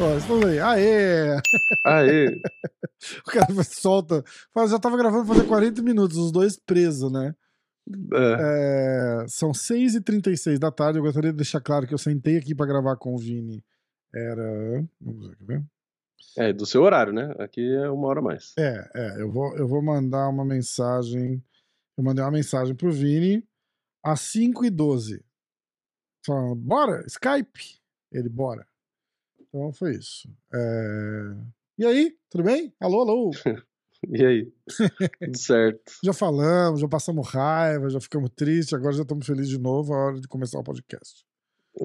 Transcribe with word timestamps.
Ó, 0.00 0.46
aí. 0.46 0.58
Aê! 0.60 1.40
Aê! 1.84 2.26
o 3.26 3.30
cara 3.30 3.64
solta. 3.64 4.22
Fala, 4.52 4.68
já 4.68 4.78
tava 4.78 4.96
gravando 4.96 5.26
fazer 5.26 5.46
40 5.46 5.82
minutos, 5.82 6.16
os 6.16 6.30
dois 6.30 6.56
presos, 6.56 7.10
né? 7.10 7.34
É. 8.12 9.22
É, 9.22 9.26
são 9.28 9.52
6h36 9.52 10.58
da 10.58 10.70
tarde. 10.70 10.98
Eu 10.98 11.02
gostaria 11.02 11.30
de 11.30 11.36
deixar 11.36 11.60
claro 11.60 11.86
que 11.86 11.94
eu 11.94 11.98
sentei 11.98 12.36
aqui 12.36 12.54
para 12.54 12.66
gravar 12.66 12.96
com 12.96 13.14
o 13.14 13.18
Vini. 13.18 13.64
Era. 14.14 14.84
Vamos 15.00 15.28
ver, 15.28 15.36
quer 15.36 15.44
ver? 15.44 15.64
É, 16.36 16.52
do 16.52 16.64
seu 16.66 16.82
horário, 16.82 17.12
né? 17.12 17.34
Aqui 17.38 17.60
é 17.74 17.90
uma 17.90 18.08
hora 18.08 18.20
a 18.20 18.22
mais. 18.22 18.54
É, 18.58 18.90
é. 18.94 19.22
Eu 19.22 19.30
vou, 19.30 19.56
eu 19.56 19.66
vou 19.66 19.82
mandar 19.82 20.28
uma 20.28 20.44
mensagem. 20.44 21.42
Eu 21.96 22.04
mandei 22.04 22.24
uma 22.24 22.30
mensagem 22.30 22.74
pro 22.74 22.92
Vini 22.92 23.46
às 24.02 24.20
5h12. 24.20 25.22
Falando, 26.24 26.54
bora, 26.54 27.04
Skype. 27.06 27.80
Ele, 28.12 28.28
bora. 28.28 28.66
Então 29.40 29.72
foi 29.72 29.96
isso. 29.96 30.28
É... 30.52 31.34
E 31.78 31.86
aí, 31.86 32.16
tudo 32.30 32.44
bem? 32.44 32.74
Alô, 32.80 33.00
alô. 33.00 33.30
e 34.08 34.24
aí? 34.24 34.52
tudo 35.20 35.38
certo. 35.38 35.92
já 36.02 36.12
falamos, 36.12 36.80
já 36.80 36.88
passamos 36.88 37.28
raiva, 37.28 37.88
já 37.88 38.00
ficamos 38.00 38.30
tristes, 38.30 38.74
agora 38.74 38.94
já 38.94 39.02
estamos 39.02 39.26
felizes 39.26 39.50
de 39.50 39.58
novo, 39.58 39.92
é 39.92 39.96
hora 39.96 40.20
de 40.20 40.28
começar 40.28 40.58
o 40.58 40.64
podcast. 40.64 41.27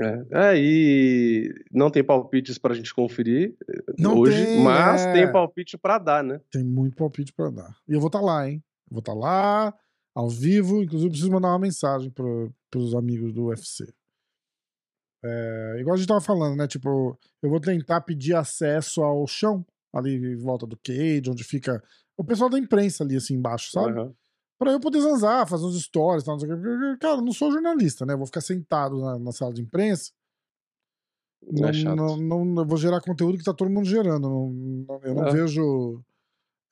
É, 0.02 0.54
é 0.54 0.58
e 0.58 1.54
não 1.72 1.90
tem 1.90 2.04
palpites 2.04 2.58
para 2.58 2.74
a 2.74 2.76
gente 2.76 2.94
conferir 2.94 3.56
não 3.98 4.18
hoje, 4.18 4.46
tem, 4.46 4.60
mas 4.64 5.06
é... 5.06 5.14
tem 5.14 5.32
palpite 5.32 5.78
para 5.78 5.98
dar, 5.98 6.24
né? 6.24 6.40
Tem 6.52 6.64
muito 6.64 6.96
palpite 6.96 7.32
para 7.34 7.50
dar. 7.50 7.78
E 7.88 7.94
eu 7.94 8.00
vou 8.00 8.08
estar 8.08 8.20
tá 8.20 8.26
lá, 8.26 8.50
hein? 8.50 8.64
Eu 8.90 8.96
vou 8.96 9.00
estar 9.00 9.14
tá 9.14 9.18
lá, 9.18 9.73
ao 10.16 10.30
vivo, 10.30 10.82
inclusive 10.82 11.09
preciso 11.09 11.32
mandar 11.32 11.50
uma 11.50 11.59
mensagem 11.59 12.09
para 12.12 12.80
os 12.80 12.95
amigos 12.95 13.34
do 13.34 13.45
UFC. 13.45 13.92
É, 15.23 15.78
igual 15.80 15.94
a 15.94 15.98
gente 15.98 16.08
tava 16.08 16.22
falando, 16.22 16.58
né? 16.58 16.67
Tipo, 16.67 17.17
eu 17.42 17.50
vou 17.50 17.60
tentar 17.60 18.02
pedir 18.02 18.36
acesso 18.36 19.02
ao 19.02 19.26
chão, 19.26 19.66
ali 19.94 20.16
em 20.16 20.36
volta 20.36 20.67
do 20.67 20.78
cage, 20.78 21.30
onde 21.30 21.44
fica 21.44 21.82
o 22.17 22.23
pessoal 22.23 22.50
da 22.50 22.60
imprensa 22.60 23.04
ali, 23.04 23.16
assim, 23.16 23.36
embaixo, 23.36 23.72
sabe? 23.72 24.00
Uhum. 24.00 24.14
Pra 24.64 24.72
eu 24.72 24.80
poder 24.80 25.02
zanzar, 25.02 25.47
fazer 25.47 25.66
uns 25.66 25.81
stories, 25.81 26.23
tal, 26.23 26.36
não 26.36 26.39
sei 26.39 26.52
o 26.52 26.58
que. 26.58 26.97
Cara, 27.00 27.17
eu 27.17 27.22
não 27.22 27.31
sou 27.31 27.52
jornalista, 27.52 28.06
né? 28.06 28.16
Vou 28.16 28.25
ficar 28.25 28.42
sentado 28.42 29.00
na, 29.00 29.20
na 29.20 29.31
sala 29.31 29.53
de 29.53 29.61
imprensa. 29.61 30.11
Não, 31.52 31.67
é 31.67 31.83
não, 32.17 32.45
não, 32.45 32.66
vou 32.66 32.78
gerar 32.78 33.02
conteúdo 33.02 33.38
que 33.38 33.44
tá 33.44 33.53
todo 33.53 33.70
mundo 33.70 33.86
gerando. 33.86 34.30
Não, 34.30 35.02
eu 35.03 35.14
não 35.14 35.31
vejo 35.31 36.02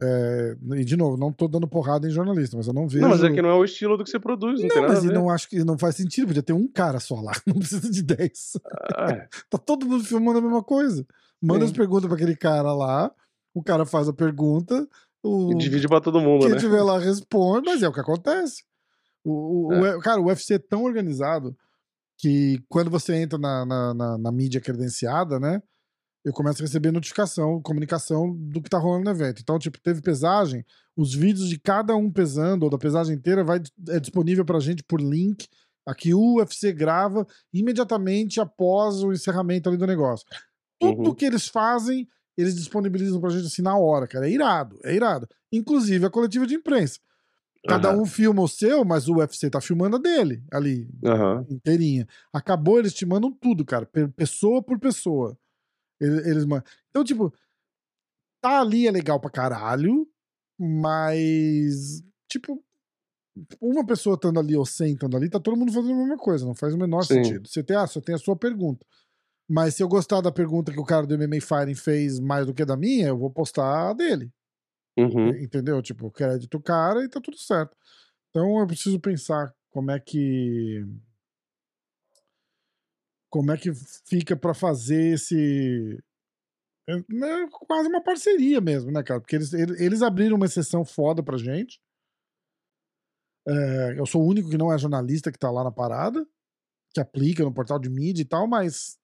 é, 0.03 0.57
e 0.77 0.83
de 0.83 0.97
novo, 0.97 1.15
não 1.15 1.31
tô 1.31 1.47
dando 1.47 1.67
porrada 1.67 2.07
em 2.07 2.11
jornalista, 2.11 2.57
mas 2.57 2.65
eu 2.65 2.73
não 2.73 2.87
vejo. 2.87 3.03
Não, 3.03 3.09
mas 3.09 3.23
é 3.23 3.31
que 3.31 3.41
não 3.41 3.49
é 3.49 3.53
o 3.53 3.63
estilo 3.63 3.95
do 3.95 4.03
que 4.03 4.09
você 4.09 4.19
produz, 4.19 4.59
não, 4.59 4.75
não 4.75 4.87
mas 4.87 5.03
não 5.03 5.29
acho 5.29 5.47
que 5.47 5.63
não 5.63 5.77
faz 5.77 5.95
sentido, 5.95 6.27
podia 6.27 6.41
ter 6.41 6.53
um 6.53 6.67
cara 6.67 6.99
só 6.99 7.21
lá, 7.21 7.33
não 7.45 7.59
precisa 7.59 7.87
de 7.89 8.01
10. 8.01 8.57
Ah, 8.95 9.11
é. 9.11 9.27
tá 9.47 9.59
todo 9.59 9.85
mundo 9.85 10.03
filmando 10.03 10.39
a 10.39 10.41
mesma 10.41 10.63
coisa. 10.63 11.05
Manda 11.39 11.65
Sim. 11.65 11.71
as 11.71 11.77
perguntas 11.77 12.07
para 12.07 12.15
aquele 12.15 12.35
cara 12.35 12.73
lá, 12.73 13.11
o 13.53 13.61
cara 13.61 13.85
faz 13.85 14.07
a 14.07 14.13
pergunta, 14.13 14.87
o... 15.23 15.51
E 15.51 15.57
divide 15.57 15.87
para 15.87 16.01
todo 16.01 16.21
mundo, 16.21 16.45
Quem 16.45 16.55
né? 16.55 16.59
tiver 16.59 16.81
lá 16.81 16.97
responde, 16.99 17.65
mas 17.65 17.83
é 17.83 17.87
o 17.87 17.93
que 17.93 17.99
acontece. 17.99 18.63
O, 19.23 19.67
o, 19.67 19.85
é. 19.85 19.95
o, 19.95 19.99
cara, 19.99 20.19
o 20.19 20.25
UFC 20.25 20.55
é 20.55 20.59
tão 20.59 20.83
organizado 20.83 21.55
que 22.17 22.63
quando 22.67 22.89
você 22.89 23.15
entra 23.15 23.37
na, 23.37 23.65
na, 23.65 23.93
na, 23.93 24.17
na 24.17 24.31
mídia 24.31 24.61
credenciada, 24.61 25.39
né? 25.39 25.61
eu 26.23 26.31
começo 26.31 26.61
a 26.61 26.65
receber 26.65 26.91
notificação, 26.91 27.61
comunicação 27.61 28.35
do 28.35 28.61
que 28.61 28.69
tá 28.69 28.77
rolando 28.77 29.05
no 29.05 29.11
evento. 29.11 29.41
Então, 29.41 29.57
tipo, 29.57 29.79
teve 29.81 30.01
pesagem, 30.01 30.63
os 30.95 31.13
vídeos 31.13 31.49
de 31.49 31.59
cada 31.59 31.95
um 31.95 32.11
pesando, 32.11 32.63
ou 32.63 32.69
da 32.69 32.77
pesagem 32.77 33.15
inteira, 33.15 33.43
vai, 33.43 33.59
é 33.89 33.99
disponível 33.99 34.45
pra 34.45 34.59
gente 34.59 34.83
por 34.83 35.01
link. 35.01 35.47
Aqui 35.85 36.13
o 36.13 36.37
UFC 36.37 36.71
grava 36.71 37.25
imediatamente 37.51 38.39
após 38.39 39.03
o 39.03 39.11
encerramento 39.11 39.67
ali 39.67 39.77
do 39.77 39.87
negócio. 39.87 40.25
Tudo 40.79 41.09
uhum. 41.09 41.15
que 41.15 41.25
eles 41.25 41.47
fazem, 41.47 42.07
eles 42.37 42.55
disponibilizam 42.55 43.19
pra 43.19 43.29
gente 43.29 43.47
assim 43.47 43.61
na 43.61 43.77
hora, 43.77 44.07
cara. 44.07 44.27
É 44.27 44.31
irado, 44.31 44.79
é 44.83 44.93
irado. 44.93 45.27
Inclusive 45.51 46.05
a 46.05 46.09
coletiva 46.09 46.47
de 46.47 46.55
imprensa. 46.55 46.99
Cada 47.67 47.93
uhum. 47.93 48.01
um 48.01 48.05
filma 48.05 48.41
o 48.41 48.47
seu, 48.47 48.83
mas 48.83 49.07
o 49.07 49.17
UFC 49.17 49.49
tá 49.49 49.61
filmando 49.61 49.97
a 49.97 49.99
dele 49.99 50.43
ali, 50.51 50.89
uhum. 51.03 51.45
inteirinha. 51.47 52.07
Acabou, 52.33 52.79
eles 52.79 52.93
te 52.93 53.05
mandam 53.05 53.31
tudo, 53.31 53.63
cara, 53.63 53.87
pessoa 54.15 54.63
por 54.63 54.79
pessoa. 54.79 55.37
Eles, 55.99 56.25
eles 56.25 56.43
Então, 56.89 57.03
tipo, 57.03 57.31
tá 58.41 58.61
ali 58.61 58.87
é 58.87 58.91
legal 58.91 59.19
pra 59.19 59.29
caralho, 59.29 60.07
mas, 60.59 62.03
tipo, 62.27 62.63
uma 63.61 63.85
pessoa 63.85 64.15
estando 64.15 64.39
ali 64.39 64.55
ou 64.55 64.65
sem 64.65 64.93
estando 64.93 65.15
ali, 65.15 65.29
tá 65.29 65.39
todo 65.39 65.55
mundo 65.55 65.71
fazendo 65.71 65.93
a 65.93 65.97
mesma 65.97 66.17
coisa, 66.17 66.45
não 66.45 66.55
faz 66.55 66.73
o 66.73 66.77
menor 66.77 67.03
Sim. 67.03 67.23
sentido. 67.23 67.47
Você 67.47 67.63
tem, 67.63 67.77
ah, 67.77 67.85
você 67.85 68.01
tem 68.01 68.15
a 68.15 68.17
sua 68.17 68.35
pergunta. 68.35 68.83
Mas 69.51 69.75
se 69.75 69.83
eu 69.83 69.87
gostar 69.89 70.21
da 70.21 70.31
pergunta 70.31 70.71
que 70.71 70.79
o 70.79 70.85
cara 70.85 71.05
do 71.05 71.17
MMA 71.17 71.41
Firing 71.41 71.75
fez 71.75 72.21
mais 72.21 72.45
do 72.45 72.53
que 72.53 72.63
da 72.63 72.77
minha, 72.77 73.07
eu 73.07 73.17
vou 73.17 73.29
postar 73.29 73.89
a 73.89 73.93
dele. 73.93 74.31
Uhum. 74.97 75.27
Entendeu? 75.27 75.81
Tipo, 75.81 76.09
crédito 76.09 76.55
o 76.55 76.61
cara 76.61 77.03
e 77.03 77.09
tá 77.09 77.19
tudo 77.19 77.37
certo. 77.37 77.75
Então 78.29 78.61
eu 78.61 78.65
preciso 78.65 78.97
pensar 78.97 79.53
como 79.69 79.91
é 79.91 79.99
que 79.99 80.85
como 83.29 83.51
é 83.51 83.57
que 83.57 83.73
fica 84.05 84.37
para 84.37 84.53
fazer 84.53 85.15
esse. 85.15 86.01
É, 86.87 86.93
é, 86.93 87.47
quase 87.67 87.89
uma 87.89 88.01
parceria 88.01 88.61
mesmo, 88.61 88.89
né, 88.89 89.03
cara? 89.03 89.19
Porque 89.19 89.35
eles, 89.35 89.51
eles 89.51 90.01
abriram 90.01 90.37
uma 90.37 90.45
exceção 90.45 90.85
foda 90.85 91.21
pra 91.21 91.37
gente. 91.37 91.77
É, 93.45 93.99
eu 93.99 94.05
sou 94.05 94.21
o 94.21 94.27
único 94.27 94.49
que 94.49 94.57
não 94.57 94.71
é 94.71 94.77
jornalista 94.77 95.29
que 95.29 95.39
tá 95.39 95.51
lá 95.51 95.61
na 95.61 95.71
parada, 95.73 96.25
que 96.93 97.01
aplica 97.01 97.43
no 97.43 97.53
portal 97.53 97.77
de 97.77 97.89
mídia 97.89 98.21
e 98.21 98.25
tal, 98.25 98.47
mas 98.47 99.00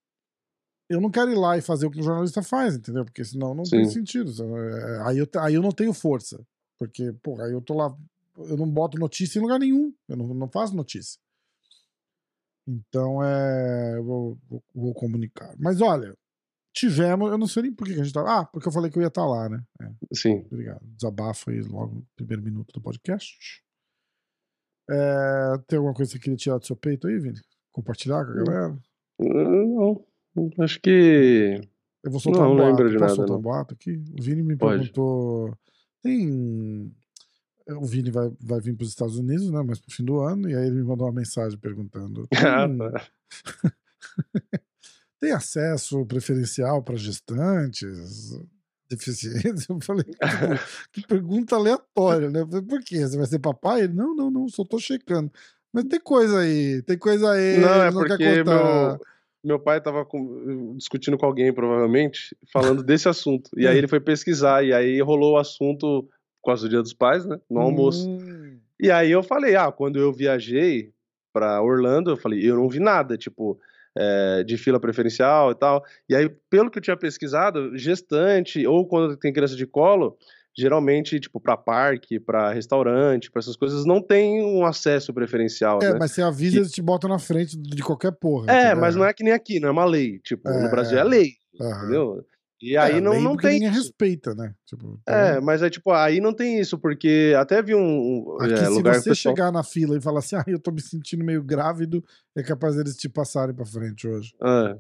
eu 0.90 1.02
não 1.02 1.12
quero 1.12 1.32
ir 1.32 1.38
lá 1.38 1.58
e 1.58 1.62
fazer 1.62 1.86
o 1.86 1.92
que 1.92 2.00
o 2.00 2.04
jornalista 2.04 2.42
faz, 2.42 2.76
entendeu? 2.76 3.04
Porque 3.04 3.24
senão 3.24 3.54
não 3.54 3.66
Sim. 3.66 3.78
tem 3.78 3.90
sentido. 3.90 4.32
É, 4.58 5.02
aí 5.08 5.18
eu, 5.18 5.28
aí 5.40 5.54
eu 5.56 5.62
não 5.62 5.72
tenho 5.72 5.94
força. 5.94 6.46
Porque, 6.78 7.12
pô, 7.24 7.42
aí 7.42 7.52
eu 7.52 7.62
tô 7.62 7.74
lá, 7.74 7.96
eu 8.38 8.56
não 8.56 8.70
boto 8.70 8.98
notícia 8.98 9.40
em 9.40 9.42
lugar 9.42 9.60
nenhum. 9.60 9.94
Eu 10.08 10.16
não, 10.16 10.28
não 10.34 10.48
faço 10.48 10.76
notícia. 10.76 11.20
Então 12.68 13.24
é. 13.24 13.98
Eu 13.98 14.04
vou, 14.04 14.38
vou, 14.50 14.64
vou, 14.76 14.94
comunicar. 14.94 15.56
Mas 15.58 15.82
olha, 15.82 16.16
tivemos. 16.74 17.32
Eu 17.32 17.38
não 17.38 17.48
sei 17.48 17.64
nem 17.64 17.74
por 17.74 17.88
que 17.88 17.94
a 17.94 18.04
gente 18.04 18.14
tá. 18.14 18.40
Ah, 18.40 18.46
porque 18.46 18.68
eu 18.68 18.72
falei 18.72 18.92
que 18.92 18.98
eu 18.98 19.02
ia 19.02 19.08
estar 19.08 19.22
tá 19.22 19.28
lá, 19.28 19.50
né? 19.50 19.64
É. 19.82 19.90
Sim. 20.14 20.46
Obrigado. 20.52 20.86
Desabafo 20.86 21.50
aí 21.50 21.62
logo 21.62 21.96
no 21.96 22.08
primeiro 22.16 22.44
minuto 22.44 22.72
do 22.74 22.82
podcast. 22.82 23.64
É, 24.90 25.58
tem 25.68 25.78
alguma 25.78 25.94
coisa 25.94 26.12
que 26.12 26.18
você 26.18 26.24
queria 26.24 26.38
tirar 26.38 26.58
do 26.60 26.66
seu 26.66 26.76
peito 26.76 27.08
aí, 27.08 27.18
Vini? 27.18 27.40
Compartilhar 27.72 28.24
com 28.26 28.32
a 28.32 28.36
galera? 28.36 28.80
Não. 29.20 30.06
Acho 30.60 30.80
que. 30.82 31.62
Eu 32.04 32.12
vou 32.12 32.20
soltar 32.20 32.44
não, 32.44 32.54
um 32.54 32.58
boato. 32.58 32.84
Lembro 32.84 32.90
de 32.90 32.98
Posso 32.98 33.02
nada, 33.02 33.16
soltar 33.16 33.34
não. 33.34 33.40
um 33.40 33.42
boato 33.42 33.74
aqui? 33.74 34.04
O 34.18 34.22
Vini 34.22 34.44
me 34.44 34.56
Pode. 34.56 34.80
perguntou. 34.80 35.58
Tem 36.02 36.92
o 37.76 37.86
Vini 37.86 38.12
vai, 38.12 38.32
vai 38.40 38.62
vir 38.62 38.76
para 38.76 38.84
os 38.84 38.90
Estados 38.90 39.18
Unidos, 39.18 39.50
né? 39.52 39.62
Mas 39.66 39.80
pro 39.80 39.92
fim 39.92 40.04
do 40.04 40.20
ano, 40.20 40.50
e 40.50 40.56
aí 40.56 40.68
ele 40.68 40.76
me 40.76 40.84
mandou 40.84 41.08
uma 41.08 41.14
mensagem 41.14 41.58
perguntando: 41.58 42.28
ah, 42.38 42.68
tá. 42.68 43.08
tem 45.20 45.32
acesso 45.32 46.06
preferencial 46.06 46.82
para 46.82 46.96
gestantes? 46.96 48.40
Deficientes? 48.90 49.68
Eu 49.68 49.82
falei, 49.82 50.06
que, 50.06 51.02
que 51.02 51.08
pergunta 51.08 51.56
aleatória, 51.56 52.30
né? 52.30 52.46
falei, 52.46 52.62
por 52.62 52.82
quê? 52.82 53.06
Você 53.06 53.18
vai 53.18 53.26
ser 53.26 53.40
papai? 53.40 53.82
Ele, 53.82 53.94
não, 53.94 54.16
não, 54.16 54.32
não, 54.32 54.48
só 54.48 54.64
tô 54.64 54.80
checando. 54.80 55.30
Mas 55.74 55.84
tem 55.86 56.00
coisa 56.00 56.40
aí, 56.40 56.82
tem 56.84 56.98
coisa 56.98 57.32
aí. 57.32 57.58
Não, 57.58 57.84
é 57.84 57.92
não 57.92 58.00
porque 58.02 58.44
meu, 58.44 59.00
meu 59.48 59.60
pai 59.60 59.82
tava 59.82 60.06
com, 60.06 60.76
discutindo 60.76 61.18
com 61.18 61.26
alguém, 61.26 61.54
provavelmente, 61.54 62.36
falando 62.52 62.84
desse 62.84 63.08
assunto. 63.10 63.50
E 63.58 63.66
aí 63.66 63.78
ele 63.78 63.88
foi 63.88 64.00
pesquisar, 64.00 64.64
e 64.64 64.74
aí 64.74 65.02
rolou 65.02 65.34
o 65.34 65.38
assunto 65.38 66.08
causa 66.48 66.64
do 66.64 66.70
Dia 66.70 66.82
dos 66.82 66.94
Pais, 66.94 67.26
né? 67.26 67.40
No 67.50 67.60
almoço. 67.60 68.10
Hum. 68.10 68.58
E 68.80 68.90
aí 68.90 69.12
eu 69.12 69.22
falei, 69.22 69.56
ah, 69.56 69.72
quando 69.72 70.00
eu 70.00 70.14
viajei 70.14 70.92
para 71.34 71.62
Orlando, 71.62 72.12
eu 72.12 72.18
falei, 72.18 72.40
eu 72.50 72.56
não 72.56 72.70
vi 72.70 72.80
nada, 72.80 73.18
tipo, 73.18 73.60
é, 73.98 74.44
de 74.44 74.58
fila 74.58 74.80
preferencial 74.80 75.52
e 75.52 75.56
tal. 75.56 75.84
E 76.08 76.16
aí, 76.16 76.30
pelo 76.50 76.72
que 76.72 76.78
eu 76.78 76.82
tinha 76.82 76.96
pesquisado, 76.96 77.78
gestante 77.78 78.66
ou 78.66 78.88
quando 78.88 79.18
tem 79.18 79.34
criança 79.34 79.56
de 79.56 79.68
colo, 79.68 80.18
geralmente, 80.58 81.20
tipo, 81.20 81.40
para 81.40 81.56
parque, 81.56 82.20
para 82.20 82.52
restaurante, 82.52 83.30
para 83.30 83.40
essas 83.40 83.56
coisas, 83.56 83.86
não 83.86 84.02
tem 84.02 84.44
um 84.44 84.66
acesso 84.66 85.14
preferencial. 85.14 85.80
É, 85.82 85.94
né? 85.94 86.00
mas 86.00 86.12
você 86.12 86.22
avisa, 86.22 86.56
e... 86.56 86.60
eles 86.60 86.72
te 86.72 86.82
botam 86.82 87.10
na 87.10 87.20
frente 87.20 87.56
de 87.56 87.84
qualquer 87.84 88.12
porra. 88.12 88.52
É, 88.52 88.74
mas 88.74 88.96
não 88.96 89.06
é 89.06 89.14
que 89.14 89.24
nem 89.24 89.34
aqui, 89.34 89.60
não 89.60 89.70
é 89.70 89.72
uma 89.72 89.86
lei. 89.86 90.20
Tipo, 90.20 90.50
é... 90.50 90.64
no 90.64 90.70
Brasil 90.72 90.98
é 90.98 91.04
lei, 91.04 91.34
uhum. 91.60 91.70
entendeu? 91.70 92.26
E 92.60 92.76
é, 92.76 92.80
aí 92.80 93.00
não, 93.00 93.22
não 93.22 93.38
tem. 93.38 93.60
Ninguém 93.60 93.70
respeita, 93.70 94.34
né? 94.34 94.54
Tipo, 94.66 95.00
É, 95.06 95.40
mas 95.40 95.62
é 95.62 95.70
tipo, 95.70 95.92
aí 95.92 96.20
não 96.20 96.34
tem 96.34 96.60
isso, 96.60 96.78
porque 96.80 97.36
até 97.38 97.62
vi 97.62 97.76
um. 97.76 98.36
Aqui, 98.40 98.54
é, 98.54 98.58
se 98.58 98.70
lugar 98.70 98.96
você 98.96 99.12
pessoal... 99.12 99.36
chegar 99.36 99.52
na 99.52 99.64
fila 99.64 99.96
e 99.96 100.02
falar 100.02 100.20
assim, 100.20 100.36
ah, 100.36 100.44
eu 100.48 100.60
tô 100.60 100.72
me 100.72 100.82
sentindo 100.82 101.24
meio 101.24 101.44
grávido, 101.44 102.04
é 102.36 102.42
capaz 102.42 102.76
deles 102.76 102.96
te 102.96 103.08
passarem 103.08 103.54
pra 103.54 103.66
frente 103.66 104.08
hoje. 104.08 104.34
É. 104.42 104.76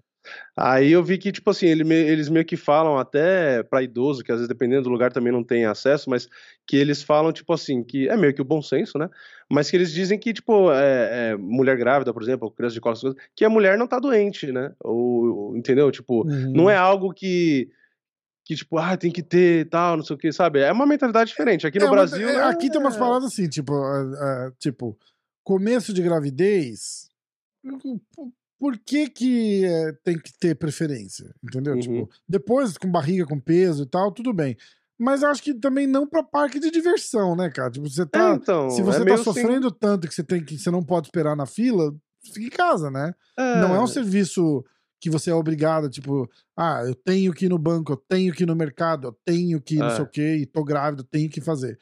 Aí 0.55 0.91
eu 0.91 1.03
vi 1.03 1.17
que, 1.17 1.31
tipo 1.31 1.49
assim, 1.49 1.67
ele, 1.67 1.93
eles 1.93 2.29
meio 2.29 2.45
que 2.45 2.57
falam 2.57 2.97
até 2.97 3.63
para 3.63 3.83
idoso, 3.83 4.23
que 4.23 4.31
às 4.31 4.37
vezes 4.37 4.47
dependendo 4.47 4.83
do 4.83 4.89
lugar 4.89 5.11
também 5.11 5.31
não 5.31 5.43
tem 5.43 5.65
acesso, 5.65 6.09
mas 6.09 6.27
que 6.65 6.75
eles 6.75 7.03
falam, 7.03 7.31
tipo 7.31 7.53
assim, 7.53 7.83
que 7.83 8.09
é 8.09 8.17
meio 8.17 8.33
que 8.33 8.41
o 8.41 8.45
bom 8.45 8.61
senso, 8.61 8.97
né? 8.97 9.09
Mas 9.49 9.69
que 9.69 9.77
eles 9.77 9.91
dizem 9.91 10.17
que, 10.17 10.33
tipo, 10.33 10.71
é, 10.71 11.31
é, 11.31 11.37
mulher 11.37 11.77
grávida, 11.77 12.13
por 12.13 12.23
exemplo, 12.23 12.51
criança 12.51 12.73
de 12.73 12.81
costas, 12.81 13.13
que 13.35 13.45
a 13.45 13.49
mulher 13.49 13.77
não 13.77 13.87
tá 13.87 13.99
doente, 13.99 14.51
né? 14.51 14.73
Ou, 14.83 15.55
entendeu? 15.55 15.91
Tipo, 15.91 16.27
uhum. 16.27 16.51
não 16.53 16.69
é 16.69 16.75
algo 16.75 17.13
que 17.13 17.69
que, 18.47 18.55
tipo, 18.55 18.77
ah, 18.77 18.95
tem 18.95 19.11
que 19.11 19.21
ter 19.21 19.67
tal, 19.67 19.97
não 19.97 20.05
sei 20.05 20.15
o 20.15 20.19
que, 20.19 20.31
sabe? 20.31 20.61
É 20.61 20.71
uma 20.71 20.85
mentalidade 20.85 21.31
diferente. 21.31 21.67
Aqui 21.67 21.79
no 21.79 21.87
é, 21.87 21.89
Brasil. 21.89 22.29
É, 22.29 22.43
aqui 22.43 22.69
tem 22.69 22.79
umas 22.79 22.95
palavras 22.95 23.33
assim, 23.33 23.49
tipo, 23.49 23.73
uh, 23.73 24.13
uh, 24.13 24.51
tipo, 24.57 24.97
começo 25.43 25.93
de 25.93 26.01
gravidez. 26.01 27.09
Por 28.59 28.77
que, 28.77 29.09
que 29.09 29.65
é, 29.65 29.91
tem 30.03 30.17
que 30.17 30.31
ter 30.39 30.55
preferência? 30.55 31.33
Entendeu? 31.43 31.75
Uhum. 31.75 31.79
Tipo, 31.79 32.09
depois, 32.27 32.77
com 32.77 32.91
barriga, 32.91 33.25
com 33.25 33.39
peso 33.39 33.83
e 33.83 33.85
tal, 33.85 34.11
tudo 34.11 34.33
bem. 34.33 34.57
Mas 34.99 35.23
acho 35.23 35.43
que 35.43 35.53
também 35.53 35.85
não 35.85 36.07
para 36.07 36.23
parque 36.23 36.59
de 36.59 36.71
diversão, 36.71 37.35
né, 37.35 37.51
cara? 37.51 37.69
Tipo, 37.69 37.87
você 37.87 38.05
tá. 38.05 38.31
É, 38.31 38.33
então, 38.33 38.69
se 38.71 38.81
você 38.81 39.03
é 39.03 39.05
tá 39.05 39.17
sofrendo 39.17 39.67
assim... 39.67 39.77
tanto 39.79 40.07
que 40.07 40.13
você 40.13 40.23
tem 40.23 40.43
que. 40.43 40.57
Você 40.57 40.71
não 40.71 40.83
pode 40.83 41.07
esperar 41.07 41.35
na 41.35 41.45
fila, 41.45 41.93
fica 42.23 42.41
em 42.41 42.49
casa, 42.49 42.89
né? 42.89 43.13
Não 43.37 43.75
é 43.75 43.81
um 43.81 43.87
serviço 43.87 44.65
que 44.99 45.09
você 45.09 45.29
é 45.29 45.35
obrigado, 45.35 45.89
tipo, 45.89 46.27
ah, 46.55 46.81
eu 46.83 46.95
tenho 46.95 47.31
que 47.31 47.45
ir 47.45 47.49
no 47.49 47.59
banco, 47.59 47.91
eu 47.93 47.97
tenho 47.97 48.33
que 48.33 48.43
ir 48.43 48.47
no 48.47 48.55
mercado, 48.55 49.07
eu 49.07 49.17
tenho 49.23 49.61
que 49.61 49.75
ir 49.75 49.79
não 49.79 49.91
sei 49.91 50.03
o 50.03 50.07
quê, 50.07 50.37
e 50.37 50.45
tô 50.45 50.63
grávida, 50.63 51.03
tenho 51.03 51.29
que 51.29 51.39
fazer. 51.39 51.77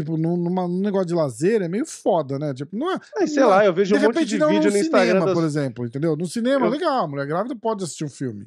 Tipo, 0.00 0.16
num, 0.16 0.36
numa, 0.36 0.66
num 0.66 0.80
negócio 0.80 1.06
de 1.06 1.14
lazer 1.14 1.62
é 1.62 1.68
meio 1.68 1.86
foda, 1.86 2.38
né? 2.38 2.54
Tipo, 2.54 2.76
não 2.76 2.92
é. 2.92 2.98
é 3.18 3.26
sei 3.26 3.42
não, 3.42 3.50
lá, 3.50 3.64
eu 3.64 3.72
vejo 3.72 3.94
um 3.94 4.00
monte 4.00 4.24
de 4.24 4.38
vídeo 4.38 4.48
no, 4.48 4.70
no 4.70 4.78
Instagram. 4.78 5.06
Cinema, 5.06 5.26
das... 5.26 5.34
por 5.34 5.44
exemplo, 5.44 5.86
entendeu? 5.86 6.16
No 6.16 6.26
cinema, 6.26 6.66
eu... 6.66 6.70
legal, 6.70 7.08
mulher 7.08 7.26
grávida 7.26 7.54
pode 7.56 7.84
assistir 7.84 8.04
um 8.04 8.08
filme. 8.08 8.46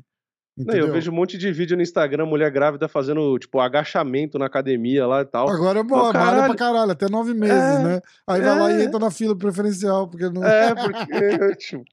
Não, 0.55 0.75
eu 0.75 0.91
vejo 0.91 1.11
um 1.11 1.15
monte 1.15 1.35
de 1.35 1.51
vídeo 1.51 1.75
no 1.75 1.81
Instagram, 1.81 2.27
mulher 2.27 2.51
grávida 2.51 2.87
fazendo, 2.87 3.39
tipo, 3.39 3.59
agachamento 3.59 4.37
na 4.37 4.45
academia 4.45 5.07
lá 5.07 5.21
e 5.21 5.25
tal. 5.25 5.49
Agora 5.49 5.79
é 5.79 5.83
bom, 5.83 6.13
malha 6.13 6.45
pra 6.45 6.55
caralho, 6.55 6.91
até 6.91 7.09
nove 7.09 7.33
meses, 7.33 7.57
é, 7.57 7.83
né? 7.83 8.01
Aí 8.27 8.39
é, 8.39 8.43
vai 8.43 8.59
lá 8.59 8.71
e 8.71 8.81
é. 8.81 8.83
entra 8.83 8.99
na 8.99 9.09
fila 9.09 9.35
preferencial, 9.35 10.07
porque 10.07 10.29
não. 10.29 10.45
É, 10.45 10.73
porque, 10.77 11.55
tipo, 11.55 11.83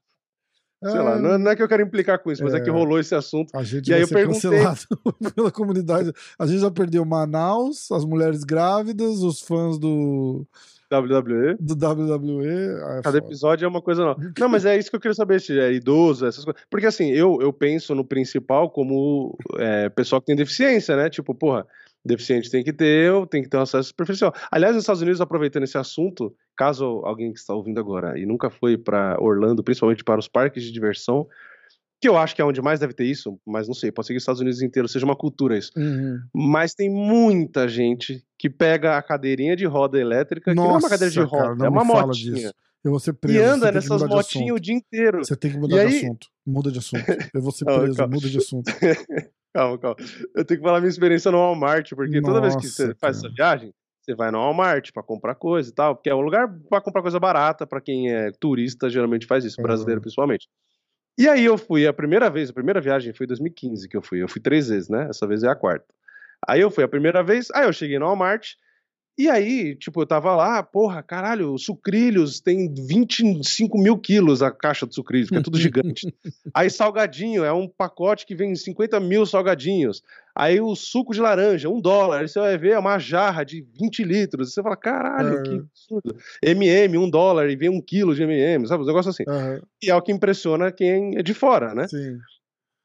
Sei 0.83 0.99
lá, 0.99 1.19
não, 1.19 1.33
é, 1.33 1.37
não, 1.37 1.51
é 1.51 1.55
que 1.55 1.61
eu 1.61 1.67
quero 1.67 1.83
implicar 1.83 2.17
com 2.17 2.31
isso, 2.31 2.43
mas 2.43 2.55
é, 2.55 2.57
é 2.57 2.59
que 2.59 2.69
rolou 2.69 2.99
esse 2.99 3.13
assunto. 3.13 3.55
A 3.55 3.63
gente 3.63 3.89
e 3.89 3.93
aí 3.93 4.01
eu 4.01 4.07
perguntei... 4.07 4.49
cancelado 4.49 4.79
pela 5.35 5.51
comunidade. 5.51 6.11
A 6.39 6.47
gente 6.47 6.59
já 6.59 6.71
perdeu 6.71 7.05
Manaus, 7.05 7.91
as 7.91 8.03
mulheres 8.03 8.43
grávidas, 8.43 9.21
os 9.21 9.41
fãs 9.41 9.77
do. 9.77 10.45
WWE. 10.91 11.55
Do 11.59 11.73
WWE. 11.73 12.47
Ah, 12.83 12.97
é 12.97 13.01
Cada 13.01 13.01
foda. 13.03 13.17
episódio 13.19 13.65
é 13.65 13.67
uma 13.67 13.81
coisa 13.81 14.03
nova. 14.03 14.19
Não, 14.39 14.49
mas 14.49 14.65
é 14.65 14.77
isso 14.77 14.89
que 14.89 14.95
eu 14.95 14.99
queria 14.99 15.13
saber, 15.13 15.39
se 15.39 15.57
é 15.57 15.71
idoso, 15.71 16.25
essas 16.25 16.43
coisas. 16.43 16.61
Porque 16.69 16.87
assim, 16.87 17.11
eu, 17.11 17.37
eu 17.41 17.53
penso 17.53 17.93
no 17.93 18.03
principal 18.03 18.69
como 18.69 19.37
é, 19.57 19.87
pessoal 19.87 20.19
que 20.19 20.27
tem 20.27 20.35
deficiência, 20.35 20.95
né? 20.95 21.09
Tipo, 21.09 21.35
porra, 21.35 21.65
deficiente 22.03 22.49
tem 22.49 22.63
que 22.63 22.73
ter, 22.73 23.11
tem 23.27 23.43
que 23.43 23.49
ter 23.49 23.57
um 23.57 23.61
acesso 23.61 23.93
preferencial. 23.95 24.33
Aliás, 24.51 24.75
nos 24.75 24.83
Estados 24.83 25.01
Unidos, 25.01 25.21
aproveitando 25.21 25.63
esse 25.63 25.77
assunto, 25.77 26.35
caso 26.55 27.01
alguém 27.05 27.31
que 27.31 27.39
está 27.39 27.53
ouvindo 27.53 27.79
agora 27.79 28.17
e 28.19 28.25
nunca 28.25 28.49
foi 28.49 28.77
para 28.77 29.17
Orlando, 29.19 29.63
principalmente 29.63 30.03
para 30.03 30.19
os 30.19 30.27
parques 30.27 30.63
de 30.63 30.71
diversão, 30.71 31.27
que 32.01 32.09
eu 32.09 32.17
acho 32.17 32.35
que 32.35 32.41
é 32.41 32.45
onde 32.45 32.61
mais 32.61 32.79
deve 32.79 32.93
ter 32.93 33.05
isso, 33.05 33.39
mas 33.45 33.67
não 33.67 33.75
sei, 33.75 33.91
pode 33.91 34.07
ser 34.07 34.13
que 34.13 34.17
os 34.17 34.23
Estados 34.23 34.41
Unidos 34.41 34.61
inteiro 34.63 34.87
seja 34.87 35.05
uma 35.05 35.15
cultura 35.15 35.55
isso. 35.55 35.71
Uhum. 35.77 36.19
Mas 36.33 36.73
tem 36.73 36.89
muita 36.89 37.67
gente 37.67 38.23
que 38.39 38.49
pega 38.49 38.97
a 38.97 39.03
cadeirinha 39.03 39.55
de 39.55 39.65
roda 39.65 39.99
elétrica, 39.99 40.53
Nossa, 40.55 40.67
que 40.67 40.67
não 40.67 40.75
é 40.75 40.79
uma 40.79 40.89
cadeira 40.89 41.11
de 41.11 41.19
roda, 41.19 41.55
cara, 41.55 41.65
é 41.65 41.69
uma 41.69 41.83
motinha. 41.83 42.51
Eu 42.83 42.89
vou 42.89 42.99
ser 42.99 43.13
preso. 43.13 43.37
E 43.37 43.41
anda 43.41 43.71
nessas 43.71 44.01
motinhas 44.01 44.55
o 44.55 44.59
dia 44.59 44.73
inteiro. 44.73 45.19
Você 45.23 45.35
tem 45.35 45.51
que 45.51 45.57
mudar 45.59 45.85
e 45.85 45.87
de 45.89 45.95
aí... 45.95 46.03
assunto. 46.03 46.27
Muda 46.43 46.71
de 46.71 46.79
assunto. 46.79 47.05
Eu 47.31 47.41
vou 47.41 47.51
ser 47.51 47.65
preso, 47.65 48.07
muda 48.07 48.29
de 48.29 48.37
assunto. 48.39 48.71
Calma, 49.53 49.77
calma. 49.77 49.97
Eu 50.35 50.45
tenho 50.45 50.59
que 50.59 50.65
falar 50.65 50.79
minha 50.79 50.89
experiência 50.89 51.31
no 51.31 51.37
Walmart, 51.37 51.89
porque 51.93 52.21
Nossa, 52.21 52.33
toda 52.33 52.41
vez 52.41 52.55
que 52.55 52.67
você 52.67 52.95
faz 52.95 53.17
essa 53.17 53.29
viagem, 53.29 53.73
você 54.01 54.15
vai 54.15 54.31
no 54.31 54.39
Walmart 54.39 54.91
para 54.93 55.03
comprar 55.03 55.35
coisa 55.35 55.69
e 55.69 55.73
tal, 55.73 55.95
porque 55.95 56.09
é 56.09 56.15
um 56.15 56.21
lugar 56.21 56.47
para 56.69 56.81
comprar 56.81 57.01
coisa 57.01 57.19
barata, 57.19 57.67
para 57.67 57.81
quem 57.81 58.11
é 58.11 58.31
turista, 58.31 58.89
geralmente 58.89 59.25
faz 59.25 59.43
isso, 59.43 59.61
brasileiro 59.61 59.99
uhum. 59.99 60.03
principalmente. 60.03 60.47
E 61.17 61.27
aí 61.27 61.43
eu 61.43 61.57
fui 61.57 61.85
a 61.85 61.93
primeira 61.93 62.29
vez, 62.29 62.49
a 62.49 62.53
primeira 62.53 62.79
viagem 62.79 63.13
foi 63.13 63.25
em 63.25 63.27
2015 63.27 63.87
que 63.87 63.97
eu 63.97 64.01
fui. 64.01 64.23
Eu 64.23 64.27
fui 64.27 64.41
três 64.41 64.69
vezes, 64.69 64.89
né? 64.89 65.07
Essa 65.09 65.27
vez 65.27 65.43
é 65.43 65.49
a 65.49 65.55
quarta. 65.55 65.85
Aí 66.47 66.61
eu 66.61 66.71
fui 66.71 66.83
a 66.83 66.87
primeira 66.87 67.21
vez, 67.21 67.49
aí 67.53 67.65
eu 67.65 67.73
cheguei 67.73 67.99
no 67.99 68.05
Walmart, 68.05 68.53
e 69.23 69.29
aí, 69.29 69.75
tipo, 69.75 70.01
eu 70.01 70.05
tava 70.05 70.35
lá, 70.35 70.63
porra, 70.63 71.03
caralho, 71.03 71.57
sucrilhos 71.57 72.39
tem 72.39 72.73
25 72.73 73.77
mil 73.77 73.97
quilos 73.97 74.41
a 74.41 74.49
caixa 74.49 74.87
de 74.87 74.95
sucrilhos, 74.95 75.29
que 75.29 75.35
é 75.35 75.41
tudo 75.41 75.59
gigante. 75.59 76.13
aí 76.53 76.69
salgadinho, 76.69 77.43
é 77.43 77.53
um 77.53 77.67
pacote 77.67 78.25
que 78.25 78.33
vem 78.33 78.55
50 78.55 78.99
mil 78.99 79.25
salgadinhos. 79.25 80.01
Aí 80.35 80.59
o 80.59 80.75
suco 80.75 81.13
de 81.13 81.21
laranja, 81.21 81.69
um 81.69 81.79
dólar. 81.79 82.21
Aí 82.21 82.27
você 82.27 82.39
vai 82.39 82.57
ver, 82.57 82.71
é 82.71 82.79
uma 82.79 82.97
jarra 82.97 83.43
de 83.43 83.61
20 83.79 84.03
litros. 84.03 84.53
Você 84.53 84.63
fala, 84.63 84.77
caralho, 84.77 85.37
uhum. 85.37 85.43
que 85.43 85.49
absurdo. 85.49 86.15
MM, 86.41 86.97
um 86.97 87.09
dólar, 87.09 87.49
e 87.49 87.55
vem 87.55 87.69
um 87.69 87.81
quilo 87.81 88.15
de 88.15 88.23
MM, 88.23 88.67
sabe? 88.67 88.83
Um 88.83 88.87
negócio 88.87 89.09
assim. 89.09 89.23
Uhum. 89.27 89.61
E 89.83 89.89
é 89.89 89.95
o 89.95 90.01
que 90.01 90.11
impressiona 90.11 90.71
quem 90.71 91.17
é 91.17 91.21
de 91.21 91.33
fora, 91.33 91.75
né? 91.75 91.87
Sim. 91.87 92.17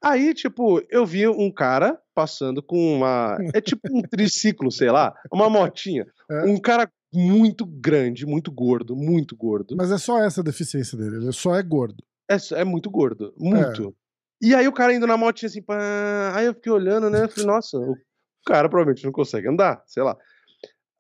Aí, 0.06 0.32
tipo, 0.32 0.80
eu 0.88 1.04
vi 1.04 1.26
um 1.26 1.50
cara 1.50 2.00
passando 2.14 2.62
com 2.62 2.94
uma. 2.94 3.36
É 3.52 3.60
tipo 3.60 3.80
um 3.90 4.02
triciclo, 4.02 4.70
sei 4.70 4.88
lá, 4.88 5.12
uma 5.32 5.50
motinha. 5.50 6.06
É. 6.28 6.42
Um 6.42 6.58
cara 6.58 6.90
muito 7.14 7.64
grande, 7.64 8.26
muito 8.26 8.50
gordo, 8.50 8.96
muito 8.96 9.36
gordo. 9.36 9.76
Mas 9.76 9.92
é 9.92 9.96
só 9.96 10.18
essa 10.18 10.40
a 10.40 10.44
deficiência 10.44 10.98
dele, 10.98 11.18
ele 11.18 11.30
só 11.30 11.54
é 11.54 11.62
gordo. 11.62 12.02
É, 12.28 12.36
é 12.54 12.64
muito 12.64 12.90
gordo, 12.90 13.32
muito. 13.38 13.90
É. 14.42 14.46
E 14.48 14.52
aí 14.56 14.66
o 14.66 14.72
cara 14.72 14.92
indo 14.92 15.06
na 15.06 15.16
motinha 15.16 15.46
assim, 15.46 15.62
pá... 15.62 16.32
aí 16.34 16.46
eu 16.46 16.54
fiquei 16.54 16.72
olhando, 16.72 17.08
né? 17.08 17.22
Eu 17.22 17.28
falei, 17.28 17.46
nossa, 17.46 17.78
o 17.78 17.96
cara 18.44 18.68
provavelmente 18.68 19.04
não 19.04 19.12
consegue 19.12 19.46
andar, 19.46 19.80
sei 19.86 20.02
lá. 20.02 20.16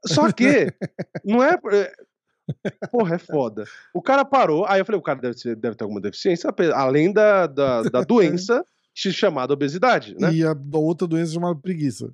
Só 0.06 0.30
que, 0.30 0.72
não 1.24 1.42
é. 1.42 1.58
é 1.72 2.86
porra, 2.88 3.16
é 3.16 3.18
foda. 3.18 3.64
O 3.92 4.00
cara 4.00 4.24
parou, 4.24 4.64
aí 4.64 4.80
eu 4.80 4.84
falei, 4.84 5.00
o 5.00 5.02
cara 5.02 5.20
deve, 5.20 5.56
deve 5.56 5.74
ter 5.74 5.82
alguma 5.82 6.00
deficiência, 6.00 6.54
além 6.72 7.12
da, 7.12 7.48
da, 7.48 7.82
da 7.82 8.02
doença 8.06 8.64
chamada 8.96 9.52
obesidade, 9.52 10.16
né? 10.18 10.32
E 10.32 10.44
a 10.44 10.56
outra 10.74 11.06
doença 11.06 11.32
chamada 11.32 11.58
preguiça. 11.58 12.12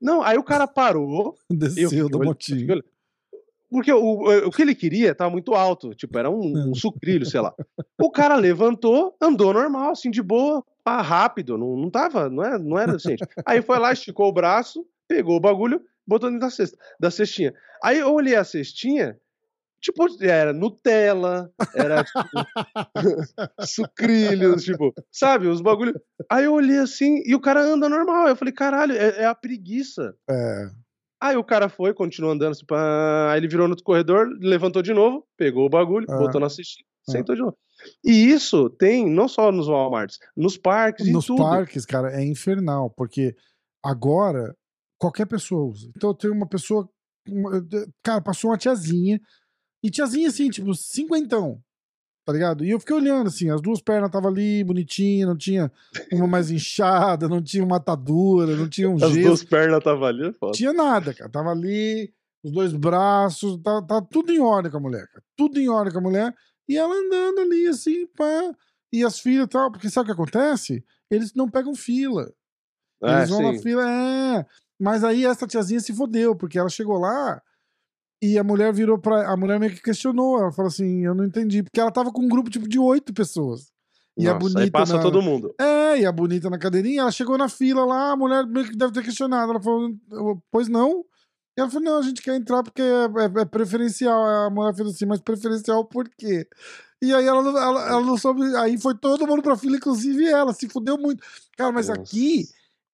Não, 0.00 0.22
aí 0.22 0.36
o 0.36 0.44
cara 0.44 0.66
parou. 0.66 1.36
Desceu 1.50 2.08
da 2.08 2.18
motinha. 2.18 2.82
Porque 3.70 3.92
o, 3.92 4.46
o 4.46 4.50
que 4.50 4.62
ele 4.62 4.74
queria 4.74 5.14
tava 5.14 5.30
muito 5.30 5.54
alto, 5.54 5.94
tipo, 5.94 6.18
era 6.18 6.30
um, 6.30 6.70
um 6.70 6.74
sucrilho, 6.74 7.26
sei 7.26 7.40
lá. 7.40 7.54
O 8.00 8.10
cara 8.10 8.34
levantou, 8.36 9.14
andou 9.20 9.52
normal, 9.52 9.90
assim, 9.90 10.10
de 10.10 10.22
boa, 10.22 10.64
pá, 10.82 11.02
rápido, 11.02 11.58
não, 11.58 11.76
não 11.76 11.90
tava, 11.90 12.30
não 12.30 12.42
era, 12.42 12.58
não 12.58 12.78
era 12.78 12.96
assim. 12.96 13.16
Aí 13.44 13.60
foi 13.60 13.78
lá, 13.78 13.92
esticou 13.92 14.28
o 14.28 14.32
braço, 14.32 14.86
pegou 15.06 15.36
o 15.36 15.40
bagulho, 15.40 15.82
botou 16.06 16.30
dentro 16.30 16.46
da 16.46 16.50
cesta, 16.50 16.78
da 16.98 17.10
cestinha. 17.10 17.52
Aí 17.82 17.98
eu 17.98 18.10
olhei 18.10 18.36
a 18.36 18.44
cestinha, 18.44 19.18
Tipo, 19.80 20.06
era 20.20 20.52
Nutella, 20.52 21.50
era 21.74 22.02
tipo, 22.02 22.18
sucrilhos, 23.64 24.64
tipo, 24.64 24.92
sabe, 25.12 25.46
os 25.46 25.60
bagulho. 25.60 25.94
Aí 26.30 26.44
eu 26.46 26.54
olhei 26.54 26.78
assim 26.78 27.22
e 27.24 27.34
o 27.34 27.40
cara 27.40 27.62
anda 27.62 27.88
normal. 27.88 28.26
Eu 28.26 28.36
falei, 28.36 28.52
caralho, 28.52 28.92
é, 28.92 29.22
é 29.22 29.26
a 29.26 29.34
preguiça. 29.34 30.14
É. 30.28 30.70
Aí 31.20 31.36
o 31.36 31.44
cara 31.44 31.68
foi, 31.68 31.94
continuou 31.94 32.32
andando, 32.32 32.52
assim, 32.52 32.66
pá, 32.66 33.32
aí 33.32 33.38
ele 33.38 33.48
virou 33.48 33.66
no 33.66 33.76
corredor, 33.82 34.28
levantou 34.40 34.82
de 34.82 34.92
novo, 34.92 35.26
pegou 35.36 35.66
o 35.66 35.70
bagulho, 35.70 36.06
é. 36.08 36.16
botou 36.16 36.40
na 36.40 36.48
cestinha, 36.48 36.86
é. 37.08 37.12
sentou 37.12 37.34
de 37.34 37.42
novo. 37.42 37.56
E 38.04 38.30
isso 38.30 38.70
tem 38.70 39.08
não 39.08 39.28
só 39.28 39.50
nos 39.52 39.68
Walmarts, 39.68 40.18
nos 40.36 40.56
parques 40.56 41.06
e 41.06 41.12
tudo. 41.12 41.38
Nos 41.38 41.50
parques, 41.50 41.84
cara, 41.84 42.12
é 42.12 42.24
infernal, 42.24 42.90
porque 42.90 43.34
agora 43.82 44.54
qualquer 44.98 45.26
pessoa 45.26 45.70
usa. 45.70 45.90
Então 45.96 46.14
tem 46.14 46.30
uma 46.30 46.48
pessoa, 46.48 46.88
cara, 48.02 48.20
passou 48.20 48.50
uma 48.50 48.58
tiazinha 48.58 49.20
e 49.88 49.90
tiazinha 49.90 50.28
assim, 50.28 50.50
tipo, 50.50 50.74
cinquentão, 50.74 51.62
tá 52.24 52.32
ligado? 52.32 52.64
E 52.64 52.70
eu 52.70 52.78
fiquei 52.78 52.94
olhando 52.94 53.28
assim, 53.28 53.50
as 53.50 53.60
duas 53.60 53.80
pernas 53.80 54.08
estavam 54.08 54.30
ali, 54.30 54.62
bonitinha, 54.62 55.26
não 55.26 55.36
tinha 55.36 55.72
uma 56.12 56.26
mais 56.26 56.50
inchada, 56.50 57.26
não 57.26 57.42
tinha 57.42 57.64
uma 57.64 57.76
atadura, 57.76 58.54
não 58.54 58.68
tinha 58.68 58.88
um 58.88 58.96
As 58.96 59.12
gesso. 59.12 59.26
duas 59.26 59.44
pernas 59.44 59.78
estavam 59.78 60.04
ali, 60.04 60.28
é 60.28 60.32
foda. 60.32 60.52
Tinha 60.52 60.72
nada, 60.72 61.14
cara. 61.14 61.30
Tava 61.30 61.50
ali, 61.50 62.12
os 62.44 62.52
dois 62.52 62.72
braços, 62.74 63.58
tá, 63.62 63.80
tá 63.82 64.02
tudo 64.02 64.30
em 64.30 64.40
ordem 64.40 64.70
com 64.70 64.76
a 64.76 64.80
mulher, 64.80 65.08
cara. 65.08 65.24
Tudo 65.34 65.58
em 65.58 65.68
ordem 65.68 65.92
com 65.92 65.98
a 66.00 66.02
mulher. 66.02 66.34
E 66.68 66.76
ela 66.76 66.94
andando 66.94 67.40
ali, 67.40 67.66
assim, 67.66 68.06
pá. 68.08 68.54
E 68.92 69.02
as 69.02 69.18
filhas 69.18 69.46
e 69.46 69.48
tal, 69.48 69.72
porque 69.72 69.88
sabe 69.88 70.04
o 70.04 70.14
que 70.14 70.20
acontece? 70.20 70.84
Eles 71.10 71.32
não 71.34 71.48
pegam 71.48 71.74
fila. 71.74 72.30
É, 73.02 73.18
Eles 73.18 73.30
vão 73.30 73.38
sim. 73.38 73.52
na 73.56 73.62
fila, 73.62 73.90
é. 73.90 74.46
Mas 74.78 75.02
aí 75.02 75.24
essa 75.24 75.46
tiazinha 75.46 75.80
se 75.80 75.94
fodeu, 75.94 76.36
porque 76.36 76.58
ela 76.58 76.68
chegou 76.68 76.98
lá, 76.98 77.40
e 78.22 78.38
a 78.38 78.44
mulher 78.44 78.72
virou 78.72 78.98
pra. 78.98 79.30
A 79.32 79.36
mulher 79.36 79.60
meio 79.60 79.72
que 79.72 79.82
questionou. 79.82 80.38
Ela 80.40 80.52
falou 80.52 80.68
assim: 80.68 81.04
eu 81.04 81.14
não 81.14 81.24
entendi. 81.24 81.62
Porque 81.62 81.80
ela 81.80 81.90
tava 81.92 82.12
com 82.12 82.22
um 82.22 82.28
grupo 82.28 82.50
tipo 82.50 82.68
de 82.68 82.78
oito 82.78 83.12
pessoas. 83.12 83.70
E 84.16 84.24
Nossa, 84.24 84.36
a 84.36 84.38
bonita. 84.38 84.60
Aí 84.60 84.70
passa 84.70 84.96
na... 84.96 85.02
todo 85.02 85.22
mundo. 85.22 85.54
É, 85.60 86.00
e 86.00 86.06
a 86.06 86.10
bonita 86.10 86.50
na 86.50 86.58
cadeirinha, 86.58 87.02
ela 87.02 87.12
chegou 87.12 87.38
na 87.38 87.48
fila 87.48 87.84
lá, 87.84 88.10
a 88.12 88.16
mulher 88.16 88.44
meio 88.46 88.66
que 88.68 88.76
deve 88.76 88.92
ter 88.92 89.04
questionado. 89.04 89.52
Ela 89.52 89.62
falou: 89.62 89.94
pois 90.50 90.68
não? 90.68 91.04
E 91.56 91.60
ela 91.60 91.70
falou: 91.70 91.84
não, 91.84 91.98
a 91.98 92.02
gente 92.02 92.20
quer 92.20 92.34
entrar 92.34 92.62
porque 92.62 92.82
é, 92.82 92.84
é, 92.84 93.42
é 93.42 93.44
preferencial. 93.44 94.24
A 94.24 94.50
mulher 94.50 94.74
fez 94.74 94.88
assim, 94.88 95.06
mas 95.06 95.20
preferencial 95.20 95.84
por 95.84 96.08
quê? 96.08 96.46
E 97.00 97.14
aí 97.14 97.24
ela, 97.24 97.42
não- 97.42 97.56
ela, 97.56 97.88
ela 97.88 98.00
não 98.00 98.16
soube. 98.16 98.42
Aí 98.56 98.76
foi 98.76 98.96
todo 98.96 99.26
mundo 99.26 99.42
pra 99.42 99.56
fila, 99.56 99.76
inclusive 99.76 100.26
ela, 100.26 100.52
se 100.52 100.68
fudeu 100.68 100.98
muito. 100.98 101.24
Cara, 101.56 101.70
mas 101.70 101.86
Nossa. 101.88 102.00
aqui 102.00 102.48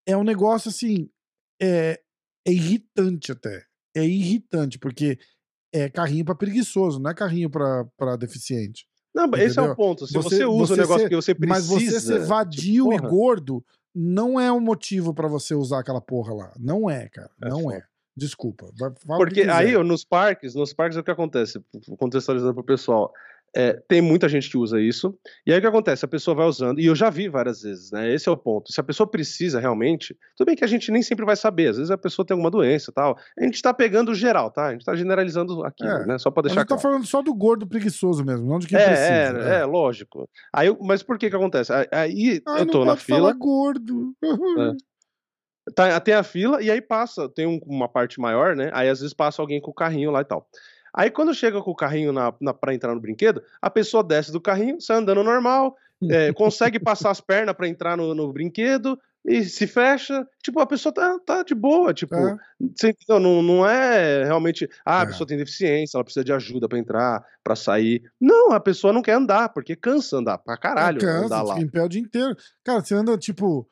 é 0.06 0.14
um 0.14 0.24
negócio 0.24 0.68
assim. 0.68 1.08
É, 1.62 1.98
é 2.46 2.52
irritante 2.52 3.32
até. 3.32 3.64
É 3.94 4.04
irritante, 4.04 4.78
porque 4.78 5.18
é 5.72 5.88
carrinho 5.88 6.24
pra 6.24 6.34
preguiçoso, 6.34 6.98
não 7.00 7.10
é 7.10 7.14
carrinho 7.14 7.48
pra 7.50 8.16
deficiente. 8.18 8.86
Não, 9.14 9.28
mas 9.28 9.42
esse 9.42 9.58
é 9.58 9.62
o 9.62 9.66
Entendeu? 9.66 9.76
ponto. 9.76 10.06
Se 10.06 10.12
você, 10.12 10.36
Você- 10.38 10.44
usa 10.44 10.74
o 10.74 10.76
negócio 10.76 11.02
ser- 11.02 11.08
que 11.08 11.14
você 11.16 11.34
precisa. 11.34 11.74
Mas 11.74 11.82
você 11.84 12.00
ser 12.00 12.18
vadio 12.26 12.92
e 12.92 12.96
porra. 12.98 13.08
gordo 13.08 13.64
não 13.94 14.40
é 14.40 14.50
um 14.50 14.58
motivo 14.60 15.14
pra 15.14 15.28
você 15.28 15.54
usar 15.54 15.78
aquela 15.80 16.00
porra 16.00 16.34
lá. 16.34 16.52
Não 16.58 16.90
é, 16.90 17.08
cara. 17.08 17.30
É 17.42 17.48
não 17.48 17.62
foda. 17.62 17.76
é. 17.76 17.82
Desculpa. 18.16 18.66
Porque 19.06 19.42
aí, 19.42 19.76
nos 19.84 20.04
parques, 20.04 20.54
nos 20.54 20.72
parques, 20.72 20.96
o 20.98 21.02
que 21.02 21.10
acontece? 21.10 21.60
Contextualizando 21.98 22.54
pro 22.54 22.62
pessoal. 22.64 23.12
É, 23.56 23.74
tem 23.88 24.00
muita 24.02 24.28
gente 24.28 24.50
que 24.50 24.56
usa 24.58 24.80
isso. 24.80 25.16
E 25.46 25.52
aí 25.52 25.58
o 25.58 25.60
que 25.60 25.66
acontece? 25.66 26.04
A 26.04 26.08
pessoa 26.08 26.34
vai 26.34 26.46
usando, 26.46 26.80
e 26.80 26.86
eu 26.86 26.94
já 26.94 27.08
vi 27.10 27.28
várias 27.28 27.62
vezes, 27.62 27.90
né? 27.92 28.12
Esse 28.12 28.28
é 28.28 28.32
o 28.32 28.36
ponto. 28.36 28.72
Se 28.72 28.80
a 28.80 28.84
pessoa 28.84 29.06
precisa 29.08 29.60
realmente, 29.60 30.16
tudo 30.36 30.46
bem 30.48 30.56
que 30.56 30.64
a 30.64 30.66
gente 30.66 30.90
nem 30.90 31.02
sempre 31.02 31.24
vai 31.24 31.36
saber, 31.36 31.68
às 31.68 31.76
vezes 31.76 31.90
a 31.90 31.98
pessoa 31.98 32.26
tem 32.26 32.34
alguma 32.34 32.50
doença 32.50 32.90
e 32.90 32.94
tal. 32.94 33.16
A 33.38 33.44
gente 33.44 33.62
tá 33.62 33.72
pegando 33.72 34.10
o 34.10 34.14
geral, 34.14 34.50
tá? 34.50 34.66
A 34.66 34.72
gente 34.72 34.84
tá 34.84 34.94
generalizando 34.96 35.64
aqui, 35.64 35.84
É, 35.86 36.06
né? 36.06 36.18
Só 36.18 36.30
pra 36.30 36.40
A 36.40 36.42
deixar 36.42 36.60
gente 36.60 36.68
tá 36.68 36.74
claro. 36.76 36.82
falando 36.82 37.06
só 37.06 37.22
do 37.22 37.32
gordo 37.34 37.66
preguiçoso 37.66 38.24
mesmo, 38.24 38.46
não 38.46 38.58
de 38.58 38.66
quem 38.66 38.78
É, 38.78 38.84
precisa. 38.86 39.48
é, 39.50 39.60
é, 39.60 39.64
lógico. 39.64 40.28
Aí, 40.52 40.66
eu- 40.68 40.78
mas 40.80 41.02
por 41.02 41.16
que 41.18 41.30
que 41.30 41.36
acontece? 41.36 41.72
Aí- 41.92 42.42
Ah, 42.46 42.58
eu 42.58 42.66
tô 42.66 42.84
na 42.84 42.96
fila, 42.96 43.32
gordo. 43.32 44.12
tá, 45.74 45.98
tem 46.00 46.14
a 46.14 46.22
fila 46.22 46.62
e 46.62 46.70
aí 46.70 46.80
passa, 46.82 47.28
tem 47.28 47.46
um- 47.46 47.60
uma 47.66 47.88
parte 47.88 48.20
maior, 48.20 48.54
né? 48.54 48.70
Aí 48.74 48.88
às 48.88 49.00
vezes 49.00 49.14
passa 49.14 49.40
alguém 49.40 49.60
com 49.60 49.70
o 49.70 49.74
carrinho 49.74 50.10
lá 50.10 50.20
e 50.20 50.24
tal. 50.24 50.46
Aí 50.96 51.10
quando 51.10 51.34
chega 51.34 51.60
com 51.60 51.70
o 51.70 51.74
carrinho 51.76 52.12
na, 52.12 52.32
na, 52.40 52.54
pra 52.54 52.72
entrar 52.74 52.94
no 52.94 53.00
brinquedo, 53.00 53.42
a 53.60 53.68
pessoa 53.68 54.02
desce 54.04 54.30
do 54.30 54.40
carrinho, 54.40 54.80
sai 54.80 54.98
andando 54.98 55.24
normal, 55.24 55.76
é, 56.08 56.32
consegue 56.34 56.78
passar 56.78 57.10
as 57.10 57.20
pernas 57.20 57.54
pra 57.54 57.66
entrar 57.68 57.96
no, 57.96 58.14
no 58.14 58.32
brinquedo 58.32 58.98
e 59.26 59.42
se 59.44 59.66
fecha. 59.66 60.26
Tipo, 60.42 60.60
a 60.60 60.66
pessoa 60.66 60.92
tá, 60.92 61.18
tá 61.24 61.42
de 61.42 61.54
boa, 61.54 61.94
tipo, 61.94 62.14
É. 62.14 62.36
entendeu? 62.60 63.18
Não, 63.18 63.42
não 63.42 63.66
é 63.66 64.22
realmente, 64.24 64.68
ah, 64.84 65.00
a 65.00 65.02
É. 65.02 65.06
pessoa 65.06 65.26
tem 65.26 65.36
deficiência, 65.38 65.96
ela 65.96 66.04
precisa 66.04 66.22
de 66.24 66.32
ajuda 66.32 66.68
pra 66.68 66.78
entrar, 66.78 67.24
pra 67.42 67.56
sair. 67.56 68.02
Não, 68.20 68.52
a 68.52 68.60
pessoa 68.60 68.92
não 68.92 69.00
quer 69.02 69.14
andar, 69.14 69.48
porque 69.48 69.74
cansa 69.74 70.18
andar 70.18 70.38
pra 70.38 70.56
caralho 70.58 71.00
cansa, 71.00 71.24
andar 71.24 71.42
lá. 71.42 71.58
em 71.58 71.66
pé 71.68 71.82
o 71.82 71.88
dia 71.88 72.02
inteiro. 72.02 72.36
Cara, 72.62 72.80
você 72.84 72.94
anda 72.94 73.16
tipo 73.16 73.66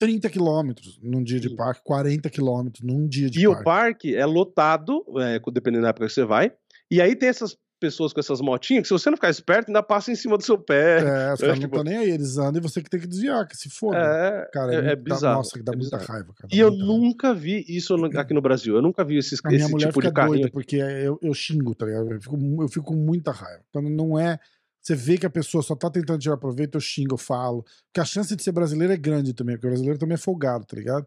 30 0.00 0.28
quilômetros 0.30 0.98
num 1.02 1.22
dia 1.22 1.38
de 1.38 1.50
Sim. 1.50 1.56
parque, 1.56 1.82
40 1.84 2.28
quilômetros 2.30 2.82
num 2.82 3.06
dia 3.06 3.30
de 3.30 3.38
E 3.40 3.46
o 3.46 3.50
parque. 3.52 3.64
parque 3.64 4.14
é 4.16 4.24
lotado, 4.26 5.04
é, 5.18 5.38
dependendo 5.52 5.82
da 5.82 5.90
época 5.90 6.06
que 6.08 6.12
você 6.12 6.24
vai. 6.24 6.50
E 6.90 7.00
aí 7.00 7.14
tem 7.14 7.28
essas 7.28 7.56
pessoas 7.78 8.12
com 8.12 8.20
essas 8.20 8.40
motinhas 8.42 8.82
que, 8.82 8.88
se 8.88 8.92
você 8.92 9.08
não 9.08 9.16
ficar 9.16 9.30
esperto, 9.30 9.68
ainda 9.68 9.82
passa 9.82 10.10
em 10.12 10.14
cima 10.14 10.36
do 10.36 10.44
seu 10.44 10.58
pé. 10.58 10.98
É, 11.00 11.32
os 11.32 11.40
É, 11.40 11.46
caras 11.46 11.58
tipo- 11.60 11.76
não 11.76 11.82
estão 11.82 11.84
nem 11.84 11.96
aí, 11.96 12.10
eles 12.10 12.36
andam 12.36 12.56
e 12.58 12.60
você 12.60 12.82
que 12.82 12.90
tem 12.90 13.00
que 13.00 13.06
desviar, 13.06 13.46
que 13.46 13.56
se 13.56 13.70
foda. 13.70 13.96
É, 13.98 14.50
cara, 14.52 14.74
é- 14.74 14.78
é 14.92 14.96
dá- 14.96 15.14
bizarro, 15.14 15.36
Nossa, 15.38 15.58
que 15.58 15.62
dá 15.64 15.72
é 15.72 15.76
muita 15.76 15.96
bizarro. 15.98 16.12
raiva, 16.12 16.32
cara. 16.36 16.48
E 16.52 16.56
dá 16.56 16.62
eu 16.62 16.68
raiva. 16.70 16.84
nunca 16.84 17.34
vi 17.34 17.64
isso 17.68 17.94
aqui 18.18 18.34
no 18.34 18.42
Brasil. 18.42 18.74
Eu 18.76 18.82
nunca 18.82 19.02
vi 19.04 19.16
esses, 19.18 19.34
esse 19.34 19.70
mulher 19.70 19.86
tipo 19.88 20.00
de 20.00 20.08
fica 20.08 20.12
carrinho. 20.12 20.34
doida, 20.40 20.50
porque 20.50 20.76
eu, 20.76 21.18
eu 21.22 21.32
xingo, 21.34 21.74
tá 21.74 21.86
ligado? 21.86 22.10
Eu 22.12 22.20
fico, 22.20 22.36
eu 22.62 22.68
fico 22.68 22.84
com 22.86 22.96
muita 22.96 23.32
raiva. 23.32 23.62
Quando 23.72 23.88
não 23.88 24.18
é. 24.18 24.38
Você 24.82 24.94
vê 24.94 25.18
que 25.18 25.26
a 25.26 25.30
pessoa 25.30 25.62
só 25.62 25.74
tá 25.76 25.90
tentando 25.90 26.18
tirar 26.18 26.36
proveito, 26.38 26.76
eu 26.76 26.80
xingo, 26.80 27.14
eu 27.14 27.18
falo. 27.18 27.62
Porque 27.86 28.00
a 28.00 28.04
chance 28.04 28.34
de 28.34 28.42
ser 28.42 28.52
brasileiro 28.52 28.92
é 28.92 28.96
grande 28.96 29.34
também, 29.34 29.56
porque 29.56 29.66
o 29.66 29.70
brasileiro 29.70 29.98
também 29.98 30.14
é 30.14 30.18
folgado, 30.18 30.64
tá 30.64 30.76
ligado? 30.76 31.06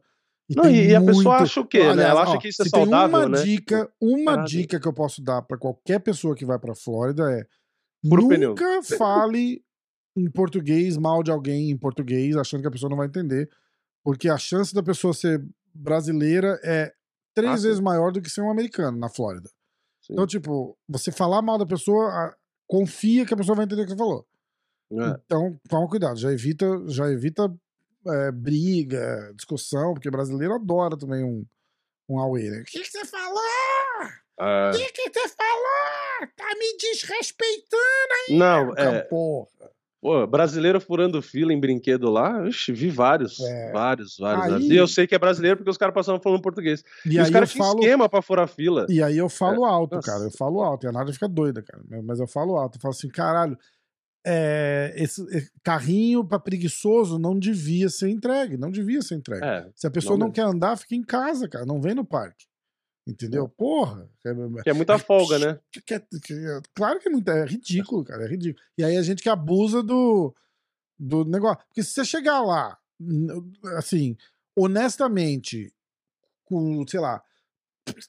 Não, 0.49 0.63
tem 0.63 0.75
e, 0.75 0.87
e 0.89 0.95
a 0.95 0.99
pessoa 1.01 1.13
muito- 1.35 1.43
acha 1.43 1.59
o 1.61 1.65
quê? 1.65 1.79
né? 1.79 1.89
Aliás, 1.89 2.09
Ela 2.11 2.21
acha 2.23 2.31
ó, 2.33 2.37
que 2.37 2.47
isso 2.49 2.61
é 2.61 2.65
saudável, 2.69 3.17
uma 3.19 3.29
né? 3.29 3.43
dica, 3.43 3.89
uma 3.99 4.25
Caralho. 4.33 4.47
dica 4.47 4.79
que 4.79 4.87
eu 4.87 4.93
posso 4.93 5.23
dar 5.23 5.41
pra 5.41 5.57
qualquer 5.57 5.99
pessoa 5.99 6.35
que 6.35 6.45
vai 6.45 6.59
pra 6.59 6.75
Flórida 6.75 7.31
é 7.31 7.45
Fura 8.07 8.21
o 8.23 8.27
pneu. 8.27 8.49
nunca 8.49 8.83
fale 8.83 9.63
em 10.15 10.29
português 10.29 10.97
mal 10.97 11.23
de 11.23 11.31
alguém 11.31 11.71
em 11.71 11.77
português, 11.77 12.35
achando 12.35 12.61
que 12.61 12.67
a 12.67 12.71
pessoa 12.71 12.89
não 12.89 12.97
vai 12.97 13.07
entender, 13.07 13.49
porque 14.03 14.29
a 14.29 14.37
chance 14.37 14.75
da 14.75 14.83
pessoa 14.83 15.13
ser 15.13 15.43
brasileira 15.73 16.59
é 16.63 16.93
três 17.33 17.61
Ah, 17.65 17.67
vezes 17.67 17.79
maior 17.79 18.11
do 18.11 18.21
que 18.21 18.29
ser 18.29 18.41
um 18.41 18.51
americano 18.51 18.97
na 18.99 19.09
Flórida. 19.09 19.49
Sim. 20.01 20.13
Então, 20.13 20.27
tipo, 20.27 20.77
você 20.87 21.11
falar 21.11 21.41
mal 21.41 21.57
da 21.57 21.65
pessoa, 21.65 22.35
confia 22.73 23.23
que 23.23 23.35
a 23.35 23.37
pessoa 23.37 23.55
vai 23.55 23.65
entender 23.65 23.83
o 23.83 23.85
que 23.85 23.91
você 23.91 23.97
falou. 23.97 24.25
É. 24.91 25.19
Então, 25.25 25.59
toma 25.69 25.87
cuidado, 25.87 26.17
já 26.17 26.31
evita, 26.31 26.65
já 26.87 27.07
evita 27.07 27.53
é, 28.07 28.31
briga, 28.31 29.31
discussão, 29.35 29.93
porque 29.93 30.09
brasileiro 30.09 30.55
adora 30.55 30.97
também 30.97 31.23
um, 31.23 31.45
um 32.09 32.19
auê, 32.19 32.49
né? 32.49 32.61
O 32.61 32.65
que, 32.65 32.79
que 32.79 32.89
você 32.89 33.05
falou? 33.05 33.43
É. 34.39 34.69
O 34.69 34.71
que, 34.71 34.91
que 34.91 35.19
você 35.19 35.29
falou? 35.29 36.29
Tá 36.35 36.47
me 36.57 36.77
desrespeitando, 36.79 38.39
Não, 38.39 38.73
cara, 38.73 38.97
é. 38.97 39.01
porra. 39.03 39.49
Pô, 40.03 40.27
brasileiro 40.27 40.81
furando 40.81 41.21
fila 41.21 41.53
em 41.53 41.59
brinquedo 41.59 42.09
lá, 42.11 42.45
ixi, 42.45 42.73
vi 42.73 42.89
vários, 42.89 43.39
É. 43.39 43.71
vários, 43.71 44.17
vários, 44.19 44.43
Aí- 44.43 44.49
vários. 44.51 44.69
E 44.69 44.75
eu 44.75 44.85
sei 44.85 45.07
que 45.07 45.15
é 45.15 45.17
brasileiro 45.17 45.55
porque 45.55 45.69
os 45.71 45.77
caras 45.77 45.95
passavam 45.95 46.19
falando 46.21 46.41
português. 46.41 46.83
E, 47.05 47.15
E, 47.15 47.21
os 47.21 47.29
caras 47.29 47.49
tinham 47.51 47.65
falo. 47.65 47.79
esquema 47.79 48.09
pra 48.09 48.21
furar 48.21 48.47
fila. 48.49 48.85
E 48.89 49.01
aí 49.01 49.17
eu 49.17 49.29
falo 49.29 49.63
alto, 49.63 49.95
nossa. 49.95 50.11
cara. 50.11 50.25
Eu 50.25 50.31
falo 50.31 50.61
alto. 50.61 50.85
E 50.85 50.89
a 50.89 50.91
Nádia 50.91 51.13
fica 51.13 51.29
doida, 51.29 51.61
cara. 51.63 51.81
Mas 52.03 52.19
eu 52.19 52.27
falo 52.27 52.57
alto. 52.57 52.75
Eu 52.77 52.81
falo 52.81 52.91
assim, 52.93 53.07
caralho, 53.07 53.57
é, 54.25 54.93
esse 54.97 55.21
é, 55.35 55.41
carrinho 55.63 56.23
pra 56.25 56.37
preguiçoso 56.39 57.17
não 57.17 57.37
devia 57.39 57.87
ser 57.89 58.09
entregue. 58.09 58.57
Não 58.57 58.71
devia 58.71 59.01
ser 59.01 59.15
entregue. 59.15 59.43
É, 59.45 59.67
Se 59.75 59.87
a 59.87 59.91
pessoa 59.91 60.17
não 60.17 60.27
não, 60.27 60.33
quer 60.33 60.41
andar, 60.43 60.77
fica 60.77 60.95
em 60.95 61.03
casa, 61.03 61.47
cara. 61.47 61.65
Não 61.65 61.79
vem 61.81 61.93
no 61.95 62.05
parque. 62.05 62.45
Entendeu? 63.05 63.49
Porra. 63.49 64.09
É, 64.25 64.61
que 64.63 64.69
é 64.69 64.73
muita 64.73 64.97
folga, 64.97 65.37
né? 65.37 65.59
que- 65.71 65.81
que- 65.99 66.61
claro 66.73 66.99
que 66.99 67.09
é 67.09 67.11
muito. 67.11 67.29
É 67.29 67.45
ridículo, 67.45 68.03
cara. 68.03 68.23
É 68.23 68.27
ridículo. 68.27 68.63
E 68.77 68.83
aí 68.83 68.95
a 68.97 69.01
gente 69.01 69.21
que 69.21 69.27
abusa 69.29 69.83
do, 69.83 70.33
do 70.97 71.25
negócio. 71.25 71.65
Porque 71.67 71.83
se 71.83 71.91
você 71.91 72.05
chegar 72.05 72.41
lá, 72.41 72.77
assim, 73.77 74.15
honestamente, 74.57 75.73
com, 76.45 76.85
sei 76.87 76.99
lá, 77.01 77.21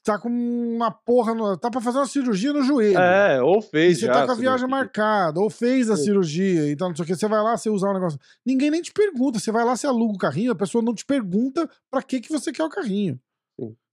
tá 0.05 0.17
com 0.19 0.29
uma 0.29 0.93
porra. 0.93 1.35
No, 1.35 1.57
tá 1.57 1.71
pra 1.71 1.81
fazer 1.81 1.99
uma 1.99 2.07
cirurgia 2.07 2.53
no 2.53 2.63
joelho. 2.63 2.97
É, 2.99 3.43
ou 3.43 3.59
E 3.59 3.63
fez 3.63 3.99
você 3.99 4.07
já. 4.07 4.13
tá 4.13 4.27
com 4.27 4.33
a 4.33 4.37
viagem 4.37 4.69
marcada, 4.69 5.41
ou 5.41 5.51
fez 5.51 5.91
a 5.91 5.97
Sim. 5.97 6.05
cirurgia, 6.05 6.71
então 6.71 6.89
não 6.89 6.95
sei 6.97 7.03
o 7.03 7.07
que, 7.07 7.17
você 7.17 7.27
vai 7.29 7.43
lá, 7.43 7.57
você 7.57 7.69
usar 7.69 7.91
um 7.91 7.95
negócio. 7.95 8.19
Ninguém 8.47 8.71
nem 8.71 8.81
te 8.83 8.93
pergunta, 8.93 9.39
você 9.41 9.51
vai 9.51 9.65
lá, 9.65 9.77
você 9.77 9.87
aluga 9.89 10.15
o 10.15 10.19
carrinho, 10.19 10.53
a 10.53 10.57
pessoa 10.57 10.83
não 10.85 10.95
te 10.95 11.05
pergunta 11.05 11.69
pra 11.91 12.01
que, 12.03 12.21
que 12.21 12.31
você 12.31 12.53
quer 12.53 12.63
o 12.65 12.71
carrinho. 12.71 13.19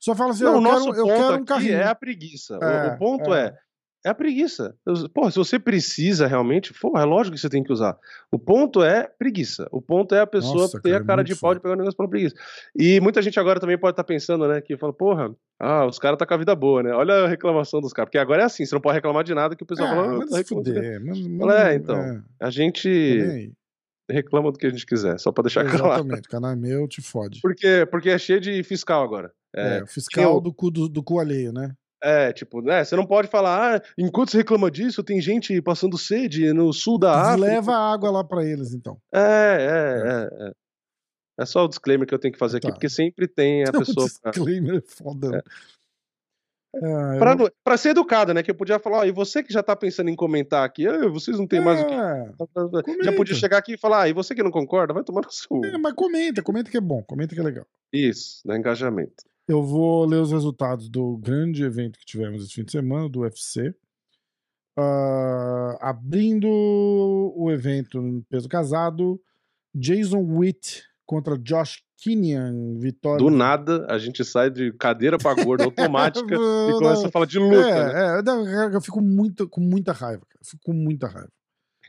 Só 0.02 0.16
fala 0.16 0.32
assim, 0.32 0.44
Não, 0.44 0.54
eu, 0.54 0.58
o 0.58 0.62
nosso 0.62 0.86
quero, 0.92 0.98
eu 1.00 1.06
quero 1.06 1.36
um 1.42 1.46
carrinho. 1.46 1.74
é 1.76 1.84
a 1.88 1.94
preguiça. 1.96 2.58
O- 2.58 2.64
É, 2.64 2.88
o, 2.94 2.98
ponto 2.98 3.34
é. 3.36 3.46
é. 4.04 4.08
é, 4.08 4.10
a 4.10 4.16
preguiça. 4.16 4.76
Eu- 4.84 5.08
Porra, 5.10 5.30
se 5.30 5.38
você 5.38 5.60
precisa 5.60 6.26
realmente, 6.26 6.74
pô, 6.74 6.98
é 6.98 7.04
lógico 7.06 7.36
que 7.36 7.42
você 7.42 7.50
tem 7.50 7.64
que 7.64 7.72
usar. 7.72 7.96
O 8.32 8.40
ponto 8.40 8.84
é 8.84 9.04
preguiça. 9.20 9.68
O 9.72 9.80
ponto 9.80 10.16
é 10.16 10.22
a 10.22 10.26
pessoa 10.28 10.64
Nossa, 10.64 10.82
ter 10.82 10.90
cara, 10.92 11.04
a 11.04 11.06
cara 11.06 11.18
muito 11.22 11.28
de 11.36 11.40
pau 11.40 11.54
de 11.54 11.60
pegar 11.62 11.76
o 11.76 11.78
negócio 11.78 11.96
pela 11.96 12.10
preguiça. 12.10 12.36
E 12.76 13.00
muita 13.00 13.22
gente 13.22 13.40
agora 13.40 13.60
também 13.60 13.78
pode 13.78 13.94
estar 13.94 14.04
pensando, 14.04 14.48
né, 14.48 14.60
que 14.60 14.76
fala, 14.76 14.92
porra, 14.92 15.36
ah, 15.60 15.86
os 15.86 16.00
caras 16.00 16.18
tá 16.18 16.26
com 16.26 16.34
a 16.34 16.38
vida 16.38 16.56
boa, 16.56 16.82
né? 16.82 16.92
Olha 16.94 17.14
a 17.26 17.28
reclamação 17.28 17.80
dos 17.80 17.94
caras. 17.94 18.08
Porque 18.08 18.18
agora 18.18 18.42
é 18.42 18.46
assim, 18.46 18.66
você 18.66 18.74
não 18.74 18.82
pode 18.82 18.96
reclamar 18.96 19.24
de 19.24 19.36
nada 19.36 19.56
que 19.56 19.62
o 19.62 19.68
pessoal 19.68 19.88
É, 19.90 19.92
fala, 19.96 20.02
ah, 20.24 20.28
tá 20.28 20.38
reclamando. 20.38 20.46
fuder. 20.48 21.02
Manda- 21.30 21.72
é, 21.72 21.76
então. 21.76 21.96
é, 22.00 22.22
A 22.40 22.50
gente. 22.50 23.52
Reclama 24.12 24.52
do 24.52 24.58
que 24.60 24.68
a 24.68 24.70
gente 24.70 24.86
quiser, 24.86 25.20
só 25.20 25.32
pra 25.32 25.44
deixar 25.44 25.64
claro. 25.70 26.04
Exatamente, 26.04 26.28
o 26.28 26.30
canal 26.32 26.52
é 26.52 26.56
meu, 26.56 26.88
te 26.88 27.02
fode. 27.02 27.40
Porque, 27.42 27.86
porque 27.90 28.10
é 28.10 28.18
cheio 28.18 28.40
de 28.42 28.62
fiscal 28.64 29.04
agora. 29.04 29.32
É, 29.56 29.78
É, 29.80 29.84
o 29.84 29.88
fiscal 29.88 30.36
eu- 30.36 30.42
do, 30.42 30.54
cu, 30.54 30.70
do, 30.72 30.88
do 30.90 31.04
cu 31.04 31.20
alheio, 31.20 31.52
né? 31.52 31.74
É, 32.04 32.34
tipo, 32.34 32.62
né? 32.64 32.84
Você 32.84 32.96
não 32.96 33.06
pode 33.06 33.28
falar, 33.28 33.76
ah, 33.76 33.82
enquanto 33.98 34.32
você 34.32 34.38
reclama 34.38 34.72
disso, 34.72 35.04
tem 35.04 35.22
gente 35.22 35.62
passando 35.62 35.98
sede 36.00 36.52
no 36.52 36.74
sul 36.74 36.98
da 36.98 37.14
África. 37.34 37.38
Leva 37.48 37.74
a 37.74 37.94
água 37.94 38.10
lá 38.10 38.24
pra 38.24 38.44
eles, 38.44 38.74
então. 38.74 38.98
É, 39.14 39.20
é, 39.20 40.46
é, 40.46 40.48
é. 40.48 40.52
É 41.40 41.46
só 41.46 41.64
o 41.66 41.68
disclaimer 41.68 42.08
que 42.08 42.14
eu 42.14 42.20
tenho 42.20 42.32
que 42.34 42.40
fazer 42.40 42.58
aqui, 42.58 42.68
Tá. 42.68 42.74
porque 42.74 42.90
sempre 42.90 43.28
tem 43.28 43.64
a 43.64 43.72
pessoa. 43.96 44.08
pra- 44.22 44.32
disclaimer 44.32 44.78
é 44.78 44.82
foda. 44.82 45.44
Ah, 46.74 47.36
pra 47.64 47.76
ser 47.78 47.90
educada, 47.90 48.34
né? 48.34 48.42
Que 48.42 48.52
eu 48.52 48.56
podia 48.56 48.80
falar, 48.80 49.00
ó, 49.00 49.06
e 49.06 49.12
você 49.12 49.44
que 49.44 49.52
já 49.52 49.62
tá 49.62 49.76
pensando 49.76 50.10
em 50.10 50.16
comentar 50.16 50.64
aqui, 50.66 50.88
vocês 51.10 51.38
não 51.38 51.46
tem 51.46 51.60
mais 51.60 51.82
o 51.82 51.86
que. 51.86 51.94
É, 51.94 52.26
Já 52.26 52.46
podia 52.48 53.14
comenta. 53.14 53.34
chegar 53.36 53.58
aqui 53.58 53.74
e 53.74 53.78
falar, 53.78 54.04
ah, 54.04 54.10
e 54.10 54.14
você 54.14 54.34
que 54.34 54.42
não 54.42 54.52
concorda, 54.52 54.94
vai 54.94 55.04
tomar 55.04 55.22
no 55.22 55.32
seu. 55.32 55.48
é, 55.66 55.78
mas 55.78 55.94
comenta, 55.94 56.42
comenta 56.42 56.72
que 56.72 56.78
é 56.78 56.82
bom, 56.82 57.04
comenta 57.04 57.36
que 57.36 57.42
é 57.42 57.44
legal. 57.44 57.66
Isso, 57.92 58.42
dá 58.46 58.58
engajamento. 58.58 59.24
Eu 59.48 59.62
vou 59.64 60.06
ler 60.06 60.22
os 60.22 60.32
resultados 60.32 60.88
do 60.88 61.18
grande 61.18 61.64
evento 61.64 62.00
que 62.00 62.06
tivemos 62.06 62.44
esse 62.44 62.54
fim 62.54 62.64
de 62.64 62.72
semana, 62.72 63.10
do 63.10 63.22
UFC. 63.22 63.76
Ah, 64.78 65.78
abrindo 65.82 66.48
o 67.36 67.52
evento 67.52 68.02
no 68.02 68.24
peso 68.24 68.48
casado, 68.48 69.22
Jason 69.76 70.20
Witt 70.20 70.84
contra 71.06 71.38
Josh 71.38 71.84
Kinyan, 71.98 72.80
vitória. 72.80 73.18
Do 73.18 73.30
nada, 73.30 73.86
a 73.90 73.98
gente 73.98 74.24
sai 74.24 74.50
de 74.50 74.72
cadeira 74.74 75.18
pra 75.18 75.34
gorda 75.34 75.66
automática 75.66 76.34
e 76.36 76.72
começa 76.74 77.08
a 77.08 77.12
falar 77.12 77.26
de 77.26 77.38
luta. 77.38 77.58
né? 77.58 78.16
É, 78.16 78.20
é, 78.20 78.22
não, 78.24 78.74
eu 78.74 78.82
fico 78.82 79.02
muito, 79.02 79.48
com 79.48 79.62
muita 79.62 79.92
raiva. 79.92 80.26
cara. 80.28 80.42
Fico 80.44 80.64
com 80.66 80.74
muita 80.74 81.08
raiva. 81.08 81.32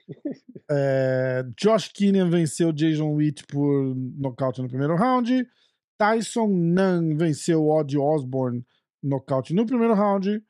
É, 0.71 1.45
Josh 1.61 1.89
Kinnan 1.89 2.31
venceu 2.31 2.73
Jason 2.73 3.13
Witt 3.13 3.45
por 3.47 3.95
nocaute 4.17 4.63
no 4.63 4.69
primeiro 4.69 4.97
round. 4.97 5.47
Tyson 5.99 6.49
Nunn 6.49 7.17
venceu 7.17 7.69
Odd 7.69 7.99
Osborne 7.99 8.65
nocaute 9.03 9.55
no 9.55 9.67
primeiro 9.67 9.95
round. 9.95 10.43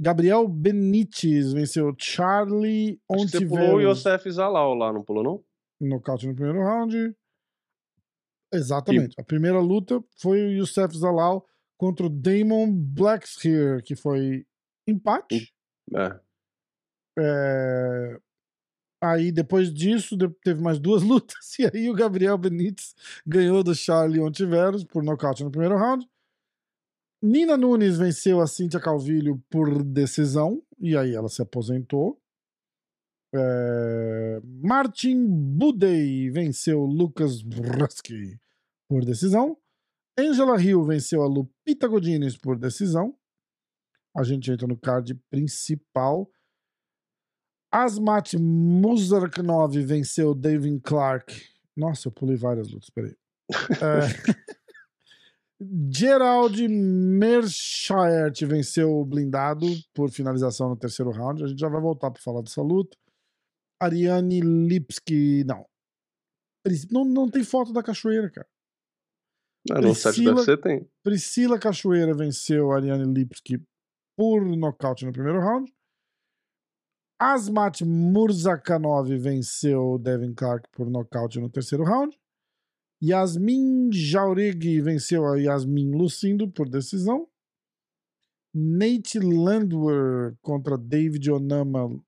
Gabriel 0.00 0.46
Benítez 0.48 1.52
venceu 1.52 1.94
Charlie 1.98 3.00
que 3.08 3.16
você 3.16 3.46
pulou 3.46 3.76
o 3.76 3.80
Yosef 3.80 4.30
Zalal 4.30 4.74
lá, 4.74 4.92
não 4.92 5.02
pulou 5.02 5.22
não? 5.22 5.44
Nocaute 5.80 6.26
no 6.26 6.34
primeiro 6.34 6.62
round. 6.62 7.14
Exatamente. 8.56 9.14
E... 9.16 9.20
A 9.20 9.24
primeira 9.24 9.60
luta 9.60 10.02
foi 10.16 10.46
o 10.46 10.52
Youssef 10.52 10.96
Zalal 10.96 11.46
contra 11.76 12.06
o 12.06 12.10
Damon 12.10 12.72
Blackshear, 12.72 13.82
que 13.82 13.94
foi 13.94 14.46
empate. 14.86 15.52
É. 15.94 16.20
É... 17.18 18.20
Aí, 19.02 19.30
depois 19.30 19.72
disso, 19.72 20.16
teve 20.42 20.60
mais 20.60 20.78
duas 20.78 21.02
lutas. 21.04 21.58
E 21.58 21.66
aí, 21.66 21.90
o 21.90 21.94
Gabriel 21.94 22.38
Benítez 22.38 22.94
ganhou 23.26 23.62
do 23.62 23.74
Charlie 23.74 24.20
Ontiveros 24.20 24.84
por 24.84 25.02
nocaute 25.02 25.44
no 25.44 25.50
primeiro 25.50 25.76
round. 25.76 26.08
Nina 27.22 27.56
Nunes 27.56 27.98
venceu 27.98 28.40
a 28.40 28.46
Cíntia 28.46 28.80
Calvilho 28.80 29.42
por 29.50 29.82
decisão. 29.82 30.62
E 30.78 30.96
aí, 30.96 31.14
ela 31.14 31.28
se 31.28 31.42
aposentou. 31.42 32.20
É... 33.34 34.40
Martin 34.62 35.26
Budey 35.26 36.30
venceu 36.30 36.84
Lucas 36.84 37.42
Brusky 37.42 38.38
por 38.88 39.04
decisão. 39.04 39.56
Angela 40.18 40.60
Hill 40.60 40.82
venceu 40.84 41.22
a 41.22 41.26
Lupita 41.26 41.86
Godinez 41.86 42.36
por 42.36 42.58
decisão. 42.58 43.14
A 44.16 44.22
gente 44.22 44.50
entra 44.50 44.66
no 44.66 44.78
card 44.78 45.14
principal. 45.30 46.30
Asmat 47.70 48.34
Muzarknov 48.34 49.76
venceu 49.82 50.34
David 50.34 50.80
Clark. 50.80 51.34
Nossa, 51.76 52.08
eu 52.08 52.12
pulei 52.12 52.36
várias 52.36 52.70
lutas, 52.70 52.88
peraí. 52.88 53.14
é... 53.82 54.46
Gerald 55.90 56.68
Mershire 56.68 58.46
venceu 58.46 58.90
o 58.90 59.04
blindado 59.04 59.66
por 59.94 60.10
finalização 60.10 60.70
no 60.70 60.76
terceiro 60.76 61.10
round. 61.10 61.44
A 61.44 61.46
gente 61.46 61.58
já 61.58 61.68
vai 61.68 61.80
voltar 61.80 62.10
para 62.10 62.22
falar 62.22 62.42
dessa 62.42 62.62
luta. 62.62 62.96
Ariane 63.80 64.40
Lipski, 64.40 65.44
não. 65.44 65.66
não. 66.90 67.04
Não 67.04 67.30
tem 67.30 67.44
foto 67.44 67.72
da 67.72 67.82
cachoeira, 67.82 68.30
cara. 68.30 68.48
Ah, 69.70 69.80
no 69.80 69.94
site 69.94 70.24
da 70.24 70.56
tem. 70.56 70.88
Priscila 71.02 71.58
Cachoeira 71.58 72.14
venceu 72.14 72.72
a 72.72 72.76
Ariane 72.76 73.12
Lipski 73.12 73.62
por 74.16 74.44
nocaute 74.44 75.04
no 75.04 75.12
primeiro 75.12 75.40
round. 75.40 75.72
Asmat 77.18 77.80
Murzakanov 77.82 79.08
venceu 79.18 79.98
Devin 79.98 80.34
Clark 80.34 80.68
por 80.72 80.88
nocaute 80.90 81.40
no 81.40 81.48
terceiro 81.48 81.84
round. 81.84 82.18
Yasmin 83.02 83.90
Jauregui 83.92 84.80
venceu 84.80 85.26
a 85.26 85.38
Yasmin 85.38 85.92
Lucindo 85.92 86.50
por 86.50 86.68
decisão. 86.68 87.28
Nate 88.54 89.18
Landwehr 89.18 90.36
contra 90.40 90.78
David 90.78 91.30
Onama. 91.30 92.02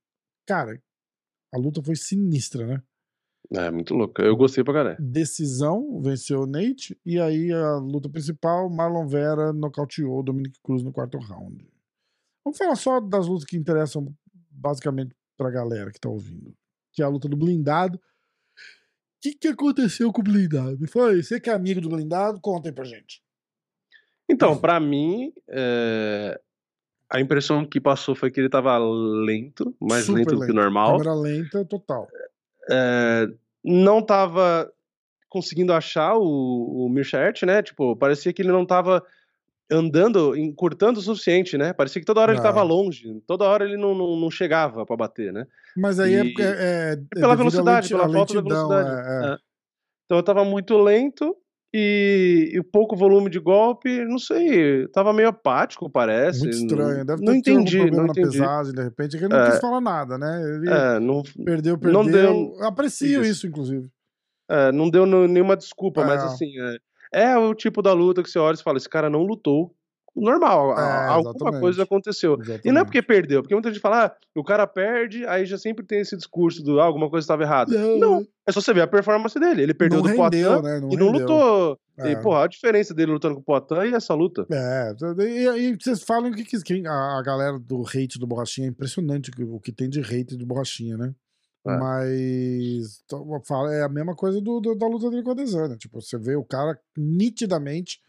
Cara, 0.47 0.83
a 1.53 1.59
luta 1.59 1.83
foi 1.83 1.95
sinistra, 1.95 2.67
né? 2.67 2.83
É, 3.55 3.71
muito 3.71 3.95
louco. 3.95 4.21
Eu 4.21 4.37
gostei 4.37 4.63
pra 4.63 4.75
caralho. 4.75 4.97
Decisão, 5.01 6.01
venceu 6.03 6.43
o 6.43 6.47
Nate. 6.47 6.99
E 7.05 7.19
aí 7.19 7.51
a 7.53 7.77
luta 7.77 8.09
principal, 8.09 8.69
Marlon 8.69 9.07
Vera 9.07 9.53
nocauteou 9.53 10.23
Dominic 10.23 10.59
Cruz 10.63 10.83
no 10.83 10.93
quarto 10.93 11.19
round. 11.19 11.67
Vamos 12.45 12.59
falar 12.59 12.77
só 12.77 13.01
das 13.01 13.27
lutas 13.27 13.45
que 13.45 13.57
interessam 13.57 14.15
basicamente 14.51 15.15
pra 15.37 15.51
galera 15.51 15.91
que 15.91 16.01
tá 16.01 16.09
ouvindo. 16.09 16.55
Que 16.93 17.03
é 17.03 17.05
a 17.07 17.09
luta 17.09 17.29
do 17.29 17.37
blindado. 17.37 17.97
O 17.97 18.01
que, 19.21 19.35
que 19.35 19.49
aconteceu 19.49 20.13
com 20.13 20.21
o 20.21 20.25
blindado? 20.25 20.87
Foi, 20.87 21.23
você 21.23 21.41
que 21.41 21.49
é 21.49 21.53
amigo 21.53 21.81
do 21.81 21.89
blindado, 21.89 22.41
conta 22.41 22.69
aí 22.69 22.73
pra 22.73 22.85
gente. 22.85 23.23
Então, 24.29 24.59
para 24.59 24.79
mim, 24.79 25.33
é... 25.49 26.39
a 27.11 27.19
impressão 27.19 27.65
que 27.65 27.81
passou 27.81 28.15
foi 28.15 28.31
que 28.31 28.39
ele 28.39 28.51
tava 28.51 28.79
lento, 28.79 29.75
mais 29.81 30.05
Super 30.05 30.19
lento 30.19 30.35
do 30.37 30.45
que 30.45 30.53
o 30.53 30.55
normal. 30.55 30.99
Câmera 30.99 31.15
lenta 31.15 31.65
total 31.65 32.07
é, 32.71 33.27
não 33.65 33.99
estava 33.99 34.71
conseguindo 35.29 35.73
achar 35.73 36.17
o, 36.17 36.87
o 36.87 36.89
né? 37.45 37.63
Tipo, 37.63 37.97
parecia 37.97 38.33
que 38.33 38.43
ele 38.43 38.53
não 38.53 38.63
estava 38.63 39.05
andando, 39.71 40.35
encurtando 40.37 40.99
o 40.99 41.03
suficiente, 41.03 41.59
né? 41.59 41.73
Parecia 41.73 42.01
que 42.01 42.07
toda 42.07 42.21
hora 42.21 42.33
ele 42.33 42.41
estava 42.41 42.63
longe, 42.63 43.21
toda 43.27 43.45
hora 43.45 43.65
ele 43.65 43.77
não, 43.77 43.95
não, 43.95 44.17
não 44.17 44.31
chegava 44.31 44.87
para 44.87 44.97
bater, 44.97 45.33
né? 45.33 45.47
Mas 45.77 46.01
aí 46.01 46.15
é 46.15 46.25
e... 46.25 46.35
é, 46.39 46.45
é, 46.45 46.93
é, 46.93 46.97
pela 47.21 47.37
velocidade, 47.37 47.89
pela 47.89 48.11
falta 48.11 48.35
da 48.35 48.41
velocidade. 48.41 48.89
É, 48.89 49.33
é. 49.33 49.37
Então 50.05 50.17
eu 50.17 50.21
estava 50.21 50.45
muito 50.45 50.79
lento 50.79 51.37
e, 51.73 52.53
e, 52.55 52.59
o 52.59 52.65
pouco 52.65 52.97
volume 52.97 53.29
de 53.29 53.39
golpe, 53.39 54.05
não 54.07 54.19
sei, 54.19 54.89
tava 54.89 55.13
meio 55.13 55.29
apático, 55.29 55.91
parece. 55.91 56.41
Muito 56.41 56.57
estranho, 56.57 57.05
deve 57.05 57.21
ter 57.21 57.27
não 57.27 57.35
entendi, 57.35 57.79
algum 57.79 57.89
problema 57.89 58.07
não 58.07 58.13
entendi. 58.13 58.39
na 58.39 58.45
pesagem, 58.45 58.73
de 58.75 58.83
repente, 58.83 59.17
é 59.17 59.19
que 59.19 59.25
ele 59.27 59.35
não 59.35 59.43
é, 59.43 59.51
quis 59.51 59.61
falar 59.61 59.81
nada, 59.81 60.17
né? 60.17 60.43
Ele 60.43 60.71
é, 60.71 60.99
não, 60.99 61.23
perdeu, 61.45 61.77
perdeu. 61.77 62.03
Não 62.03 62.11
deu, 62.11 62.57
Aprecio 62.63 63.21
isso, 63.23 63.31
isso 63.31 63.47
inclusive. 63.47 63.89
É, 64.51 64.73
não 64.73 64.89
deu 64.89 65.05
nenhuma 65.05 65.57
desculpa, 65.57 66.05
mas 66.05 66.23
é. 66.23 66.27
assim, 66.27 66.53
é, 67.13 67.31
é 67.31 67.37
o 67.37 67.55
tipo 67.55 67.83
da 67.83 67.93
luta 67.93 68.23
que 68.23 68.31
você 68.31 68.39
olha 68.39 68.55
e 68.55 68.63
fala, 68.63 68.79
esse 68.79 68.89
cara 68.89 69.11
não 69.11 69.23
lutou 69.23 69.75
normal. 70.17 70.79
É, 70.79 71.07
alguma 71.07 71.61
coisa 71.61 71.83
aconteceu. 71.83 72.35
Exatamente. 72.35 72.69
E 72.69 72.73
não 72.73 72.81
é 72.81 72.85
porque 72.85 73.03
perdeu, 73.03 73.43
porque 73.43 73.55
muita 73.55 73.71
gente 73.71 73.81
fala, 73.81 74.07
ah, 74.07 74.17
o 74.35 74.45
cara 74.45 74.67
perde, 74.67 75.27
aí 75.27 75.47
já 75.47 75.59
sempre 75.59 75.85
tem 75.85 76.01
esse 76.01 76.17
discurso 76.17 76.63
do 76.63 76.81
ah, 76.81 76.85
alguma 76.85 77.09
coisa 77.09 77.25
estava 77.25 77.43
errada. 77.43 77.77
Não. 77.77 77.99
não. 77.99 78.27
é 78.47 78.53
só 78.53 78.61
você 78.61 78.73
ver 78.73 78.83
a 78.83 78.87
performance 78.87 79.39
dele. 79.39 79.63
Ele 79.63 79.75
perdeu 79.75 80.03
não 80.03 80.11
do 80.11 80.17
Poitin 80.17 80.43
né? 80.63 80.81
não 80.81 80.93
e 80.93 80.97
não 80.97 81.11
lutou. 81.11 81.79
É. 81.99 82.13
E, 82.13 82.17
porra, 82.17 82.45
a 82.45 82.47
diferença 82.47 82.95
dele 82.95 83.13
lutando 83.13 83.35
com 83.35 83.41
o 83.41 83.45
Poitin 83.45 83.91
e 83.91 83.95
essa 83.95 84.15
luta. 84.15 84.47
É, 84.51 84.95
e, 85.25 85.49
aí 85.49 85.77
vocês 85.79 86.03
falam 86.03 86.31
que, 86.33 86.45
que 86.45 86.87
a, 86.87 87.19
a 87.19 87.23
galera 87.23 87.59
do 87.59 87.83
hate 87.83 88.19
do 88.19 88.27
Borrachinha 88.27 88.69
é 88.69 88.71
impressionante 88.71 89.31
o 89.41 89.61
que 89.61 89.73
tem 89.73 89.89
de 89.89 90.01
hate 90.01 90.37
do 90.37 90.47
Borrachinha, 90.47 90.97
né? 90.97 91.15
É. 91.67 91.77
Mas 91.77 93.03
é 93.73 93.83
a 93.83 93.89
mesma 93.89 94.15
coisa 94.15 94.41
do, 94.41 94.61
do, 94.61 94.75
da 94.75 94.87
luta 94.87 95.11
dele 95.11 95.23
com 95.23 95.33
a 95.33 95.35
Desana. 95.35 95.77
Tipo, 95.77 96.01
você 96.01 96.17
vê 96.17 96.35
o 96.37 96.45
cara 96.45 96.79
nitidamente 96.97 98.01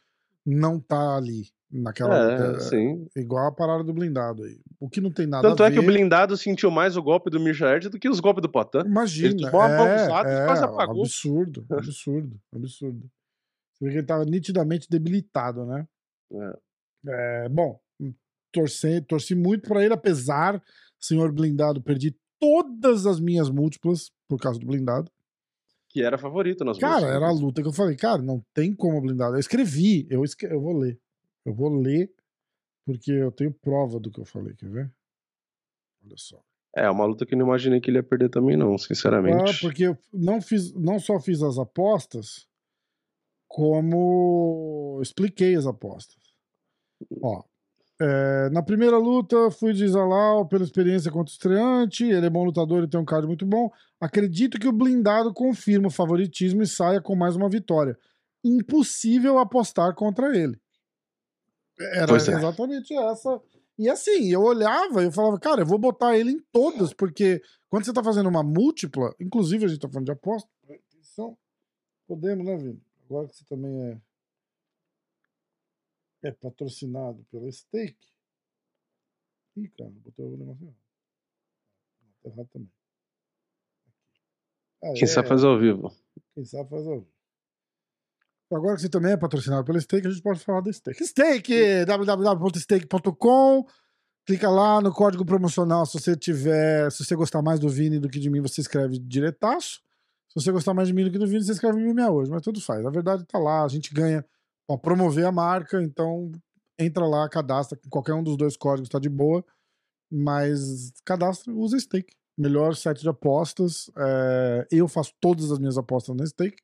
não 0.45 0.79
tá 0.79 1.17
ali 1.17 1.47
naquela 1.71 2.32
é. 2.32 2.60
Sim. 2.60 3.08
Igual 3.15 3.47
a 3.47 3.51
parada 3.51 3.84
do 3.84 3.93
blindado 3.93 4.43
aí. 4.43 4.60
O 4.79 4.89
que 4.89 4.99
não 4.99 5.12
tem 5.12 5.27
nada 5.27 5.47
Tanto 5.47 5.63
a 5.63 5.65
ver. 5.65 5.71
Tanto 5.71 5.79
é 5.79 5.84
que 5.84 5.88
o 5.88 5.93
blindado 5.93 6.36
sentiu 6.38 6.71
mais 6.71 6.97
o 6.97 7.03
golpe 7.03 7.29
do 7.29 7.39
Michael 7.39 7.89
do 7.89 7.99
que 7.99 8.10
os 8.10 8.19
golpes 8.19 8.41
do 8.41 8.49
Potan. 8.49 8.84
Imagina. 8.86 9.29
Ele 9.29 9.51
tomou 9.51 9.63
é, 9.63 10.05
é, 10.05 10.45
quase 10.45 10.63
apagou. 10.63 11.03
Absurdo, 11.03 11.65
absurdo, 11.71 12.39
absurdo. 12.53 13.10
Você 13.73 13.86
vê 13.86 13.91
que 13.91 13.97
ele 13.97 14.08
tava 14.08 14.25
nitidamente 14.25 14.88
debilitado, 14.89 15.65
né? 15.65 15.88
É. 16.32 17.45
é 17.45 17.49
bom, 17.49 17.79
torci, 18.51 19.01
torci 19.01 19.36
muito 19.36 19.67
para 19.67 19.84
ele, 19.84 19.93
apesar, 19.93 20.62
senhor 20.99 21.32
blindado, 21.32 21.82
perdi 21.82 22.15
todas 22.39 23.05
as 23.05 23.19
minhas 23.19 23.49
múltiplas 23.49 24.12
por 24.27 24.39
causa 24.39 24.60
do 24.60 24.65
blindado. 24.65 25.12
Que 25.89 26.03
era 26.03 26.17
favorito 26.17 26.63
nas 26.63 26.77
Cara, 26.77 27.08
era 27.08 27.27
a 27.27 27.32
luta 27.32 27.62
que 27.62 27.67
eu 27.67 27.73
falei, 27.73 27.95
cara, 27.95 28.21
não 28.21 28.43
tem 28.53 28.75
como 28.75 29.01
blindado. 29.01 29.36
Eu 29.36 29.39
escrevi, 29.39 30.08
eu, 30.10 30.23
escrevi, 30.23 30.53
eu 30.53 30.62
vou 30.62 30.77
ler. 30.77 30.99
Eu 31.45 31.54
vou 31.54 31.69
ler, 31.69 32.13
porque 32.86 33.12
eu 33.12 33.32
tenho 33.32 33.54
prova 33.54 33.99
do 33.99 34.12
que 34.12 34.19
eu 34.19 34.25
falei, 34.25 34.56
quer 34.56 34.69
ver? 34.69 34.91
Olha 36.04 36.15
só. 36.17 36.41
É, 36.75 36.89
uma 36.89 37.06
luta 37.06 37.25
que 37.25 37.34
eu 37.34 37.38
não 37.38 37.47
imaginei 37.47 37.82
que 37.82 37.89
ele 37.89 37.97
ia 37.97 38.04
perder 38.04 38.30
também, 38.30 38.56
não, 38.56 38.78
sinceramente. 38.78 39.52
Ah, 39.52 39.58
porque 39.62 39.84
eu 39.84 39.97
não, 40.13 40.41
fiz, 40.41 40.73
não 40.73 40.99
só 40.99 41.19
fiz 41.19 41.41
as 41.41 41.58
apostas, 41.58 42.47
como 43.47 44.99
expliquei 45.02 45.56
as 45.56 45.65
apostas. 45.65 46.19
Ó, 47.21 47.43
é, 48.02 48.49
na 48.52 48.63
primeira 48.63 48.97
luta, 48.97 49.52
fui 49.52 49.73
de 49.73 49.86
Zalal 49.88 50.47
pela 50.47 50.63
experiência 50.63 51.12
contra 51.12 51.30
o 51.30 51.34
estreante. 51.34 52.06
Ele 52.06 52.25
é 52.25 52.30
bom 52.30 52.45
lutador 52.45 52.84
e 52.84 52.88
tem 52.88 52.99
um 52.99 53.06
card 53.06 53.28
muito 53.28 53.45
bom. 53.45 53.69
Acredito 53.99 54.58
que 54.58 54.67
o 54.67 54.71
blindado 54.71 55.34
confirma 55.34 55.88
o 55.88 55.91
favoritismo 55.91 56.63
e 56.63 56.67
saia 56.67 57.02
com 57.02 57.15
mais 57.15 57.36
uma 57.36 57.49
vitória. 57.49 57.97
Impossível 58.43 59.38
apostar 59.38 59.93
contra 59.95 60.38
ele. 60.38 60.58
Era 61.80 62.12
é. 62.12 62.15
exatamente 62.15 62.94
essa. 62.94 63.42
E 63.78 63.89
assim, 63.89 64.32
eu 64.32 64.42
olhava 64.42 65.02
e 65.02 65.06
eu 65.06 65.12
falava, 65.12 65.39
cara, 65.39 65.62
eu 65.62 65.65
vou 65.65 65.80
botar 65.80 66.18
ele 66.18 66.32
em 66.32 66.39
todas, 66.52 66.94
porque 66.94 67.42
quando 67.70 67.86
você 67.86 67.94
tá 67.94 68.04
fazendo 68.04 68.28
uma 68.28 68.44
múltipla, 68.44 69.15
inclusive 69.20 69.63
a 69.63 69.68
gente 69.70 69.80
tá 69.80 69.88
falando 69.88 70.06
de 70.06 70.12
aposta, 70.12 70.50
atenção, 70.63 71.38
podemos, 72.06 72.46
né, 72.46 72.58
Vini? 72.58 72.84
Agora 73.06 73.28
que 73.28 73.38
você 73.38 73.46
também 73.46 73.82
é, 73.82 74.02
é 76.28 76.32
patrocinado 76.32 77.26
pela 77.32 77.50
Stake. 77.50 77.98
Ih, 79.56 79.70
cara, 79.70 79.89
botei 79.89 80.26
o 80.26 80.38
negócio 80.38 80.63
errado. 80.63 80.78
Errado 82.26 82.50
também. 82.52 82.72
Ah, 84.84 84.94
Quem 84.94 85.04
é, 85.04 85.08
sabe 85.08 85.28
faz 85.28 85.44
ao 85.44 85.58
vivo. 85.58 85.96
Quem 86.34 86.46
sabe 86.46 86.70
faz 86.70 86.86
ao 86.86 87.00
vivo. 87.00 87.18
Agora 88.51 88.75
que 88.75 88.81
você 88.81 88.89
também 88.89 89.12
é 89.12 89.17
patrocinado 89.17 89.63
pelo 89.63 89.79
Stake, 89.79 90.07
a 90.07 90.09
gente 90.09 90.23
pode 90.23 90.39
falar 90.39 90.62
do 90.62 90.73
Stake. 90.73 91.05
Stake! 91.05 91.85
www.stake.com 91.85 93.65
Clica 94.29 94.47
lá 94.47 94.79
no 94.79 94.93
código 94.93 95.25
promocional. 95.25 95.88
Se 95.88 95.99
você 95.99 96.15
tiver. 96.15 96.91
Se 96.91 97.03
você 97.03 97.15
gostar 97.15 97.41
mais 97.41 97.59
do 97.59 97.67
Vini 97.67 97.99
do 97.99 98.07
que 98.07 98.19
de 98.19 98.29
mim, 98.29 98.41
você 98.41 98.62
escreve 98.62 98.99
diretaço. 98.99 99.81
Se 100.27 100.35
você 100.35 100.51
gostar 100.51 100.71
mais 100.73 100.88
de 100.88 100.93
mim 100.93 101.03
do 101.03 101.12
que 101.12 101.17
do 101.17 101.25
Vini, 101.25 101.43
você 101.43 101.51
escreve 101.53 101.79
MMA 101.79 102.12
hoje. 102.12 102.29
Mas 102.29 102.43
tudo 102.43 102.62
faz. 102.62 102.85
A 102.85 102.91
verdade 102.91 103.25
tá 103.25 103.39
lá. 103.39 103.63
A 103.63 103.67
gente 103.67 103.91
ganha 103.91 104.23
pra 104.67 104.77
promover 104.77 105.25
a 105.25 105.31
marca. 105.31 105.81
Então 105.81 106.31
entra 106.77 107.07
lá, 107.07 107.27
cadastra. 107.27 107.79
Qualquer 107.89 108.13
um 108.13 108.21
dos 108.21 108.38
dois 108.38 108.55
códigos 108.55 108.88
tá 108.88 108.99
de 108.99 109.09
boa. 109.09 109.43
Mas 110.12 110.91
cadastra, 111.03 111.51
usa 111.51 111.79
stake. 111.79 112.15
Melhor 112.38 112.75
site 112.75 113.01
de 113.01 113.09
apostas. 113.09 113.89
É, 113.97 114.67
eu 114.71 114.88
faço 114.88 115.12
todas 115.19 115.51
as 115.51 115.57
minhas 115.57 115.77
apostas 115.77 116.15
na 116.15 116.23
stake. 116.25 116.62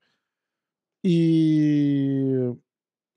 E. 1.06 2.54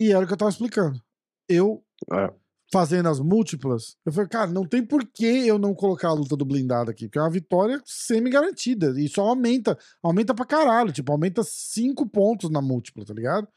E 0.01 0.13
era 0.13 0.25
o 0.25 0.27
que 0.27 0.33
eu 0.33 0.37
tava 0.37 0.51
explicando. 0.51 1.01
Eu, 1.49 1.83
É. 2.13 2.33
fazendo 2.73 3.09
as 3.09 3.19
múltiplas, 3.19 3.97
eu 4.05 4.13
falei, 4.13 4.29
cara, 4.29 4.51
não 4.51 4.65
tem 4.67 4.85
por 4.85 5.05
que 5.07 5.25
eu 5.47 5.59
não 5.59 5.75
colocar 5.75 6.09
a 6.09 6.13
luta 6.13 6.37
do 6.37 6.45
blindado 6.45 6.91
aqui, 6.91 7.07
porque 7.07 7.19
é 7.19 7.23
uma 7.23 7.31
vitória 7.31 7.81
semi-garantida. 7.85 8.95
E 9.01 9.09
só 9.09 9.23
aumenta, 9.29 9.77
aumenta 10.03 10.35
pra 10.35 10.45
caralho. 10.45 10.93
Tipo, 10.93 11.11
aumenta 11.13 11.43
cinco 11.43 12.07
pontos 12.07 12.51
na 12.51 12.61
múltipla, 12.61 13.05
tá 13.05 13.15
ligado? 13.15 13.49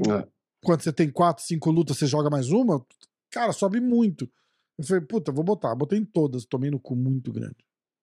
É. 0.00 0.26
Quando 0.64 0.80
você 0.80 0.92
tem 0.92 1.10
quatro, 1.10 1.44
cinco 1.44 1.70
lutas, 1.70 1.98
você 1.98 2.06
joga 2.06 2.30
mais 2.30 2.50
uma, 2.50 2.84
cara, 3.30 3.52
sobe 3.52 3.80
muito. 3.80 4.28
Eu 4.78 4.84
falei, 4.84 5.02
puta, 5.04 5.30
vou 5.30 5.44
botar. 5.44 5.74
Botei 5.74 5.98
em 5.98 6.04
todas, 6.04 6.44
tomei 6.46 6.70
no 6.70 6.80
cu 6.80 6.96
muito 6.96 7.30
grande. 7.30 7.56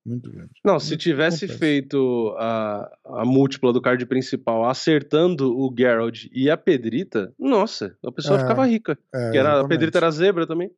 Muito 0.06 0.32
grande. 0.32 0.52
Não, 0.66 0.80
se 0.80 0.92
Muito 0.92 1.02
tivesse 1.02 1.46
acontece. 1.46 1.60
feito 1.60 2.36
a, 2.38 2.92
a 3.06 3.26
múltipla 3.26 3.72
do 3.72 3.82
card 3.82 4.04
principal 4.08 4.68
acertando 4.68 5.56
o 5.56 5.74
Geralt 5.78 6.26
e 6.34 6.50
a 6.50 6.58
Pedrita, 6.58 7.32
nossa, 7.38 7.96
a 8.04 8.12
pessoa 8.12 8.38
É, 8.40 8.42
ficava 8.42 8.66
rica. 8.66 8.98
É, 9.14 9.38
era, 9.38 9.62
a. 9.62 9.68
Pedrita 9.68 10.00
era 10.00 10.10
zebra 10.10 10.48
também. 10.48 10.72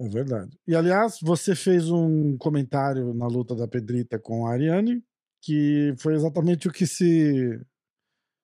É 0.00 0.08
verdade. 0.08 0.56
E 0.66 0.74
aliás, 0.74 1.18
você 1.22 1.54
fez 1.54 1.90
um 1.90 2.36
comentário 2.36 3.12
na 3.14 3.26
luta 3.26 3.54
da 3.54 3.66
Pedrita 3.68 4.18
com 4.18 4.46
a 4.46 4.52
Ariane, 4.52 5.02
que 5.42 5.94
foi 5.98 6.14
exatamente 6.14 6.68
o 6.68 6.72
que 6.72 6.86
se. 6.86 7.60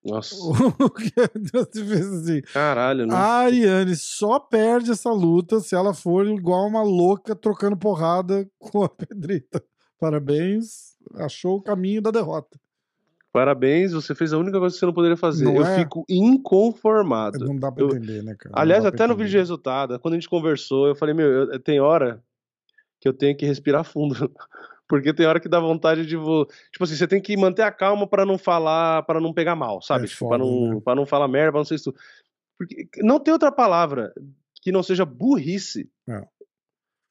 Nossa, 0.05 0.35
assim. 2.01 2.41
caralho, 2.53 3.07
né? 3.07 3.15
A 3.15 3.41
Ariane 3.41 3.95
só 3.97 4.39
perde 4.39 4.91
essa 4.93 5.11
luta 5.11 5.61
se 5.61 5.75
ela 5.75 5.93
for 5.93 6.27
igual 6.27 6.67
uma 6.67 6.83
louca 6.83 7.35
trocando 7.37 7.77
porrada 7.77 8.49
com 8.59 8.83
a 8.83 8.89
Pedrita. 8.91 9.63
Parabéns, 9.99 10.97
achou 11.17 11.57
o 11.59 11.63
caminho 11.63 12.01
da 12.01 12.11
derrota. 12.11 12.59
Parabéns, 13.33 13.93
você 13.93 14.15
fez 14.15 14.33
a 14.33 14.39
única 14.39 14.59
coisa 14.59 14.75
que 14.75 14.81
você 14.81 14.87
não 14.87 14.93
poderia 14.95 15.17
fazer. 15.17 15.45
Não 15.45 15.55
eu 15.57 15.65
é? 15.65 15.79
fico 15.79 16.05
inconformado. 16.09 17.39
Não 17.45 17.55
dá 17.55 17.71
pra 17.71 17.85
Eu- 17.85 17.91
entender, 17.91 18.23
né, 18.25 18.35
cara? 18.37 18.55
Aliás, 18.59 18.85
até 18.85 19.07
no 19.07 19.15
vídeo 19.15 19.31
de 19.31 19.37
resultado, 19.39 20.01
quando 20.01 20.15
a 20.15 20.17
gente 20.17 20.29
conversou, 20.29 20.89
eu 20.89 20.97
falei, 20.97 21.15
meu, 21.15 21.29
eu- 21.31 21.61
tem 21.61 21.79
hora 21.79 22.23
que 23.01 23.09
eu 23.09 23.13
tenho 23.13 23.37
que 23.37 23.47
respirar 23.47 23.85
fundo. 23.85 24.15
Porque 24.91 25.15
tem 25.15 25.25
hora 25.25 25.41
que 25.41 25.49
dá 25.49 25.59
vontade 25.61 26.05
de. 26.05 26.17
vo- 26.17 26.45
Tipo 26.73 26.85
assim, 26.85 26.97
você 26.97 27.07
tem 27.09 27.23
que 27.23 27.35
manter 27.37 27.63
a 27.63 27.71
calma 27.73 28.07
pra 28.07 28.27
não 28.27 28.37
falar, 28.37 29.05
pra 29.05 29.21
não 29.21 29.33
pegar 29.33 29.55
mal, 29.57 29.81
sabe? 29.81 30.05
É 30.05 30.09
Tipo, 30.09 30.29
pra, 30.29 30.37
foda, 30.39 30.51
não, 30.51 30.75
né? 30.75 30.81
pra 30.85 30.95
não 30.95 31.07
falar 31.07 31.29
merda, 31.29 31.53
pra 31.53 31.61
não 31.61 31.65
ser 31.65 31.77
isso. 31.77 31.95
Porque 32.59 32.89
não 32.99 33.19
tem 33.21 33.33
outra 33.33 33.51
palavra 33.53 34.13
que 34.61 34.71
não 34.73 34.83
seja 34.83 35.05
burrice. 35.07 35.89
É. 36.09 36.23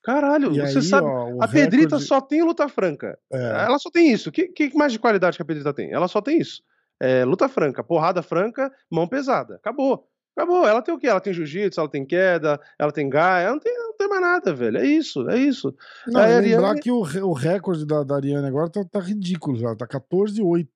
Caralho, 0.04 0.52
E 0.54 0.60
você 0.62 0.78
aí, 0.80 0.84
sabe. 0.84 1.08
ó, 1.08 1.42
a 1.44 1.48
Pedrita 1.48 1.84
recorde- 1.96 2.06
só 2.06 2.22
tem 2.22 2.42
luta 2.44 2.68
franca. 2.70 3.18
É, 3.32 3.38
Ela 3.66 3.78
só 3.80 3.90
tem 3.92 4.12
isso. 4.12 4.30
O 4.30 4.32
que, 4.32 4.48
que 4.48 4.74
mais 4.76 4.92
de 4.92 5.00
qualidade 5.00 5.36
que 5.38 5.42
a 5.42 5.46
Pedrita 5.46 5.74
tem? 5.74 5.92
Ela 5.92 6.08
só 6.08 6.22
tem 6.22 6.38
isso. 6.40 6.62
É, 7.02 7.24
luta 7.26 7.48
franca, 7.48 7.84
porrada 7.84 8.22
franca, 8.22 8.72
mão 8.92 9.08
pesada. 9.08 9.56
Acabou. 9.56 10.09
Acabou. 10.38 10.68
Ela 10.68 10.82
tem 10.82 10.94
o 10.94 10.98
quê? 10.98 11.08
Ela 11.08 11.20
tem 11.20 11.34
jiu-jitsu, 11.34 11.80
ela 11.80 11.90
tem 11.90 12.06
queda, 12.06 12.60
ela 12.78 12.92
tem 12.92 13.10
gaia, 13.10 13.46
ela 13.46 13.54
não 13.54 13.60
tem, 13.60 13.78
não 13.78 13.94
tem 13.98 14.08
mais 14.08 14.22
nada, 14.22 14.54
velho. 14.54 14.78
É 14.78 14.86
isso, 14.86 15.30
é 15.30 15.38
isso. 15.38 15.76
Não, 16.08 16.22
lembrar 16.22 16.38
Ariane- 16.70 16.80
que 16.82 16.92
o, 16.92 17.00
o 17.00 17.34
recorde 17.34 17.86
da, 17.86 18.04
da 18.04 18.16
Ariane 18.16 18.48
agora 18.48 18.70
tá, 18.70 18.84
tá 18.90 19.00
ridículo 19.00 19.58
já, 19.58 19.76
tá 19.76 19.86
14 19.86 20.40
e 20.40 20.44
8. 20.44 20.70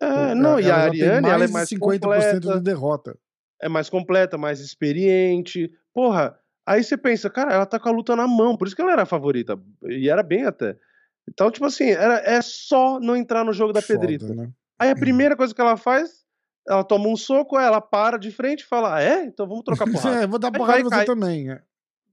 É, 0.00 0.34
não, 0.34 0.58
e 0.58 0.70
a 0.70 0.76
Ariane, 0.76 1.28
ela 1.28 1.44
é 1.44 1.48
mais 1.48 1.68
50% 1.68 1.78
completa, 2.00 2.40
de 2.40 2.60
derrota. 2.60 3.18
é 3.60 3.68
mais 3.68 3.90
completa, 3.90 4.38
mais 4.38 4.60
experiente. 4.60 5.70
Porra, 5.92 6.38
aí 6.66 6.82
você 6.82 6.96
pensa, 6.96 7.28
cara, 7.28 7.52
ela 7.52 7.66
tá 7.66 7.78
com 7.78 7.88
a 7.88 7.92
luta 7.92 8.16
na 8.16 8.26
mão, 8.26 8.56
por 8.56 8.66
isso 8.66 8.74
que 8.76 8.80
ela 8.80 8.92
era 8.92 9.02
a 9.02 9.06
favorita. 9.06 9.58
E 9.88 10.08
era 10.08 10.22
bem 10.22 10.44
até. 10.46 10.76
Então, 11.28 11.50
tipo 11.50 11.66
assim, 11.66 11.90
era, 11.90 12.14
é 12.24 12.40
só 12.40 12.98
não 12.98 13.14
entrar 13.14 13.44
no 13.44 13.52
jogo 13.52 13.72
da 13.72 13.82
Foda, 13.82 13.98
Pedrita. 14.00 14.34
né? 14.34 14.50
Aí 14.78 14.90
a 14.90 14.96
primeira 14.96 15.36
coisa 15.36 15.54
que 15.54 15.60
ela 15.60 15.76
faz, 15.76 16.19
ela 16.68 16.84
toma 16.84 17.08
um 17.08 17.16
soco, 17.16 17.58
ela 17.58 17.80
para 17.80 18.18
de 18.18 18.30
frente 18.30 18.60
e 18.60 18.66
fala: 18.66 18.96
"Ah, 18.96 19.02
É? 19.02 19.24
Então 19.24 19.46
vamos 19.48 19.64
trocar 19.64 19.84
porrada. 19.90 20.22
É, 20.22 20.26
vou 20.26 20.38
dar 20.38 20.52
porrada 20.52 20.80
em 20.80 20.84
você 20.84 20.90
cai. 20.90 21.04
também. 21.06 21.50
É. 21.50 21.60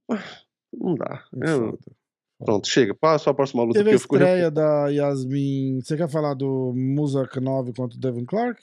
Não 0.74 0.96
dá. 0.96 1.24
É 1.44 1.52
Eu-. 1.52 1.78
Pronto, 2.40 2.68
chega. 2.68 2.94
Passa 2.94 3.32
a 3.32 3.34
próxima 3.34 3.64
luta 3.64 3.80
Teve 3.80 3.90
que 3.90 3.96
eu 3.96 4.00
fico 4.00 4.16
estreia 4.16 4.52
da 4.52 4.90
Yasmin. 4.90 5.82
Você 5.82 5.98
quer 5.98 6.08
falar 6.08 6.36
do 6.36 6.72
Musakanov 6.76 7.74
contra 7.74 7.98
o 7.98 8.00
Devin 8.00 8.26
Clark? 8.26 8.62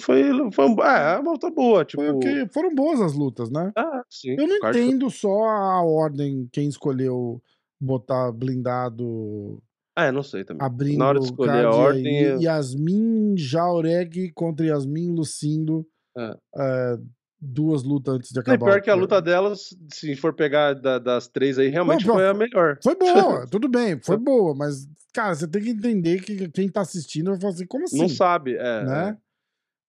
Foi, 0.00 0.22
foi 0.52 0.66
um- 0.68 0.82
é, 0.84 1.18
uma 1.18 1.32
luta 1.32 1.50
boa, 1.50 1.84
tipo. 1.84 2.00
Foi 2.02 2.10
o 2.12 2.18
que 2.20 2.46
foram 2.52 2.72
boas 2.72 3.00
as 3.00 3.14
lutas, 3.14 3.50
né? 3.50 3.72
Ah, 3.76 4.02
sim. 4.08 4.36
Eu 4.38 4.46
não 4.46 4.56
entendo 4.68 5.10
só 5.10 5.44
a 5.48 5.82
ordem, 5.82 6.48
quem 6.52 6.68
escolheu 6.68 7.42
botar 7.80 8.30
blindado 8.30 9.60
É, 9.98 10.12
não 10.12 10.22
sei 10.22 10.44
também. 10.44 10.64
abrindo 10.64 10.98
Na 10.98 11.08
hora 11.08 11.18
de 11.18 11.24
escolher 11.26 11.64
a 11.64 11.70
ordem, 11.70 12.20
eu- 12.22 12.40
Yasmin 12.40 13.34
Jaureg 13.36 14.30
contra 14.32 14.64
Yasmin 14.66 15.10
Lucindo. 15.12 15.86
É. 16.16 16.36
é, 16.56 16.96
duas 17.40 17.84
lutas 17.84 18.14
antes 18.16 18.30
de 18.32 18.38
e 18.38 18.40
acabar. 18.40 18.66
pior 18.66 18.78
o 18.78 18.82
que 18.82 18.90
a 18.90 18.94
luta 18.94 19.22
delas, 19.22 19.68
se 19.92 20.16
for 20.16 20.34
pegar 20.34 20.72
da- 20.74 20.98
das 20.98 21.28
três 21.28 21.58
aí, 21.58 21.68
realmente 21.68 22.04
Não, 22.06 22.14
foi 22.14 22.26
a 22.26 22.34
melhor. 22.34 22.78
Foi 22.82 22.96
boa, 23.44 23.46
tudo 23.48 23.68
bem, 23.68 24.00
foi 24.02 24.16
boa, 24.16 24.54
mas, 24.56 24.88
cara, 25.14 25.34
você 25.36 25.46
tem 25.46 25.62
que 25.62 25.70
entender 25.70 26.20
que 26.20 26.48
quem 26.48 26.68
tá 26.68 26.80
assistindo 26.80 27.30
vai 27.30 27.40
falar 27.40 27.52
assim, 27.52 27.66
como 27.66 27.84
assim? 27.84 27.98
Não 27.98 28.08
sabe, 28.08 28.56
é. 28.56 28.84
né? 28.84 29.16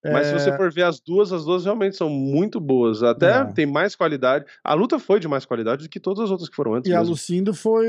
É. 0.04 0.12
Mas 0.14 0.28
se 0.28 0.34
você 0.34 0.50
É, 0.50 0.58
for 0.58 0.72
ver 0.72 0.84
as 0.84 1.00
duas, 1.00 1.32
as 1.34 1.44
duas 1.46 1.66
realmente 1.66 1.96
são 1.96 2.10
muito 2.10 2.60
boas. 2.60 3.04
Até 3.04 3.32
É. 3.42 3.46
tem 3.46 3.66
mais 3.66 3.96
qualidade. 3.96 4.46
A 4.64 4.74
luta 4.74 4.98
foi 5.00 5.20
de 5.20 5.28
mais 5.28 5.46
qualidade 5.46 5.84
do 5.84 5.90
que 5.90 6.00
todas 6.00 6.24
as 6.24 6.32
outras 6.32 6.50
que 6.50 6.56
foram 6.56 6.74
antes. 6.76 6.90
E 6.90 6.94
a 6.94 7.00
mesmo. 7.00 7.12
Lucindo 7.14 7.54
foi 7.54 7.88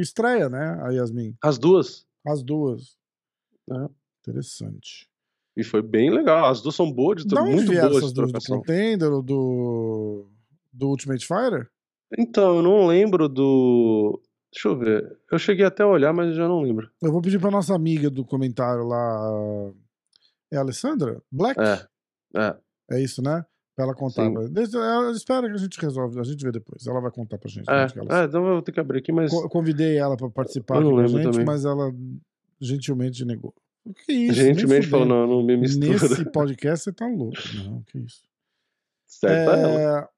estreia, 0.00 0.48
né? 0.48 0.80
A 0.82 0.90
Yasmin. 0.90 1.34
As 1.42 1.58
duas. 1.58 2.06
As 2.26 2.42
duas. 2.42 2.96
É. 3.70 3.86
Interessante. 4.26 5.08
E 5.56 5.62
foi 5.64 5.80
bem 5.82 6.10
legal. 6.10 6.46
As 6.50 6.60
duas 6.60 6.74
são 6.74 6.90
boas, 6.92 7.24
de 7.24 7.34
onde 7.38 7.52
muito 7.52 7.72
boas 7.72 7.96
essas 7.96 8.12
de 8.12 8.20
duas? 8.20 8.32
Do. 8.32 8.40
Contender 8.56 9.10
ou 9.12 9.22
do, 9.22 10.26
do 10.72 10.88
Ultimate 10.88 11.24
Fighter? 11.26 11.68
Então, 12.18 12.56
eu 12.56 12.62
não 12.62 12.86
lembro 12.86 13.28
do. 13.28 14.20
Deixa 14.52 14.68
eu 14.68 14.76
ver. 14.78 15.18
Eu 15.30 15.38
cheguei 15.38 15.64
até 15.64 15.82
a 15.82 15.86
olhar, 15.86 16.12
mas 16.12 16.34
já 16.34 16.46
não 16.48 16.60
lembro. 16.60 16.90
Eu 17.02 17.10
vou 17.12 17.20
pedir 17.22 17.38
pra 17.40 17.50
nossa 17.50 17.74
amiga 17.74 18.10
do 18.10 18.24
comentário 18.24 18.84
lá. 18.86 19.72
É 20.52 20.56
a 20.56 20.60
Alessandra? 20.60 21.20
Black? 21.30 21.60
É. 21.60 21.86
É. 22.36 22.56
É 22.92 23.00
isso, 23.02 23.20
né? 23.22 23.44
Pra 23.74 23.84
ela 23.84 23.94
contar. 23.94 24.30
Pra- 24.30 24.46
Deixa- 24.48 24.78
Ela 24.78 25.10
espera 25.12 25.46
que 25.48 25.54
a 25.54 25.58
gente 25.58 25.78
resolve, 25.80 26.18
a 26.18 26.22
gente 26.22 26.42
vê 26.42 26.50
depois. 26.52 26.86
Ela 26.86 27.00
vai 27.00 27.10
contar 27.10 27.36
pra 27.38 27.48
gente. 27.50 27.68
É, 27.68 27.86
que 27.88 27.98
ela- 27.98 28.22
é, 28.22 28.24
então 28.24 28.46
eu 28.46 28.52
vou 28.54 28.62
ter 28.62 28.72
que 28.72 28.80
abrir 28.80 29.00
aqui, 29.00 29.12
mas. 29.12 29.30
Co- 29.30 29.48
convidei 29.48 29.98
ela 29.98 30.16
pra 30.16 30.30
participar 30.30 30.80
com 30.82 30.98
a 30.98 31.06
gente, 31.06 31.22
também. 31.24 31.44
mas 31.44 31.64
ela 31.64 31.92
gentilmente 32.60 33.24
negou. 33.24 33.52
O 33.84 33.92
que 33.92 34.12
isso? 34.12 34.34
Gentilmente 34.34 34.86
falou, 34.88 35.06
não, 35.06 35.26
não 35.26 35.44
me 35.44 35.56
mistura. 35.56 35.88
Nesse 35.92 36.24
podcast 36.32 36.84
você 36.84 36.92
tá 36.92 37.06
louco. 37.06 37.36
Não, 37.64 37.82
que 37.82 37.98
isso. 37.98 38.22
Certo, 39.06 39.50
é 39.50 39.62
ela. 39.62 40.00
É, 40.02 40.08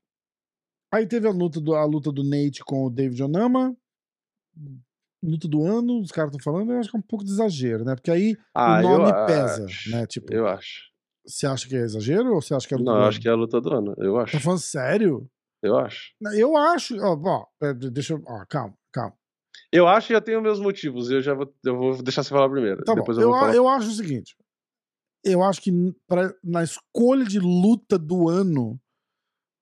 Aí 0.90 1.06
teve 1.06 1.26
a 1.28 1.30
luta, 1.30 1.60
do, 1.60 1.74
a 1.74 1.84
luta 1.84 2.10
do 2.10 2.24
Nate 2.24 2.64
com 2.64 2.86
o 2.86 2.90
David 2.90 3.22
Onama. 3.22 3.76
Luta 5.22 5.48
do 5.48 5.64
ano, 5.64 6.00
os 6.00 6.12
caras 6.12 6.32
estão 6.32 6.40
falando, 6.52 6.72
eu 6.72 6.78
acho 6.78 6.90
que 6.90 6.96
é 6.96 7.00
um 7.00 7.02
pouco 7.02 7.24
de 7.24 7.30
exagero, 7.32 7.84
né? 7.84 7.94
Porque 7.96 8.10
aí 8.10 8.36
Ah, 8.54 8.78
o 8.78 8.82
nome 8.82 9.12
pesa, 9.26 9.64
acho, 9.64 9.90
né? 9.90 10.06
Tipo, 10.06 10.32
Eu 10.32 10.46
acho. 10.46 10.82
você 11.26 11.46
acha 11.46 11.68
que 11.68 11.74
é 11.76 11.80
exagero 11.80 12.34
ou 12.34 12.40
você 12.40 12.54
acha 12.54 12.68
que 12.68 12.74
é 12.74 12.76
luta 12.76 12.90
Não, 12.90 12.92
do 12.94 12.98
eu 12.98 13.02
ano? 13.02 13.08
acho 13.08 13.20
que 13.20 13.28
é 13.28 13.30
a 13.32 13.34
luta 13.34 13.60
do 13.60 13.72
ano. 13.74 13.94
Eu 13.98 14.18
acho. 14.18 14.32
Tá 14.32 14.40
falando 14.40 14.60
sério? 14.60 15.28
Eu 15.60 15.76
acho. 15.76 16.12
Eu 16.34 16.56
acho. 16.56 16.96
Ó, 17.00 17.18
ó, 17.20 17.46
é, 17.60 17.74
deixa 17.74 18.14
eu. 18.14 18.22
Ó, 18.26 18.44
calma, 18.48 18.74
calma. 18.92 19.12
Eu 19.72 19.88
acho 19.88 20.12
e 20.12 20.14
eu 20.14 20.20
tenho 20.22 20.40
meus 20.40 20.60
motivos. 20.60 21.10
Eu 21.10 21.20
já 21.20 21.34
vou, 21.34 21.52
eu 21.64 21.76
vou 21.76 22.00
deixar 22.02 22.22
você 22.22 22.28
falar 22.30 22.48
primeiro. 22.48 22.84
Tá 22.84 22.94
Depois 22.94 23.18
bom. 23.18 23.24
eu 23.24 23.28
Eu, 23.30 23.34
falar. 23.34 23.54
eu 23.56 23.68
acho 23.68 23.88
o 23.88 23.92
seguinte. 23.94 24.36
Eu 25.24 25.42
acho 25.42 25.60
que 25.60 25.72
pra, 26.06 26.32
na 26.44 26.62
escolha 26.62 27.24
de 27.24 27.40
luta 27.40 27.98
do 27.98 28.28
ano, 28.28 28.80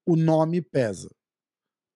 o 0.07 0.15
nome 0.17 0.61
pesa. 0.61 1.09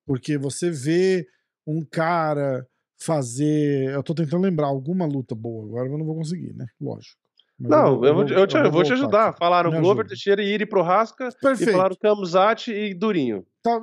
Porque 0.07 0.35
você 0.35 0.71
vê 0.71 1.27
um 1.67 1.85
cara 1.85 2.67
fazer. 3.03 3.91
Eu 3.93 4.03
tô 4.03 4.13
tentando 4.13 4.41
lembrar 4.43 4.67
alguma 4.67 5.05
luta 5.05 5.33
boa 5.35 5.65
agora, 5.65 5.83
mas 5.85 5.91
eu 5.93 5.97
não 5.99 6.05
vou 6.05 6.15
conseguir, 6.15 6.53
né? 6.53 6.65
Lógico. 6.79 7.17
Mas 7.59 7.69
Não, 7.69 8.03
eu 8.05 8.15
vou, 8.15 8.25
te- 8.25 8.33
eu 8.33 8.47
te, 8.47 8.57
eu 8.57 8.71
vou 8.71 8.83
te 8.83 8.89
voltar 8.89 8.93
ajudar. 8.93 9.27
aqui. 9.29 9.39
Falaram 9.39 9.71
Me 9.71 9.77
Glover, 9.79 10.01
ajuda. 10.01 10.09
Teixeira, 10.09 10.43
Iri 10.43 10.65
Prohaska 10.65 11.29
e 11.29 11.39
Perfeito. 11.41 11.71
falaram 11.71 11.95
Kamzat 11.95 12.71
e 12.71 12.93
Durinho. 12.93 13.45
Tá, 13.63 13.81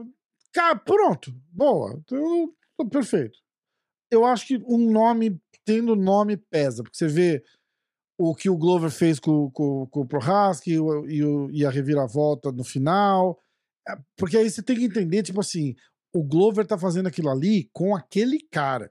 cara, 0.52 0.76
pronto. 0.76 1.33
Boa. 1.52 1.96
Então, 2.04 2.52
tá 2.76 2.85
perfeito. 2.87 3.38
Eu 4.11 4.24
acho 4.24 4.46
que 4.46 4.57
um 4.66 4.90
nome, 4.90 5.38
tendo 5.64 5.94
nome, 5.94 6.37
pesa. 6.37 6.83
Porque 6.83 6.96
você 6.96 7.07
vê 7.07 7.44
o 8.18 8.35
que 8.35 8.50
o 8.50 8.57
Glover 8.57 8.90
fez 8.90 9.20
com, 9.20 9.48
com, 9.52 9.87
com 9.87 10.00
o 10.00 10.07
Prohaska 10.07 10.68
e, 10.68 10.81
o- 10.81 11.07
e, 11.09 11.59
e 11.61 11.64
a 11.64 11.70
reviravolta 11.70 12.50
no 12.50 12.64
final. 12.64 13.38
É, 13.88 13.94
Porque 14.16 14.37
aí 14.37 14.50
você 14.50 14.61
tem 14.62 14.76
que 14.76 14.85
entender, 14.87 15.22
tipo 15.22 15.38
assim, 15.40 15.76
o 16.12 16.24
Glover 16.24 16.66
tá 16.66 16.76
fazendo 16.76 17.07
aquilo 17.07 17.31
ali 17.31 17.68
com 17.72 17.94
aquele 17.94 18.40
cara. 18.50 18.90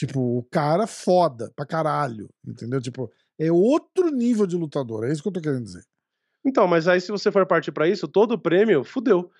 Tipo, 0.00 0.38
o 0.38 0.42
cara 0.44 0.86
foda 0.86 1.52
pra 1.54 1.66
caralho. 1.66 2.30
Entendeu? 2.46 2.80
Tipo, 2.80 3.12
é 3.38 3.52
outro 3.52 4.08
nível 4.08 4.46
de 4.46 4.56
lutador. 4.56 5.04
É 5.04 5.12
isso 5.12 5.22
que 5.22 5.28
eu 5.28 5.32
tô 5.32 5.42
querendo 5.42 5.64
dizer. 5.64 5.84
Então, 6.42 6.66
mas 6.66 6.88
aí 6.88 7.02
se 7.02 7.12
você 7.12 7.30
for 7.30 7.44
partir 7.44 7.70
pra 7.70 7.86
isso, 7.86 8.08
todo 8.08 8.38
prêmio, 8.38 8.82
fudeu. 8.82 9.30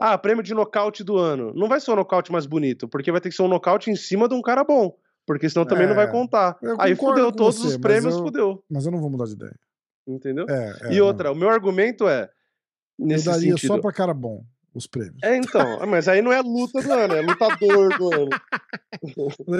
Ah, 0.00 0.18
prêmio 0.18 0.42
de 0.42 0.52
nocaute 0.54 1.04
do 1.04 1.16
ano. 1.16 1.54
Não 1.54 1.68
vai 1.68 1.78
ser 1.78 1.92
o 1.92 1.96
nocaute 1.96 2.32
mais 2.32 2.46
bonito, 2.46 2.88
porque 2.88 3.12
vai 3.12 3.20
ter 3.20 3.28
que 3.28 3.36
ser 3.36 3.42
um 3.42 3.48
nocaute 3.48 3.92
em 3.92 3.94
cima 3.94 4.28
de 4.28 4.34
um 4.34 4.42
cara 4.42 4.64
bom. 4.64 4.98
Porque 5.24 5.48
senão 5.48 5.64
também 5.64 5.84
é, 5.84 5.88
não 5.88 5.94
vai 5.94 6.06
é, 6.06 6.10
contar. 6.10 6.58
Aí 6.80 6.96
fudeu 6.96 7.30
todos 7.30 7.60
você, 7.60 7.68
os 7.68 7.76
prêmios, 7.76 8.16
eu, 8.16 8.24
fudeu. 8.24 8.64
Mas 8.68 8.86
eu 8.86 8.90
não 8.90 9.00
vou 9.00 9.10
mudar 9.10 9.26
de 9.26 9.34
ideia. 9.34 9.54
Entendeu? 10.04 10.46
É, 10.48 10.92
e 10.92 11.00
outra, 11.00 11.28
não. 11.28 11.36
o 11.36 11.38
meu 11.38 11.48
argumento 11.48 12.08
é. 12.08 12.28
Nesse 12.98 13.28
eu 13.28 13.32
daria 13.34 13.50
sentido, 13.52 13.68
só 13.68 13.80
pra 13.80 13.92
cara 13.92 14.12
bom 14.12 14.44
os 14.78 14.86
prêmios. 14.86 15.18
É, 15.22 15.36
então. 15.36 15.86
mas 15.86 16.08
aí 16.08 16.22
não 16.22 16.32
é 16.32 16.40
luta 16.40 16.80
do 16.80 16.92
ano, 16.92 17.14
é 17.14 17.20
lutador 17.20 17.88
do 17.98 18.14
ano. 18.14 18.30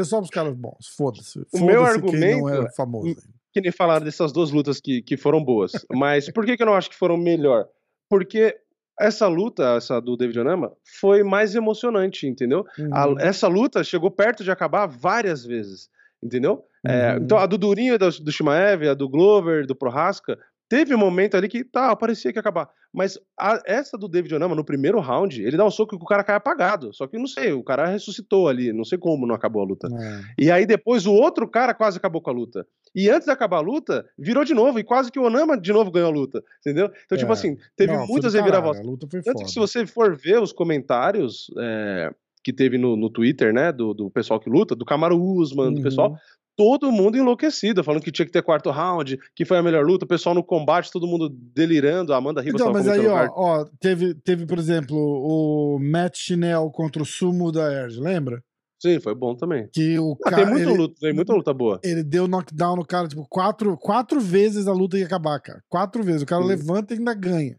É 0.00 0.04
só 0.04 0.18
pros 0.18 0.31
caras 0.31 0.54
bons. 0.54 0.88
Foda-se. 0.96 1.44
o 1.52 1.64
meu 1.64 1.85
argumento. 1.85 2.40
não 2.40 2.48
é 2.48 2.70
famoso. 2.72 3.16
Que 3.52 3.61
nem 3.61 3.72
falaram 3.72 4.04
dessas 4.04 4.33
duas 4.33 4.50
lutas 4.50 4.81
que, 4.81 5.02
que 5.02 5.16
foram 5.16 5.42
boas. 5.42 5.72
Mas 5.92 6.31
por 6.31 6.44
que, 6.46 6.57
que 6.57 6.62
eu 6.62 6.66
não 6.66 6.74
acho 6.74 6.90
que 6.90 6.96
foram 6.96 7.16
melhor? 7.16 7.66
Porque 8.09 8.57
essa 8.98 9.26
luta, 9.26 9.76
essa 9.76 10.00
do 10.00 10.16
David 10.16 10.40
Onama, 10.40 10.72
foi 11.00 11.22
mais 11.22 11.54
emocionante, 11.54 12.26
entendeu? 12.26 12.64
Uhum. 12.78 12.90
A, 12.92 13.22
essa 13.22 13.48
luta 13.48 13.85
chegou 13.85 14.11
perto 14.11 14.44
de 14.44 14.50
acabar 14.50 14.87
várias 14.87 15.44
vezes, 15.44 15.88
entendeu? 16.22 16.64
É, 16.87 16.90
uhum. 16.90 16.98
É, 16.98 17.16
então 17.18 17.38
a 17.38 17.46
do 17.46 17.59
Durinho, 17.59 17.98
do, 17.98 18.11
do 18.11 18.33
Shimaev, 18.33 18.88
a 18.88 18.94
do 18.94 19.09
Glover, 19.09 19.66
do 19.66 19.74
Prohaska, 19.74 20.38
Teve 20.68 20.94
um 20.94 20.98
momento 20.98 21.37
ali 21.37 21.48
que, 21.48 21.64
tá, 21.64 21.96
parecia 21.96 22.31
que 22.31 22.38
ia 22.38 22.40
acabar. 22.40 22.68
Mas 22.92 23.18
a, 23.38 23.61
essa 23.66 23.98
do 23.98 24.09
David 24.09 24.35
Onama, 24.35 24.55
no 24.55 24.64
primeiro 24.64 24.98
round, 25.01 25.42
ele 25.42 25.57
dá 25.57 25.64
um 25.64 25.70
soco 25.70 25.96
que 25.96 26.03
o 26.03 26.07
cara 26.07 26.24
cai 26.24 26.37
apagado. 26.37 26.92
Só 26.92 27.07
que 27.07 27.18
não 27.18 27.27
sei, 27.27 27.53
o 27.53 27.62
cara 27.62 27.87
ressuscitou 27.87 28.48
ali. 28.48 28.72
Não 28.72 28.85
sei 28.85 28.98
como 28.98 29.27
não 29.27 29.35
acabou 29.35 29.62
a 29.62 29.66
luta. 29.66 29.88
É. 29.88 30.44
E 30.44 30.51
aí 30.51 30.66
depois 30.66 31.07
o 31.07 31.12
outro 31.12 31.48
cara 31.48 31.74
quase 31.74 31.98
acabou 31.98 32.22
com 32.22 32.31
a 32.31 32.33
luta. 32.33 32.66
E 32.94 33.11
antes 33.11 33.27
de 33.27 33.31
acabar 33.31 33.59
a 33.59 33.62
luta, 33.62 34.07
virou 34.18 34.44
de 34.44 34.55
novo. 34.55 34.79
E 34.79 34.85
quase 34.85 35.12
que 35.12 35.18
o 35.18 35.24
Onama 35.24 35.61
de 35.61 35.72
novo 35.72 35.90
ganhou 35.90 36.09
a 36.09 36.12
luta. 36.12 36.42
Entendeu? 36.61 36.87
Então, 36.87 36.96
tipo 36.96 37.14
é. 37.14 37.18
tipo 37.18 37.33
assim, 37.33 37.57
teve 37.77 37.92
não, 37.92 38.07
muitas 38.07 38.35
reviravoltas. 38.35 38.83
Tanto 39.24 39.44
que 39.44 39.51
se 39.51 39.59
você 39.59 39.87
for 39.87 40.16
ver 40.16 40.40
os 40.40 40.53
comentários. 40.53 41.51
É 41.59 42.11
que 42.48 42.53
teve 42.53 42.79
no, 42.79 42.96
no 42.96 43.11
Twitter, 43.11 43.53
né, 43.53 43.70
do, 43.70 43.92
do 43.92 44.11
pessoal 44.11 44.40
que 44.40 44.48
luta, 44.48 44.74
do 44.74 44.85
Camaro 44.85 45.20
Usman, 45.20 45.66
uhum. 45.66 45.74
do 45.74 45.83
pessoal, 45.83 46.16
todo 46.59 46.90
mundo 46.90 47.16
enlouquecido, 47.16 47.85
falando 47.85 48.03
que 48.03 48.11
tinha 48.11 48.27
que 48.27 48.33
ter 48.33 48.42
quarto 48.42 48.68
round, 48.73 49.16
que 49.33 49.44
foi 49.44 49.59
a 49.59 49.62
melhor 49.62 49.87
luta, 49.87 50.05
o 50.05 50.09
pessoal 50.09 50.35
no 50.35 50.42
combate, 50.42 50.90
todo 50.90 51.07
mundo 51.07 51.29
delirando, 51.29 52.12
a 52.12 52.16
Amanda 52.16 52.40
Ribas 52.40 52.61
Então, 52.61 52.73
mas 52.73 52.88
aí, 52.88 53.07
ó, 53.07 53.29
ó, 53.33 53.64
teve, 53.81 54.12
teve, 54.16 54.44
por 54.44 54.59
exemplo, 54.59 54.99
o 54.99 55.79
Matt 55.79 56.16
Chinel 56.16 56.68
contra 56.73 57.01
o 57.01 57.07
Sumo 57.07 57.53
da 57.53 57.73
Erge, 57.73 58.01
lembra? 58.01 58.42
Sim, 58.83 58.99
foi 58.99 59.14
bom 59.14 59.37
também. 59.37 59.68
Que 59.73 60.01
o 60.01 60.16
ah, 60.25 60.31
cara, 60.31 60.44
tem, 60.44 60.53
muita 60.53 60.71
luta, 60.73 60.94
tem 61.01 61.12
muita 61.12 61.33
luta 61.33 61.55
boa. 61.55 61.81
Ele 61.85 62.03
deu 62.03 62.27
knockdown 62.27 62.75
no 62.75 62.85
cara, 62.85 63.07
tipo, 63.07 63.25
quatro, 63.29 63.77
quatro 63.77 64.21
vezes 64.21 64.66
a 64.66 64.73
luta 64.73 64.99
ia 64.99 65.07
acabar, 65.07 65.40
cara. 65.40 65.62
Quatro 65.68 66.03
vezes. 66.03 66.23
O 66.23 66.27
cara 66.27 66.42
Sim. 66.42 66.49
levanta 66.49 66.92
e 66.92 66.99
ainda 66.99 67.14
ganha. 67.14 67.57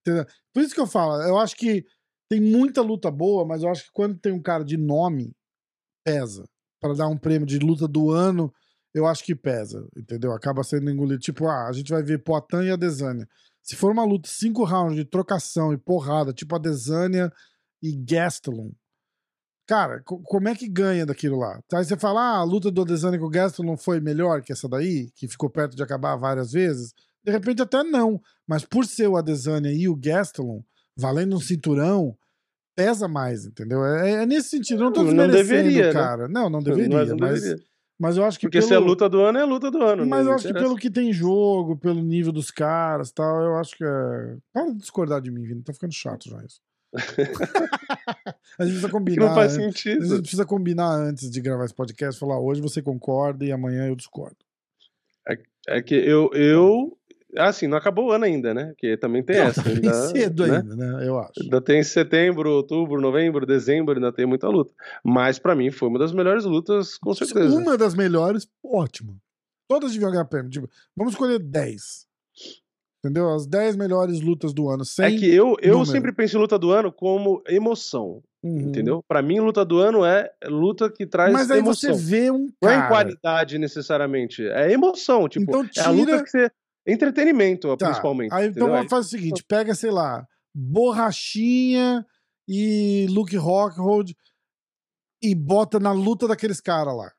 Entendeu? 0.00 0.24
Por 0.54 0.62
isso 0.62 0.74
que 0.74 0.80
eu 0.80 0.86
falo, 0.86 1.22
eu 1.22 1.38
acho 1.38 1.54
que 1.54 1.84
tem 2.30 2.40
muita 2.40 2.80
luta 2.80 3.10
boa, 3.10 3.44
mas 3.44 3.62
eu 3.62 3.68
acho 3.68 3.84
que 3.84 3.92
quando 3.92 4.18
tem 4.18 4.32
um 4.32 4.42
cara 4.42 4.64
de 4.64 4.78
nome, 4.78 5.32
pesa 6.04 6.44
para 6.82 6.94
dar 6.94 7.06
um 7.06 7.16
prêmio 7.16 7.46
de 7.46 7.60
luta 7.60 7.86
do 7.86 8.10
ano, 8.10 8.52
eu 8.92 9.06
acho 9.06 9.24
que 9.24 9.36
pesa, 9.36 9.86
entendeu? 9.96 10.32
Acaba 10.32 10.64
sendo 10.64 10.90
engolido. 10.90 11.20
Tipo, 11.20 11.46
ah, 11.46 11.68
a 11.68 11.72
gente 11.72 11.92
vai 11.92 12.02
ver 12.02 12.18
Poitin 12.18 12.64
e 12.64 12.70
a 12.72 12.76
Desânia. 12.76 13.28
Se 13.62 13.76
for 13.76 13.92
uma 13.92 14.04
luta 14.04 14.28
cinco 14.28 14.64
rounds 14.64 14.96
de 14.96 15.04
trocação 15.04 15.72
e 15.72 15.78
porrada, 15.78 16.32
tipo 16.32 16.56
a 16.56 16.58
Desânia 16.58 17.32
e 17.80 17.92
Gastelum, 17.94 18.72
cara, 19.68 20.02
como 20.04 20.48
é 20.48 20.56
que 20.56 20.68
ganha 20.68 21.06
daquilo 21.06 21.38
lá? 21.38 21.60
Aí 21.72 21.84
você 21.84 21.96
fala, 21.96 22.20
ah, 22.20 22.38
a 22.38 22.44
luta 22.44 22.72
do 22.72 22.82
Adesanya 22.82 23.18
com 23.18 23.26
o 23.26 23.30
Gastelum 23.30 23.76
foi 23.76 24.00
melhor 24.00 24.42
que 24.42 24.52
essa 24.52 24.68
daí, 24.68 25.10
que 25.14 25.28
ficou 25.28 25.48
perto 25.48 25.76
de 25.76 25.82
acabar 25.82 26.16
várias 26.16 26.50
vezes? 26.50 26.92
De 27.24 27.30
repente 27.30 27.62
até 27.62 27.84
não, 27.84 28.20
mas 28.46 28.64
por 28.64 28.84
ser 28.84 29.06
o 29.06 29.16
Adesanya 29.16 29.72
e 29.72 29.88
o 29.88 29.94
Gastelum, 29.94 30.64
valendo 30.96 31.36
um 31.36 31.40
cinturão, 31.40 32.18
pesa 32.74 33.08
mais, 33.08 33.44
entendeu? 33.44 33.84
É, 33.84 34.22
é 34.22 34.26
nesse 34.26 34.50
sentido. 34.50 34.84
Não 34.84 34.92
tô 34.92 35.02
não 35.04 35.28
deveria, 35.28 35.86
né? 35.86 35.92
cara. 35.92 36.28
Né? 36.28 36.34
Não, 36.34 36.50
não 36.50 36.62
deveria, 36.62 36.96
mas, 36.96 37.08
não 37.08 37.16
deveria. 37.16 37.64
mas 37.98 38.16
eu 38.16 38.24
acho 38.24 38.38
que. 38.38 38.46
Porque 38.46 38.58
pelo... 38.58 38.68
se 38.68 38.74
é 38.74 38.78
luta 38.78 39.08
do 39.08 39.20
ano, 39.20 39.38
é 39.38 39.44
luta 39.44 39.70
do 39.70 39.82
ano. 39.82 40.06
Mas 40.06 40.26
eu 40.26 40.32
acho 40.32 40.46
que 40.46 40.54
pelo 40.54 40.76
que 40.76 40.90
tem 40.90 41.12
jogo, 41.12 41.76
pelo 41.76 42.02
nível 42.02 42.32
dos 42.32 42.50
caras 42.50 43.10
tal, 43.12 43.42
eu 43.42 43.56
acho 43.56 43.76
que 43.76 43.84
é. 43.84 44.36
Para 44.52 44.70
de 44.70 44.78
discordar 44.78 45.20
de 45.20 45.30
mim, 45.30 45.42
Vini. 45.42 45.62
Tá 45.62 45.72
ficando 45.72 45.94
chato 45.94 46.28
já 46.28 46.42
isso. 46.44 46.60
a 48.58 48.64
gente 48.64 48.74
precisa 48.74 48.88
combinar. 48.90 49.26
Não 49.26 49.34
faz 49.34 49.52
sentido. 49.52 50.02
A 50.02 50.08
gente 50.08 50.20
precisa 50.20 50.44
combinar 50.44 50.94
antes 50.94 51.30
de 51.30 51.40
gravar 51.40 51.64
esse 51.64 51.74
podcast. 51.74 52.18
Falar 52.18 52.38
hoje 52.38 52.60
você 52.60 52.82
concorda 52.82 53.44
e 53.44 53.52
amanhã 53.52 53.86
eu 53.86 53.96
discordo. 53.96 54.36
É, 55.28 55.38
é 55.68 55.82
que 55.82 55.94
eu, 55.94 56.30
eu 56.34 56.98
ah, 57.36 57.52
sim, 57.52 57.66
não 57.66 57.78
acabou 57.78 58.08
o 58.08 58.12
ano 58.12 58.24
ainda, 58.24 58.52
né? 58.52 58.74
Que 58.76 58.96
também 58.96 59.22
tem 59.22 59.36
não, 59.36 59.44
essa. 59.44 59.62
Tá 59.62 59.70
ainda, 59.70 59.92
cedo 60.08 60.46
né? 60.46 60.56
ainda, 60.58 60.76
né? 60.76 61.06
Eu 61.06 61.18
acho. 61.18 61.42
Ainda 61.42 61.60
tem 61.60 61.82
setembro, 61.82 62.50
outubro, 62.50 63.00
novembro, 63.00 63.46
dezembro, 63.46 63.94
ainda 63.94 64.12
tem 64.12 64.26
muita 64.26 64.48
luta. 64.48 64.72
Mas 65.04 65.38
para 65.38 65.54
mim 65.54 65.70
foi 65.70 65.88
uma 65.88 65.98
das 65.98 66.12
melhores 66.12 66.44
lutas, 66.44 66.98
com 66.98 67.14
certeza. 67.14 67.56
Uma 67.56 67.76
das 67.76 67.94
melhores, 67.94 68.46
ótimo. 68.64 69.16
Todas 69.68 69.96
ganhar 69.96 70.24
prêmio. 70.26 70.50
Tipo, 70.50 70.68
vamos 70.96 71.14
escolher 71.14 71.38
10. 71.38 72.06
Entendeu? 73.04 73.34
As 73.34 73.46
10 73.46 73.76
melhores 73.76 74.20
lutas 74.20 74.52
do 74.52 74.68
ano. 74.68 74.84
Sem 74.84 75.16
é 75.16 75.18
que 75.18 75.34
eu, 75.34 75.56
eu 75.60 75.84
sempre 75.84 76.12
penso 76.12 76.36
em 76.36 76.40
luta 76.40 76.56
do 76.56 76.70
ano 76.70 76.92
como 76.92 77.42
emoção. 77.48 78.22
Uhum. 78.42 78.60
Entendeu? 78.60 79.04
Para 79.08 79.22
mim, 79.22 79.40
luta 79.40 79.64
do 79.64 79.78
ano 79.78 80.04
é 80.04 80.30
luta 80.44 80.90
que 80.90 81.06
traz 81.06 81.32
Mas 81.32 81.50
aí 81.50 81.58
emoção. 81.60 81.94
você 81.94 82.00
vê 82.00 82.30
um 82.30 82.46
cara... 82.60 82.76
Não 82.76 82.82
é 82.82 82.84
em 82.84 82.88
qualidade 82.88 83.58
necessariamente, 83.58 84.46
é 84.46 84.70
emoção. 84.72 85.28
Tipo, 85.28 85.44
então, 85.44 85.66
tira... 85.66 85.86
é 85.86 85.88
a 85.88 85.90
luta 85.90 86.22
que 86.22 86.30
você 86.30 86.50
Entretenimento, 86.86 87.76
tá. 87.76 87.86
principalmente. 87.86 88.32
Aí 88.32 88.48
então 88.48 88.68
vamos 88.68 88.90
fazer 88.90 89.06
o 89.06 89.10
seguinte: 89.10 89.44
pega, 89.46 89.74
sei 89.74 89.90
lá, 89.90 90.26
Borrachinha 90.54 92.04
e 92.48 93.06
Luke 93.08 93.36
Rockhold 93.36 94.14
e 95.22 95.34
bota 95.34 95.78
na 95.78 95.92
luta 95.92 96.26
daqueles 96.26 96.60
caras 96.60 96.96
lá. 96.96 97.12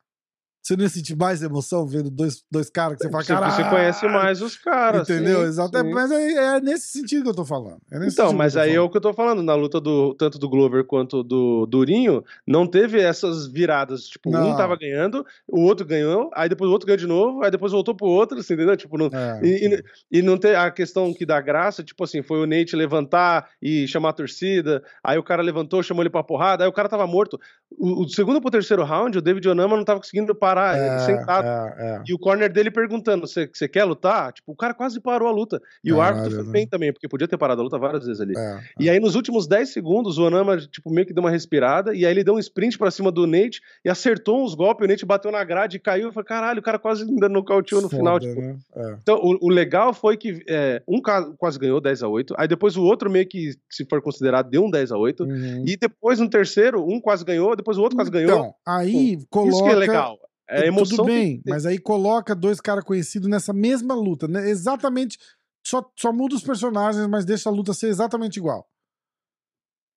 Você 0.63 0.77
não 0.77 0.83
ia 0.83 0.89
sentir 0.89 1.15
mais 1.17 1.43
emoção 1.43 1.85
vendo 1.85 2.09
dois, 2.09 2.41
dois 2.49 2.69
caras 2.69 2.97
que 2.97 3.03
você 3.03 3.11
fala, 3.11 3.23
cara. 3.25 3.51
Você 3.51 3.63
conhece 3.65 4.07
mais 4.07 4.41
os 4.41 4.55
caras. 4.55 5.09
Entendeu? 5.09 5.41
Sim, 5.41 5.47
Exato. 5.47 5.77
Sim. 5.77 5.91
Mas 5.91 6.09
é, 6.09 6.31
é, 6.31 6.61
nesse 6.61 6.87
sentido 6.87 7.23
que 7.23 7.29
eu 7.29 7.35
tô 7.35 7.43
falando. 7.43 7.81
É 7.91 8.07
então, 8.07 8.31
mas 8.31 8.55
aí 8.55 8.69
falando. 8.69 8.77
é 8.77 8.87
o 8.87 8.89
que 8.89 8.97
eu 8.97 9.01
tô 9.01 9.13
falando. 9.13 9.43
Na 9.43 9.55
luta 9.55 9.81
do 9.81 10.13
tanto 10.13 10.39
do 10.39 10.47
Glover 10.47 10.85
quanto 10.85 11.21
do 11.21 11.65
Durinho, 11.65 12.23
não 12.47 12.65
teve 12.65 12.99
essas 13.01 13.45
viradas. 13.45 14.05
Tipo, 14.05 14.31
não. 14.31 14.51
um 14.51 14.55
tava 14.55 14.77
ganhando, 14.77 15.25
o 15.47 15.61
outro 15.61 15.85
ganhou, 15.85 16.29
aí 16.33 16.47
depois 16.47 16.69
o 16.69 16.71
outro 16.73 16.87
ganhou 16.87 16.97
de 16.97 17.07
novo, 17.07 17.43
aí 17.43 17.51
depois 17.51 17.71
voltou 17.71 17.93
pro 17.93 18.07
outro, 18.07 18.39
assim, 18.39 18.53
entendeu? 18.53 18.77
Tipo, 18.77 18.97
não, 18.97 19.07
é, 19.07 19.39
e, 19.43 19.67
e, 19.67 20.19
e, 20.19 20.21
não 20.21 20.37
tem 20.37 20.55
a 20.55 20.71
questão 20.71 21.13
que 21.13 21.25
dá 21.25 21.41
graça, 21.41 21.83
tipo 21.83 22.03
assim, 22.03 22.21
foi 22.21 22.39
o 22.39 22.45
Nate 22.45 22.75
levantar 22.75 23.49
e 23.61 23.87
chamar 23.87 24.09
a 24.09 24.13
torcida, 24.13 24.83
aí 25.03 25.17
o 25.17 25.23
cara 25.23 25.41
levantou, 25.41 25.83
chamou 25.83 26.03
ele 26.03 26.09
pra 26.09 26.23
porrada, 26.23 26.63
aí 26.63 26.69
o 26.69 26.73
cara 26.73 26.87
tava 26.87 27.05
morto. 27.05 27.39
O, 27.71 28.03
o 28.03 28.09
segundo 28.09 28.39
pro 28.39 28.51
terceiro 28.51 28.83
round, 28.83 29.17
o 29.17 29.21
David 29.21 29.47
Onama 29.49 29.75
não 29.75 29.83
tava 29.83 29.99
conseguindo 29.99 30.33
parar, 30.35 30.52
é, 30.61 30.87
ele 30.87 30.99
sentado. 30.99 31.45
É, 31.45 31.75
é. 31.77 32.01
E 32.07 32.13
o 32.13 32.19
corner 32.19 32.51
dele 32.51 32.71
perguntando: 32.71 33.27
você 33.27 33.67
quer 33.67 33.83
lutar? 33.83 34.33
Tipo, 34.33 34.51
o 34.51 34.55
cara 34.55 34.73
quase 34.73 34.99
parou 34.99 35.27
a 35.27 35.31
luta. 35.31 35.61
E 35.83 35.91
o 35.91 36.01
árbitro 36.01 36.31
foi 36.31 36.43
né? 36.43 36.51
bem 36.51 36.67
também, 36.67 36.93
porque 36.93 37.07
podia 37.07 37.27
ter 37.27 37.37
parado 37.37 37.61
a 37.61 37.63
luta 37.63 37.77
várias 37.77 38.05
vezes 38.05 38.21
ali. 38.21 38.33
É, 38.37 38.59
e 38.79 38.89
aí, 38.89 38.99
nos 38.99 39.15
últimos 39.15 39.47
10 39.47 39.69
segundos, 39.69 40.17
o 40.17 40.23
Onama, 40.23 40.57
tipo, 40.57 40.91
meio 40.91 41.07
que 41.07 41.13
deu 41.13 41.23
uma 41.23 41.29
respirada, 41.29 41.93
e 41.95 42.05
aí 42.05 42.11
ele 42.11 42.23
deu 42.23 42.35
um 42.35 42.39
sprint 42.39 42.77
pra 42.77 42.91
cima 42.91 43.11
do 43.11 43.25
Nate 43.25 43.61
e 43.83 43.89
acertou 43.89 44.43
uns 44.43 44.55
golpes, 44.55 44.85
o 44.85 44.87
Nate 44.87 45.05
bateu 45.05 45.31
na 45.31 45.43
grade 45.43 45.77
e 45.77 45.79
caiu. 45.79 46.07
Eu 46.07 46.13
falei, 46.13 46.27
caralho, 46.27 46.59
o 46.59 46.63
cara 46.63 46.79
quase 46.79 47.03
ainda 47.03 47.27
nocauteou 47.27 47.81
no 47.81 47.89
Foda, 47.89 47.99
final. 47.99 48.19
Tipo. 48.19 48.41
Né? 48.41 48.57
Então, 49.01 49.17
o, 49.17 49.47
o, 49.47 49.49
legal 49.49 49.93
foi 49.93 50.17
que 50.17 50.43
um 50.87 51.01
quase 51.37 51.59
ganhou 51.59 51.81
10 51.81 52.03
a 52.03 52.07
8 52.07 52.33
aí 52.37 52.47
depois 52.47 52.75
o 52.77 52.83
outro 52.83 53.09
meio 53.09 53.27
que, 53.27 53.55
se 53.69 53.85
for 53.85 54.01
considerado, 54.01 54.49
deu 54.49 54.63
um 54.63 54.69
10 54.69 54.91
a 54.91 54.97
8 54.97 55.23
uhum. 55.23 55.63
e 55.65 55.77
depois 55.77 56.19
no 56.19 56.29
terceiro, 56.29 56.83
um 56.85 56.99
quase 56.99 57.23
ganhou, 57.25 57.55
depois 57.55 57.77
o 57.77 57.81
outro 57.81 57.97
quase 57.97 58.11
ganhou. 58.11 58.31
Então, 58.31 58.55
aí 58.65 59.17
coloca... 59.29 59.51
Isso 59.51 59.63
que 59.63 59.69
é 59.69 59.75
legal. 59.75 60.17
É 60.49 60.67
emoção. 60.67 60.97
Tudo 60.97 61.05
bem, 61.05 61.41
mas 61.45 61.65
aí 61.65 61.79
coloca 61.79 62.35
dois 62.35 62.59
caras 62.59 62.83
conhecidos 62.83 63.29
nessa 63.29 63.53
mesma 63.53 63.95
luta, 63.95 64.27
né? 64.27 64.49
Exatamente. 64.49 65.17
Só, 65.65 65.89
só 65.97 66.11
muda 66.11 66.35
os 66.35 66.43
personagens, 66.43 67.07
mas 67.07 67.23
deixa 67.23 67.49
a 67.49 67.51
luta 67.51 67.73
ser 67.73 67.87
exatamente 67.87 68.37
igual. 68.37 68.67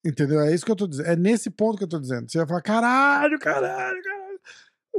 Entendeu? 0.05 0.39
É 0.39 0.53
isso 0.53 0.65
que 0.65 0.71
eu 0.71 0.75
tô 0.75 0.87
dizendo. 0.87 1.09
É 1.09 1.15
nesse 1.15 1.49
ponto 1.49 1.77
que 1.77 1.83
eu 1.83 1.89
tô 1.89 1.99
dizendo. 1.99 2.29
Você 2.29 2.37
vai 2.37 2.47
falar, 2.47 2.61
caralho, 2.61 3.39
caralho, 3.39 4.01
caralho. 4.01 4.39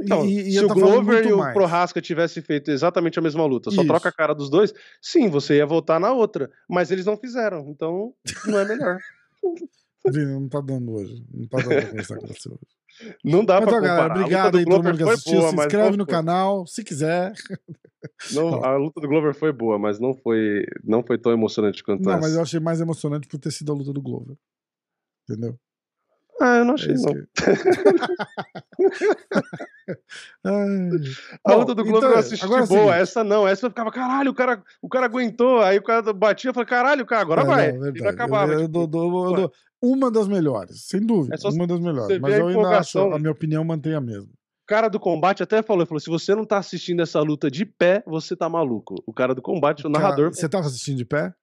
Então, 0.01 0.25
e, 0.25 0.47
e 0.47 0.51
se 0.51 0.63
o 0.63 0.67
Glover 0.69 1.25
e 1.25 1.33
o 1.33 1.39
mais. 1.39 1.53
Prohaska 1.53 2.01
tivessem 2.01 2.41
feito 2.41 2.71
exatamente 2.71 3.19
a 3.19 3.21
mesma 3.21 3.45
luta, 3.45 3.69
só 3.69 3.81
isso. 3.81 3.87
troca 3.87 4.09
a 4.09 4.11
cara 4.11 4.33
dos 4.33 4.49
dois, 4.49 4.73
sim, 5.01 5.29
você 5.29 5.57
ia 5.57 5.65
voltar 5.65 5.99
na 5.99 6.11
outra. 6.11 6.49
Mas 6.69 6.89
eles 6.91 7.05
não 7.05 7.17
fizeram, 7.17 7.67
então 7.69 8.13
não 8.45 8.59
é 8.59 8.65
melhor. 8.65 8.97
não 10.05 10.49
tá 10.49 10.61
dando 10.61 10.93
hoje. 10.93 11.25
Não 11.33 11.47
tá 11.47 11.57
dando 11.57 11.69
pra 11.69 11.87
conversar 11.87 12.17
com 12.17 12.27
você 12.27 12.49
hoje. 12.49 12.79
Não 13.23 13.45
dá 13.45 13.61
para 13.61 13.71
comparar. 13.71 13.95
Galera, 13.95 14.13
obrigado 14.13 14.57
aí 14.57 14.65
todo 14.65 14.83
mundo 14.83 14.97
que 14.97 15.03
assistiu. 15.03 15.39
Boa, 15.39 15.49
se 15.51 15.55
inscreve 15.55 15.97
no 15.97 16.05
canal, 16.05 16.67
se 16.67 16.83
quiser. 16.83 17.33
Não, 18.33 18.63
a 18.63 18.75
luta 18.77 18.99
do 18.99 19.07
Glover 19.07 19.33
foi 19.33 19.51
boa, 19.51 19.77
mas 19.77 19.99
não 19.99 20.13
foi, 20.13 20.65
não 20.83 21.03
foi 21.03 21.17
tão 21.17 21.33
emocionante 21.33 21.83
quanto 21.83 22.01
não, 22.01 22.11
essa. 22.11 22.21
Não, 22.21 22.27
mas 22.27 22.35
eu 22.35 22.41
achei 22.41 22.59
mais 22.59 22.79
emocionante 22.79 23.27
por 23.27 23.37
ter 23.37 23.51
sido 23.51 23.73
a 23.73 23.75
luta 23.75 23.91
do 23.91 24.01
Glover. 24.01 24.37
Entendeu? 25.29 25.59
Ah, 26.41 26.59
eu 26.59 26.65
não 26.65 26.75
achei, 26.75 26.93
é 26.93 26.97
não. 26.97 27.13
Que... 27.13 27.27
a 31.43 31.55
luta 31.55 31.75
do 31.75 31.83
Glover 31.83 31.97
então, 31.97 32.11
eu 32.11 32.17
assisti 32.17 32.45
agora 32.45 32.65
boa, 32.65 32.95
é 32.95 33.01
essa 33.01 33.21
não. 33.21 33.45
Essa 33.45 33.65
eu 33.65 33.69
ficava, 33.69 33.91
caralho, 33.91 34.31
o 34.31 34.33
cara, 34.33 34.63
o 34.81 34.87
cara 34.87 35.05
aguentou. 35.05 35.61
Aí 35.61 35.77
o 35.77 35.83
cara 35.83 36.13
batia 36.13 36.51
e 36.51 36.53
falei, 36.53 36.67
caralho, 36.67 37.05
cara, 37.05 37.21
agora 37.21 37.41
é, 37.41 37.45
vai. 37.45 37.71
Não, 37.73 37.91
vai 37.93 38.13
acabar. 38.13 38.47
Eu, 38.47 38.61
eu, 38.61 38.67
dou, 38.69 38.83
eu, 38.83 38.87
dou, 38.87 39.51
uma 39.81 40.11
das 40.11 40.27
melhores, 40.27 40.85
sem 40.85 41.05
dúvida. 41.05 41.35
É 41.35 41.49
uma 41.49 41.67
das 41.67 41.79
melhores. 41.79 42.19
Mas 42.19 42.37
eu 42.37 42.47
ainda 42.47 42.79
acho, 42.79 42.99
a 42.99 43.19
minha 43.19 43.31
opinião 43.31 43.63
mantém 43.63 43.93
a 43.93 44.01
mesma. 44.01 44.29
O 44.29 44.67
cara 44.67 44.87
do 44.87 44.99
combate 44.99 45.41
até 45.41 45.63
falou, 45.63 45.85
falou: 45.85 45.99
se 45.99 46.09
você 46.09 46.35
não 46.35 46.45
tá 46.45 46.57
assistindo 46.57 47.01
essa 47.01 47.19
luta 47.21 47.49
de 47.49 47.65
pé, 47.65 48.03
você 48.05 48.35
tá 48.35 48.47
maluco. 48.47 48.95
O 49.05 49.13
cara 49.13 49.33
do 49.33 49.41
combate, 49.41 49.85
o 49.85 49.89
narrador. 49.89 50.33
Você 50.33 50.47
tava 50.47 50.67
assistindo 50.67 50.97
de 50.97 51.05
pé? 51.05 51.33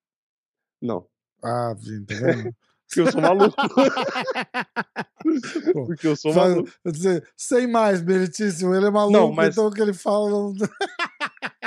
Não. 0.81 1.07
Ah, 1.43 1.75
tá 1.75 1.81
vendo? 1.81 2.07
Porque 2.87 3.01
eu 3.01 3.11
sou 3.11 3.21
maluco. 3.21 3.57
Porque 5.87 6.07
eu 6.07 6.17
sou 6.17 6.33
maluco. 6.33 6.71
Dizer, 6.85 7.29
sem 7.37 7.67
mais, 7.67 8.01
meritíssimo. 8.01 8.75
Ele 8.75 8.87
é 8.87 8.91
maluco, 8.91 9.13
não, 9.13 9.33
mas... 9.33 9.55
então 9.55 9.67
o 9.67 9.73
que 9.73 9.83
ele 9.83 9.93
fala. 9.93 10.31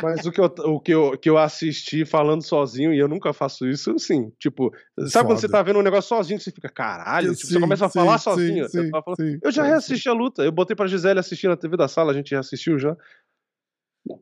Mas 0.02 0.26
o 0.26 0.32
que, 0.32 0.40
eu, 0.40 0.46
o 0.46 0.80
que 0.80 0.94
eu, 0.94 1.18
que 1.18 1.30
eu 1.30 1.38
assisti 1.38 2.06
falando 2.06 2.42
sozinho, 2.42 2.94
e 2.94 3.00
eu 3.00 3.08
nunca 3.08 3.34
faço 3.34 3.68
isso, 3.68 3.92
assim, 3.92 4.32
tipo, 4.40 4.72
sabe 4.98 5.12
Foda. 5.12 5.26
quando 5.26 5.40
você 5.40 5.50
tá 5.50 5.62
vendo 5.62 5.80
um 5.80 5.84
negócio 5.84 6.10
sozinho, 6.10 6.40
você 6.40 6.52
fica, 6.52 6.70
caralho, 6.70 7.36
tipo, 7.36 7.48
você 7.48 7.60
começa 7.60 7.86
a 7.86 7.90
falar 7.90 8.18
sim, 8.18 8.24
sozinho. 8.24 8.70
Sim, 8.70 8.90
tá 8.90 9.02
falando... 9.02 9.40
eu 9.42 9.52
já 9.52 9.64
reassisti 9.64 10.08
a 10.10 10.14
luta, 10.14 10.44
eu 10.44 10.52
botei 10.52 10.76
pra 10.76 10.88
Gisele 10.88 11.20
assistir 11.20 11.48
na 11.48 11.58
TV 11.58 11.76
da 11.76 11.88
sala, 11.88 12.12
a 12.12 12.16
gente 12.16 12.32
reassistiu 12.32 12.80
já. 12.80 12.96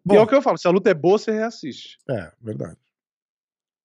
Bom, 0.04 0.16
e 0.16 0.18
é 0.18 0.22
o 0.22 0.28
que 0.28 0.36
eu 0.36 0.42
falo, 0.42 0.58
se 0.58 0.68
a 0.68 0.72
luta 0.72 0.90
é 0.90 0.94
boa, 0.94 1.18
você 1.18 1.32
reassiste. 1.32 1.98
É, 2.10 2.32
verdade. 2.42 2.78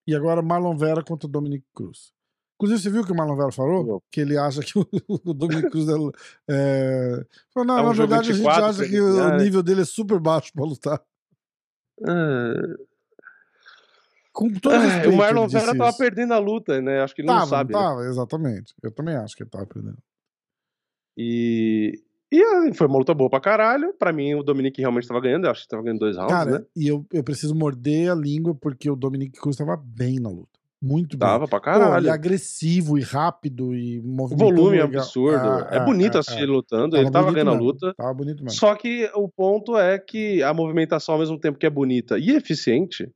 E 0.07 0.15
agora 0.15 0.43
Marlon 0.43 0.77
Vera 0.77 1.03
contra 1.03 1.29
Dominic 1.29 1.65
Cruz. 1.75 2.13
Inclusive, 2.57 2.81
você 2.81 2.91
viu 2.91 3.03
o 3.03 3.07
que 3.07 3.13
o 3.13 3.17
Marlon 3.17 3.37
Vera 3.37 3.53
falou? 3.53 3.85
Não. 3.85 4.03
Que 4.11 4.21
ele 4.21 4.39
acha 4.39 4.61
que 4.63 4.79
o, 4.79 4.87
o 5.25 5.35
Dominic 5.35 5.71
Cruz 5.71 5.89
é. 5.89 5.93
é... 6.51 7.27
Não, 7.57 7.79
é 7.79 7.83
um 7.83 7.87
na 7.87 7.93
verdade, 7.93 8.31
a 8.31 8.35
gente 8.35 8.49
acha 8.49 8.89
que 8.89 9.01
o 9.01 9.31
né? 9.31 9.39
nível 9.39 9.63
dele 9.63 9.83
é 9.83 9.85
super 9.85 10.21
baixo 10.21 10.53
pra 10.53 10.65
lutar. 10.65 11.03
É... 12.07 12.93
Com 14.33 14.51
todo 14.55 14.75
é, 14.75 14.79
respeito, 14.79 15.11
o 15.11 15.17
Marlon 15.17 15.47
Vera 15.47 15.77
tava 15.77 15.93
perdendo 15.97 16.33
a 16.33 16.39
luta, 16.39 16.81
né? 16.81 17.03
Acho 17.03 17.15
que 17.15 17.21
ele 17.21 17.29
tava, 17.29 17.41
não 17.41 17.47
sabe. 17.47 17.75
Né? 17.75 17.79
tava, 17.79 18.03
né? 18.03 18.09
exatamente. 18.09 18.75
Eu 18.83 18.91
também 18.91 19.15
acho 19.15 19.37
que 19.37 19.43
ele 19.43 19.51
tava 19.51 19.67
perdendo. 19.67 19.99
E, 21.17 22.03
e 22.31 22.73
foi 22.75 22.87
uma 22.87 22.99
luta 22.99 23.13
boa 23.13 23.29
pra 23.29 23.41
caralho. 23.41 23.93
Pra 23.93 24.11
mim, 24.11 24.35
o 24.35 24.43
Dominic 24.43 24.81
realmente 24.81 25.07
tava 25.07 25.21
ganhando. 25.21 25.45
Eu 25.45 25.51
acho 25.51 25.63
que 25.63 25.69
tava 25.69 25.83
ganhando 25.83 25.99
dois 25.99 26.17
rounds, 26.17 26.33
Cara, 26.33 26.51
né? 26.51 26.65
E 26.75 26.89
eu, 26.89 27.05
eu 27.13 27.23
preciso 27.23 27.55
morder 27.55 28.11
a 28.11 28.15
língua 28.15 28.55
porque 28.55 28.91
o 28.91 28.97
Dominic 28.97 29.39
Cruz 29.39 29.57
tava 29.57 29.77
bem 29.77 30.19
na 30.19 30.31
luta. 30.31 30.59
Muito 30.83 31.17
bem. 31.17 31.29
Tava 31.29 31.47
pra 31.47 31.61
caralho. 31.61 31.93
Pô, 31.93 31.99
ele 31.99 32.09
é 32.09 32.11
agressivo 32.11 32.99
e 32.99 33.03
rápido 33.03 33.73
e 33.73 34.01
O 34.01 34.27
volume 34.37 34.79
é 34.79 34.83
absurdo. 34.83 35.49
Ah, 35.49 35.69
é, 35.71 35.77
é 35.77 35.85
bonito 35.85 36.19
assistir 36.19 36.41
é. 36.41 36.43
ele 36.43 36.51
lutando. 36.51 36.91
Tava 36.91 37.03
ele 37.03 37.11
tava 37.13 37.33
ganhando 37.33 37.53
mesmo. 37.53 37.63
a 37.63 37.65
luta. 37.65 37.95
Tava 37.95 38.13
bonito 38.13 38.43
mesmo. 38.43 38.59
Só 38.59 38.75
que 38.75 39.09
o 39.15 39.29
ponto 39.29 39.79
é 39.79 39.97
que 39.97 40.43
a 40.43 40.53
movimentação, 40.53 41.15
ao 41.15 41.21
mesmo 41.21 41.39
tempo 41.39 41.57
que 41.57 41.67
é 41.67 41.71
bonita 41.71 42.19
e 42.19 42.31
eficiente, 42.31 43.09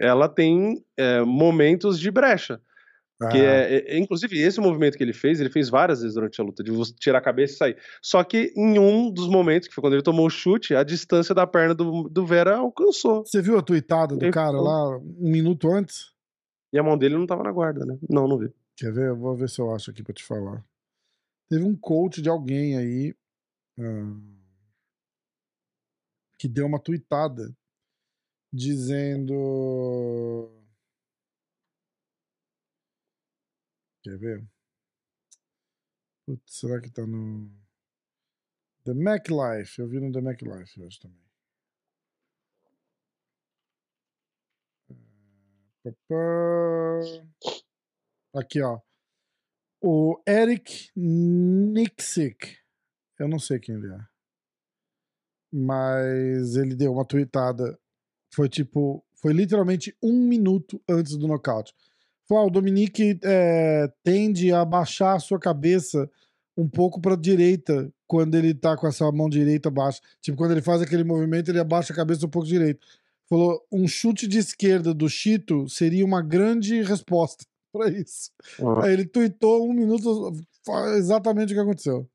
ela 0.00 0.28
tem 0.28 0.82
é, 0.98 1.20
momentos 1.22 2.00
de 2.00 2.10
brecha. 2.10 2.60
Que 3.30 3.38
é, 3.38 3.84
é, 3.86 3.98
inclusive, 3.98 4.36
esse 4.40 4.60
movimento 4.60 4.96
que 4.96 5.04
ele 5.04 5.12
fez, 5.12 5.40
ele 5.40 5.48
fez 5.48 5.68
várias 5.68 6.00
vezes 6.00 6.14
durante 6.14 6.40
a 6.40 6.44
luta, 6.44 6.62
de 6.62 6.70
você 6.72 6.92
tirar 6.98 7.18
a 7.18 7.22
cabeça 7.22 7.54
e 7.54 7.56
sair. 7.56 7.76
Só 8.02 8.24
que 8.24 8.52
em 8.56 8.78
um 8.78 9.12
dos 9.12 9.28
momentos, 9.28 9.68
que 9.68 9.74
foi 9.74 9.82
quando 9.82 9.92
ele 9.94 10.02
tomou 10.02 10.26
o 10.26 10.30
chute, 10.30 10.74
a 10.74 10.82
distância 10.82 11.34
da 11.34 11.46
perna 11.46 11.74
do, 11.74 12.08
do 12.08 12.26
Vera 12.26 12.56
alcançou. 12.56 13.24
Você 13.24 13.40
viu 13.40 13.56
a 13.56 13.62
tuitada 13.62 14.16
do 14.16 14.24
ele 14.24 14.32
cara 14.32 14.60
lá 14.60 14.98
um 14.98 15.30
minuto 15.30 15.70
antes? 15.70 16.11
E 16.72 16.78
a 16.78 16.82
mão 16.82 16.96
dele 16.96 17.16
não 17.16 17.26
tava 17.26 17.42
na 17.42 17.52
guarda, 17.52 17.84
né? 17.84 17.98
Não, 18.08 18.26
não 18.26 18.38
vi. 18.38 18.52
Quer 18.76 18.92
ver? 18.92 19.08
Eu 19.08 19.16
vou 19.16 19.36
ver 19.36 19.48
se 19.48 19.60
eu 19.60 19.74
acho 19.74 19.90
aqui 19.90 20.02
pra 20.02 20.14
te 20.14 20.24
falar. 20.24 20.64
Teve 21.48 21.64
um 21.64 21.76
coach 21.76 22.22
de 22.22 22.28
alguém 22.28 22.78
aí 22.78 23.14
uh, 23.78 24.22
que 26.38 26.48
deu 26.48 26.66
uma 26.66 26.80
tuitada 26.80 27.54
dizendo 28.52 29.34
Quer 34.02 34.18
ver? 34.18 34.44
Putz, 36.26 36.58
será 36.58 36.80
que 36.80 36.90
tá 36.90 37.06
no. 37.06 37.50
The 38.84 38.94
Mac 38.94 39.28
Life. 39.28 39.78
Eu 39.80 39.88
vi 39.88 40.00
no 40.00 40.10
The 40.10 40.20
Mac 40.20 40.42
Life 40.42 40.80
hoje 40.80 40.98
também. 40.98 41.31
Aqui, 48.34 48.62
ó. 48.62 48.80
O 49.80 50.20
Eric 50.28 50.90
Nixick. 50.96 52.56
Eu 53.18 53.28
não 53.28 53.38
sei 53.38 53.58
quem 53.58 53.74
ele 53.74 53.92
é. 53.92 53.98
Mas 55.52 56.56
ele 56.56 56.74
deu 56.74 56.92
uma 56.92 57.04
tweetada. 57.04 57.78
Foi 58.34 58.48
tipo. 58.48 59.04
Foi 59.16 59.32
literalmente 59.32 59.96
um 60.02 60.26
minuto 60.26 60.80
antes 60.88 61.16
do 61.16 61.28
nocaute. 61.28 61.74
Falou, 62.28 62.44
ah, 62.44 62.46
o 62.46 62.50
Dominique 62.50 63.18
é, 63.22 63.92
tende 64.02 64.52
a 64.52 64.64
baixar 64.64 65.14
a 65.14 65.20
sua 65.20 65.38
cabeça 65.38 66.10
um 66.56 66.68
pouco 66.68 67.00
para 67.00 67.16
direita 67.16 67.92
quando 68.06 68.36
ele 68.36 68.54
tá 68.54 68.76
com 68.76 68.86
essa 68.86 69.10
mão 69.10 69.28
direita 69.28 69.70
baixa. 69.70 70.00
Tipo, 70.20 70.38
quando 70.38 70.52
ele 70.52 70.62
faz 70.62 70.80
aquele 70.80 71.04
movimento, 71.04 71.50
ele 71.50 71.58
abaixa 71.58 71.92
a 71.92 71.96
cabeça 71.96 72.26
um 72.26 72.30
pouco 72.30 72.46
direito. 72.46 72.86
Falou, 73.32 73.66
um 73.72 73.88
chute 73.88 74.28
de 74.28 74.36
esquerda 74.36 74.92
do 74.92 75.08
Chito 75.08 75.66
seria 75.66 76.04
uma 76.04 76.20
grande 76.20 76.82
resposta 76.82 77.46
para 77.72 77.88
isso. 77.88 78.30
Uhum. 78.58 78.78
Aí 78.82 78.92
ele 78.92 79.06
tweetou 79.06 79.66
um 79.66 79.72
minuto 79.72 80.32
exatamente 80.98 81.54
o 81.54 81.56
que 81.56 81.62
aconteceu. 81.62 82.06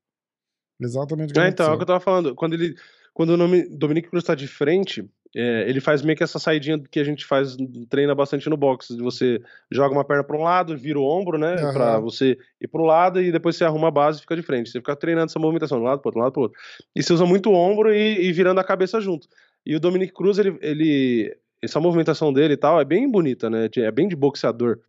Exatamente 0.80 1.30
o 1.30 1.34
que 1.34 1.40
é, 1.40 1.42
aconteceu. 1.42 1.64
Então, 1.64 1.72
é 1.72 1.74
o 1.74 1.76
que 1.76 1.82
eu 1.82 1.86
tava 1.88 1.98
falando. 1.98 2.36
Quando 2.36 2.52
ele. 2.52 2.76
Quando 3.12 3.30
o 3.30 3.36
nome 3.36 3.68
Dominique 3.68 4.08
Cruz 4.08 4.22
está 4.22 4.36
de 4.36 4.46
frente, 4.46 5.10
é, 5.34 5.68
ele 5.68 5.80
faz 5.80 6.02
meio 6.02 6.16
que 6.16 6.22
essa 6.22 6.38
saidinha 6.38 6.80
que 6.88 7.00
a 7.00 7.04
gente 7.04 7.26
faz, 7.26 7.56
treina 7.88 8.14
bastante 8.14 8.48
no 8.48 8.56
boxe, 8.56 8.94
de 8.94 9.02
você 9.02 9.40
joga 9.72 9.92
uma 9.92 10.04
perna 10.04 10.22
para 10.22 10.36
um 10.36 10.44
lado, 10.44 10.78
vira 10.78 11.00
o 11.00 11.04
ombro, 11.04 11.36
né, 11.36 11.56
uhum. 11.56 11.72
para 11.72 11.98
você 11.98 12.38
ir 12.60 12.68
pro 12.68 12.84
lado 12.84 13.20
e 13.20 13.32
depois 13.32 13.56
você 13.56 13.64
arruma 13.64 13.88
a 13.88 13.90
base 13.90 14.18
e 14.18 14.20
fica 14.20 14.36
de 14.36 14.42
frente. 14.42 14.70
Você 14.70 14.78
fica 14.78 14.94
treinando 14.94 15.26
essa 15.26 15.38
movimentação 15.40 15.78
de 15.78 15.82
um 15.82 15.86
lado 15.88 15.98
pro 16.00 16.10
outro, 16.10 16.20
um 16.20 16.22
lado 16.22 16.32
pro 16.32 16.42
outro. 16.42 16.58
E 16.94 17.02
você 17.02 17.12
usa 17.12 17.26
muito 17.26 17.50
o 17.50 17.54
ombro 17.54 17.92
e, 17.92 18.28
e 18.28 18.32
virando 18.32 18.60
a 18.60 18.64
cabeça 18.64 19.00
junto. 19.00 19.26
E 19.64 19.76
o 19.76 19.80
Dominic 19.80 20.12
Cruz, 20.12 20.38
ele, 20.38 20.58
ele, 20.60 21.36
essa 21.62 21.80
movimentação 21.80 22.32
dele 22.32 22.54
e 22.54 22.56
tal 22.56 22.80
é 22.80 22.84
bem 22.84 23.10
bonita, 23.10 23.50
né, 23.50 23.68
é 23.76 23.90
bem 23.90 24.08
de 24.08 24.16
boxeador. 24.16 24.80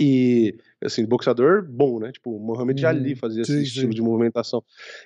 E, 0.00 0.56
assim, 0.82 1.04
boxeador 1.04 1.66
bom, 1.68 1.98
né? 2.00 2.12
Tipo, 2.12 2.38
Mohamed 2.38 2.82
uhum. 2.82 2.88
Ali 2.88 3.14
fazia 3.14 3.44
sim, 3.44 3.52
esse 3.52 3.64
estilo 3.64 3.92
sim. 3.92 3.96
de 3.96 4.02
movimentação. 4.02 4.64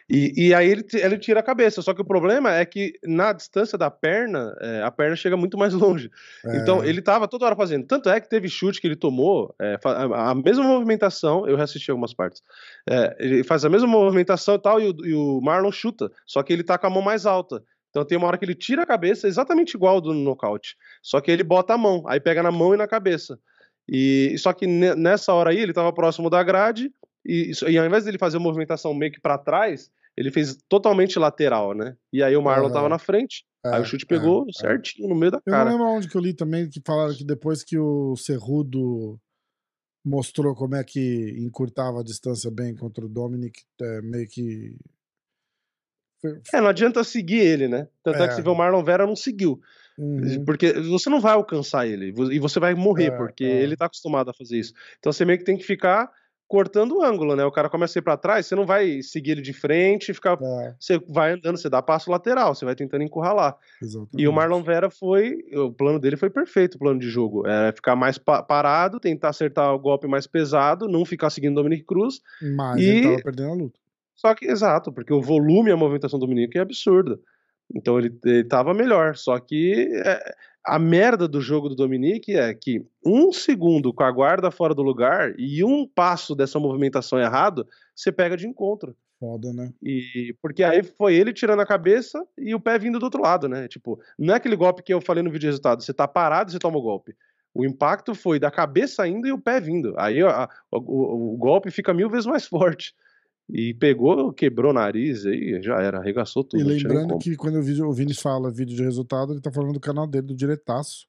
E, 0.08 0.32
e 0.36 0.54
aí 0.54 0.70
ele, 0.70 0.86
ele 0.94 1.18
tira 1.18 1.40
a 1.40 1.42
cabeça. 1.42 1.82
Só 1.82 1.92
que 1.92 2.00
o 2.00 2.04
problema 2.04 2.54
é 2.54 2.64
que 2.64 2.92
na 3.04 3.32
distância 3.32 3.76
da 3.76 3.90
perna, 3.90 4.56
é, 4.60 4.82
a 4.82 4.90
perna 4.90 5.16
chega 5.16 5.36
muito 5.36 5.58
mais 5.58 5.74
longe. 5.74 6.08
É. 6.44 6.58
Então 6.58 6.84
ele 6.84 7.02
tava 7.02 7.26
toda 7.26 7.46
hora 7.46 7.56
fazendo. 7.56 7.84
Tanto 7.84 8.08
é 8.08 8.20
que 8.20 8.28
teve 8.28 8.48
chute 8.48 8.80
que 8.80 8.86
ele 8.86 8.96
tomou, 8.96 9.54
é, 9.60 9.76
a, 9.84 10.30
a, 10.30 10.34
mesma 10.34 10.62
movimentação, 10.62 11.48
eu 11.48 11.56
reassisti 11.56 11.90
algumas 11.90 12.14
partes. 12.14 12.40
É, 12.88 13.16
ele 13.18 13.42
faz 13.42 13.64
a 13.64 13.68
mesma 13.68 13.88
movimentação 13.88 14.54
e 14.54 14.62
tal, 14.62 14.80
e 14.80 14.86
o, 14.86 15.06
e 15.06 15.14
o 15.14 15.40
Marlon 15.40 15.72
chuta. 15.72 16.10
Só 16.24 16.42
que 16.44 16.52
ele 16.52 16.62
tá 16.62 16.78
com 16.78 16.86
a 16.86 16.90
mão 16.90 17.02
mais 17.02 17.26
alta. 17.26 17.62
Então 17.96 18.04
tem 18.04 18.18
uma 18.18 18.26
hora 18.26 18.36
que 18.36 18.44
ele 18.44 18.54
tira 18.54 18.82
a 18.82 18.86
cabeça, 18.86 19.26
exatamente 19.26 19.74
igual 19.74 20.02
do 20.02 20.12
nocaute. 20.12 20.76
Só 21.02 21.18
que 21.18 21.30
ele 21.30 21.42
bota 21.42 21.72
a 21.72 21.78
mão, 21.78 22.02
aí 22.06 22.20
pega 22.20 22.42
na 22.42 22.52
mão 22.52 22.74
e 22.74 22.76
na 22.76 22.86
cabeça. 22.86 23.40
E 23.88 24.36
só 24.36 24.52
que 24.52 24.66
nessa 24.66 25.32
hora 25.32 25.48
aí 25.48 25.58
ele 25.58 25.70
estava 25.70 25.90
próximo 25.94 26.28
da 26.28 26.42
grade 26.42 26.92
e, 27.24 27.52
e, 27.66 27.78
ao 27.78 27.86
invés 27.86 28.04
dele 28.04 28.18
fazer 28.18 28.36
uma 28.36 28.44
movimentação 28.44 28.92
meio 28.92 29.10
que 29.10 29.20
para 29.20 29.38
trás, 29.38 29.90
ele 30.14 30.30
fez 30.30 30.58
totalmente 30.68 31.18
lateral, 31.18 31.72
né? 31.72 31.96
E 32.12 32.22
aí 32.22 32.36
o 32.36 32.42
Marlon 32.42 32.68
estava 32.68 32.88
na 32.88 32.98
frente, 32.98 33.46
é, 33.64 33.76
aí 33.76 33.80
o 33.80 33.84
chute 33.86 34.04
pegou 34.04 34.44
é, 34.46 34.52
certinho 34.52 35.06
é. 35.06 35.08
no 35.08 35.14
meio 35.14 35.32
da 35.32 35.40
cara. 35.40 35.70
Eu 35.70 35.78
não 35.78 35.84
lembro 35.86 35.98
onde 35.98 36.08
que 36.08 36.16
eu 36.16 36.20
li 36.20 36.34
também 36.34 36.68
que 36.68 36.82
falaram 36.86 37.14
que 37.14 37.24
depois 37.24 37.64
que 37.64 37.78
o 37.78 38.14
Cerrudo 38.16 39.18
mostrou 40.04 40.54
como 40.54 40.76
é 40.76 40.84
que 40.84 41.34
encurtava 41.38 42.00
a 42.00 42.04
distância 42.04 42.50
bem 42.50 42.74
contra 42.74 43.06
o 43.06 43.08
Dominic, 43.08 43.62
é, 43.80 44.02
meio 44.02 44.28
que 44.28 44.76
é, 46.52 46.60
não 46.60 46.68
adianta 46.68 47.02
seguir 47.04 47.38
ele, 47.38 47.68
né? 47.68 47.88
Tanto 48.02 48.18
é, 48.18 48.24
é 48.24 48.28
que 48.28 48.34
você 48.34 48.42
vê 48.42 48.48
o 48.48 48.54
Marlon 48.54 48.82
Vera 48.84 49.06
não 49.06 49.16
seguiu. 49.16 49.60
Uhum. 49.98 50.44
Porque 50.44 50.72
você 50.74 51.08
não 51.08 51.20
vai 51.20 51.32
alcançar 51.32 51.86
ele 51.86 52.12
e 52.30 52.38
você 52.38 52.60
vai 52.60 52.74
morrer, 52.74 53.06
é, 53.06 53.10
porque 53.16 53.44
é. 53.44 53.62
ele 53.62 53.76
tá 53.76 53.86
acostumado 53.86 54.30
a 54.30 54.34
fazer 54.34 54.58
isso. 54.58 54.72
Então 54.98 55.12
você 55.12 55.24
meio 55.24 55.38
que 55.38 55.44
tem 55.44 55.56
que 55.56 55.64
ficar 55.64 56.10
cortando 56.48 56.96
o 56.96 57.02
ângulo, 57.02 57.34
né? 57.34 57.44
O 57.44 57.50
cara 57.50 57.68
começa 57.68 57.98
a 57.98 58.00
ir 58.00 58.02
pra 58.02 58.16
trás, 58.16 58.46
você 58.46 58.54
não 58.54 58.64
vai 58.64 59.02
seguir 59.02 59.32
ele 59.32 59.42
de 59.42 59.52
frente, 59.52 60.14
ficar. 60.14 60.38
É. 60.40 60.74
Você 60.78 60.98
vai 61.08 61.32
andando, 61.32 61.56
você 61.56 61.68
dá 61.68 61.82
passo 61.82 62.10
lateral, 62.10 62.54
você 62.54 62.64
vai 62.64 62.74
tentando 62.74 63.02
encurralar. 63.02 63.56
Exatamente. 63.82 64.22
E 64.22 64.28
o 64.28 64.32
Marlon 64.32 64.62
Vera 64.62 64.90
foi. 64.90 65.38
O 65.54 65.72
plano 65.72 65.98
dele 65.98 66.16
foi 66.16 66.30
perfeito, 66.30 66.76
o 66.76 66.78
plano 66.78 67.00
de 67.00 67.08
jogo. 67.08 67.46
É 67.46 67.72
ficar 67.72 67.96
mais 67.96 68.18
pa 68.18 68.42
parado, 68.42 69.00
tentar 69.00 69.30
acertar 69.30 69.74
o 69.74 69.78
golpe 69.78 70.06
mais 70.06 70.26
pesado, 70.26 70.88
não 70.88 71.04
ficar 71.04 71.30
seguindo 71.30 71.52
o 71.52 71.56
Dominic 71.56 71.84
Cruz. 71.84 72.20
Mas 72.54 72.80
e... 72.80 72.84
ele 72.84 73.02
tava 73.02 73.22
perdendo 73.22 73.50
a 73.50 73.54
luta. 73.54 73.85
Só 74.16 74.34
que, 74.34 74.46
exato, 74.46 74.92
porque 74.92 75.12
o 75.12 75.20
volume 75.20 75.70
e 75.70 75.72
a 75.72 75.76
movimentação 75.76 76.18
do 76.18 76.26
Dominic 76.26 76.56
é 76.56 76.62
absurda. 76.62 77.20
Então 77.74 77.98
ele, 77.98 78.18
estava 78.24 78.72
melhor. 78.72 79.16
Só 79.16 79.38
que 79.38 79.88
é, 80.04 80.34
a 80.64 80.78
merda 80.78 81.28
do 81.28 81.40
jogo 81.40 81.68
do 81.68 81.76
Dominique 81.76 82.34
é 82.34 82.52
que 82.54 82.84
um 83.04 83.32
segundo 83.32 83.92
com 83.92 84.02
a 84.02 84.10
guarda 84.10 84.50
fora 84.50 84.74
do 84.74 84.82
lugar 84.82 85.34
e 85.38 85.62
um 85.62 85.86
passo 85.86 86.34
dessa 86.34 86.58
movimentação 86.58 87.20
errado, 87.20 87.66
você 87.94 88.10
pega 88.10 88.36
de 88.36 88.48
encontro. 88.48 88.96
Foda, 89.18 89.52
né? 89.52 89.72
E 89.82 90.34
porque 90.42 90.62
aí 90.62 90.82
foi 90.82 91.14
ele 91.14 91.32
tirando 91.32 91.60
a 91.60 91.66
cabeça 91.66 92.22
e 92.36 92.54
o 92.54 92.60
pé 92.60 92.78
vindo 92.78 92.98
do 92.98 93.04
outro 93.04 93.22
lado, 93.22 93.48
né? 93.48 93.66
Tipo, 93.66 93.98
não 94.18 94.34
é 94.34 94.36
aquele 94.36 94.56
golpe 94.56 94.82
que 94.82 94.92
eu 94.92 95.00
falei 95.00 95.22
no 95.22 95.30
vídeo 95.30 95.40
de 95.40 95.46
resultado. 95.46 95.82
Você 95.82 95.94
tá 95.94 96.06
parado 96.06 96.50
e 96.50 96.52
você 96.52 96.58
toma 96.58 96.76
o 96.76 96.82
golpe. 96.82 97.14
O 97.54 97.64
impacto 97.64 98.14
foi 98.14 98.38
da 98.38 98.50
cabeça 98.50 99.08
indo 99.08 99.26
e 99.26 99.32
o 99.32 99.40
pé 99.40 99.58
vindo. 99.58 99.94
Aí 99.96 100.20
a, 100.20 100.48
o, 100.70 101.34
o, 101.34 101.36
golpe 101.38 101.70
fica 101.70 101.94
mil 101.94 102.10
vezes 102.10 102.26
mais 102.26 102.46
forte. 102.46 102.94
E 103.48 103.72
pegou, 103.74 104.32
quebrou 104.32 104.72
o 104.72 104.74
nariz 104.74 105.24
aí, 105.24 105.62
já 105.62 105.80
era, 105.80 105.98
arregaçou 105.98 106.42
tudo. 106.42 106.60
E 106.60 106.64
lembrando 106.64 107.16
que 107.18 107.36
quando 107.36 107.58
o 107.58 107.92
Vini 107.92 108.14
fala 108.14 108.50
vídeo 108.50 108.76
de 108.76 108.82
resultado, 108.82 109.32
ele 109.32 109.40
tá 109.40 109.52
falando 109.52 109.74
do 109.74 109.80
canal 109.80 110.06
dele, 110.06 110.26
do 110.26 110.34
Diretaço. 110.34 111.06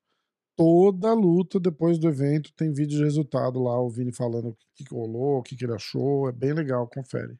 Toda 0.56 1.14
luta 1.14 1.60
depois 1.60 1.98
do 2.00 2.08
evento 2.08 2.52
tem 2.56 2.72
vídeo 2.72 2.98
de 2.98 3.04
resultado 3.04 3.62
lá, 3.62 3.80
o 3.80 3.90
Vini 3.90 4.12
falando 4.12 4.50
o 4.50 4.58
que, 4.76 4.84
que 4.84 4.94
rolou, 4.94 5.40
o 5.40 5.44
que, 5.44 5.56
que 5.56 5.66
ele 5.66 5.74
achou. 5.74 6.30
É 6.30 6.32
bem 6.32 6.54
legal, 6.54 6.88
confere. 6.88 7.38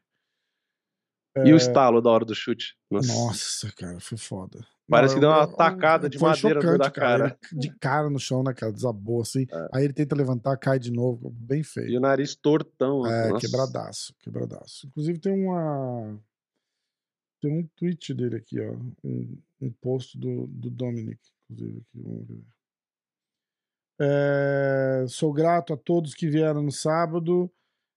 E 1.36 1.50
é... 1.50 1.52
o 1.52 1.56
estalo 1.56 2.00
da 2.00 2.10
hora 2.10 2.24
do 2.24 2.34
chute. 2.34 2.76
Nossa, 2.90 3.12
Nossa 3.12 3.72
cara, 3.72 4.00
foi 4.00 4.18
foda. 4.18 4.66
Parece 4.88 5.14
que 5.14 5.20
deu 5.20 5.28
uma 5.28 5.46
tacada 5.46 6.08
de 6.08 6.18
madeira 6.18 6.60
chocante, 6.60 6.78
da 6.78 6.90
cara. 6.90 7.30
cara. 7.30 7.38
de 7.52 7.70
cara 7.78 8.08
no 8.08 8.18
chão, 8.18 8.42
né, 8.42 8.54
cara? 8.54 8.72
Desabou 8.72 9.20
assim. 9.20 9.46
É. 9.52 9.68
Aí 9.74 9.84
ele 9.84 9.92
tenta 9.92 10.16
levantar, 10.16 10.56
cai 10.56 10.78
de 10.78 10.90
novo. 10.90 11.30
Bem 11.30 11.62
feio. 11.62 11.88
E 11.88 11.96
o 11.96 12.00
nariz 12.00 12.34
tortão. 12.34 13.06
É, 13.06 13.28
nossa. 13.28 13.46
quebradaço, 13.46 14.14
quebradaço. 14.18 14.86
Inclusive 14.86 15.18
tem 15.18 15.32
uma. 15.32 16.18
Tem 17.40 17.52
um 17.52 17.66
tweet 17.76 18.14
dele 18.14 18.36
aqui, 18.36 18.58
ó. 18.60 18.74
Um, 19.04 19.38
um 19.60 19.70
post 19.80 20.18
do, 20.18 20.46
do 20.46 20.70
Dominic. 20.70 21.20
Inclusive, 21.50 21.78
aqui. 21.78 22.02
Vamos 22.02 22.26
ver. 22.26 22.42
É, 24.00 25.04
sou 25.08 25.32
grato 25.32 25.72
a 25.72 25.76
todos 25.76 26.14
que 26.14 26.28
vieram 26.28 26.62
no 26.62 26.72
sábado 26.72 27.50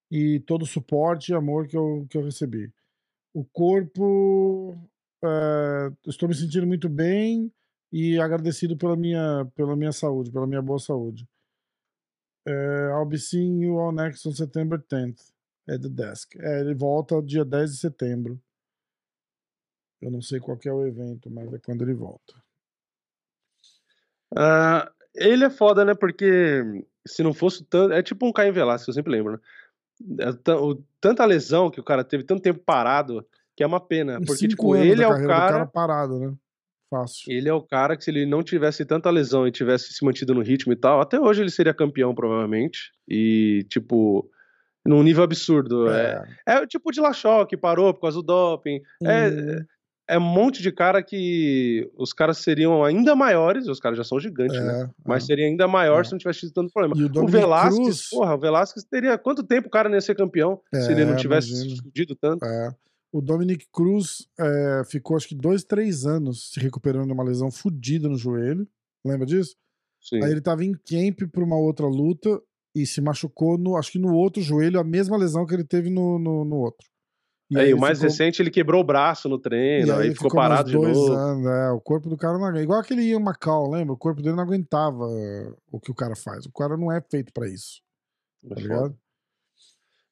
e 0.10 0.40
todo 0.42 0.64
o 0.64 0.68
suporte 0.68 1.32
e 1.32 1.36
amor 1.36 1.68
que 1.68 1.78
eu, 1.78 2.06
que 2.10 2.18
eu 2.18 2.24
recebi. 2.24 2.72
O 3.34 3.46
corpo 3.46 4.78
Uh, 5.24 5.96
estou 6.08 6.28
me 6.28 6.34
sentindo 6.34 6.66
muito 6.66 6.90
bem 6.90 7.52
e 7.92 8.20
agradecido 8.20 8.76
pela 8.76 8.96
minha, 8.96 9.46
pela 9.56 9.76
minha 9.76 9.92
saúde, 9.92 10.32
pela 10.32 10.48
minha 10.48 10.62
boa 10.62 10.80
saúde. 10.80 11.28
Uh, 12.48 12.98
I'll 12.98 13.06
be 13.06 13.20
seeing 13.20 13.62
you 13.62 13.78
all 13.78 13.92
next 13.92 14.28
on 14.28 14.34
September 14.34 14.80
10th 14.80 15.32
at 15.70 15.82
the 15.82 15.90
desk. 15.90 16.36
É, 16.40 16.62
ele 16.62 16.74
volta 16.74 17.22
dia 17.22 17.46
10 17.46 17.72
de 17.72 17.78
setembro. 17.78 18.42
Eu 20.02 20.10
não 20.10 20.22
sei 20.22 20.40
qual 20.40 20.58
é 20.66 20.74
o 20.74 20.88
evento, 20.88 21.30
mas 21.30 21.54
é 21.54 21.60
quando 21.60 21.84
ele 21.84 21.94
volta. 21.94 22.34
Uh, 24.34 24.90
ele 25.14 25.44
é 25.44 25.50
foda, 25.50 25.86
né? 25.86 25.94
Porque 25.94 26.64
se 27.06 27.22
não 27.22 27.34
fosse 27.34 27.64
tanto. 27.64 27.94
É 27.94 28.02
tipo 28.02 28.26
um 28.26 28.34
Caio 28.34 28.54
Velasquez, 28.54 28.88
eu 28.88 28.94
sempre 28.94 29.12
lembro, 29.12 29.34
né? 29.34 29.40
É 30.20 30.32
tanta 31.00 31.26
lesão 31.26 31.70
que 31.70 31.80
o 31.80 31.84
cara 31.84 32.04
teve 32.04 32.24
tanto 32.24 32.42
tempo 32.42 32.60
parado 32.66 33.24
que 33.56 33.64
é 33.64 33.68
uma 33.68 33.80
pena, 33.80 34.20
porque 34.26 34.48
tipo, 34.48 34.76
ele 34.76 35.04
é 35.04 35.08
o 35.08 35.12
cara... 35.12 35.28
cara 35.28 35.66
parado, 35.66 36.20
né? 36.20 36.34
Fácil. 36.92 37.32
Ele 37.32 37.48
é 37.48 37.54
o 37.54 37.62
cara 37.62 37.96
que 37.96 38.04
se 38.04 38.12
ele 38.12 38.26
não 38.26 38.44
tivesse 38.44 38.84
tanta 38.84 39.10
lesão 39.10 39.48
e 39.48 39.52
tivesse 39.52 39.94
se 39.94 40.04
mantido 40.04 40.36
no 40.36 40.42
ritmo 40.42 40.74
e 40.74 40.76
tal, 40.76 41.00
até 41.00 41.18
hoje 41.18 41.42
ele 41.42 41.50
seria 41.50 41.74
campeão 41.74 42.14
provavelmente. 42.14 42.92
E 43.08 43.66
tipo, 43.70 44.30
num 44.86 45.02
nível 45.02 45.24
absurdo. 45.24 45.90
É, 45.90 46.28
é, 46.46 46.54
é 46.56 46.60
o 46.60 46.68
tipo 46.68 46.92
de 46.92 47.00
Lachó 47.00 47.46
que 47.46 47.56
parou 47.56 47.94
por 47.94 48.02
causa 48.02 48.18
do 48.18 48.24
doping. 48.24 48.82
Hum. 49.02 49.10
É, 49.10 49.30
uhum. 49.30 49.66
é 50.10 50.18
um 50.18 50.22
monte 50.22 50.62
de 50.62 50.70
cara 50.70 51.02
que 51.02 51.90
os 51.98 52.12
caras 52.12 52.40
seriam 52.40 52.84
ainda 52.84 53.16
maiores, 53.16 53.68
os 53.68 53.80
caras 53.80 53.98
já 53.98 54.04
são 54.04 54.20
gigantes, 54.20 54.58
é, 54.58 54.62
né? 54.62 54.90
Mas 55.06 55.24
é. 55.24 55.28
seria 55.28 55.46
ainda 55.46 55.70
maior 55.70 56.02
é. 56.02 56.04
se 56.04 56.12
não 56.12 56.20
tivesse 56.20 56.42
tido 56.42 56.54
tanto 56.54 56.74
problema. 56.74 56.94
o, 56.94 57.24
o 57.24 57.28
Velasquez, 57.28 57.86
Cruz... 57.86 58.10
porra, 58.10 58.36
o 58.36 58.40
Velasquez 58.40 58.84
teria 58.84 59.18
quanto 59.18 59.44
tempo 59.44 59.70
o 59.70 59.72
cara 59.72 59.88
não 59.88 59.96
ia 59.96 60.02
ser 60.02 60.16
campeão 60.16 60.60
se 60.74 60.92
ele 60.92 61.06
não 61.06 61.14
é, 61.14 61.18
tivesse 61.18 61.78
fudido 61.82 62.16
tanto? 62.16 62.44
É. 62.44 62.70
O 63.12 63.22
Dominic 63.22 63.68
Cruz 63.72 64.28
é, 64.40 64.84
ficou 64.86 65.18
acho 65.18 65.28
que 65.28 65.36
dois, 65.36 65.64
três 65.64 66.06
anos 66.06 66.52
se 66.52 66.60
recuperando 66.60 67.08
de 67.08 67.14
uma 67.14 67.24
lesão 67.24 67.52
fodida 67.52 68.08
no 68.08 68.18
joelho. 68.18 68.68
Lembra 69.06 69.26
disso? 69.26 69.56
Sim. 70.00 70.24
Aí 70.24 70.32
ele 70.32 70.42
tava 70.42 70.64
em 70.64 70.74
camp 70.74 71.30
pra 71.32 71.44
uma 71.44 71.58
outra 71.58 71.86
luta 71.86 72.42
e 72.76 72.86
se 72.86 73.02
machucou 73.02 73.58
no, 73.58 73.76
acho 73.76 73.92
que 73.92 74.00
no 74.00 74.14
outro 74.14 74.42
joelho, 74.42 74.80
a 74.80 74.84
mesma 74.84 75.18
lesão 75.18 75.46
que 75.46 75.54
ele 75.54 75.66
teve 75.66 75.90
no, 75.90 76.18
no, 76.18 76.46
no 76.46 76.56
outro. 76.56 76.88
E 77.50 77.60
aí, 77.60 77.74
o 77.74 77.78
mais 77.78 77.98
ficou... 77.98 78.10
recente 78.10 78.42
ele 78.42 78.50
quebrou 78.50 78.80
o 78.80 78.84
braço 78.84 79.28
no 79.28 79.38
treino, 79.38 79.92
aí, 79.96 80.08
aí 80.08 80.14
ficou, 80.14 80.30
ficou 80.30 80.42
parado 80.42 80.70
de 80.70 80.76
novo. 80.76 81.12
Anos, 81.12 81.46
é, 81.46 81.72
o 81.72 81.82
corpo 81.82 82.08
do 82.08 82.16
cara 82.16 82.38
não 82.38 82.46
aguenta. 82.46 82.64
Igual 82.64 82.80
aquele 82.80 83.02
Ian 83.02 83.20
Macau, 83.20 83.70
lembra? 83.70 83.94
O 83.94 83.98
corpo 83.98 84.22
dele 84.22 84.38
não 84.38 84.44
aguentava 84.44 85.06
o 85.70 85.78
que 85.78 85.92
o 85.92 85.96
cara 85.96 86.16
faz. 86.16 86.46
O 86.46 86.52
cara 86.54 86.78
não 86.78 86.90
é 86.90 87.02
feito 87.02 87.34
para 87.34 87.50
isso. 87.50 87.82
Tá 88.48 88.56
ligado? 88.56 88.98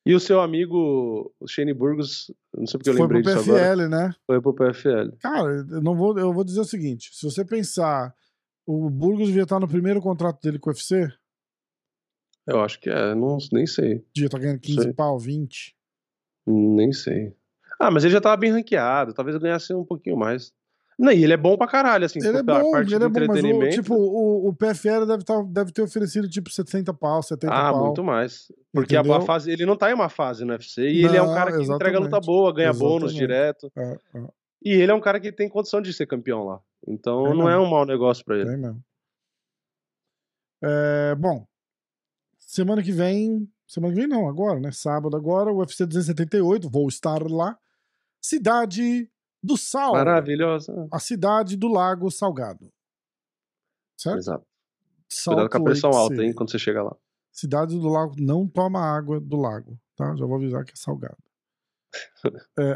E 0.05 0.15
o 0.15 0.19
seu 0.19 0.39
amigo, 0.39 1.33
o 1.39 1.47
Shane 1.47 1.73
Burgos, 1.73 2.31
não 2.55 2.65
sei 2.65 2.77
porque 2.77 2.89
eu 2.89 2.93
Foi 2.93 3.01
lembrei 3.03 3.21
pro 3.21 3.33
disso 3.33 3.45
PFL, 3.45 3.63
agora. 3.63 3.89
né? 3.89 4.15
Foi 4.25 4.41
pro 4.41 4.53
PFL. 4.53 5.11
Cara, 5.19 5.51
eu, 5.69 5.81
não 5.81 5.95
vou, 5.95 6.17
eu 6.17 6.33
vou 6.33 6.43
dizer 6.43 6.61
o 6.61 6.65
seguinte: 6.65 7.09
se 7.13 7.25
você 7.29 7.43
pensar, 7.43 8.15
o 8.65 8.89
Burgos 8.89 9.27
devia 9.27 9.43
estar 9.43 9.59
no 9.59 9.67
primeiro 9.67 10.01
contrato 10.01 10.41
dele 10.41 10.57
com 10.57 10.69
o 10.69 10.73
UFC? 10.73 11.11
Eu 12.47 12.61
acho 12.61 12.79
que 12.79 12.89
é, 12.89 13.13
não, 13.13 13.37
nem 13.51 13.67
sei. 13.67 14.03
Devia 14.13 14.27
estar 14.27 14.39
ganhando 14.39 14.59
15 14.59 14.81
sei. 14.83 14.93
pau, 14.93 15.19
20? 15.19 15.75
Nem 16.47 16.91
sei. 16.91 17.35
Ah, 17.79 17.91
mas 17.91 18.03
ele 18.03 18.13
já 18.13 18.21
tava 18.21 18.37
bem 18.37 18.51
ranqueado, 18.51 19.13
talvez 19.13 19.35
eu 19.35 19.41
ganhasse 19.41 19.73
um 19.73 19.85
pouquinho 19.85 20.17
mais. 20.17 20.51
Não, 20.99 21.13
e 21.13 21.23
ele 21.23 21.31
é 21.31 21.37
bom 21.37 21.57
pra 21.57 21.65
caralho, 21.65 22.05
assim, 22.05 22.19
ele 22.19 22.39
é 22.39 22.43
bom, 22.43 22.71
parte 22.71 22.93
ele 22.93 23.05
é 23.05 23.07
bom, 23.07 23.25
mas 23.25 23.41
o, 23.41 23.69
tipo, 23.69 23.95
o, 23.95 24.49
o 24.49 24.53
PFL 24.53 25.05
deve, 25.07 25.23
tá, 25.23 25.41
deve 25.47 25.71
ter 25.71 25.81
oferecido 25.81 26.27
tipo 26.27 26.51
70 26.51 26.93
pau, 26.93 27.23
70 27.23 27.53
ah, 27.53 27.71
pau. 27.71 27.75
Ah, 27.75 27.85
muito 27.85 28.03
mais. 28.03 28.51
Porque 28.73 28.97
a, 28.97 29.01
a, 29.01 29.21
fase, 29.21 29.49
ele 29.49 29.65
não 29.65 29.77
tá 29.77 29.89
em 29.89 29.93
uma 29.93 30.09
fase 30.09 30.43
no 30.43 30.51
UFC 30.51 30.81
e 30.81 31.03
não, 31.03 31.09
ele 31.09 31.17
é 31.17 31.21
um 31.21 31.33
cara 31.33 31.51
que 31.51 31.61
exatamente. 31.61 31.75
entrega 31.75 31.99
luta 31.99 32.19
boa, 32.19 32.53
ganha 32.53 32.71
exatamente. 32.71 32.99
bônus 32.99 33.13
direto. 33.13 33.71
É, 33.77 33.97
é. 34.13 34.27
E 34.61 34.73
ele 34.73 34.91
é 34.91 34.93
um 34.93 34.99
cara 34.99 35.21
que 35.21 35.31
tem 35.31 35.47
condição 35.47 35.81
de 35.81 35.93
ser 35.93 36.05
campeão 36.05 36.43
lá. 36.43 36.59
Então 36.85 37.27
é 37.27 37.29
não 37.29 37.45
mesmo. 37.45 37.49
é 37.49 37.57
um 37.59 37.69
mau 37.69 37.85
negócio 37.85 38.25
pra 38.25 38.37
ele. 38.37 38.49
É 38.49 38.57
mesmo. 38.57 38.83
Bom, 41.17 41.47
semana 42.39 42.83
que 42.83 42.91
vem, 42.91 43.49
semana 43.65 43.93
que 43.93 44.01
vem 44.01 44.09
não, 44.09 44.27
agora, 44.27 44.59
né? 44.59 44.73
Sábado 44.73 45.15
agora, 45.15 45.49
o 45.49 45.59
UFC 45.59 45.85
278, 45.85 46.69
vou 46.69 46.89
estar 46.89 47.21
lá. 47.25 47.57
Cidade 48.21 49.09
do 49.41 49.57
Sal. 49.57 49.93
Maravilhosa. 49.93 50.87
A 50.91 50.99
cidade 50.99 51.55
do 51.55 51.67
Lago 51.67 52.09
Salgado. 52.11 52.71
Certo? 53.97 54.17
Exato. 54.17 54.45
Salt 55.09 55.35
Cuidado 55.35 55.51
com 55.51 55.57
a 55.57 55.63
pressão 55.63 55.89
Lake 55.89 56.01
alta, 56.01 56.15
City. 56.15 56.27
hein, 56.27 56.33
quando 56.33 56.51
você 56.51 56.59
chega 56.59 56.83
lá. 56.83 56.95
Cidade 57.31 57.79
do 57.79 57.87
Lago 57.87 58.15
não 58.19 58.47
toma 58.47 58.79
água 58.79 59.19
do 59.19 59.37
lago, 59.37 59.79
tá? 59.95 60.15
Já 60.15 60.25
vou 60.25 60.35
avisar 60.35 60.63
que 60.65 60.73
é 60.73 60.75
salgado. 60.75 61.17
é. 62.59 62.75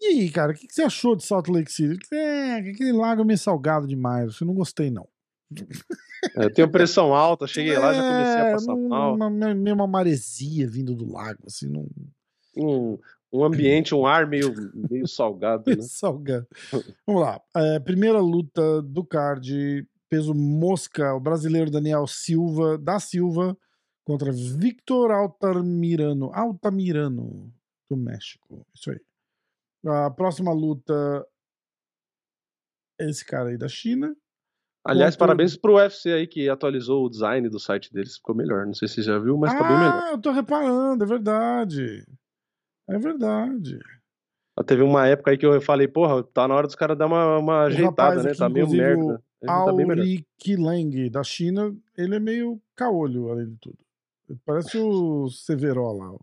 E 0.00 0.06
aí, 0.06 0.30
cara, 0.30 0.52
o 0.52 0.54
que, 0.54 0.66
você 0.70 0.82
achou 0.82 1.16
de 1.16 1.24
Salt 1.24 1.48
Lake 1.48 1.72
City? 1.72 1.98
É, 2.14 2.56
aquele 2.56 2.92
lago 2.92 3.22
é 3.22 3.24
meio 3.24 3.38
salgado 3.38 3.86
demais. 3.86 4.38
Eu 4.40 4.46
não 4.46 4.54
gostei, 4.54 4.90
não. 4.90 5.08
É, 6.36 6.44
eu 6.44 6.52
tenho 6.52 6.70
pressão 6.70 7.14
alta, 7.14 7.46
cheguei 7.48 7.74
é, 7.74 7.78
lá, 7.78 7.94
já 7.94 8.02
comecei 8.02 8.40
a 8.40 8.52
passar 8.52 8.76
mal. 8.76 9.14
Uma, 9.14 9.30
meio 9.30 9.74
uma 9.74 9.86
maresia 9.86 10.68
vindo 10.68 10.94
do 10.94 11.10
lago, 11.10 11.42
assim, 11.46 11.68
não. 11.68 11.88
Um, 12.56 12.98
um 13.32 13.44
ambiente, 13.44 13.94
um 13.94 14.06
ar 14.06 14.26
meio, 14.26 14.52
meio 14.90 15.06
salgado. 15.06 15.70
Né? 15.70 15.76
salgado. 15.82 16.46
Vamos 17.06 17.22
lá. 17.22 17.40
É, 17.54 17.78
primeira 17.80 18.20
luta 18.20 18.82
do 18.82 19.04
card, 19.04 19.86
peso 20.08 20.34
mosca, 20.34 21.14
o 21.14 21.20
brasileiro 21.20 21.70
Daniel 21.70 22.06
Silva, 22.06 22.78
da 22.78 22.98
Silva, 22.98 23.56
contra 24.04 24.32
Victor 24.32 25.10
Altamirano, 25.10 26.30
Altamirano, 26.32 27.52
do 27.90 27.96
México. 27.96 28.66
Isso 28.74 28.90
aí. 28.90 29.00
A 29.84 30.10
próxima 30.10 30.52
luta 30.52 31.26
esse 32.98 33.24
cara 33.24 33.50
aí 33.50 33.58
da 33.58 33.68
China. 33.68 34.16
Aliás, 34.84 35.14
contra... 35.14 35.26
parabéns 35.26 35.56
pro 35.56 35.74
UFC 35.74 36.12
aí 36.12 36.26
que 36.26 36.48
atualizou 36.48 37.04
o 37.04 37.10
design 37.10 37.48
do 37.48 37.58
site 37.58 37.92
deles, 37.92 38.16
ficou 38.16 38.34
melhor. 38.34 38.66
Não 38.66 38.74
sei 38.74 38.86
se 38.86 38.94
você 38.94 39.02
já 39.02 39.18
viu, 39.18 39.36
mas 39.36 39.52
ah, 39.52 39.58
tá 39.58 39.64
bem 39.64 39.78
melhor. 39.78 40.02
Ah, 40.02 40.10
eu 40.12 40.18
tô 40.18 40.30
reparando, 40.30 41.02
é 41.02 41.06
verdade. 41.06 42.06
É 42.88 42.98
verdade. 42.98 43.78
Teve 44.66 44.82
uma 44.82 45.06
época 45.06 45.30
aí 45.30 45.38
que 45.38 45.44
eu 45.44 45.60
falei, 45.60 45.86
porra, 45.86 46.22
tá 46.22 46.48
na 46.48 46.54
hora 46.54 46.66
dos 46.66 46.76
caras 46.76 46.96
dar 46.96 47.06
uma, 47.06 47.38
uma 47.38 47.62
ajeitada, 47.64 48.22
né? 48.22 48.32
Tá 48.34 48.48
meio 48.48 48.68
merda. 48.70 49.22
Auri 49.46 50.26
tá 50.32 51.10
da 51.10 51.22
China, 51.22 51.76
ele 51.96 52.16
é 52.16 52.20
meio 52.20 52.60
caolho, 52.74 53.30
além 53.30 53.50
de 53.50 53.56
tudo. 53.58 53.78
Ele 54.28 54.38
parece 54.44 54.78
o 54.78 55.28
Severo 55.28 55.92
lá. 55.92 56.16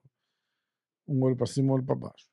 Um 1.07 1.21
olho 1.23 1.35
pra 1.35 1.45
cima, 1.45 1.71
um 1.71 1.75
olho 1.75 1.85
pra 1.85 1.95
baixo. 1.95 2.27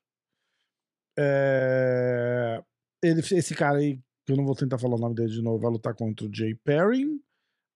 É... 1.17 2.61
Ele, 3.03 3.19
esse 3.19 3.53
cara 3.53 3.77
aí, 3.77 3.99
que 4.25 4.33
eu 4.33 4.37
não 4.37 4.45
vou 4.45 4.55
tentar 4.55 4.79
falar 4.79 4.95
o 4.95 4.99
nome 4.99 5.15
dele 5.15 5.29
de 5.29 5.41
novo, 5.41 5.59
vai 5.59 5.71
lutar 5.71 5.93
contra 5.93 6.25
o 6.25 6.33
Jay 6.33 6.55
Perry. 6.55 7.05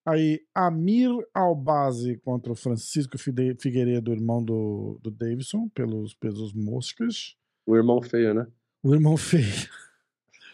Aí, 0.06 0.46
Amir 0.54 1.10
Albazi 1.34 2.18
contra 2.18 2.52
o 2.52 2.56
Francisco 2.56 3.18
Figueiredo, 3.18 4.14
irmão 4.14 4.44
do, 4.44 5.00
do 5.02 5.10
Davidson, 5.10 5.68
pelos 5.70 6.14
pesos 6.14 6.54
moscas. 6.54 7.36
O 7.66 7.76
irmão 7.76 8.00
feio, 8.02 8.34
né? 8.36 8.48
O 8.84 8.94
irmão 8.94 9.18
feio. 9.18 9.68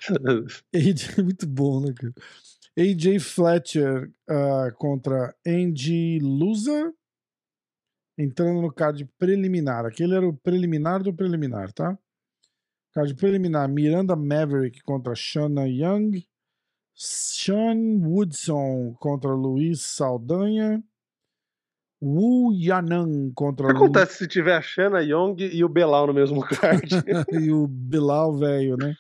AJ, 0.74 1.18
muito 1.22 1.46
bom, 1.46 1.82
né, 1.82 1.94
cara? 1.94 2.14
AJ 2.78 3.20
Fletcher 3.20 4.10
uh, 4.30 4.74
contra 4.78 5.36
Andy 5.46 6.20
Lusa, 6.20 6.94
entrando 8.18 8.62
no 8.62 8.72
card 8.72 9.04
preliminar. 9.20 9.86
Aquele 9.86 10.16
era 10.16 10.26
o 10.26 10.34
preliminar 10.34 11.04
do 11.04 11.14
preliminar, 11.14 11.74
tá? 11.74 12.00
Card 12.94 13.14
preliminar: 13.16 13.68
Miranda 13.68 14.16
Maverick 14.16 14.82
contra 14.84 15.14
Shanna 15.14 15.68
Young. 15.68 16.26
Sean 17.04 17.98
Woodson 18.04 18.96
contra 19.00 19.34
Luiz 19.34 19.82
Saldanha. 19.82 20.84
Wu 22.00 22.54
Yanan 22.54 23.32
contra 23.34 23.66
O 23.66 23.70
que 23.70 23.76
acontece 23.76 24.18
se 24.20 24.28
tiver 24.28 24.56
a 24.56 24.62
Shanna 24.62 25.02
Young 25.02 25.36
e 25.40 25.64
o 25.64 25.70
Belal 25.70 26.06
no 26.06 26.14
mesmo 26.14 26.42
card? 26.42 26.88
e 27.32 27.52
o 27.52 27.66
Bilal 27.66 28.38
velho, 28.38 28.78
né? 28.78 28.96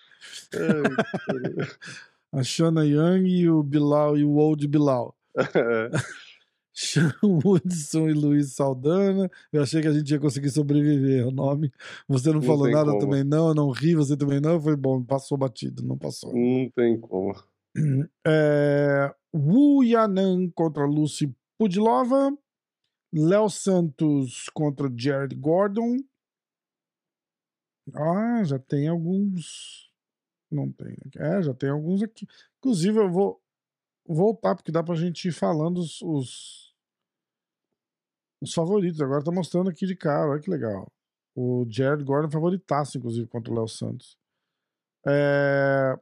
a 2.31 2.43
Shana 2.43 2.83
Young 2.83 3.27
e 3.27 3.47
o 3.47 3.61
Bilal 3.61 4.17
e 4.17 4.25
o 4.25 4.35
Old 4.35 4.67
Bilal. 4.67 5.15
Sean 6.73 7.13
Woodson 7.21 8.09
e 8.09 8.13
Luiz 8.13 8.53
Saldana. 8.53 9.29
Eu 9.53 9.61
achei 9.61 9.79
que 9.81 9.87
a 9.87 9.93
gente 9.93 10.09
ia 10.09 10.19
conseguir 10.19 10.49
sobreviver 10.49 11.25
ao 11.25 11.31
nome. 11.31 11.71
Você 12.07 12.29
não, 12.29 12.35
Não 12.35 12.41
falou 12.41 12.69
nada 12.69 12.91
como. 12.91 12.99
também, 12.99 13.23
não. 13.23 13.49
Eu 13.49 13.53
não 13.53 13.69
ri, 13.69 13.93
você 13.93 14.17
também 14.17 14.39
não. 14.39 14.59
Foi 14.59 14.75
bom, 14.75 15.03
passou 15.03 15.37
batido, 15.37 15.83
não 15.83 15.97
passou. 15.97 16.33
Não 16.33 16.69
tem 16.75 16.99
como. 16.99 17.35
É, 18.27 19.15
Wu 19.33 19.83
Yanan 19.83 20.49
contra 20.51 20.85
Lucy 20.85 21.33
Pudilova. 21.57 22.37
Léo 23.13 23.49
Santos 23.49 24.49
contra 24.53 24.91
Jared 24.95 25.35
Gordon. 25.35 25.97
Ah, 27.93 28.43
já 28.43 28.57
tem 28.57 28.87
alguns. 28.87 29.91
Não 30.49 30.71
tem. 30.71 30.95
É, 31.17 31.41
já 31.41 31.53
tem 31.53 31.69
alguns 31.69 32.01
aqui. 32.01 32.25
Inclusive, 32.59 32.99
eu 32.99 33.11
vou 33.11 33.41
voltar, 34.07 34.55
porque 34.55 34.71
dá 34.71 34.83
pra 34.83 34.95
gente 34.95 35.27
ir 35.27 35.31
falando 35.31 35.79
os, 35.79 36.01
os, 36.01 36.75
os 38.41 38.53
favoritos. 38.53 39.01
Agora 39.01 39.23
tá 39.23 39.31
mostrando 39.31 39.69
aqui 39.69 39.85
de 39.85 39.95
cara, 39.95 40.29
olha 40.29 40.41
que 40.41 40.49
legal. 40.49 40.91
O 41.35 41.65
Jared 41.69 42.03
Gordon 42.03 42.27
é 42.27 42.31
favoritaço, 42.31 42.97
inclusive, 42.97 43.27
contra 43.27 43.51
o 43.51 43.55
Léo 43.55 43.67
Santos. 43.67 44.17
É... 45.05 45.97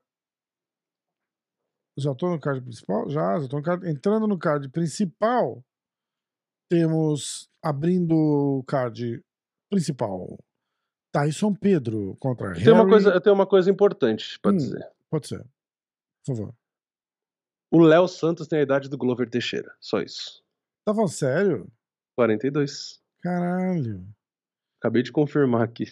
Já 2.00 2.14
tô 2.16 2.30
no 2.30 2.40
card 2.40 2.62
principal? 2.62 3.10
Já, 3.10 3.40
já 3.40 3.48
tô 3.48 3.58
no 3.58 3.64
card. 3.64 3.88
Entrando 3.90 4.28
no 4.28 4.38
card 4.38 4.70
principal, 4.70 5.64
temos 6.70 7.50
abrindo 7.64 8.14
o 8.16 8.64
card 8.64 9.24
principal. 9.70 10.38
Tyson 11.12 11.54
Pedro 11.56 12.16
contra 12.20 12.54
Tem 12.54 12.68
uma 12.72 12.80
Harry- 12.82 12.90
coisa, 12.90 13.10
eu 13.10 13.22
tenho 13.22 13.34
uma 13.36 13.48
coisa 13.48 13.70
importante 13.72 14.40
pra 14.40 14.52
Hum. 14.52 14.58
dizer. 14.58 14.88
Pode 15.10 15.28
ser. 15.28 15.44
Por 16.26 16.36
favor. 16.36 16.56
O 17.72 17.80
Léo 17.80 18.08
Santos 18.08 18.48
tem 18.48 18.60
a 18.60 18.64
idade 18.64 18.90
do 18.90 18.98
Glover 18.98 19.30
Teixeira. 19.30 19.76
Só 19.80 20.02
isso. 20.02 20.44
Tá 20.86 20.94
falando 20.94 21.10
sério? 21.12 21.72
42. 22.16 23.02
Caralho. 23.22 24.08
Acabei 24.80 25.02
de 25.04 25.12
confirmar 25.12 25.64
aqui. 25.64 25.86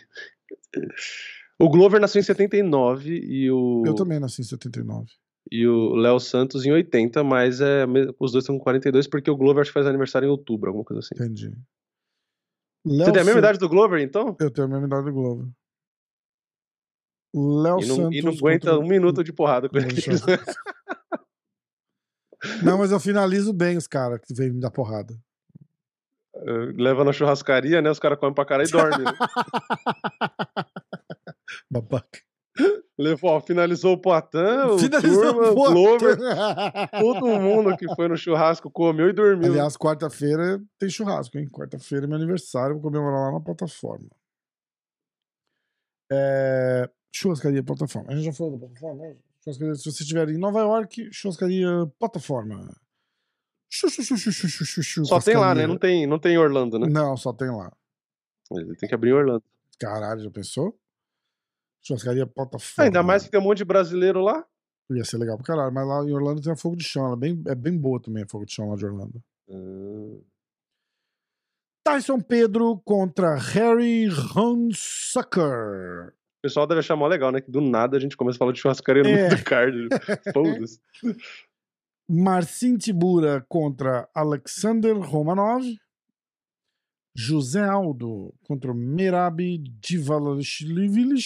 O 1.59 1.69
Glover 1.69 1.99
nasceu 1.99 2.19
em 2.19 2.23
79 2.23 3.17
e 3.19 3.49
o, 3.51 3.83
Eu 3.85 3.95
também 3.95 4.19
nasci 4.19 4.41
em 4.41 4.45
79. 4.45 5.11
E 5.51 5.67
o 5.67 5.95
Léo 5.95 6.19
Santos 6.19 6.65
em 6.65 6.71
80, 6.71 7.23
mas 7.23 7.61
é, 7.61 7.85
os 8.19 8.31
dois 8.31 8.43
estão 8.43 8.57
com 8.57 8.63
42 8.63 9.07
porque 9.07 9.29
o 9.31 9.37
Glover 9.37 9.61
acho 9.61 9.69
que 9.69 9.73
faz 9.73 9.85
aniversário 9.87 10.27
em 10.27 10.31
outubro, 10.31 10.69
alguma 10.69 10.85
coisa 10.85 10.99
assim. 10.99 11.15
Entendi. 11.15 11.49
Você 12.85 12.95
Léo 12.97 13.11
tem 13.13 13.21
a 13.21 13.25
mesma 13.25 13.39
idade 13.39 13.59
do 13.59 13.67
Glover, 13.69 14.01
então? 14.01 14.35
Eu 14.39 14.51
tenho 14.51 14.67
a 14.67 14.69
mesma 14.69 14.87
idade 14.87 15.05
do 15.05 15.13
Globo. 15.13 15.51
Léo 17.35 17.79
E 17.81 17.85
não, 17.85 17.95
Santos. 17.95 18.17
e 18.17 18.21
não 18.21 18.31
aguenta 18.31 18.71
contra- 18.71 18.79
um 18.85 18.87
minuto 18.87 19.23
de 19.23 19.33
porrada 19.33 19.67
com 19.69 19.77
ele. 19.77 19.87
eu- 19.87 19.93
Não, 22.63 22.77
mas 22.77 22.91
eu 22.91 22.99
finalizo 22.99 23.51
bem 23.51 23.77
os 23.77 23.87
caras 23.87 24.19
que 24.23 24.33
vêm 24.33 24.51
me 24.53 24.59
dar 24.59 24.69
porrada. 24.71 25.13
Leva 26.75 27.03
na 27.03 27.11
churrascaria, 27.11 27.81
né? 27.81 27.89
Os 27.89 27.97
caras 27.99 28.19
comem 28.19 28.33
pra 28.35 28.45
cara 28.45 28.63
e 28.63 28.67
dormem. 28.71 28.99
né? 29.05 29.11
Babaca. 31.69 32.21
Levou, 33.07 33.39
finalizou 33.41 33.93
o 33.93 33.97
Poitin, 33.97 34.37
o 34.71 34.79
Finalizou 34.79 35.33
Turma, 35.33 35.51
o. 35.51 35.53
Glover, 35.53 36.17
todo 36.99 37.25
mundo 37.39 37.77
que 37.77 37.87
foi 37.95 38.07
no 38.07 38.17
churrasco 38.17 38.69
comeu 38.69 39.09
e 39.09 39.13
dormiu. 39.13 39.51
Aliás, 39.51 39.77
quarta-feira 39.77 40.61
tem 40.77 40.89
churrasco, 40.89 41.37
hein? 41.37 41.47
Quarta-feira 41.49 42.05
é 42.05 42.07
meu 42.07 42.17
aniversário, 42.17 42.75
vou 42.75 42.83
comemorar 42.83 43.27
lá 43.27 43.31
na 43.33 43.39
plataforma. 43.39 44.09
É... 46.11 46.89
Churrascaria 47.13 47.63
plataforma. 47.63 48.11
A 48.11 48.15
gente 48.15 48.25
já 48.25 48.33
falou 48.33 48.53
da 48.53 48.59
plataforma? 48.59 49.03
né? 49.03 49.15
Churrascaria, 49.43 49.75
se 49.75 49.83
você 49.91 50.03
estiver 50.03 50.29
em 50.29 50.37
Nova 50.37 50.59
York, 50.59 51.09
churrascaria 51.11 51.67
plataforma. 51.97 52.75
Só 55.05 55.19
tem 55.19 55.35
lá, 55.35 55.53
né? 55.53 55.67
Não 55.67 55.77
tem, 55.77 56.07
não 56.07 56.19
tem 56.19 56.35
em 56.35 56.37
Orlando, 56.37 56.79
né? 56.79 56.87
Não, 56.89 57.15
só 57.17 57.33
tem 57.33 57.49
lá. 57.49 57.71
Ele 58.51 58.75
tem 58.75 58.87
que 58.87 58.95
abrir 58.95 59.13
Orlando. 59.13 59.43
Caralho, 59.79 60.21
já 60.21 60.31
pensou? 60.31 60.77
Churrascaria 61.87 62.23
Ah, 62.23 62.27
plataforma. 62.27 62.85
ainda 62.87 63.01
mais 63.03 63.23
que 63.23 63.31
tem 63.31 63.39
um 63.39 63.43
monte 63.43 63.59
de 63.59 63.65
brasileiro 63.65 64.21
lá. 64.21 64.45
Ia 64.91 65.03
ser 65.03 65.17
legal 65.17 65.37
pra 65.37 65.45
caralho, 65.45 65.73
mas 65.73 65.87
lá 65.87 66.03
em 66.05 66.13
Orlando 66.13 66.41
tem 66.41 66.51
a 66.51 66.55
fogo 66.55 66.75
de 66.75 66.83
chão. 66.83 67.11
É 67.11 67.15
bem, 67.15 67.41
é 67.47 67.55
bem 67.55 67.77
boa 67.77 68.01
também 68.01 68.23
a 68.23 68.27
fogo 68.27 68.45
de 68.45 68.53
chão 68.53 68.69
lá 68.69 68.75
de 68.75 68.85
Orlando. 68.85 69.21
Hum. 69.49 70.21
Tyson 71.85 72.19
Pedro 72.19 72.77
contra 72.85 73.35
Harry 73.35 74.07
Hunsucker. 74.35 76.09
O 76.09 76.41
pessoal 76.43 76.67
deve 76.67 76.79
achar 76.79 76.95
mó 76.95 77.07
legal, 77.07 77.31
né? 77.31 77.41
Que 77.41 77.49
do 77.51 77.61
nada 77.61 77.97
a 77.97 77.99
gente 77.99 78.15
começa 78.15 78.37
a 78.37 78.39
falar 78.39 78.51
de 78.51 78.59
churrascaria 78.59 79.03
no 79.03 79.09
É. 79.09 79.29
do 79.29 79.43
card. 79.43 79.87
Foda-se. 80.33 80.79
Marcin 82.09 82.77
Tibura 82.77 83.45
contra 83.49 84.07
Alexander 84.15 84.97
Romanov. 84.97 85.63
José 87.17 87.63
Aldo 87.63 88.31
contra 88.43 88.71
Merabi 88.75 89.57
Divalishvili. 89.57 91.17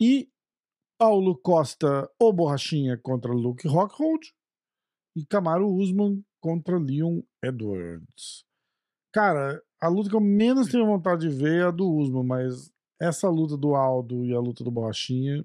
E 0.00 0.28
Paulo 0.98 1.38
Costa, 1.38 2.10
o 2.20 2.32
Borrachinha, 2.32 2.98
contra 2.98 3.32
Luke 3.32 3.66
Rockhold. 3.68 4.34
E 5.16 5.24
Camaro 5.24 5.68
Usman 5.68 6.24
contra 6.40 6.78
Leon 6.78 7.22
Edwards. 7.42 8.44
Cara, 9.12 9.62
a 9.80 9.88
luta 9.88 10.10
que 10.10 10.16
eu 10.16 10.20
menos 10.20 10.68
tenho 10.68 10.86
vontade 10.86 11.28
de 11.28 11.34
ver 11.34 11.62
é 11.62 11.64
a 11.66 11.70
do 11.70 11.88
Usman, 11.88 12.24
mas 12.24 12.72
essa 13.00 13.28
luta 13.28 13.56
do 13.56 13.76
Aldo 13.76 14.24
e 14.24 14.34
a 14.34 14.40
luta 14.40 14.64
do 14.64 14.70
Borrachinha 14.70 15.44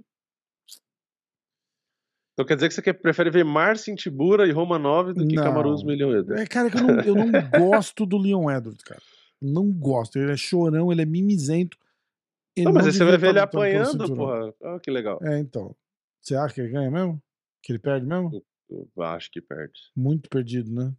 Então 2.33 2.45
quer 2.45 2.55
dizer 2.55 2.67
que 2.69 2.73
você 2.73 2.81
quer, 2.81 2.93
prefere 2.93 3.29
ver 3.29 3.45
Marcin 3.45 3.93
Tibura 3.95 4.47
e 4.47 4.51
Romanov 4.51 5.13
do 5.13 5.27
que 5.27 5.35
Não. 5.35 5.43
Camaruz 5.43 5.83
Milhão 5.83 6.11
Eder. 6.17 6.39
É, 6.39 6.45
cara, 6.47 6.69
que 6.69 6.77
eu 6.77 6.81
não, 6.83 6.99
eu 7.01 7.15
não 7.15 7.25
gosto 7.59 8.05
do 8.05 8.17
Leon 8.17 8.49
Edwards, 8.49 8.83
cara. 8.83 9.01
Não 9.41 9.71
gosto. 9.71 10.17
Ele 10.17 10.31
é 10.31 10.37
chorão, 10.37 10.91
ele 10.91 11.01
é 11.01 11.05
mimizento. 11.05 11.77
Ele 12.55 12.65
Não, 12.65 12.73
mas 12.73 12.85
aí 12.87 12.93
você 12.93 13.03
vai 13.03 13.17
ver 13.17 13.29
ele 13.29 13.39
apanhando, 13.39 14.15
porra. 14.15 14.53
Ah, 14.63 14.79
que 14.81 14.89
legal. 14.89 15.19
É, 15.21 15.37
então. 15.39 15.75
Você 16.21 16.35
acha 16.35 16.53
que 16.55 16.61
ele 16.61 16.69
ganha 16.69 16.89
mesmo? 16.89 17.21
Que 17.61 17.71
ele 17.73 17.79
perde 17.79 18.05
mesmo? 18.05 18.43
Eu 18.69 19.03
acho 19.03 19.29
que 19.29 19.41
perde. 19.41 19.73
Muito 19.95 20.29
perdido, 20.29 20.71
né? 20.73 20.91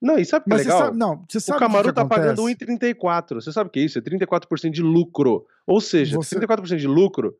Não, 0.00 0.18
e 0.18 0.24
sabe 0.24 0.46
que 0.46 0.50
é 0.50 0.54
Mas 0.54 0.62
você 0.62 0.68
legal? 0.68 0.84
sabe, 0.86 0.98
não, 0.98 1.24
você 1.28 1.38
sabe 1.38 1.56
o 1.56 1.60
Camaru 1.60 1.84
que 1.84 1.88
que 1.90 1.94
tá 1.94 2.04
pagando 2.04 2.40
acontece? 2.40 2.64
1,34. 2.64 3.34
Você 3.36 3.52
sabe 3.52 3.68
o 3.68 3.70
que 3.70 3.78
é 3.78 3.84
isso? 3.84 3.98
É 3.98 4.02
34% 4.02 4.70
de 4.70 4.82
lucro. 4.82 5.46
Ou 5.64 5.80
seja, 5.80 6.16
Você- 6.16 6.34
34% 6.40 6.76
de 6.78 6.88
lucro 6.88 7.36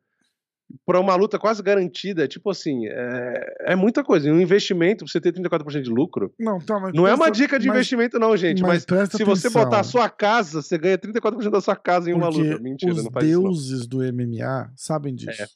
para 0.85 0.99
uma 0.99 1.15
luta 1.15 1.37
quase 1.37 1.61
garantida, 1.61 2.27
tipo 2.27 2.49
assim, 2.49 2.87
é, 2.87 3.55
é 3.71 3.75
muita 3.75 4.03
coisa. 4.03 4.31
Um 4.31 4.41
investimento, 4.41 5.07
você 5.07 5.21
ter 5.21 5.31
34% 5.31 5.81
de 5.81 5.89
lucro, 5.89 6.33
Não, 6.39 6.59
tá, 6.59 6.79
mas 6.79 6.93
não 6.93 7.07
é 7.07 7.13
uma 7.13 7.25
presta- 7.25 7.43
dica 7.43 7.59
de 7.59 7.67
mas- 7.67 7.75
investimento, 7.77 8.17
não, 8.19 8.35
gente. 8.35 8.61
mas 8.61 8.71
Mas, 8.73 8.85
presta 8.85 9.17
se 9.17 9.23
você 9.23 9.47
atenção. 9.47 9.63
botar 9.63 9.79
a 9.81 9.83
sua 9.83 10.09
casa, 10.09 10.61
você 10.61 10.77
ganha 10.77 10.97
34% 10.97 11.51
da 11.51 11.61
sua 11.61 11.75
casa 11.75 12.09
em 12.09 12.13
uma 12.13 12.29
Porque 12.31 12.49
luta. 12.49 12.61
Mentira, 12.63 12.91
os 12.93 13.03
não 13.03 13.11
faz 13.11 13.25
isso. 13.27 13.35
não. 13.41 13.43
deuses 13.49 13.87
do 13.87 13.97
MMA 14.03 14.71
sabem 14.75 15.13
disso. 15.13 15.41
É. 15.43 15.47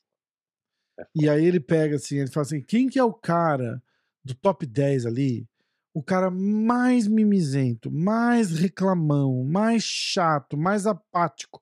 E 1.15 1.30
aí 1.30 1.45
ele 1.45 1.59
pega 1.59 1.95
assim, 1.95 2.18
ele 2.20 2.30
fala 2.32 2.45
assim: 2.45 2.61
quem 2.61 2.88
que 2.89 2.97
é 2.99 3.03
o 3.03 3.13
cara 3.13 3.82
do 4.24 4.34
top 4.36 4.65
10 4.65 5.05
ali? 5.05 5.47
O 5.93 6.03
cara 6.03 6.30
mais 6.30 7.07
mimizento, 7.07 7.89
mais 7.91 8.51
reclamão, 8.59 9.43
mais 9.43 9.84
chato, 9.84 10.55
mais 10.55 10.86
apático. 10.86 11.59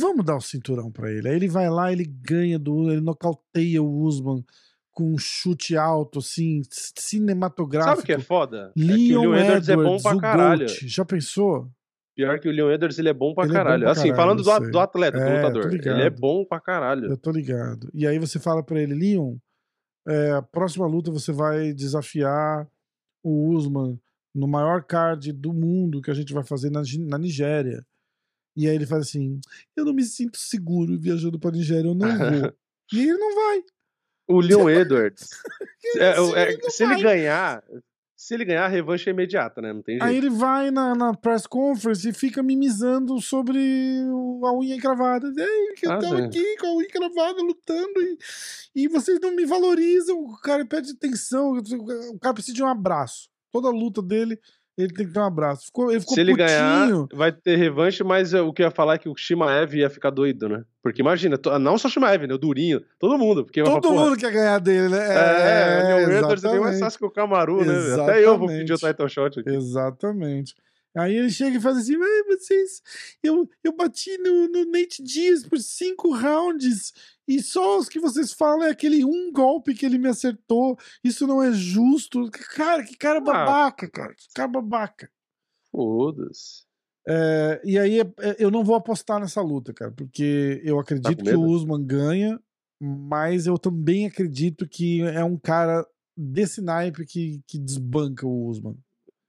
Vamos 0.00 0.24
dar 0.24 0.36
o 0.36 0.40
cinturão 0.40 0.90
pra 0.90 1.10
ele. 1.10 1.28
Aí 1.28 1.36
ele 1.36 1.48
vai 1.48 1.68
lá, 1.70 1.92
ele 1.92 2.04
ganha 2.04 2.58
do, 2.58 2.90
ele 2.90 3.00
nocauteia 3.00 3.82
o 3.82 4.00
Usman 4.02 4.44
com 4.92 5.12
um 5.14 5.18
chute 5.18 5.76
alto, 5.76 6.18
assim, 6.18 6.62
cinematográfico. 6.70 7.90
Sabe 7.96 8.02
o 8.02 8.04
que 8.06 8.12
é 8.12 8.18
foda? 8.18 8.72
É 8.76 8.82
que 8.82 9.16
o 9.16 9.20
Leon 9.22 9.30
Leon 9.30 9.44
Edwards 9.44 9.68
é 9.68 9.76
bom 9.76 9.82
Edwards, 9.82 10.02
pra 10.02 10.20
caralho. 10.20 10.66
GOAT. 10.66 10.88
Já 10.88 11.04
pensou? 11.04 11.70
Pior 12.14 12.38
que 12.38 12.48
o 12.48 12.52
Leon 12.52 12.70
Edwards, 12.70 12.98
ele 12.98 13.08
é 13.08 13.14
bom 13.14 13.34
pra 13.34 13.44
é 13.44 13.46
bom 13.48 13.52
caralho. 13.54 13.82
pra 13.84 13.92
assim, 13.92 14.10
caralho, 14.10 14.16
falando 14.16 14.38
eu 14.40 14.60
do, 14.66 14.70
do 14.70 14.78
atleta, 14.78 15.18
do 15.18 15.24
É, 15.24 15.36
lutador. 15.36 15.72
Ele 15.72 16.02
é 16.02 16.10
bom 16.10 16.44
pra 16.44 16.60
caralho. 16.60 17.06
Eu 17.06 17.16
tô 17.16 17.30
ligado. 17.30 17.88
E 17.94 18.06
aí 18.06 18.18
você 18.18 18.38
fala 18.38 18.62
pra 18.62 18.80
ele, 18.80 18.94
Leon, 18.94 19.36
é, 20.06 20.32
a 20.32 20.42
próxima 20.42 20.86
luta 20.86 21.10
você 21.10 21.32
vai 21.32 21.72
desafiar 21.72 22.68
o 23.22 23.48
Usman 23.50 23.98
no 24.34 24.46
maior 24.46 24.82
card 24.82 25.32
do 25.32 25.52
mundo 25.54 26.02
que 26.02 26.10
a 26.10 26.14
gente 26.14 26.32
vai 26.34 26.44
fazer 26.44 26.70
na, 26.70 26.82
na 27.06 27.18
Nigéria. 27.18 27.84
E 28.56 28.68
aí 28.68 28.74
ele 28.74 28.86
fala 28.86 29.00
assim: 29.02 29.40
Eu 29.76 29.84
não 29.84 29.92
me 29.92 30.04
sinto 30.04 30.36
seguro 30.38 30.98
viajando 30.98 31.38
pra 31.38 31.50
Nigéria, 31.50 31.88
eu 31.88 31.94
não 31.94 32.08
vou. 32.18 32.52
e 32.92 33.00
ele 33.00 33.14
não 33.18 33.34
vai. 33.34 33.62
O 34.28 34.40
Leon 34.40 34.68
Edwards, 34.70 35.28
é, 35.98 36.18
Ele 36.18 36.60
é, 36.66 36.70
se 36.70 36.84
vai. 36.84 36.94
ele 36.94 37.02
ganhar, 37.02 37.64
se 38.16 38.34
ele 38.34 38.44
ganhar, 38.44 38.64
a 38.64 38.68
revanche 38.68 39.10
é 39.10 39.12
imediata, 39.12 39.60
né? 39.60 39.72
Não 39.72 39.82
tem 39.82 39.96
jeito. 39.96 40.04
Aí 40.08 40.16
ele 40.16 40.30
vai 40.30 40.70
na, 40.70 40.94
na 40.94 41.12
press 41.12 41.44
conference 41.46 42.08
e 42.08 42.12
fica 42.12 42.40
mimizando 42.42 43.20
sobre 43.20 43.58
o- 44.08 44.46
a 44.46 44.56
unha 44.56 44.76
encravada. 44.76 45.26
Ei, 45.36 45.74
que 45.74 45.86
eu 45.86 45.90
Ah, 45.92 45.98
tava 45.98 46.16
sim. 46.18 46.22
aqui 46.26 46.56
com 46.58 46.66
a 46.68 46.76
unha 46.76 46.86
encravada 46.86 47.42
lutando 47.42 48.00
e, 48.00 48.16
e 48.76 48.88
vocês 48.88 49.18
não 49.20 49.34
me 49.34 49.44
valorizam. 49.44 50.16
O 50.22 50.38
cara 50.40 50.64
pede 50.64 50.92
atenção. 50.92 51.58
O 52.12 52.18
cara 52.20 52.32
precisa 52.34 52.54
de 52.54 52.62
um 52.62 52.68
abraço. 52.68 53.28
Toda 53.50 53.68
luta 53.70 54.00
dele, 54.00 54.38
ele 54.76 54.92
tem 54.92 55.06
que 55.06 55.12
ter 55.12 55.18
um 55.20 55.24
abraço. 55.24 55.66
Ficou, 55.66 55.90
ele 55.90 56.00
ficou 56.00 56.14
Se 56.14 56.20
ele 56.20 56.34
ganhar, 56.34 56.88
putinho. 56.88 57.08
vai 57.12 57.30
ter 57.30 57.56
revanche, 57.56 58.02
mas 58.02 58.32
é, 58.32 58.40
o 58.40 58.52
que 58.52 58.62
eu 58.62 58.66
ia 58.66 58.70
falar 58.70 58.94
é 58.94 58.98
que 58.98 59.08
o 59.08 59.14
Shimaev 59.16 59.74
ia 59.74 59.90
ficar 59.90 60.10
doido, 60.10 60.48
né? 60.48 60.64
Porque 60.82 61.02
imagina, 61.02 61.38
não 61.60 61.76
só 61.76 61.88
o 61.88 61.90
Shimaev, 61.90 62.26
né? 62.26 62.34
O 62.34 62.38
Durinho, 62.38 62.80
todo 62.98 63.18
mundo. 63.18 63.44
Porque 63.44 63.62
Todo 63.62 63.88
falar, 63.88 64.04
mundo 64.04 64.16
quer 64.16 64.32
ganhar 64.32 64.58
dele, 64.58 64.88
né? 64.88 64.98
É, 64.98 65.90
é, 65.92 66.06
o 66.06 66.10
Edwards 66.12 66.44
é 66.44 66.48
bem 66.50 66.60
mais 66.60 66.76
exatamente. 66.76 66.80
fácil 66.80 66.98
que 66.98 67.04
o 67.04 67.10
Kamaru, 67.10 67.64
né? 67.64 68.02
Até 68.02 68.24
eu 68.24 68.38
vou 68.38 68.48
pedir 68.48 68.72
o 68.72 68.76
title 68.78 69.08
shot 69.08 69.40
aqui. 69.40 69.50
Exatamente. 69.50 70.54
Aí 70.94 71.16
ele 71.16 71.30
chega 71.30 71.56
e 71.56 71.60
faz 71.60 71.78
assim, 71.78 71.94
"Ai, 71.96 72.22
vocês, 72.24 72.82
eu, 73.22 73.48
eu 73.64 73.74
bati 73.74 74.16
no, 74.18 74.46
no 74.48 74.64
Nate 74.70 75.02
Diaz 75.02 75.42
por 75.46 75.58
cinco 75.58 76.12
rounds 76.14 76.92
e 77.26 77.40
só 77.42 77.78
os 77.78 77.88
que 77.88 77.98
vocês 77.98 78.32
falam 78.32 78.64
é 78.66 78.70
aquele 78.70 79.02
um 79.04 79.32
golpe 79.32 79.74
que 79.74 79.86
ele 79.86 79.96
me 79.96 80.08
acertou. 80.08 80.76
Isso 81.02 81.26
não 81.26 81.42
é 81.42 81.50
justo. 81.52 82.30
Cara, 82.54 82.82
que 82.84 82.96
cara 82.96 83.18
Ah. 83.18 83.22
babaca, 83.22 83.88
cara. 83.90 84.14
Que 84.14 84.26
cara 84.34 84.48
babaca. 84.48 85.10
Foda-se. 85.70 86.64
É, 87.08 87.60
e 87.64 87.78
aí 87.78 88.00
é- 88.00 88.36
eu 88.38 88.50
não 88.50 88.62
vou 88.62 88.76
apostar 88.76 89.18
nessa 89.18 89.40
luta, 89.40 89.72
cara, 89.72 89.90
porque 89.90 90.60
eu 90.64 90.78
acredito 90.78 91.16
com 91.18 91.24
que 91.24 91.34
o? 91.34 91.42
Usman 91.46 91.84
ganha, 91.84 92.38
mas 92.80 93.46
eu 93.46 93.58
também 93.58 94.06
acredito 94.06 94.68
que 94.68 95.00
é 95.02 95.24
um 95.24 95.36
cara 95.38 95.84
desse 96.16 96.60
naipe 96.60 97.04
que, 97.06 97.40
que 97.46 97.58
desbanca 97.58 98.26
o 98.26 98.46
Usman. 98.46 98.76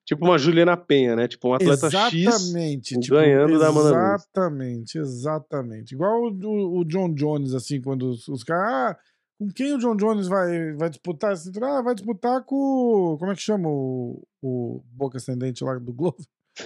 Tipo 0.06 0.26
uma 0.26 0.38
Juliana 0.38 0.76
Penha, 0.76 1.16
né? 1.16 1.28
Tipo 1.28 1.50
um 1.50 1.54
atleta 1.54 1.90
X. 1.90 2.14
exatamente, 2.14 3.00
tipo, 3.00 3.16
ganhando 3.16 3.58
da 3.58 3.70
Amanda. 3.70 3.90
Exatamente, 4.16 4.98
exatamente. 4.98 5.94
Igual 5.96 6.24
o, 6.24 6.80
o- 6.80 6.84
John 6.86 7.14
Jones, 7.14 7.54
assim, 7.54 7.80
quando 7.82 8.10
os, 8.10 8.28
os 8.28 8.44
caras. 8.44 8.64
Ah, 8.68 8.98
com 9.40 9.48
quem 9.50 9.74
o 9.74 9.78
John 9.78 9.96
Jones 9.96 10.28
vai, 10.28 10.74
vai 10.74 10.90
disputar 10.90 11.34
esse? 11.34 11.52
Ah, 11.62 11.82
vai 11.82 11.96
disputar 11.96 12.44
com. 12.44 13.16
Como 13.18 13.32
é 13.32 13.36
que 13.36 13.42
chama 13.42 13.70
o, 13.70 14.22
o 14.42 14.84
Boca 14.92 15.18
Ascendente 15.18 15.64
lá 15.64 15.78
do 15.80 15.94
Globo? 15.94 16.18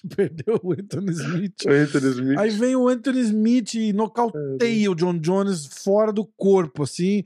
que 0.00 0.06
perdeu 0.14 0.60
o 0.62 0.72
Anthony 0.72 1.12
Smith. 1.12 1.64
O 1.64 1.70
Anthony 1.70 2.10
Smith. 2.10 2.38
Aí 2.38 2.50
vem 2.50 2.76
o 2.76 2.88
Anthony 2.88 3.20
Smith 3.20 3.74
e 3.74 3.92
nocauteia 3.92 4.90
o 4.90 4.94
John 4.94 5.16
Jones 5.18 5.64
fora 5.66 6.12
do 6.12 6.26
corpo, 6.26 6.82
assim. 6.82 7.24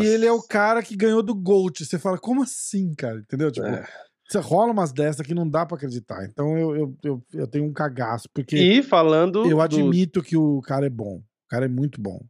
E 0.00 0.06
ele 0.06 0.26
é 0.26 0.32
o 0.32 0.42
cara 0.42 0.82
que 0.82 0.96
ganhou 0.96 1.22
do 1.22 1.34
Gold. 1.34 1.84
Você 1.84 1.98
fala, 1.98 2.18
como 2.18 2.42
assim, 2.42 2.94
cara? 2.94 3.18
Entendeu? 3.20 3.50
Tipo, 3.50 3.66
É. 3.66 3.86
você 4.26 4.38
rola 4.38 4.72
umas 4.72 4.92
dessas 4.92 5.26
que 5.26 5.34
não 5.34 5.48
dá 5.48 5.64
pra 5.66 5.76
acreditar. 5.76 6.24
Então 6.24 6.56
eu, 6.56 6.76
eu, 6.76 6.96
eu, 7.02 7.24
eu 7.34 7.46
tenho 7.46 7.64
um 7.64 7.72
cagaço, 7.72 8.28
porque 8.32 8.56
E 8.56 8.82
falando. 8.82 9.44
eu 9.44 9.56
do- 9.56 9.60
admito 9.60 10.22
que 10.22 10.36
o 10.36 10.60
cara 10.62 10.86
é 10.86 10.90
bom. 10.90 11.16
O 11.18 11.48
cara 11.48 11.66
é 11.66 11.68
muito 11.68 12.00
bom. 12.00 12.20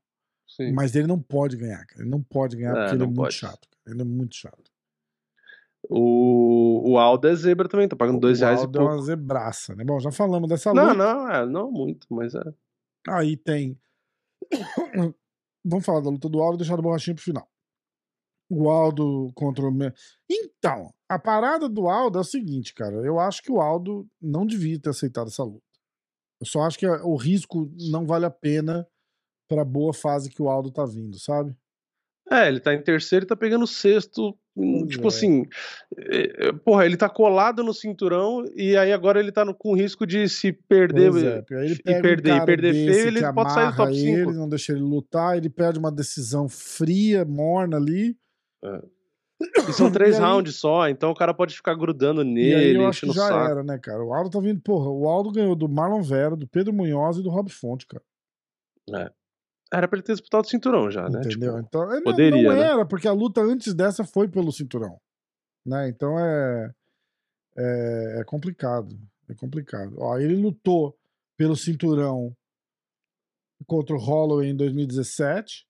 Sim. 0.47 0.73
Mas 0.73 0.95
ele 0.95 1.07
não 1.07 1.21
pode 1.21 1.57
ganhar, 1.57 1.85
cara. 1.87 2.03
Ele 2.03 2.11
não 2.11 2.23
pode 2.23 2.57
ganhar 2.57 2.71
É, 2.73 2.75
porque 2.75 2.95
ele 2.95 3.03
é 3.03 3.07
não 3.07 3.07
muito 3.07 3.17
pode. 3.17 3.35
chato. 3.35 3.69
Ele 3.87 4.01
é 4.01 4.05
muito 4.05 4.35
chato. 4.37 4.71
O, 5.89 6.93
o 6.93 6.99
Aldo 6.99 7.29
é 7.29 7.35
zebra 7.35 7.69
também, 7.69 7.87
tá 7.87 7.95
pagando 7.97 8.19
dois 8.19 8.41
o 8.41 8.45
reais 8.45 8.61
e 8.61 8.65
Aldo 8.65 8.79
é 8.79 8.81
pouco. 8.81 8.95
uma 8.97 9.03
zebraça, 9.03 9.75
né? 9.75 9.85
Bom, 9.85 10.01
já 10.01 10.11
falamos 10.11 10.49
dessa 10.49 10.73
Não, 10.73 10.83
luta. 10.93 10.95
não, 10.95 11.31
é, 11.31 11.47
não 11.47 11.71
muito, 11.71 12.07
mas 12.11 12.35
é. 12.35 12.43
Aí 13.09 13.37
tem. 13.37 13.79
Vamos 15.65 15.85
falar 15.85 16.01
da 16.01 16.11
luta 16.11 16.29
do 16.29 16.41
Aldo 16.43 16.57
e 16.57 16.59
deixar 16.59 16.79
o 16.79 16.83
borrachinho 16.83 17.15
pro 17.17 17.25
final. 17.25 17.47
O 18.51 18.69
Aldo 18.69 19.31
contra 19.35 19.65
o. 19.65 19.73
Então, 20.31 20.93
a 21.09 21.19
parada 21.19 21.69
do 21.69 21.89
Aldo 21.89 22.19
é 22.19 22.21
o 22.21 22.25
seguinte, 22.25 22.75
cara. 22.75 22.97
Eu 22.97 23.19
acho 23.19 23.43
que 23.43 23.51
o 23.51 23.61
Aldo 23.61 24.07
não 24.21 24.47
devia 24.47 24.79
ter 24.79 24.91
aceitado 24.91 25.29
essa 25.29 25.43
luta. 25.43 25.63
Eu 26.41 26.47
só 26.47 26.61
acho 26.63 26.79
que 26.79 26.87
o 26.87 27.17
risco 27.17 27.71
não 27.91 28.07
vale 28.07 28.27
a 28.27 28.31
pena 28.31 28.87
pra 29.49 29.65
boa 29.65 29.95
fase 29.95 30.29
que 30.31 30.43
o 30.43 30.49
Aldo 30.49 30.71
tá 30.71 30.85
vindo, 30.85 31.19
sabe? 31.19 31.55
É, 32.31 32.49
ele 32.49 32.59
tá 32.61 32.73
em 32.75 32.83
terceiro 32.83 33.25
e 33.25 33.29
tá 33.29 33.37
pegando 33.37 33.67
sexto. 33.67 34.31
hum, 34.57 34.79
Pois 34.81 34.89
tipo 34.91 35.05
é. 35.05 35.09
assim, 35.09 35.47
é, 35.99 36.49
é, 36.49 36.53
porra, 36.53 36.87
ele 36.87 36.97
tá 36.97 37.09
colado 37.09 37.63
no 37.63 37.75
cinturão 37.75 38.45
e 38.55 38.77
aí 38.77 38.93
agora 38.93 39.21
ele 39.21 39.31
tá 39.31 39.45
no- 39.45 39.55
com 39.55 39.75
risco 39.75 40.07
de 40.07 40.27
se 40.29 40.51
perder 40.53 41.13
é, 41.15 41.45
ele 41.65 41.75
e 41.75 41.83
pega 41.83 41.99
um 41.99 42.03
perder, 42.03 42.37
e 42.37 42.45
perder 42.47 42.73
feio, 42.73 43.07
ele 43.09 43.33
pode 43.33 43.53
sair 43.53 43.71
do 43.71 43.77
top 43.77 43.93
ele, 43.93 44.19
5. 44.21 44.33
não 44.33 44.49
deixa 44.49 44.73
ele 44.73 44.81
lutar, 44.81 45.37
ele 45.37 45.51
perde 45.51 45.79
uma 45.79 45.93
decisão 45.93 46.49
fria, 46.49 47.25
morna 47.27 47.77
ali. 47.77 48.17
E 49.69 49.73
são 49.73 49.91
três 49.93 50.15
E 50.17 50.19
aí- 50.19 50.23
rounds 50.25 50.57
só, 50.57 50.89
então 50.89 51.11
o 51.11 51.15
cara 51.15 51.35
pode 51.35 51.55
ficar 51.55 51.75
grudando 51.75 52.25
nele, 52.25 52.79
eu 52.79 52.87
acho 52.87 53.07
que 53.07 53.13
já 53.13 53.29
saco. 53.29 53.51
era, 53.51 53.63
né, 53.63 53.79
cara? 53.79 54.03
O 54.05 54.13
Aldo 54.15 54.31
tá 54.31 54.41
vindo, 54.41 54.61
porra, 54.61 54.89
o 54.91 55.09
Aldo 55.09 55.31
ganhou 55.33 55.55
do 55.57 55.69
Marlon 55.69 56.03
Vera, 56.03 56.37
do 56.37 56.47
Pedro 56.47 56.73
Munhoz 56.73 57.17
e 57.19 57.23
do 57.23 57.31
Rob 57.31 57.51
Fonte, 57.51 57.87
cara. 57.87 58.03
Era 59.73 59.89
pra 59.89 59.97
ele 59.97 60.05
ter 60.07 60.13
disputado 60.13 60.45
o 60.47 60.49
cinturão 60.49 60.91
já, 60.91 61.09
né? 61.09 61.21
Entendeu? 61.21 61.57
Tipo, 61.57 61.67
então, 61.67 61.83
é, 61.93 61.97
não- 61.97 62.03
poderia, 62.05 62.43
não 62.49 62.55
né? 62.55 62.61
era, 62.63 62.87
porque 62.87 63.09
a 63.09 63.13
luta 63.13 63.41
antes 63.41 63.75
dessa 63.75 64.05
foi 64.05 64.29
pelo 64.29 64.53
cinturão. 64.53 65.01
Né? 65.67 65.89
Então 65.89 66.19
é, 66.19 66.71
é, 67.57 68.19
é 68.21 68.25
complicado. 68.25 68.97
É 69.29 69.35
complicado. 69.35 69.95
Ó, 69.99 70.17
ele 70.19 70.37
lutou 70.37 70.97
pelo 71.37 71.57
cinturão 71.57 72.37
contra 73.67 73.97
o 73.97 73.99
Holloway 73.99 74.51
em 74.51 74.57
2017. 74.57 75.67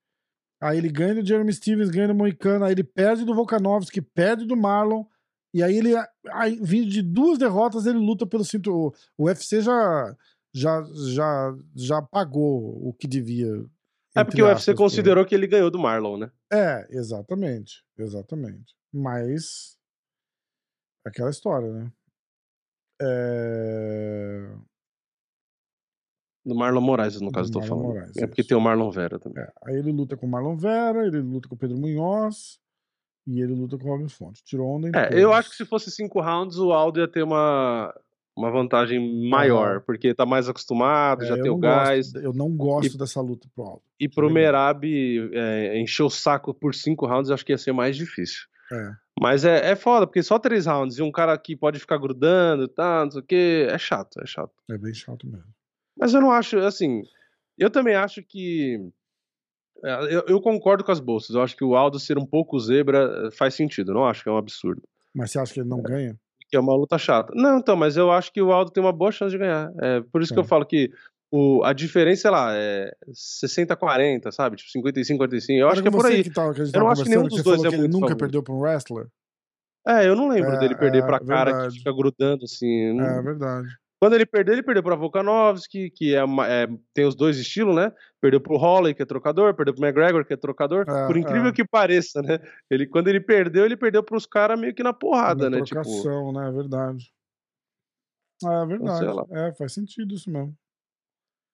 Aí 0.65 0.79
ele 0.79 0.89
ganha 0.89 1.15
do 1.17 1.27
Jeremy 1.27 1.53
Stevens, 1.53 1.91
ganha 1.91 2.09
do 2.09 2.15
Moicano. 2.15 2.65
Aí 2.65 2.73
ele 2.73 2.83
perde 2.83 3.23
do 3.23 3.35
Volkanovski, 3.35 4.01
perde 4.01 4.47
do 4.47 4.57
Marlon. 4.57 5.05
E 5.53 5.63
aí 5.63 5.77
ele, 5.77 5.91
aí, 6.33 6.59
vindo 6.63 6.89
de 6.89 7.03
duas 7.03 7.39
derrotas, 7.39 7.85
ele 7.85 7.99
luta 7.99 8.27
pelo 8.27 8.47
cinturão. 8.47 8.91
O 9.19 9.25
UFC 9.25 9.61
já, 9.61 10.17
já, 10.55 10.83
já, 11.13 11.55
já 11.77 12.01
pagou 12.01 12.81
o 12.83 12.95
que 12.95 13.07
devia. 13.07 13.47
É 14.17 14.25
porque 14.25 14.41
o 14.41 14.47
UFC 14.47 14.71
aspas, 14.71 14.77
considerou 14.77 15.27
que 15.27 15.35
ele 15.35 15.47
ganhou 15.47 15.71
do 15.71 15.79
Marlon, 15.79 16.17
né? 16.17 16.31
é, 16.51 16.87
exatamente. 16.89 17.85
Exatamente. 17.99 18.75
Mas. 18.91 19.77
Aquela 21.07 21.29
história, 21.29 21.71
né? 21.71 21.93
É... 23.03 24.49
Do 26.45 26.55
Marlon 26.55 26.81
Moraes, 26.81 27.21
no 27.21 27.33
caso, 27.33 27.51
Do 27.51 27.55
tô 27.55 27.61
Marlon 27.61 27.77
falando. 27.77 27.95
Moraes, 27.95 28.17
é 28.19 28.27
porque 28.27 28.43
isso. 28.43 28.49
tem 28.49 28.57
o 28.59 28.61
Marlon 28.61 28.91
Vera 28.91 29.19
também. 29.19 29.43
é, 29.43 29.53
Aí 29.67 29.77
ele 29.77 29.93
luta 29.93 30.17
com 30.17 30.27
o 30.27 30.31
Marlon 30.31 30.57
Vera, 30.57 31.07
ele 31.07 31.21
luta 31.21 31.49
com 31.49 31.55
o 31.55 31.59
Pedro 31.59 31.79
Munhoz 31.79 32.59
e 33.27 33.41
ele 33.41 33.55
luta 33.55 33.79
com 33.79 33.87
o 33.87 33.91
Robin 33.93 34.09
Fonte. 34.09 34.43
Tirou 34.45 34.69
onda 34.77 34.89
em 34.89 34.93
É, 34.95 35.07
todos. 35.07 35.19
eu 35.23 35.33
acho 35.33 35.51
que 35.51 35.57
se 35.57 35.65
fosse 35.65 35.91
cinco 35.91 36.21
rounds, 36.21 36.59
o 36.59 36.71
Aldo 36.73 37.01
ia 37.01 37.09
ter 37.09 37.23
uma, 37.23 37.95
uma 38.37 38.51
vantagem 38.51 39.29
maior, 39.31 39.77
Aham. 39.77 39.83
porque 39.87 40.13
tá 40.15 40.27
mais 40.27 40.47
acostumado, 40.47 41.25
É, 41.25 41.29
já 41.29 41.35
tem 41.41 41.51
o 41.51 41.57
gás. 41.57 42.13
gosto- 42.13 42.23
eu 42.25 42.35
não 42.35 42.55
gosto 42.55 42.99
dessa 42.99 43.23
luta 43.23 43.49
pro 43.55 43.65
Aldo. 43.65 43.83
E 43.99 44.07
pro. 44.07 44.29
Merab 44.31 44.85
é, 45.33 45.81
encher 45.81 46.03
o 46.03 46.11
saco 46.11 46.53
por 46.53 46.75
cinco 46.75 47.07
rounds, 47.07 47.31
eu 47.31 47.35
acho 47.35 47.47
que 47.47 47.53
ia 47.53 47.59
ser 47.59 47.73
mais 47.73 47.97
difícil. 47.97 48.43
É. 48.71 48.91
Mas 49.19 49.45
é, 49.47 49.71
é 49.71 49.77
foda, 49.77 50.07
porque 50.07 50.23
só 50.23 50.39
três 50.39 50.67
rounds 50.67 50.99
e 50.99 51.03
um 51.03 51.11
cara 51.13 51.39
que 51.39 51.57
pode 51.57 51.79
ficar 51.79 51.97
grudando 51.97 52.65
e 52.65 52.69
tal, 52.69 53.05
não 53.05 53.11
sei 53.13 53.21
o 53.21 53.25
que, 53.25 53.67
é 53.71 53.79
chato, 53.79 54.21
é 54.21 54.27
chato. 54.27 54.53
É 54.71 54.77
bem 54.77 54.93
chato 54.93 55.27
mesmo. 55.27 55.47
Mas 56.05 56.13
eu 56.13 56.21
não 56.21 56.31
acho, 56.31 56.59
assim, 56.59 57.03
eu 57.57 57.71
também 57.71 57.95
acho 57.95 58.23
que. 58.23 58.79
é, 59.83 60.15
Eu, 60.15 60.25
eu 60.29 60.39
concordo 60.39 60.85
com 60.85 60.93
as 60.93 61.01
bolsas, 61.01 61.35
eu 61.35 61.41
acho 61.41 61.57
que 61.57 61.65
o 61.65 61.75
Aldo 61.75 61.99
ser 61.99 62.19
um 62.19 62.27
pouco 62.27 62.59
zebra 62.61 63.27
eh, 63.27 63.31
faz 63.31 63.55
sentido, 63.55 63.91
eu 63.91 63.95
não 63.95 64.05
acho 64.05 64.23
que 64.23 64.29
é 64.29 64.33
um 64.33 64.37
absurdo. 64.37 64.83
Mas 65.15 65.31
você 65.31 65.39
acha 65.39 65.55
que 65.55 65.61
ele 65.61 65.69
não 65.71 65.81
ganha? 65.81 66.15
Que 66.51 66.57
é 66.57 66.61
uma 66.61 66.75
luta 66.77 66.99
chata. 66.99 67.33
Não, 67.35 67.57
então, 67.59 67.75
mas 67.75 67.97
eu 67.97 68.13
acho 68.13 68.31
que 68.31 68.43
o 68.43 68.53
Aldo 68.53 68.71
tem 68.71 68.83
uma 68.83 68.93
boa 68.93 69.11
chance 69.11 69.31
de 69.33 69.39
ganhar. 69.39 69.73
É 69.81 70.03
por 70.13 70.21
isso 70.21 70.31
que 70.35 70.39
eu 70.39 70.43
Tá. 70.43 70.49
falo 70.51 70.67
que 70.67 70.91
o, 71.33 71.65
a 71.65 71.73
diferença, 71.73 72.21
sei 72.23 72.31
lá, 72.31 72.53
é 72.55 72.93
60-40, 73.11 74.31
sabe? 74.31 74.57
Tipo, 74.57 74.71
55-45. 74.87 75.59
Eu 75.59 75.69
acho 75.71 75.81
que 75.81 75.89
é 75.89 75.91
por 75.91 76.05
aí. 76.05 76.23
Que 76.23 76.31
tava, 76.31 76.53
que 76.53 76.61
Eu 76.61 76.81
não 76.81 76.91
acho 76.91 77.03
que 77.05 77.09
nenhum 77.09 77.29
dos 77.29 77.43
dois 77.43 77.65
é 77.65 77.69
que 77.71 77.75
ele 77.75 77.83
muito 77.85 77.93
nunca 77.93 78.01
favorito. 78.09 78.19
perdeu 78.21 78.43
pra 78.43 78.53
um 78.55 78.59
wrestler. 78.59 79.07
É, 79.87 80.07
eu 80.07 80.15
não 80.15 80.29
lembro 80.29 80.53
É, 80.55 80.59
dele 80.59 80.77
perder 80.77 81.03
é, 81.03 81.07
pra 81.07 81.19
cara 81.19 81.51
verdade. 81.53 81.73
que 81.73 81.79
fica 81.79 81.93
grudando 81.93 82.45
assim. 82.45 83.01
É 83.01 83.23
verdade. 83.23 83.69
Quando 84.05 84.13
ele 84.17 84.27
perdeu, 84.27 84.55
ele 84.55 84.63
perdeu 84.63 84.83
pra 84.83 84.95
Volkanovski, 84.97 85.89
que 85.89 86.15
é, 86.15 86.19
é- 86.19 86.69
tem 86.93 87.07
os 87.07 87.15
dois 87.15 87.39
estilos, 87.39 87.75
né? 87.75 87.91
Perdeu 88.21 88.39
pro 88.39 88.59
Holloway, 88.59 88.93
que 88.93 89.01
é 89.01 89.07
trocador, 89.07 89.55
perdeu 89.55 89.73
pro 89.75 89.83
McGregor, 89.83 90.27
que 90.27 90.35
é 90.35 90.37
trocador. 90.37 90.85
É, 90.87 91.07
Por 91.07 91.17
incrível 91.17 91.49
é. 91.49 91.53
que 91.53 91.65
pareça, 91.67 92.21
né? 92.21 92.39
Ele, 92.71 92.87
quando 92.87 93.09
ele 93.09 93.19
perdeu, 93.19 93.65
ele 93.65 93.79
perdeu 93.79 94.03
pros 94.03 94.27
caras 94.27 94.61
meio 94.61 94.75
que 94.75 94.83
na 94.83 94.93
porrada, 94.93 95.49
Na 95.49 95.57
né? 95.57 95.63
Tipo, 95.63 95.81
trocação, 95.81 96.35
né? 96.35 96.47
É 96.47 96.53
verdade. 96.53 97.11
Ah, 98.45 98.63
é 98.63 98.67
verdade. 98.67 98.99
sei 98.99 99.09
lá. 99.09 99.25
É, 99.31 99.55
faz 99.55 99.73
sentido 99.73 100.15
isso 100.15 100.31
mesmo. 100.31 100.55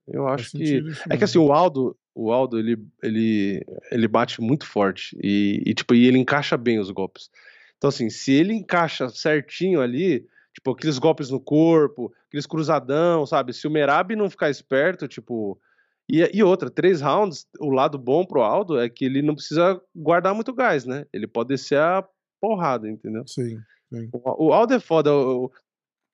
eu 0.08 0.24
Faz 0.24 0.40
acho 0.40 0.50
que. 0.50 0.82
É 1.08 1.16
que 1.16 1.22
assim, 1.22 1.38
o 1.38 1.52
Aldo, 1.52 1.96
o 2.12 2.32
Aldo, 2.32 2.58
ele, 2.58 2.84
ele, 3.00 3.64
ele 3.92 4.08
bate 4.08 4.40
muito 4.40 4.66
forte 4.66 5.16
e, 5.22 5.62
e, 5.64 5.72
tipo, 5.72 5.94
e 5.94 6.04
ele 6.04 6.18
encaixa 6.18 6.56
bem 6.56 6.80
os 6.80 6.90
golpes. 6.90 7.30
Então, 7.76 7.86
assim, 7.86 8.10
se 8.10 8.32
ele 8.32 8.54
encaixa 8.54 9.08
certinho 9.08 9.80
ali, 9.80 10.26
tipo, 10.60 10.72
aqueles 10.72 10.98
golpes 10.98 11.30
no 11.30 11.40
corpo, 11.40 12.12
aqueles 12.28 12.46
cruzadão, 12.46 13.26
sabe? 13.26 13.52
Se 13.52 13.66
o 13.66 13.70
Merab 13.70 14.14
não 14.14 14.30
ficar 14.30 14.50
esperto, 14.50 15.08
tipo. 15.08 15.58
E, 16.08 16.28
e 16.34 16.42
outra, 16.42 16.68
três 16.68 17.00
rounds, 17.00 17.46
o 17.58 17.70
lado 17.70 17.96
bom 17.96 18.24
pro 18.24 18.42
Aldo 18.42 18.78
é 18.78 18.88
que 18.88 19.04
ele 19.04 19.22
não 19.22 19.34
precisa 19.34 19.80
guardar 19.94 20.34
muito 20.34 20.52
gás, 20.52 20.84
né? 20.84 21.06
Ele 21.12 21.26
pode 21.26 21.48
descer 21.48 21.78
a 21.78 22.04
porrada, 22.40 22.88
entendeu? 22.88 23.22
Sim. 23.26 23.58
O, 24.12 24.48
o 24.48 24.52
Aldo 24.52 24.74
é 24.74 24.80
foda, 24.80 25.10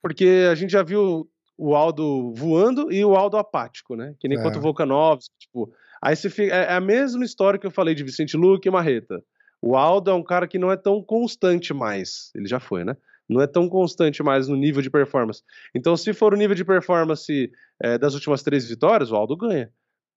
porque 0.03 0.47
a 0.51 0.55
gente 0.55 0.71
já 0.71 0.83
viu 0.83 1.29
o 1.59 1.75
Aldo 1.75 2.33
voando 2.35 2.93
e 2.93 3.03
o 3.05 3.17
Aldo 3.17 3.39
apático, 3.39 3.97
né? 3.97 4.15
Que 4.21 4.29
nem 4.29 4.39
é. 4.39 4.43
quanto 4.43 4.59
o 4.59 4.63
Volkanovski, 4.63 5.35
tipo. 5.39 5.73
Aí 6.03 6.15
você 6.15 6.29
fica, 6.29 6.55
é, 6.55 6.65
é 6.65 6.73
a 6.75 6.81
mesma 6.81 7.25
história 7.25 7.59
que 7.59 7.67
eu 7.67 7.71
falei 7.71 7.95
de 7.95 8.05
Vicente 8.05 8.37
Luque 8.37 8.69
e 8.69 8.71
Marreta. 8.71 9.23
O 9.63 9.77
Aldo 9.77 10.11
é 10.11 10.15
um 10.15 10.23
cara 10.23 10.47
que 10.47 10.59
não 10.59 10.71
é 10.71 10.77
tão 10.77 11.03
constante 11.03 11.73
mais. 11.73 12.31
Ele 12.35 12.47
já 12.47 12.61
foi, 12.61 12.85
né? 12.85 12.95
Não 13.29 13.41
é 13.41 13.47
tão 13.47 13.69
constante 13.69 14.23
mais 14.23 14.49
no 14.49 14.57
nível 14.57 14.81
de 14.81 14.91
performance. 14.91 15.43
Então, 15.75 15.97
se 15.97 16.13
for 16.13 16.33
o 16.33 16.37
nível 16.37 16.55
de 16.55 16.65
performance 16.65 17.51
é, 17.83 17.99
das 17.99 18.15
últimas 18.15 18.43
três 18.43 18.69
vitórias, 18.69 19.11
o 19.11 19.17
Aldo 19.17 19.37
ganha. 19.37 19.71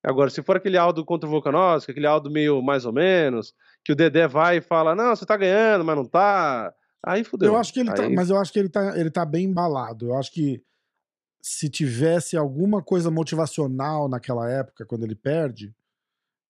Agora, 0.03 0.29
se 0.29 0.41
for 0.41 0.55
aquele 0.55 0.77
Aldo 0.77 1.03
contra 1.03 1.27
o 1.27 1.31
Volkanovski, 1.31 1.91
aquele 1.91 2.07
Aldo 2.07 2.31
meio 2.31 2.61
mais 2.61 2.85
ou 2.85 2.93
menos, 2.93 3.53
que 3.83 3.91
o 3.91 3.95
Dedé 3.95 4.27
vai 4.27 4.57
e 4.57 4.61
fala, 4.61 4.95
não, 4.95 5.15
você 5.15 5.25
tá 5.25 5.35
ganhando, 5.35 5.83
mas 5.83 5.95
não 5.95 6.05
tá. 6.05 6.73
Aí 7.03 7.23
fudeu. 7.23 7.53
Eu 7.53 7.57
acho 7.57 7.73
que 7.73 7.79
ele 7.79 7.91
tá, 7.91 8.03
Aí... 8.03 8.09
tá, 8.09 8.15
mas 8.15 8.29
eu 8.29 8.37
acho 8.37 8.53
que 8.53 8.59
ele 8.59 8.69
tá, 8.69 8.97
ele 8.97 9.09
tá 9.09 9.25
bem 9.25 9.45
embalado. 9.45 10.07
Eu 10.07 10.15
acho 10.15 10.31
que 10.31 10.61
se 11.41 11.69
tivesse 11.69 12.37
alguma 12.37 12.81
coisa 12.81 13.09
motivacional 13.09 14.07
naquela 14.07 14.49
época, 14.49 14.85
quando 14.85 15.03
ele 15.03 15.15
perde. 15.15 15.73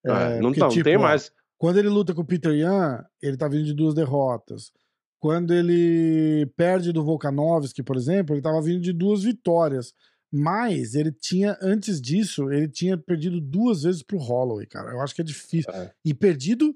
Ah, 0.06 0.22
é, 0.22 0.40
não, 0.40 0.50
porque, 0.50 0.60
não, 0.60 0.70
tipo, 0.70 0.84
tem 0.84 0.98
mais. 0.98 1.32
Quando 1.58 1.78
ele 1.78 1.90
luta 1.90 2.14
com 2.14 2.22
o 2.22 2.26
Peter 2.26 2.54
Yan, 2.54 3.04
ele 3.22 3.36
tá 3.36 3.48
vindo 3.48 3.66
de 3.66 3.74
duas 3.74 3.94
derrotas. 3.94 4.72
Quando 5.20 5.54
ele 5.54 6.46
perde 6.56 6.94
do 6.94 7.04
Volkanovski, 7.04 7.84
por 7.84 7.98
exemplo, 7.98 8.34
ele 8.34 8.42
tava 8.42 8.62
vindo 8.62 8.82
de 8.82 8.94
duas 8.94 9.24
vitórias. 9.24 9.94
Mas 10.32 10.94
ele 10.94 11.12
tinha, 11.12 11.58
antes 11.62 12.00
disso, 12.00 12.52
ele 12.52 12.68
tinha 12.68 12.98
perdido 12.98 13.42
duas 13.42 13.82
vezes 13.82 14.04
pro 14.04 14.20
Holloway, 14.20 14.68
cara. 14.68 14.92
Eu 14.92 15.02
acho 15.02 15.16
que 15.16 15.22
é 15.22 15.24
difícil. 15.24 15.72
É. 15.74 15.92
E 16.06 16.14
perdido. 16.14 16.76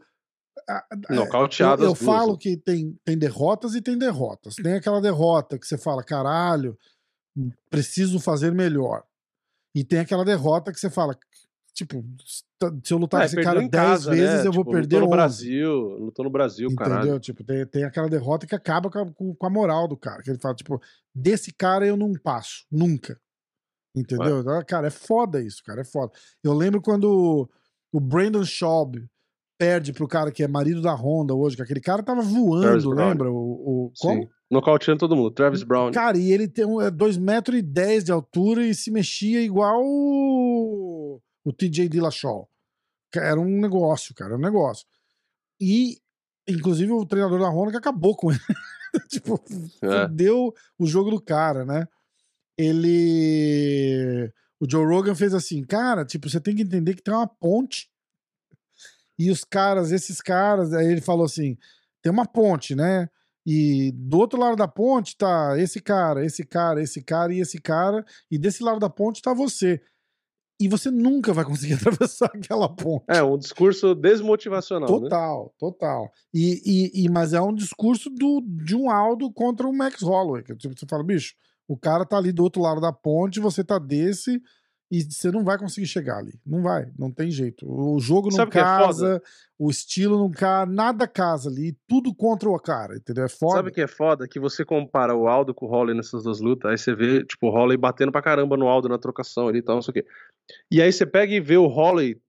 Nocauteado 1.10 1.84
Eu, 1.84 1.90
eu 1.90 1.96
falo 1.96 2.38
que 2.38 2.58
tem, 2.58 2.98
tem 3.06 3.18
derrotas 3.18 3.76
e 3.76 3.82
tem 3.82 3.98
derrotas. 3.98 4.56
Tem 4.56 4.74
aquela 4.74 5.00
derrota 5.00 5.60
que 5.60 5.68
você 5.68 5.78
fala, 5.78 6.04
caralho, 6.04 6.78
preciso 7.70 8.20
fazer 8.20 8.52
melhor. 8.52 9.04
E 9.76 9.84
tem 9.84 10.00
aquela 10.00 10.26
derrota 10.26 10.72
que 10.72 10.80
você 10.80 10.90
fala, 10.90 11.18
tipo, 11.74 12.06
se 12.84 12.94
eu 12.94 12.98
lutar 12.98 13.22
é, 13.22 13.24
com 13.24 13.26
esse 13.26 13.44
cara 13.44 13.68
10 13.68 14.06
vezes, 14.06 14.42
né? 14.44 14.48
eu 14.48 14.52
vou 14.52 14.64
tipo, 14.64 14.72
perder 14.72 14.96
lutou 14.98 15.10
no 15.10 15.16
Brasil, 15.16 15.72
lutou 16.00 16.26
no 16.26 16.32
Brasil, 16.32 16.66
Entendeu? 16.68 16.86
Caralho. 16.86 17.20
Tipo, 17.20 17.44
tem, 17.44 17.66
tem 17.66 17.84
aquela 17.84 18.08
derrota 18.08 18.46
que 18.46 18.56
acaba 18.56 18.90
com 18.90 19.00
a, 19.00 19.36
com 19.36 19.46
a, 19.46 19.50
moral 19.50 19.88
do 19.88 19.98
cara. 19.98 20.22
Que 20.22 20.30
ele 20.30 20.40
fala, 20.40 20.56
tipo, 20.56 20.80
desse 21.14 21.54
cara 21.54 21.86
eu 21.86 21.98
não 21.98 22.14
passo, 22.14 22.66
nunca. 22.72 23.20
Entendeu? 23.96 24.40
Então, 24.40 24.64
cara, 24.66 24.88
é 24.88 24.92
foda 24.92 25.42
isso, 25.42 25.64
cara, 25.64 25.82
é 25.82 25.86
foda. 25.86 26.12
Eu 26.44 26.54
lembro 26.54 26.82
quando 26.82 27.50
o 27.92 28.00
Brandon 28.00 28.44
Schaub 28.44 28.96
perde 29.58 29.94
pro 29.94 30.08
cara 30.08 30.32
que 30.32 30.44
é 30.44 30.48
marido 30.48 30.82
da 30.82 30.94
Honda 30.94 31.36
hoje, 31.36 31.56
que 31.56 31.62
aquele 31.62 31.80
cara 31.80 32.02
tava 32.02 32.22
voando, 32.22 32.90
lembra? 32.90 33.32
O, 33.32 33.36
o, 33.36 33.92
como? 34.00 34.24
Sim. 34.24 34.30
Nocauteando 34.52 35.00
todo 35.00 35.16
mundo, 35.16 35.32
Travis 35.32 35.64
Brown. 35.64 35.92
Cara, 35.92 36.18
e 36.18 36.32
ele 36.32 36.48
tem 36.48 36.66
2,10 36.66 37.20
metros 37.20 37.58
e 37.58 37.62
dez 37.62 38.04
de 38.04 38.12
altura 38.12 38.64
e 38.64 38.76
se 38.76 38.92
mexia 38.92 39.42
igual 39.42 39.82
o, 41.44 41.52
TJ 41.52 41.90
Dillashaw. 41.90 42.50
Era 43.16 43.40
um 43.40 43.60
negócio, 43.60 44.14
cara, 44.16 44.32
era 44.32 44.38
um 44.38 44.42
negócio. 44.42 44.86
E, 45.60 46.00
inclusive, 46.48 46.92
o 46.92 47.06
treinador 47.06 47.40
da 47.40 47.50
Honda 47.50 47.72
que 47.72 47.78
acabou 47.78 48.16
com 48.16 48.32
ele. 48.32 48.40
tipo, 49.10 49.44
é. 49.82 50.08
deu 50.08 50.54
o 50.78 50.86
jogo 50.86 51.12
do 51.12 51.22
cara, 51.22 51.66
né? 51.66 51.88
Ele. 52.58 54.32
O 54.60 54.70
Joe 54.70 54.86
Rogan 54.86 55.16
fez 55.16 55.34
assim, 55.34 55.64
cara, 55.64 56.06
tipo, 56.06 56.30
você 56.30 56.40
tem 56.40 56.56
que 56.56 56.62
entender 56.62 56.96
que 56.96 57.04
tem 57.04 57.14
uma 57.14 57.28
ponte. 57.28 57.90
E 59.18 59.30
os 59.30 59.44
caras, 59.44 59.92
esses 59.92 60.22
caras, 60.22 60.74
aí 60.74 60.88
ele 60.88 61.02
falou 61.02 61.26
assim: 61.26 61.58
tem 62.02 62.12
uma 62.12 62.26
ponte, 62.26 62.76
né? 62.76 63.10
E 63.46 63.92
do 63.94 64.20
outro 64.20 64.40
lado 64.40 64.56
da 64.56 64.68
ponte 64.68 65.18
tá 65.18 65.60
esse 65.60 65.82
cara, 65.82 66.26
esse 66.26 66.46
cara, 66.46 66.82
esse 66.82 67.02
cara 67.02 67.34
e 67.34 67.42
esse 67.42 67.60
cara, 67.60 68.06
e 68.32 68.38
desse 68.38 68.64
lado 68.64 68.80
da 68.80 68.90
ponte 68.90 69.22
tá 69.22 69.34
você. 69.34 69.82
E 70.60 70.68
você 70.68 70.92
nunca 70.92 71.34
vai 71.34 71.44
conseguir 71.44 71.74
atravessar 71.82 72.28
aquela 72.28 72.70
ponte. 72.70 73.06
É, 73.08 73.22
um 73.24 73.38
discurso 73.38 73.96
desmotivacional. 73.96 74.90
Né? 74.90 75.00
Total, 75.00 75.46
né? 75.46 75.52
total. 75.60 76.12
E, 76.34 76.62
e, 76.66 77.06
e, 77.06 77.10
mas 77.10 77.34
é 77.34 77.42
um 77.42 77.54
discurso 77.54 78.10
do, 78.10 78.42
de 78.42 78.76
um 78.76 78.90
Aldo 78.90 79.32
contra 79.32 79.68
o 79.68 79.76
Max 79.76 80.02
Holloway. 80.02 80.44
Que, 80.44 80.56
tipo, 80.56 80.78
você 80.78 80.86
fala, 80.88 81.04
bicho, 81.04 81.34
o 81.68 81.78
cara 81.78 82.06
tá 82.06 82.18
ali 82.18 82.32
do 82.32 82.44
outro 82.44 82.62
lado 82.62 82.80
da 82.80 82.94
ponte, 82.94 83.40
você 83.40 83.64
tá 83.64 83.80
desse, 83.80 84.42
e 84.94 85.02
você 85.02 85.32
não 85.32 85.44
vai 85.44 85.58
conseguir 85.58 85.88
chegar 85.88 86.20
ali. 86.20 86.40
Não 86.46 86.62
vai, 86.62 86.86
não 87.00 87.12
tem 87.12 87.32
jeito. 87.32 87.66
O 87.68 88.00
jogo 88.00 88.30
não 88.30 88.38
Sabe 88.38 88.52
é 88.52 88.54
casa, 88.54 89.16
é 89.16 89.22
o 89.58 89.72
estilo 89.72 90.20
não 90.20 90.30
casa, 90.30 90.72
nada 90.72 91.08
casa 91.08 91.50
ali, 91.50 91.76
tudo 91.88 92.14
contra 92.14 92.48
o 92.48 92.60
cara, 92.60 92.96
entendeu? 92.96 93.24
É 93.24 93.28
foda. 93.28 93.56
Sabe 93.56 93.70
o 93.70 93.74
que 93.74 93.82
é 93.82 93.88
foda? 93.88 94.28
Que 94.28 94.40
você 94.40 94.64
compara 94.64 95.16
o 95.16 95.28
Aldo 95.28 95.52
com 95.52 95.66
o 95.66 95.70
Holly 95.70 95.96
nessas 95.96 96.24
duas 96.24 96.40
lutas, 96.40 96.70
aí 96.70 96.78
você 96.78 96.94
vê, 96.94 97.26
tipo, 97.26 97.48
o 97.48 97.50
Holly 97.50 97.76
batendo 97.76 98.12
pra 98.12 98.22
caramba 98.22 98.56
no 98.56 98.68
Aldo 98.68 98.88
na 98.88 99.00
trocação 99.00 99.48
ali 99.48 99.60
e 99.60 99.62
tal, 99.64 99.76
não 99.76 99.82
sei 99.82 99.92
o 99.92 99.94
quê. 99.96 100.06
E 100.72 100.82
aí 100.82 100.92
você 100.92 101.06
pega 101.06 101.34
e 101.34 101.40
vê 101.40 101.58
o 101.58 101.68
Holly 101.68 102.22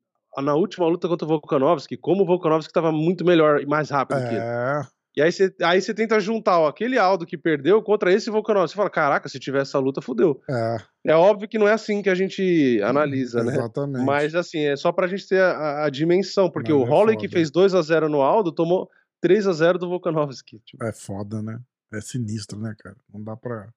na 0.42 0.54
última 0.54 0.86
luta 0.86 1.08
contra 1.08 1.24
o 1.24 1.28
Volkanovski, 1.28 1.96
como 1.96 2.22
o 2.22 2.26
Volkanovski 2.26 2.72
tava 2.72 2.90
muito 2.90 3.24
melhor 3.24 3.60
e 3.60 3.66
mais 3.66 3.90
rápido 3.90 4.18
é... 4.18 4.28
que 4.28 4.34
ele. 4.34 4.44
É. 4.44 4.94
E 5.16 5.22
aí 5.22 5.30
você, 5.30 5.54
aí 5.62 5.80
você 5.80 5.94
tenta 5.94 6.18
juntar 6.18 6.58
ó, 6.58 6.66
aquele 6.66 6.98
Aldo 6.98 7.24
que 7.24 7.38
perdeu 7.38 7.80
contra 7.80 8.12
esse 8.12 8.30
Volkanovski. 8.30 8.72
Você 8.72 8.76
fala, 8.76 8.90
caraca, 8.90 9.28
se 9.28 9.38
tiver 9.38 9.62
essa 9.62 9.78
luta, 9.78 10.02
fudeu. 10.02 10.40
É. 10.50 10.76
é 11.06 11.14
óbvio 11.14 11.48
que 11.48 11.56
não 11.56 11.68
é 11.68 11.72
assim 11.72 12.02
que 12.02 12.10
a 12.10 12.16
gente 12.16 12.80
analisa, 12.82 13.40
hum, 13.40 13.44
né? 13.44 13.52
Exatamente. 13.52 14.04
Mas 14.04 14.34
assim, 14.34 14.64
é 14.64 14.74
só 14.74 14.90
pra 14.90 15.06
gente 15.06 15.28
ter 15.28 15.40
a, 15.40 15.84
a 15.84 15.90
dimensão, 15.90 16.50
porque 16.50 16.72
Mas 16.72 16.82
o 16.82 17.10
é 17.10 17.16
que 17.16 17.28
fez 17.28 17.48
2 17.48 17.76
a 17.76 17.82
0 17.82 18.08
no 18.08 18.22
Aldo 18.22 18.50
tomou 18.50 18.90
3 19.20 19.46
a 19.46 19.52
0 19.52 19.78
do 19.78 19.88
Volkanovski. 19.88 20.60
Tipo. 20.66 20.84
É 20.84 20.92
foda, 20.92 21.40
né? 21.40 21.60
É 21.92 22.00
sinistro, 22.00 22.58
né, 22.58 22.74
cara? 22.76 22.96
Não 23.12 23.22
dá 23.22 23.36
pra. 23.36 23.68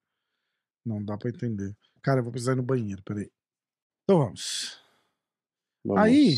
Não 0.83 1.03
dá 1.03 1.17
pra 1.17 1.29
entender. 1.29 1.75
Cara, 2.01 2.19
eu 2.19 2.23
vou 2.23 2.31
precisar 2.31 2.53
ir 2.53 2.55
no 2.55 2.63
banheiro, 2.63 3.03
peraí. 3.03 3.29
Então 4.07 4.19
vamos. 4.19 4.79
vamos. 5.83 6.01
Aí, 6.01 6.37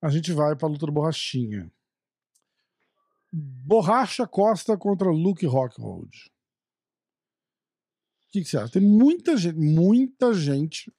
a 0.00 0.08
gente 0.08 0.32
vai 0.32 0.54
pra 0.54 0.68
luta 0.68 0.86
do 0.86 0.92
Borrachinha. 0.92 1.68
Borracha 3.32 4.24
Costa 4.24 4.78
contra 4.78 5.10
Luke 5.10 5.44
Rockhold. 5.44 6.16
O 8.28 8.30
que, 8.30 8.42
que 8.42 8.44
você 8.44 8.56
acha? 8.56 8.74
Tem 8.74 8.82
muita 8.82 9.36
gente, 9.36 9.58
muita 9.58 10.32
gente 10.32 10.94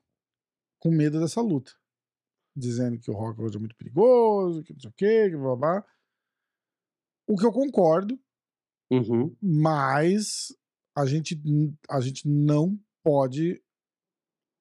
com 0.77 0.91
medo 0.91 1.21
dessa 1.21 1.39
luta. 1.39 1.71
Dizendo 2.53 2.99
que 2.99 3.09
o 3.09 3.15
Rockhold 3.15 3.55
é 3.55 3.59
muito 3.59 3.77
perigoso, 3.77 4.61
que 4.61 4.73
não 4.73 4.79
sei 4.81 4.89
o 4.89 4.93
quê, 4.93 5.29
que 5.29 5.37
blá 5.37 5.55
blá. 5.55 5.85
O 7.25 7.37
que 7.37 7.45
eu 7.45 7.53
concordo, 7.53 8.19
uhum. 8.91 9.33
mas 9.41 10.53
a 10.93 11.05
gente, 11.05 11.41
a 11.89 12.01
gente 12.01 12.27
não 12.27 12.77
pode 13.01 13.63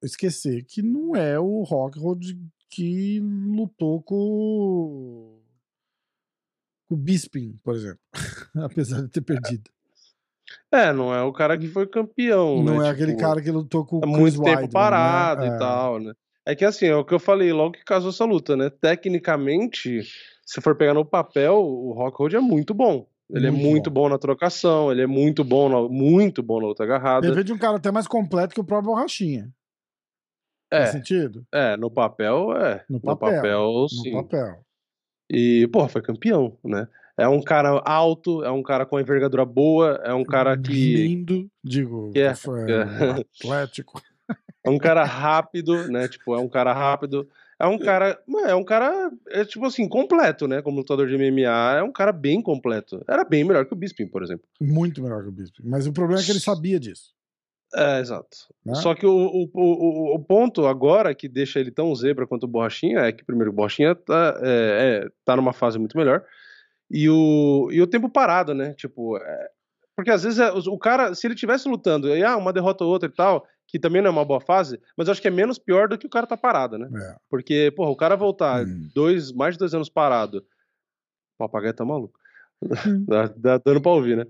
esquecer 0.05 0.65
que 0.65 0.83
não 0.83 1.17
é 1.17 1.39
o 1.39 1.63
Rockhold 1.63 2.39
que 2.71 3.21
lutou 3.21 4.03
com 4.03 5.41
o 6.91 6.97
Bisping, 6.97 7.59
por 7.63 7.75
exemplo, 7.75 8.01
apesar 8.57 9.03
de 9.03 9.09
ter 9.09 9.21
perdido. 9.21 9.71
É, 10.71 10.93
não 10.93 11.15
é 11.15 11.23
o 11.23 11.33
cara 11.33 11.57
que 11.57 11.69
foi 11.69 11.87
campeão, 11.87 12.63
Não 12.63 12.79
né? 12.79 12.89
é 12.89 12.93
tipo, 12.93 13.03
aquele 13.03 13.17
cara 13.17 13.41
que 13.41 13.51
lutou 13.51 13.85
com 13.85 13.99
o 13.99 14.07
muito 14.07 14.41
Chris 14.43 14.57
tempo 14.57 14.71
parado 14.71 15.43
né? 15.43 15.49
e 15.49 15.51
é. 15.51 15.59
tal, 15.59 15.99
né? 16.01 16.13
É 16.47 16.55
que 16.55 16.65
assim, 16.65 16.87
é 16.87 16.95
o 16.95 17.05
que 17.05 17.15
eu 17.15 17.19
falei 17.19 17.53
logo 17.53 17.73
que 17.73 17.85
casou 17.85 18.11
essa 18.11 18.25
luta, 18.25 18.57
né? 18.57 18.69
Tecnicamente, 18.69 20.03
se 20.45 20.61
for 20.61 20.77
pegar 20.77 20.93
no 20.93 21.05
papel, 21.05 21.57
o 21.57 21.93
Rockhold 21.93 22.37
é 22.37 22.41
muito 22.41 22.75
bom. 22.75 23.07
Ele 23.31 23.47
é 23.47 23.51
muito 23.51 23.67
é 23.67 23.71
muito 23.71 23.91
bom. 23.91 24.03
bom. 24.03 24.09
na 24.11 24.19
trocação, 24.19 24.93
ele 24.93 25.01
é 25.01 25.07
muito 25.07 25.43
bom 25.43 25.69
na, 25.69 25.89
muito 25.89 26.43
bom 26.43 26.61
na 26.61 26.67
luta 26.67 26.85
agarrada. 26.85 27.27
Ele 27.27 27.43
de 27.43 27.53
um 27.53 27.59
cara 27.59 27.79
até 27.79 27.91
mais 27.91 28.07
completo 28.07 28.55
que 28.55 28.61
o 28.61 28.65
próprio 28.65 28.93
Borrachinha. 28.93 29.51
É. 30.75 30.81
Faz 30.81 30.91
sentido? 30.91 31.47
É, 31.53 31.77
no 31.77 31.91
papel, 31.91 32.57
é. 32.57 32.85
No 32.89 33.01
papel, 33.01 33.31
no 33.31 33.37
papel 33.37 33.89
sim. 33.89 34.12
No 34.12 34.22
papel. 34.22 34.64
E, 35.31 35.68
pô, 35.72 35.89
foi 35.89 36.03
campeão, 36.03 36.57
né? 36.64 36.87
É 37.16 37.29
um 37.29 37.41
cara 37.41 37.81
alto, 37.85 38.45
é 38.45 38.51
um 38.51 38.62
cara 38.62 38.85
com 38.85 38.99
envergadura 38.99 39.45
boa, 39.45 40.01
é 40.05 40.12
um 40.12 40.25
cara 40.25 40.59
que. 40.59 40.97
Lindo, 40.97 41.49
digo, 41.62 42.11
que 42.12 42.18
é, 42.18 42.27
é. 42.27 42.31
atlético. 43.47 44.03
É 44.64 44.70
um 44.70 44.79
cara 44.79 45.05
rápido, 45.05 45.89
né? 45.89 46.09
Tipo, 46.09 46.35
é 46.35 46.39
um 46.39 46.49
cara 46.49 46.72
rápido. 46.72 47.29
É 47.59 47.66
um 47.66 47.79
cara. 47.79 48.18
É 48.47 48.55
um 48.55 48.64
cara. 48.64 49.12
É 49.29 49.45
tipo 49.45 49.64
assim, 49.64 49.89
completo, 49.89 50.49
né? 50.49 50.61
Como 50.61 50.79
lutador 50.79 51.07
de 51.07 51.16
MMA, 51.16 51.77
é 51.79 51.83
um 51.83 51.93
cara 51.93 52.11
bem 52.11 52.43
completo. 52.43 53.05
Era 53.07 53.25
bem 53.25 53.45
melhor 53.45 53.64
que 53.64 53.72
o 53.72 53.77
Bisping, 53.77 54.09
por 54.09 54.22
exemplo. 54.22 54.47
Muito 54.61 55.01
melhor 55.01 55.22
que 55.22 55.29
o 55.29 55.33
Bisping. 55.33 55.62
Mas 55.64 55.87
o 55.87 55.93
problema 55.93 56.20
é 56.20 56.25
que 56.25 56.33
ele 56.33 56.41
sabia 56.41 56.81
disso. 56.81 57.14
É, 57.75 58.01
exato. 58.01 58.37
Né? 58.64 58.75
Só 58.77 58.95
que 58.95 59.05
o, 59.05 59.11
o, 59.12 59.51
o, 59.53 60.14
o, 60.14 60.18
ponto 60.20 60.66
agora 60.66 61.14
que 61.14 61.29
deixa 61.29 61.59
ele 61.59 61.70
tão 61.70 61.95
zebra 61.95 62.27
quanto 62.27 62.45
o 62.45 62.49
Borrachinha 62.49 63.01
é 63.01 63.12
que, 63.12 63.25
primeiro, 63.25 63.51
o 63.51 63.55
Borrachinha 63.55 63.95
tá, 63.95 64.39
é, 64.43 65.03
é, 65.05 65.09
tá 65.25 65.35
numa 65.35 65.53
fase 65.53 65.79
muito 65.79 65.97
melhor. 65.97 66.25
E 66.91 67.09
o, 67.09 67.68
e 67.72 67.83
o 67.83 67.87
tempo 67.87 68.09
parado, 68.09 68.55
né? 68.55 68.75
Tipo, 68.75 69.16
é, 69.18 69.49
porque 69.97 70.11
às 70.11 70.22
vezes 70.22 70.39
é, 70.39 70.53
o 70.53 70.79
cara, 70.79 71.14
se 71.14 71.27
ele 71.27 71.35
tivesse 71.35 71.68
lutando, 71.68 72.09
e, 72.09 72.22
ah, 72.22 72.37
uma 72.37 72.53
derrota 72.53 72.85
ou 72.85 72.91
outra 72.91 73.09
e 73.09 73.12
tal, 73.12 73.47
que 73.66 73.79
também 73.79 74.01
não 74.01 74.09
é 74.09 74.12
uma 74.12 74.25
boa 74.25 74.41
fase, 74.41 74.81
mas 74.97 75.09
eu 75.09 75.12
acho 75.12 75.22
que 75.22 75.29
é 75.29 75.31
menos 75.31 75.59
pior 75.59 75.89
do 75.89 75.99
que 75.99 76.07
o 76.07 76.11
cara 76.11 76.27
tá 76.27 76.37
parado, 76.37 76.79
né? 76.79 76.89
É. 76.95 77.16
Porque, 77.29 77.72
porra, 77.75 77.91
o 77.91 77.97
cara 77.97 78.16
voltar 78.16 78.64
hum. 78.64 78.89
dois, 78.95 79.33
mais 79.33 79.55
de 79.55 79.59
dois 79.59 79.75
anos 79.75 79.89
parado, 79.89 80.39
o 80.39 81.39
papagaio 81.39 81.75
tá 81.75 81.85
maluco. 81.85 82.18
Hum. 82.62 83.05
dá, 83.09 83.27
dá 83.37 83.59
dando 83.59 83.81
pra 83.81 83.93
ouvir, 83.93 84.16
né? 84.16 84.27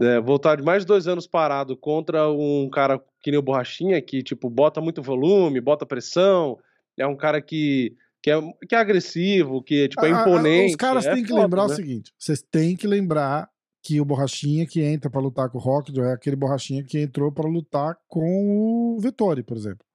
É, 0.00 0.20
voltar 0.20 0.56
de 0.56 0.62
mais 0.62 0.82
de 0.82 0.86
dois 0.86 1.06
anos 1.08 1.26
parado 1.26 1.76
contra 1.76 2.28
um 2.28 2.68
cara 2.70 3.00
que 3.20 3.30
nem 3.30 3.38
o 3.38 3.42
Borrachinha, 3.42 4.00
que, 4.00 4.22
tipo, 4.22 4.48
bota 4.48 4.80
muito 4.80 5.02
volume, 5.02 5.60
bota 5.60 5.86
pressão, 5.86 6.58
é 6.96 7.06
um 7.06 7.16
cara 7.16 7.40
que, 7.40 7.96
que, 8.22 8.30
é, 8.30 8.40
que 8.68 8.74
é 8.74 8.78
agressivo, 8.78 9.62
que 9.62 9.88
tipo, 9.88 10.04
é 10.04 10.10
imponente. 10.10 10.70
os 10.70 10.76
caras 10.76 11.06
é 11.06 11.14
têm 11.14 11.22
que 11.22 11.30
foda, 11.30 11.42
lembrar 11.42 11.66
né? 11.66 11.72
o 11.72 11.76
seguinte: 11.76 12.12
vocês 12.18 12.42
têm 12.42 12.76
que 12.76 12.86
lembrar 12.86 13.48
que 13.82 14.00
o 14.00 14.04
Borrachinha 14.04 14.66
que 14.66 14.82
entra 14.82 15.10
pra 15.10 15.20
lutar 15.20 15.48
com 15.48 15.58
o 15.58 15.60
Rock 15.60 15.98
é 15.98 16.12
aquele 16.12 16.36
Borrachinha 16.36 16.84
que 16.84 16.98
entrou 16.98 17.32
pra 17.32 17.48
lutar 17.48 17.96
com 18.06 18.96
o 18.96 19.00
Vettori, 19.00 19.42
por 19.42 19.56
exemplo. 19.56 19.87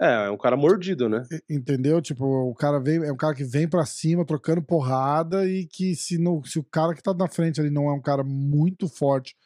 É, 0.00 0.26
é 0.26 0.30
um 0.30 0.36
cara 0.36 0.56
mordido, 0.56 1.08
né? 1.08 1.24
Entendeu? 1.50 2.00
Tipo, 2.00 2.24
o 2.24 2.54
cara 2.54 2.78
vem, 2.78 3.04
é 3.04 3.12
um 3.12 3.16
cara 3.16 3.34
que 3.34 3.42
vem 3.42 3.68
pra 3.68 3.84
cima 3.84 4.24
trocando 4.24 4.62
porrada 4.62 5.44
e 5.48 5.66
que 5.66 5.96
se, 5.96 6.18
não, 6.18 6.42
se 6.44 6.58
o 6.58 6.64
cara 6.64 6.94
que 6.94 7.02
tá 7.02 7.12
na 7.12 7.28
frente 7.28 7.60
ali 7.60 7.68
não 7.68 7.88
é 7.88 7.92
um 7.92 8.00
cara 8.00 8.22
muito 8.22 8.88
forte 8.88 9.36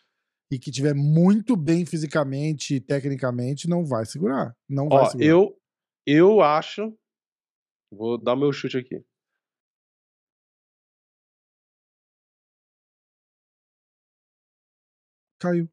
e 0.50 0.58
que 0.58 0.70
tiver 0.70 0.94
muito 0.94 1.56
bem 1.56 1.86
fisicamente 1.86 2.74
e 2.74 2.80
tecnicamente, 2.80 3.66
não 3.66 3.86
vai 3.86 4.04
segurar. 4.04 4.54
Não 4.68 4.90
vai 4.90 5.04
Ó, 5.04 5.06
segurar. 5.06 5.26
eu, 5.26 5.58
eu 6.06 6.42
acho. 6.42 6.94
Vou 7.90 8.18
dar 8.18 8.36
meu 8.36 8.52
chute 8.52 8.76
aqui. 8.76 9.02
Caiu. 15.38 15.68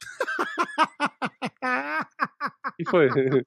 E 2.78 2.88
foi? 2.88 3.08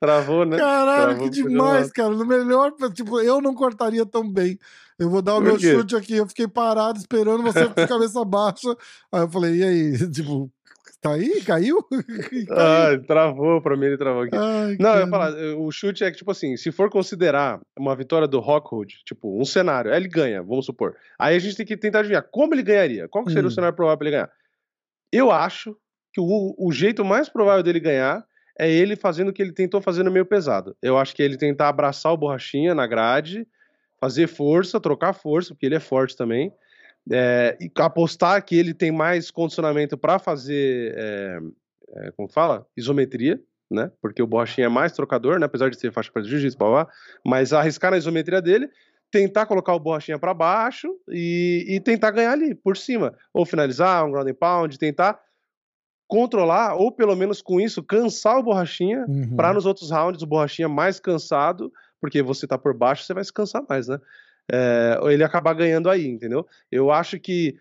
Travou, 0.00 0.44
né? 0.44 0.58
Caralho, 0.58 1.02
Travou, 1.14 1.24
que 1.24 1.30
demais, 1.30 1.90
cara. 1.90 2.10
No 2.10 2.26
melhor, 2.26 2.72
tipo, 2.92 3.18
eu 3.20 3.40
não 3.40 3.54
cortaria 3.54 4.04
tão 4.04 4.30
bem. 4.30 4.58
Eu 4.98 5.08
vou 5.08 5.22
dar 5.22 5.36
o 5.36 5.40
meu 5.40 5.58
chute 5.58 5.96
aqui. 5.96 6.14
Eu 6.16 6.26
fiquei 6.26 6.46
parado 6.46 6.98
esperando 6.98 7.42
você 7.42 7.66
com 7.68 7.80
a 7.80 7.86
cabeça 7.88 8.24
baixa. 8.24 8.76
Aí 9.10 9.22
eu 9.22 9.28
falei, 9.30 9.56
e 9.56 9.64
aí? 9.64 10.10
Tipo, 10.10 10.50
tá 11.00 11.12
aí? 11.14 11.42
Caiu? 11.42 11.82
Caiu. 12.30 12.46
Ah, 12.50 12.88
travou, 13.06 13.60
pra 13.62 13.74
mim 13.74 13.86
ele 13.86 13.96
travou 13.96 14.22
aqui. 14.24 14.36
Ai, 14.36 14.76
Não, 14.78 14.90
eu 14.90 15.00
ia 15.00 15.06
cara. 15.06 15.10
falar, 15.10 15.30
eh, 15.38 15.54
o 15.54 15.70
chute 15.70 16.04
é 16.04 16.10
que, 16.10 16.18
tipo 16.18 16.30
assim, 16.30 16.58
se 16.58 16.70
for 16.70 16.90
considerar 16.90 17.58
uma 17.78 17.96
vitória 17.96 18.28
do 18.28 18.38
Rockhold, 18.38 18.96
tipo, 19.04 19.40
um 19.40 19.46
cenário, 19.46 19.92
ele 19.94 20.08
ganha, 20.08 20.42
vamos 20.42 20.66
supor. 20.66 20.94
Aí 21.18 21.36
a 21.36 21.38
gente 21.38 21.56
tem 21.56 21.64
que 21.66 21.76
tentar 21.76 22.00
adivinhar 22.00 22.26
como 22.30 22.54
ele 22.54 22.62
ganharia. 22.62 23.08
Qual 23.08 23.26
seria 23.28 23.44
Hum. 23.44 23.48
o 23.48 23.50
cenário 23.50 23.74
provável 23.74 23.96
pra 23.98 24.08
ele 24.08 24.16
ganhar? 24.16 24.30
Eu 25.10 25.30
acho 25.30 25.74
que 26.16 26.20
o, 26.20 26.54
o 26.56 26.72
jeito 26.72 27.04
mais 27.04 27.28
provável 27.28 27.62
dele 27.62 27.78
ganhar 27.78 28.24
é 28.58 28.70
ele 28.70 28.96
fazendo 28.96 29.28
o 29.28 29.32
que 29.34 29.42
ele 29.42 29.52
tentou 29.52 29.82
fazer 29.82 30.02
no 30.02 30.10
meio 30.10 30.24
pesado. 30.24 30.74
Eu 30.80 30.96
acho 30.96 31.14
que 31.14 31.22
ele 31.22 31.36
tentar 31.36 31.68
abraçar 31.68 32.10
o 32.10 32.16
Borrachinha 32.16 32.74
na 32.74 32.86
grade, 32.86 33.46
fazer 34.00 34.26
força, 34.26 34.80
trocar 34.80 35.12
força, 35.12 35.52
porque 35.52 35.66
ele 35.66 35.74
é 35.74 35.80
forte 35.80 36.16
também. 36.16 36.50
é, 37.12 37.54
e 37.60 37.70
apostar 37.76 38.42
que 38.42 38.56
ele 38.56 38.72
tem 38.72 38.90
mais 38.90 39.30
condicionamento 39.30 39.98
pra 39.98 40.18
fazer, 40.18 40.94
é, 40.96 41.38
é, 41.96 42.10
como 42.12 42.28
fala? 42.32 42.66
Isometria 42.74 43.38
né? 43.70 43.90
Porque 44.00 44.22
o 44.22 44.26
Borrachinha 44.28 44.66
é 44.66 44.70
mais 44.70 44.92
trocador, 44.92 45.40
né? 45.40 45.46
Apesar 45.46 45.68
de 45.68 45.78
ser 45.78 45.92
faixa 45.92 46.10
de 46.22 46.28
jiu-jitsu, 46.28 46.56
mas 47.24 47.52
arriscar 47.52 47.90
na 47.90 47.98
isometria 47.98 48.40
dele, 48.40 48.70
tentar 49.10 49.44
colocar 49.44 49.74
o 49.74 49.80
Borrachinha 49.80 50.20
para 50.20 50.32
baixo 50.32 50.88
e, 51.08 51.66
e 51.68 51.80
tentar 51.80 52.12
ganhar 52.12 52.30
ali, 52.30 52.54
por 52.54 52.76
cima. 52.76 53.12
Ou 53.34 53.44
finalizar, 53.44 54.04
um 54.06 54.12
ground 54.12 54.28
and 54.28 54.34
pound, 54.34 54.78
tentar 54.78 55.20
controlar, 56.08 56.74
ou 56.76 56.92
pelo 56.92 57.16
menos 57.16 57.42
com 57.42 57.60
isso, 57.60 57.82
cansar 57.82 58.38
o 58.38 58.42
Borrachinha, 58.42 59.04
Uhum. 59.08 59.34
para 59.36 59.52
nos 59.52 59.66
outros 59.66 59.90
rounds 59.90 60.22
o 60.22 60.26
Borrachinha 60.26 60.68
mais 60.68 61.00
cansado, 61.00 61.72
porque 62.00 62.22
você 62.22 62.46
tá 62.46 62.56
por 62.56 62.74
baixo, 62.74 63.04
você 63.04 63.14
vai 63.14 63.24
se 63.24 63.32
cansar 63.32 63.62
mais, 63.68 63.88
né? 63.88 63.98
É, 64.50 64.98
ele 65.06 65.24
acabar 65.24 65.54
ganhando 65.54 65.90
aí, 65.90 66.06
entendeu? 66.06 66.46
Eu 66.70 66.92
acho 66.92 67.18
que 67.18 67.56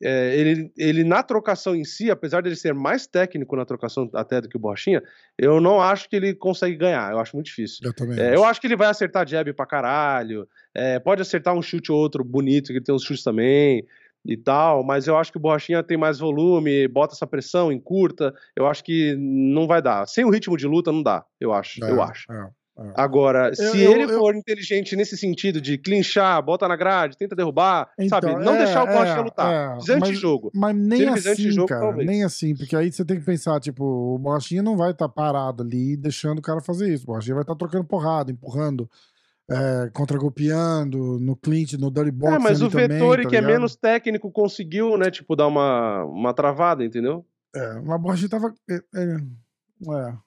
é, 0.00 0.36
ele, 0.38 0.72
ele 0.76 1.02
na 1.02 1.24
trocação 1.24 1.74
em 1.74 1.82
si, 1.82 2.08
apesar 2.08 2.40
dele 2.40 2.54
ser 2.54 2.72
mais 2.72 3.08
técnico 3.08 3.56
na 3.56 3.64
trocação 3.64 4.08
até 4.14 4.40
do 4.40 4.48
que 4.48 4.56
o 4.56 4.60
Borrachinha, 4.60 5.02
eu 5.36 5.60
não 5.60 5.80
acho 5.82 6.08
que 6.08 6.14
ele 6.14 6.32
consegue 6.34 6.76
ganhar, 6.76 7.10
eu 7.10 7.18
acho 7.18 7.34
muito 7.34 7.46
difícil. 7.46 7.80
Eu 7.82 7.92
também. 7.92 8.16
É, 8.16 8.26
acho. 8.28 8.34
eu 8.36 8.44
acho 8.44 8.60
que 8.60 8.68
ele 8.68 8.76
vai 8.76 8.86
acertar 8.86 9.26
jab 9.26 9.52
pra 9.54 9.66
caralho, 9.66 10.46
é, 10.72 11.00
pode 11.00 11.20
acertar 11.20 11.52
um 11.52 11.62
chute 11.62 11.90
ou 11.90 11.98
outro 11.98 12.22
bonito, 12.22 12.68
que 12.68 12.74
ele 12.74 12.84
tem 12.84 12.94
uns 12.94 13.02
chutes 13.02 13.24
também 13.24 13.84
e 14.24 14.36
tal, 14.36 14.82
mas 14.84 15.06
eu 15.06 15.16
acho 15.16 15.30
que 15.32 15.38
o 15.38 15.40
Borrachinha 15.40 15.82
tem 15.82 15.96
mais 15.96 16.18
volume, 16.18 16.86
bota 16.88 17.14
essa 17.14 17.26
pressão, 17.26 17.72
encurta, 17.72 18.34
eu 18.56 18.66
acho 18.66 18.84
que 18.84 19.16
não 19.18 19.66
vai 19.66 19.80
dar. 19.80 20.06
Sem 20.06 20.24
o 20.24 20.30
ritmo 20.30 20.56
de 20.56 20.66
luta 20.66 20.92
não 20.92 21.02
dá, 21.02 21.24
eu 21.40 21.52
acho, 21.52 21.82
É, 21.84 21.90
eu 21.90 22.02
acho. 22.02 22.30
é, 22.30 22.48
é. 22.80 22.92
Agora, 22.94 23.54
se 23.54 23.80
eu- 23.82 23.92
ele 23.92 24.04
eu- 24.04 24.18
for 24.18 24.34
inteligente 24.36 24.94
nesse 24.94 25.16
sentido 25.16 25.60
de 25.60 25.78
clinchar, 25.78 26.42
bota 26.42 26.68
na 26.68 26.76
grade, 26.76 27.16
tenta 27.16 27.34
derrubar, 27.34 27.88
sabe? 28.08 28.26
Então, 28.28 28.38
Não 28.44 28.54
é, 28.54 28.58
deixar 28.58 28.84
o 28.84 28.86
Borrachinha 28.86 29.18
é, 29.18 29.22
lutar. 29.24 29.52
é, 29.52 29.98
mas- 29.98 30.08
de 30.10 30.14
jogo. 30.16 30.50
Mas 30.54 30.76
nem 30.76 31.08
assim, 31.08 31.30
antijogo, 31.30 31.68
cara. 31.68 31.80
talvez. 31.80 32.06
Nem 32.06 32.22
assim, 32.24 32.54
porque 32.54 32.76
aí 32.76 32.92
você 32.92 33.04
tem 33.04 33.18
que 33.18 33.24
pensar, 33.24 33.58
tipo, 33.60 33.82
o 33.84 34.18
Borrachinha 34.18 34.62
não 34.62 34.76
vai 34.76 34.90
estar 34.90 35.08
parado 35.08 35.62
ali 35.62 35.96
deixando 35.96 36.38
o 36.38 36.42
cara 36.42 36.60
fazer 36.60 36.92
isso. 36.92 37.04
O 37.04 37.06
Borrachinha 37.06 37.34
vai 37.34 37.42
estar 37.44 37.54
trocando 37.56 37.84
porrada, 37.84 38.30
empurrando, 38.30 38.88
é, 39.50 39.90
contra-golpeando, 39.92 41.18
no 41.18 41.34
clinch, 41.34 41.78
no 41.78 41.90
dirty 41.90 42.10
box. 42.10 42.34
É, 42.34 42.38
mas 42.38 42.60
o 42.60 42.68
Vettori, 42.68 43.22
tá 43.22 43.30
que 43.30 43.36
é 43.36 43.40
menos 43.40 43.76
técnico, 43.76 44.30
conseguiu, 44.30 44.96
né, 44.98 45.10
tipo, 45.10 45.34
dar 45.34 45.46
uma, 45.46 46.04
uma 46.04 46.34
travada, 46.34 46.84
entendeu? 46.84 47.26
É, 47.54 47.74
mas 47.80 47.96
o 47.96 47.98
Borrachinha 47.98 48.28
tava. 48.28 48.54
É, 48.68 48.74
é, 48.74 49.02
é, 49.02 50.18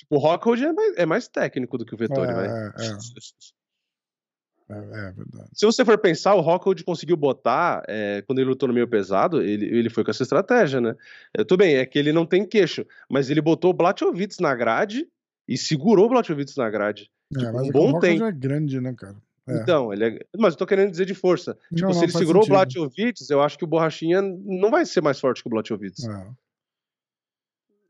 Tipo, 0.00 0.16
o 0.16 0.18
Rockhold 0.18 0.64
é 0.64 0.72
mais, 0.72 0.96
é 0.96 1.06
mais 1.06 1.28
técnico 1.28 1.76
do 1.76 1.84
que 1.84 1.94
o 1.94 1.98
Vettori, 1.98 2.30
É, 2.30 2.34
vai. 2.34 2.46
é, 2.48 2.72
é, 4.70 5.08
é 5.08 5.12
verdade. 5.12 5.50
Se 5.52 5.66
você 5.66 5.84
for 5.84 5.98
pensar, 5.98 6.34
o 6.34 6.40
Rockhold 6.40 6.82
conseguiu 6.84 7.18
botar, 7.18 7.82
é, 7.86 8.22
quando 8.22 8.38
ele 8.38 8.48
lutou 8.48 8.66
no 8.66 8.72
meio 8.72 8.88
pesado, 8.88 9.42
ele, 9.42 9.66
ele 9.66 9.90
foi 9.90 10.02
com 10.02 10.10
essa 10.10 10.22
estratégia, 10.22 10.80
né? 10.80 10.94
É, 11.36 11.44
tudo 11.44 11.58
bem, 11.58 11.76
é 11.76 11.84
que 11.84 11.98
ele 11.98 12.14
não 12.14 12.24
tem 12.24 12.46
queixo, 12.46 12.86
mas 13.10 13.28
ele 13.28 13.42
botou 13.42 13.72
o 13.72 13.74
Blachowicz 13.74 14.38
na 14.38 14.54
grade 14.54 15.06
e 15.46 15.58
segurou 15.58 16.06
o 16.06 16.08
Blachowicz 16.08 16.56
na 16.56 16.70
grade. 16.70 17.10
É, 17.34 17.38
Tipo, 17.38 17.52
mas 17.52 17.68
um 17.68 17.70
bom 17.72 17.98
tempo. 18.00 18.24
é 18.24 18.32
grande, 18.32 18.80
né, 18.80 18.92
cara? 18.94 19.16
É. 19.48 19.56
Então, 19.62 19.92
ele 19.92 20.04
é... 20.04 20.18
Mas 20.38 20.54
eu 20.54 20.58
tô 20.58 20.66
querendo 20.66 20.90
dizer 20.90 21.06
de 21.06 21.14
força. 21.14 21.54
Tipo, 21.74 21.82
Não, 21.82 21.92
se 21.92 21.98
não, 21.98 22.02
ele 22.04 22.12
segurou 22.12 22.42
sentido. 22.42 22.54
o 22.56 22.88
Blachowicz, 22.90 23.30
eu 23.30 23.40
acho 23.42 23.56
que 23.58 23.64
o 23.64 23.66
Borrachinha 23.68 24.20
não 24.22 24.70
vai 24.70 24.84
ser 24.86 25.00
mais 25.02 25.18
forte 25.18 25.42
que 25.42 25.48
o 25.48 25.50
Blachowicz. 25.50 26.04
É. 26.04 26.26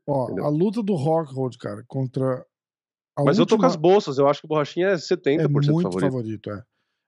Ó, 0.07 0.25
Entendeu? 0.25 0.45
a 0.45 0.49
luta 0.49 0.81
do 0.81 0.93
Rockhold, 0.95 1.57
cara, 1.57 1.83
contra. 1.87 2.45
Mas 3.19 3.37
eu 3.37 3.45
tô 3.45 3.55
com 3.57 3.63
última 3.63 3.67
as 3.67 3.75
bolsas, 3.75 4.17
eu 4.17 4.27
acho 4.27 4.39
que 4.41 4.45
o 4.45 4.49
Borrachinha 4.49 4.87
é 4.87 4.95
70% 4.95 5.39
é 5.43 5.47
muito 5.47 5.67
favorito. 5.67 5.99
favorito, 5.99 6.49
é. 6.51 6.63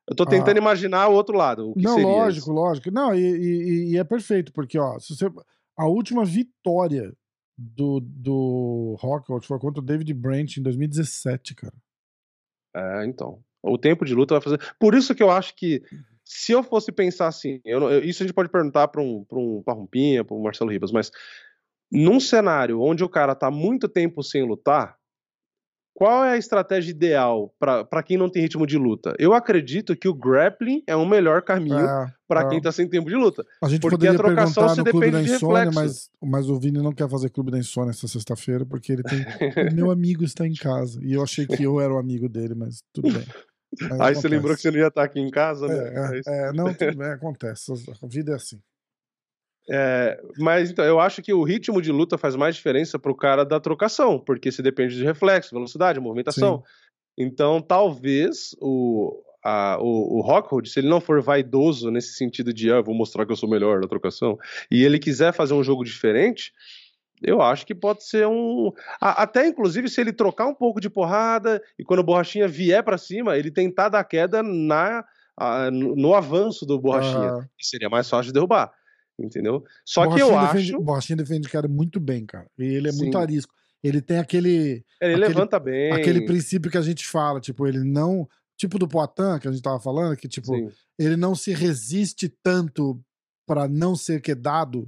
Eu 0.10 0.16
tô 0.16 0.26
tentando 0.26 0.58
Ah. 0.58 0.60
imaginar 0.62 1.08
o 1.08 1.14
outro 1.14 1.36
lado. 1.36 1.72
O 1.72 1.74
Não, 1.78 1.98
lógico, 1.98 2.44
isso. 2.44 2.52
lógico. 2.52 2.92
Não, 2.92 3.16
e, 3.16 3.22
e- 3.22 3.92
e 3.94 3.98
é 3.98 4.04
perfeito, 4.04 4.52
porque, 4.52 4.78
ó, 4.78 5.00
se 5.00 5.16
você. 5.16 5.32
A 5.78 5.88
última 5.88 6.24
vitória 6.26 7.14
do, 7.58 8.00
do 8.02 8.96
Rockhold 9.00 9.48
foi 9.48 9.58
contra 9.60 9.82
o 9.82 9.86
David 9.86 10.14
Branch 10.14 10.58
em 10.58 10.62
2017, 10.62 11.56
cara. 11.56 11.74
É, 12.76 13.06
então. 13.06 13.40
O 13.62 13.78
tempo 13.78 14.04
de 14.04 14.14
luta 14.14 14.36
vai 14.36 14.42
fazer. 14.42 14.60
Por 14.80 14.94
isso 14.94 15.16
que 15.16 15.24
eu 15.24 15.32
acho 15.32 15.56
que 15.56 15.82
se 16.26 16.52
eu 16.52 16.64
fosse 16.64 16.92
pensar 16.92 17.28
assim, 17.28 17.62
eu 17.64 18.04
isso 18.04 18.24
a 18.24 18.26
gente 18.26 18.36
pode 18.36 18.50
perguntar 18.50 18.88
para 18.88 19.02
um, 19.02 19.24
pra 19.24 19.38
um 19.38 19.62
Parrumpinha, 19.64 20.24
para 20.24 20.36
um 20.36 20.42
Marcelo 20.42 20.72
Ribas, 20.72 20.92
mas 20.92 21.12
num 21.92 22.20
cenário 22.20 22.82
onde 22.82 23.04
o 23.04 23.10
cara 23.10 23.36
tá 23.36 23.52
muito 23.52 23.88
tempo 23.88 24.24
sem 24.24 24.44
lutar, 24.44 24.98
qual 25.94 26.24
é 26.26 26.32
a 26.32 26.38
estratégia 26.38 26.92
ideal 26.92 27.54
para 27.60 28.04
quem 28.04 28.18
não 28.18 28.30
tem 28.30 28.42
ritmo 28.42 28.66
de 28.66 28.78
luta? 28.78 29.14
Eu 29.20 29.34
acredito 29.34 29.96
que 29.96 30.08
o 30.08 30.14
grappling 30.14 30.82
é 30.88 30.96
o 30.96 31.06
melhor 31.06 31.42
caminho 31.44 31.78
É, 31.80 32.12
para 32.28 32.42
é. 32.42 32.48
quem 32.50 32.60
tá 32.62 32.72
sem 32.72 32.90
tempo 32.90 33.10
de 33.10 33.16
luta. 33.16 33.44
A 33.64 33.70
gente 33.70 33.82
porque 33.82 33.96
poderia 33.96 34.16
a 34.16 34.18
trocação 34.18 34.66
perguntar 34.66 34.84
se 34.84 34.90
Clube 34.92 35.12
da 35.12 35.18
depende 35.18 35.30
de 35.30 35.36
Insônia, 35.36 35.66
reflexo. 35.66 36.10
mas, 36.22 36.32
mas 36.32 36.50
o 36.50 36.60
Vini 36.60 36.80
não 36.80 36.92
quer 36.94 37.08
fazer 37.10 37.30
Clube 37.30 37.52
da 37.52 37.60
Insônia 37.60 37.92
essa 37.92 38.08
sexta-feira, 38.08 38.66
porque 38.66 38.92
ele 38.92 39.04
tem. 39.04 39.20
o 39.72 39.76
meu 39.76 39.92
amigo 39.92 40.24
está 40.24 40.48
em 40.48 40.54
casa. 40.56 41.00
E 41.04 41.14
eu 41.14 41.22
achei 41.22 41.46
que 41.46 41.62
eu 41.64 41.80
era 41.80 41.94
o 41.94 41.98
amigo 42.00 42.28
dele, 42.28 42.56
mas 42.56 42.84
tudo 42.92 43.12
bem. 43.14 43.26
Mas 43.82 43.92
Aí 43.92 43.98
você 43.98 44.02
acontece. 44.04 44.28
lembrou 44.28 44.56
que 44.56 44.62
você 44.62 44.72
não 44.72 44.78
ia 44.80 44.88
estar 44.88 45.04
aqui 45.04 45.20
em 45.20 45.30
casa, 45.32 45.68
né? 45.68 45.76
É, 46.16 46.20
isso. 46.20 46.30
é, 46.30 46.50
é, 46.50 46.54
não, 46.54 46.74
tudo 46.74 46.96
bem, 46.98 47.08
acontece. 47.12 47.72
A 47.72 48.08
vida 48.08 48.32
é 48.34 48.36
assim. 48.36 48.60
É, 49.70 50.20
mas 50.38 50.72
então, 50.72 50.84
eu 50.84 51.00
acho 51.00 51.22
que 51.22 51.34
o 51.34 51.44
ritmo 51.44 51.82
de 51.82 51.92
luta 51.92 52.18
faz 52.18 52.36
mais 52.36 52.56
diferença 52.56 53.00
pro 53.00 53.16
cara 53.16 53.46
da 53.46 53.60
trocação, 53.60 54.20
porque 54.20 54.52
se 54.52 54.62
depende 54.62 54.96
de 54.96 55.04
reflexo, 55.04 55.56
velocidade, 55.56 56.00
movimentação. 56.00 56.64
Então, 57.18 57.62
talvez 57.62 58.56
o, 58.60 59.24
a, 59.44 59.78
o, 59.80 60.18
o 60.18 60.22
Rockhold, 60.22 60.68
se 60.70 60.80
ele 60.80 60.90
não 60.90 61.00
for 61.00 61.22
vaidoso 61.22 61.90
nesse 61.92 62.14
sentido 62.16 62.54
de 62.54 62.72
ah, 62.72 62.82
vou 62.82 62.94
mostrar 62.96 63.26
que 63.26 63.32
eu 63.32 63.36
sou 63.38 63.48
melhor 63.50 63.80
na 63.80 63.88
trocação, 63.88 64.38
e 64.70 64.84
ele 64.84 65.00
quiser 65.00 65.32
fazer 65.34 65.54
um 65.54 65.64
jogo 65.64 65.84
diferente, 65.84 66.52
eu 67.22 67.42
acho 67.42 67.66
que 67.66 67.74
pode 67.76 68.04
ser 68.04 68.28
um. 68.28 68.72
a- 69.00 69.24
até 69.24 69.48
inclusive 69.48 69.88
se 69.88 70.02
ele 70.02 70.12
trocar 70.12 70.46
um 70.48 70.56
pouco 70.56 70.82
de 70.82 70.90
porrada 70.90 71.62
e 71.80 71.84
quando 71.86 72.00
o 72.00 72.04
Borrachinha 72.04 72.48
vier 72.50 72.84
pra 72.84 72.98
cima, 72.98 73.38
ele 73.38 73.50
tentar 73.52 73.88
dar 73.88 74.04
queda 74.04 74.44
na, 74.44 75.06
a- 75.38 75.72
no, 75.72 75.96
no 75.96 76.14
avanço 76.16 76.66
do 76.66 76.78
Borrachinha, 76.78 77.30
que 77.58 77.66
seria 77.66 77.90
mais 77.90 78.10
fácil 78.10 78.26
de 78.28 78.34
derrubar. 78.34 78.74
Entendeu? 79.20 79.64
Só 79.86 80.08
que 80.08 80.20
eu 80.22 80.30
Borrachinha 80.30 80.40
acho. 80.42 80.54
defende, 80.58 80.84
Borrachinha 80.84 81.18
defende 81.18 81.50
cara 81.50 81.68
muito 81.68 82.00
bem, 82.00 82.26
cara. 82.26 82.48
E 82.58 82.64
ele 82.64 82.90
é 82.90 82.92
muito 82.92 83.16
Sim. 83.18 83.22
arisco. 83.24 83.54
Ele 83.84 84.02
tem 84.02 84.18
aquele, 84.18 84.50
Ele 85.02 85.14
aquele- 85.14 85.28
levanta 85.28 85.60
bem. 85.60 85.92
aquele 85.92 86.26
princípio 86.26 86.72
que 86.72 86.78
a 86.78 86.82
gente 86.82 87.06
fala, 87.06 87.40
tipo, 87.40 87.68
ele 87.68 87.84
não. 87.84 88.28
Tipo 88.58 88.78
do 88.80 88.88
Poitin, 88.88 89.40
que 89.42 89.48
a 89.48 89.52
gente 89.52 89.62
tava 89.64 89.80
falando, 89.80 90.16
que, 90.16 90.28
tipo, 90.28 90.56
Sim. 90.56 90.70
ele 90.98 91.18
não 91.18 91.36
se 91.36 91.52
resiste 91.54 92.30
tanto 92.42 93.00
para 93.48 93.68
não 93.68 93.96
ser 93.96 94.22
quedado, 94.22 94.88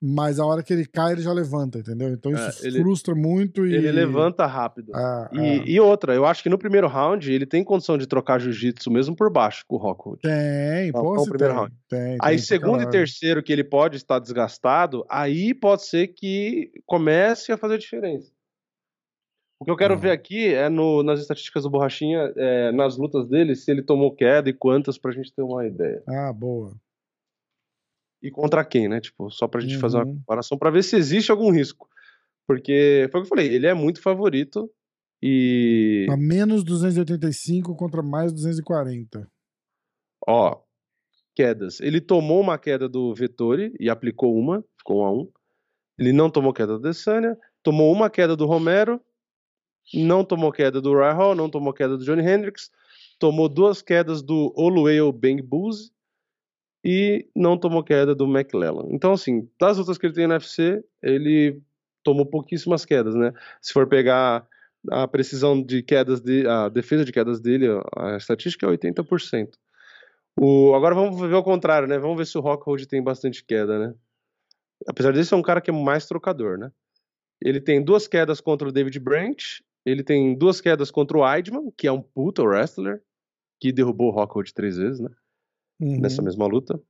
mas 0.00 0.38
a 0.38 0.44
hora 0.44 0.62
que 0.62 0.72
ele 0.72 0.84
cai, 0.84 1.12
ele 1.12 1.22
já 1.22 1.32
levanta, 1.32 1.78
entendeu? 1.78 2.10
Então 2.10 2.30
isso 2.30 2.64
é, 2.64 2.68
ele, 2.68 2.80
frustra 2.80 3.14
muito. 3.14 3.66
E... 3.66 3.74
Ele 3.74 3.90
levanta 3.90 4.44
rápido. 4.46 4.92
Ah, 4.94 5.30
e, 5.32 5.38
ah. 5.38 5.64
e, 5.66 5.80
outra, 5.80 6.14
eu 6.14 6.26
acho 6.26 6.42
que 6.42 6.50
no 6.50 6.58
primeiro 6.58 6.86
round 6.86 7.32
ele 7.32 7.46
tem 7.46 7.64
condição 7.64 7.96
de 7.96 8.06
trocar 8.06 8.38
jiu-jitsu 8.38 8.90
mesmo 8.90 9.16
por 9.16 9.30
baixo 9.30 9.64
com 9.66 9.76
o 9.76 9.78
Rockwood. 9.78 10.20
Tem, 10.20 10.88
então, 10.88 11.02
pô, 11.02 11.14
no 11.14 11.24
primeiro 11.24 11.54
tem, 11.54 11.62
round. 11.62 11.74
Tem, 11.88 12.18
aí, 12.20 12.38
segundo 12.38 12.82
e 12.82 12.90
terceiro, 12.90 13.42
que 13.42 13.52
ele 13.52 13.64
pode 13.64 13.96
estar 13.96 14.18
desgastado, 14.18 15.04
aí 15.08 15.54
pode 15.54 15.84
ser 15.86 16.08
que 16.08 16.70
comece 16.84 17.50
a 17.50 17.56
fazer 17.56 17.78
diferença. 17.78 18.30
O 19.58 19.64
que 19.64 19.70
eu 19.70 19.76
quero 19.76 19.94
ah. 19.94 19.96
ver 19.96 20.10
aqui 20.10 20.52
é 20.52 20.68
no, 20.68 21.02
nas 21.02 21.20
estatísticas 21.20 21.62
do 21.62 21.70
Borrachinha, 21.70 22.30
é, 22.36 22.70
nas 22.72 22.98
lutas 22.98 23.26
dele, 23.26 23.56
se 23.56 23.70
ele 23.70 23.82
tomou 23.82 24.14
queda 24.14 24.50
e 24.50 24.52
quantas, 24.52 24.98
pra 24.98 25.12
gente 25.12 25.32
ter 25.32 25.40
uma 25.40 25.66
ideia. 25.66 26.02
Ah, 26.06 26.30
boa 26.30 26.74
e 28.22 28.30
contra 28.30 28.64
quem, 28.64 28.88
né? 28.88 29.00
Tipo, 29.00 29.30
só 29.30 29.46
pra 29.46 29.60
gente 29.60 29.74
uhum. 29.74 29.80
fazer 29.80 29.96
uma 29.98 30.06
uhum. 30.06 30.16
comparação 30.18 30.58
para 30.58 30.70
ver 30.70 30.82
se 30.82 30.96
existe 30.96 31.30
algum 31.30 31.50
risco. 31.50 31.88
Porque 32.46 33.08
foi 33.10 33.20
o 33.20 33.24
que 33.24 33.26
eu 33.26 33.36
falei, 33.36 33.54
ele 33.54 33.66
é 33.66 33.74
muito 33.74 34.00
favorito 34.00 34.70
e. 35.22 36.06
A 36.10 36.16
menos 36.16 36.62
285 36.62 37.74
contra 37.74 38.02
mais 38.02 38.32
240. 38.32 39.28
Ó, 40.26 40.60
quedas. 41.34 41.80
Ele 41.80 42.00
tomou 42.00 42.40
uma 42.40 42.58
queda 42.58 42.88
do 42.88 43.14
Vettori 43.14 43.74
e 43.80 43.90
aplicou 43.90 44.36
uma, 44.36 44.64
ficou 44.78 45.02
um 45.02 45.04
a 45.04 45.12
um. 45.12 45.30
Ele 45.98 46.12
não 46.12 46.30
tomou 46.30 46.52
queda 46.52 46.74
do 46.74 46.80
Desânia, 46.80 47.36
tomou 47.62 47.92
uma 47.92 48.10
queda 48.10 48.36
do 48.36 48.46
Romero, 48.46 49.00
não 49.94 50.24
tomou 50.24 50.52
queda 50.52 50.80
do 50.80 50.94
Rahal, 50.94 51.34
não 51.34 51.48
tomou 51.48 51.72
queda 51.72 51.96
do 51.96 52.04
Johnny 52.04 52.22
Hendricks, 52.22 52.70
tomou 53.18 53.48
duas 53.48 53.82
quedas 53.82 54.22
do 54.22 54.52
Oluweo 54.56 55.10
Bang 55.10 55.42
Boozy 55.42 55.95
e 56.88 57.28
não 57.34 57.58
tomou 57.58 57.82
queda 57.82 58.14
do 58.14 58.26
McLellan. 58.26 58.86
Então, 58.90 59.12
assim, 59.12 59.50
das 59.60 59.76
lutas 59.76 59.98
que 59.98 60.06
ele 60.06 60.14
tem 60.14 60.28
no 60.28 60.34
UFC, 60.34 60.84
ele 61.02 61.60
tomou 62.04 62.24
pouquíssimas 62.24 62.84
quedas, 62.84 63.12
né? 63.16 63.32
Se 63.60 63.72
for 63.72 63.88
pegar 63.88 64.46
a 64.92 65.08
precisão 65.08 65.60
de 65.60 65.82
quedas, 65.82 66.20
de, 66.20 66.46
a 66.46 66.68
defesa 66.68 67.04
de 67.04 67.10
quedas 67.10 67.40
dele, 67.40 67.66
a 67.96 68.16
estatística 68.16 68.64
é 68.64 68.68
80%. 68.70 69.48
O, 70.40 70.76
agora 70.76 70.94
vamos 70.94 71.20
ver 71.20 71.34
o 71.34 71.42
contrário, 71.42 71.88
né? 71.88 71.98
Vamos 71.98 72.16
ver 72.16 72.24
se 72.24 72.38
o 72.38 72.40
Rockhold 72.40 72.86
tem 72.86 73.02
bastante 73.02 73.44
queda, 73.44 73.80
né? 73.80 73.94
Apesar 74.88 75.10
de 75.10 75.24
ser 75.24 75.34
um 75.34 75.42
cara 75.42 75.60
que 75.60 75.70
é 75.70 75.74
mais 75.74 76.06
trocador, 76.06 76.56
né? 76.56 76.70
Ele 77.42 77.60
tem 77.60 77.82
duas 77.82 78.06
quedas 78.06 78.40
contra 78.40 78.68
o 78.68 78.72
David 78.72 79.00
Branch, 79.00 79.60
ele 79.84 80.04
tem 80.04 80.38
duas 80.38 80.60
quedas 80.60 80.92
contra 80.92 81.18
o 81.18 81.22
Weidman, 81.22 81.72
que 81.76 81.88
é 81.88 81.90
um 81.90 82.00
puta 82.00 82.44
wrestler, 82.44 83.02
que 83.60 83.72
derrubou 83.72 84.12
o 84.12 84.14
Rockhold 84.14 84.54
três 84.54 84.76
vezes, 84.76 85.00
né? 85.00 85.10
Uhum. 85.80 86.00
nessa 86.00 86.22
mesma 86.22 86.46
luta. 86.46 86.80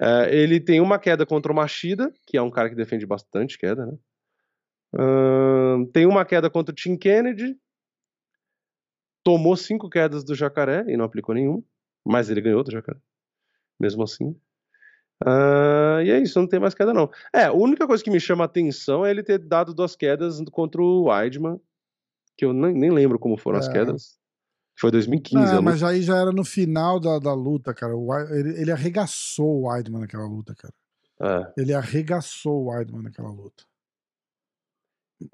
É, 0.00 0.34
ele 0.34 0.60
tem 0.60 0.80
uma 0.80 0.98
queda 0.98 1.26
contra 1.26 1.52
o 1.52 1.54
Machida, 1.54 2.12
que 2.26 2.36
é 2.36 2.42
um 2.42 2.50
cara 2.50 2.68
que 2.68 2.76
defende 2.76 3.04
bastante 3.04 3.58
queda, 3.58 3.86
né? 3.86 3.98
Uh, 4.94 5.86
tem 5.92 6.06
uma 6.06 6.24
queda 6.24 6.48
contra 6.48 6.72
o 6.72 6.74
Tim 6.74 6.96
Kennedy. 6.96 7.56
Tomou 9.24 9.56
cinco 9.56 9.90
quedas 9.90 10.24
do 10.24 10.34
Jacaré 10.34 10.84
e 10.88 10.96
não 10.96 11.04
aplicou 11.04 11.34
nenhum. 11.34 11.62
Mas 12.06 12.30
ele 12.30 12.40
ganhou 12.40 12.62
do 12.62 12.70
Jacaré. 12.70 12.98
Mesmo 13.78 14.02
assim. 14.02 14.34
Uh, 15.24 16.00
e 16.04 16.10
é 16.10 16.20
isso, 16.20 16.38
não 16.38 16.46
tem 16.46 16.60
mais 16.60 16.74
queda 16.74 16.94
não. 16.94 17.10
É, 17.34 17.44
a 17.44 17.52
única 17.52 17.86
coisa 17.86 18.02
que 18.02 18.10
me 18.10 18.20
chama 18.20 18.44
a 18.44 18.46
atenção 18.46 19.04
é 19.04 19.10
ele 19.10 19.22
ter 19.22 19.38
dado 19.38 19.74
duas 19.74 19.96
quedas 19.96 20.40
contra 20.52 20.80
o 20.80 21.08
Weidman. 21.08 21.60
Que 22.36 22.44
eu 22.44 22.52
nem, 22.52 22.72
nem 22.72 22.90
lembro 22.90 23.18
como 23.18 23.36
foram 23.36 23.58
é. 23.58 23.60
as 23.60 23.68
quedas. 23.68 24.17
Foi 24.78 24.92
2015. 24.92 25.54
Não, 25.54 25.60
mas 25.60 25.82
aí 25.82 26.02
já 26.02 26.16
era 26.16 26.30
no 26.30 26.44
final 26.44 27.00
da, 27.00 27.18
da 27.18 27.34
luta, 27.34 27.74
cara. 27.74 27.96
O, 27.96 28.14
ele, 28.30 28.60
ele 28.60 28.70
arregaçou 28.70 29.62
o 29.62 29.68
Weidman 29.68 30.00
naquela 30.02 30.26
luta, 30.26 30.54
cara. 30.54 30.74
É. 31.20 31.60
Ele 31.60 31.74
arregaçou 31.74 32.62
o 32.62 32.68
Weidman 32.70 33.02
naquela 33.02 33.30
luta. 33.30 33.64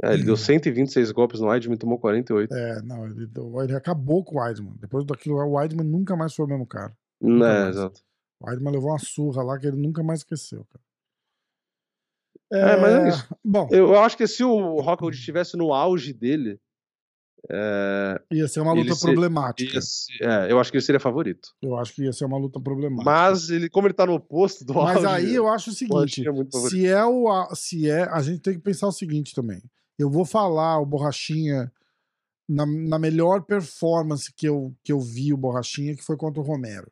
É, 0.03 0.15
ele 0.15 0.25
deu 0.25 0.35
126 0.35 1.13
golpes 1.13 1.41
no 1.41 1.49
Weidman 1.49 1.75
e 1.75 1.79
tomou 1.79 1.99
48. 1.99 2.55
É, 2.55 2.81
não, 2.83 3.07
ele, 3.07 3.31
ele 3.65 3.77
acabou 3.77 4.25
com 4.25 4.37
o 4.37 4.41
Weidman. 4.41 4.73
Depois 4.81 5.05
daquilo, 5.05 5.37
o 5.37 5.57
Weidman 5.57 5.87
nunca 5.87 6.17
mais 6.17 6.35
foi 6.35 6.47
o 6.47 6.49
mesmo 6.49 6.67
cara. 6.67 6.97
É, 7.23 7.69
exato. 7.69 8.01
O 8.41 8.47
Weidman 8.49 8.73
levou 8.73 8.93
uma 8.93 8.99
surra 8.99 9.43
lá 9.43 9.59
que 9.59 9.67
ele 9.67 9.77
nunca 9.77 10.03
mais 10.03 10.21
esqueceu, 10.21 10.67
cara. 10.73 10.85
É, 12.51 12.73
é 12.73 12.81
mas 12.81 12.95
é 12.95 13.09
isso. 13.09 13.37
Bom, 13.45 13.69
eu 13.71 13.99
acho 14.01 14.17
que 14.17 14.27
se 14.27 14.43
o 14.43 14.81
Rockwood 14.81 15.15
estivesse 15.15 15.55
no 15.55 15.75
auge 15.75 16.15
dele, 16.15 16.59
é, 17.51 18.23
ia 18.33 18.49
ser 18.49 18.61
uma 18.61 18.73
luta 18.73 18.97
problemática. 18.97 19.81
Ser, 19.81 20.23
é, 20.23 20.51
eu 20.51 20.59
acho 20.59 20.71
que 20.71 20.79
ele 20.79 20.85
seria 20.85 21.01
favorito. 21.01 21.51
Eu 21.63 21.77
acho 21.77 21.95
que 21.95 22.03
ia 22.03 22.13
ser 22.13 22.25
uma 22.25 22.39
luta 22.39 22.59
problemática. 22.59 23.05
Mas 23.05 23.51
ele, 23.51 23.69
como 23.69 23.87
ele 23.87 23.95
tá 23.95 24.07
no 24.07 24.15
oposto 24.15 24.65
do 24.65 24.73
Mas 24.73 25.05
aí 25.05 25.35
eu 25.35 25.47
acho 25.49 25.71
o 25.71 25.73
seguinte: 25.75 26.23
se 26.69 26.87
é 26.87 27.05
o. 27.05 27.55
Se 27.55 27.91
é, 27.91 28.05
a 28.05 28.23
gente 28.23 28.41
tem 28.41 28.55
que 28.55 28.61
pensar 28.61 28.89
o 28.89 28.93
seguinte 28.93 29.35
também. 29.35 29.63
Eu 29.99 30.11
vou 30.11 30.25
falar 30.25 30.81
o 30.81 30.87
Borrachinha 30.87 31.71
na, 32.49 32.67
na 32.67 32.99
melhor 32.99 33.43
performance 33.43 34.33
que 34.33 34.49
eu, 34.49 34.75
que 34.83 34.91
eu 34.91 35.01
vi 35.01 35.33
o 35.33 35.37
Borrachinha, 35.37 35.95
que 35.95 36.03
foi 36.03 36.17
contra 36.17 36.41
o 36.41 36.45
Romero. 36.45 36.91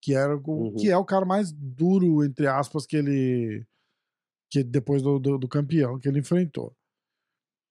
Que, 0.00 0.14
era 0.14 0.36
o, 0.36 0.40
uhum. 0.46 0.76
que 0.76 0.90
é 0.90 0.96
o 0.96 1.04
cara 1.04 1.24
mais 1.24 1.52
duro, 1.52 2.24
entre 2.24 2.46
aspas, 2.46 2.86
que 2.86 2.96
ele. 2.96 3.64
Que 4.50 4.62
depois 4.62 5.02
do, 5.02 5.18
do, 5.18 5.38
do 5.38 5.48
campeão 5.48 5.98
que 5.98 6.08
ele 6.08 6.20
enfrentou. 6.20 6.74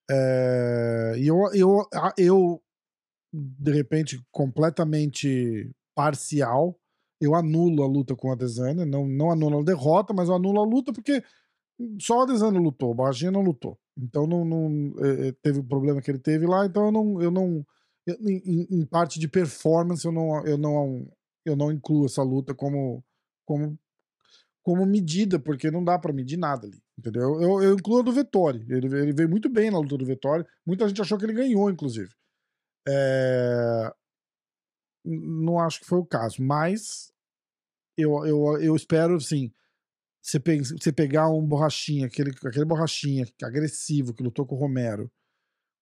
É, 0.09 1.13
e 1.17 1.27
eu, 1.27 1.37
eu, 1.53 1.87
eu, 2.17 2.61
de 3.33 3.71
repente, 3.71 4.21
completamente 4.31 5.71
parcial, 5.95 6.77
eu 7.21 7.35
anulo 7.35 7.83
a 7.83 7.87
luta 7.87 8.15
com 8.15 8.31
a 8.31 8.35
Desânia. 8.35 8.85
Não, 8.85 9.07
não 9.07 9.31
anulo 9.31 9.59
a 9.59 9.63
derrota, 9.63 10.13
mas 10.13 10.29
eu 10.29 10.35
anulo 10.35 10.61
a 10.61 10.65
luta 10.65 10.91
porque 10.91 11.23
só 11.99 12.23
a 12.23 12.25
Desânia 12.25 12.59
lutou, 12.59 12.91
o 12.91 12.95
Barginha 12.95 13.31
não 13.31 13.41
lutou. 13.41 13.77
Então 13.97 14.27
não, 14.27 14.43
não 14.43 14.93
é, 14.99 15.31
teve 15.41 15.59
o 15.59 15.63
problema 15.63 16.01
que 16.01 16.09
ele 16.09 16.19
teve 16.19 16.45
lá, 16.45 16.65
então 16.65 16.85
eu 16.85 16.91
não. 16.91 17.21
Eu 17.21 17.31
não 17.31 17.65
em, 18.05 18.67
em, 18.69 18.85
parte 18.85 19.17
de 19.17 19.29
performance, 19.29 20.03
eu 20.03 20.11
não, 20.11 20.45
eu, 20.45 20.57
não, 20.57 21.07
eu 21.45 21.55
não 21.55 21.71
incluo 21.71 22.05
essa 22.05 22.21
luta 22.21 22.53
como, 22.53 23.01
como 23.45 23.79
como 24.63 24.85
medida, 24.85 25.37
porque 25.37 25.69
não 25.69 25.83
dá 25.83 25.99
para 25.99 26.13
medir 26.13 26.37
nada 26.37 26.65
ali, 26.65 26.81
entendeu? 26.97 27.41
Eu, 27.41 27.61
eu 27.61 27.73
incluo 27.75 27.99
a 27.99 28.01
do 28.01 28.13
Vettori, 28.13 28.65
ele, 28.69 28.87
ele 28.97 29.13
veio 29.13 29.29
muito 29.29 29.49
bem 29.49 29.69
na 29.69 29.77
luta 29.77 29.97
do 29.97 30.05
Vettori, 30.05 30.45
muita 30.65 30.87
gente 30.87 31.01
achou 31.01 31.17
que 31.17 31.25
ele 31.25 31.33
ganhou, 31.33 31.69
inclusive. 31.69 32.09
É... 32.87 33.93
Não 35.05 35.59
acho 35.59 35.81
que 35.81 35.85
foi 35.85 35.99
o 35.99 36.05
caso, 36.05 36.41
mas 36.41 37.11
eu, 37.97 38.25
eu, 38.25 38.61
eu 38.61 38.75
espero, 38.75 39.15
assim, 39.15 39.51
você, 40.21 40.39
pe 40.39 40.59
você 40.59 40.93
pegar 40.93 41.29
um 41.29 41.45
borrachinha, 41.45 42.07
aquele, 42.07 42.31
aquele 42.45 42.65
borrachinha 42.65 43.27
agressivo 43.43 44.13
que 44.13 44.23
lutou 44.23 44.45
com 44.45 44.55
o 44.55 44.59
Romero 44.59 45.11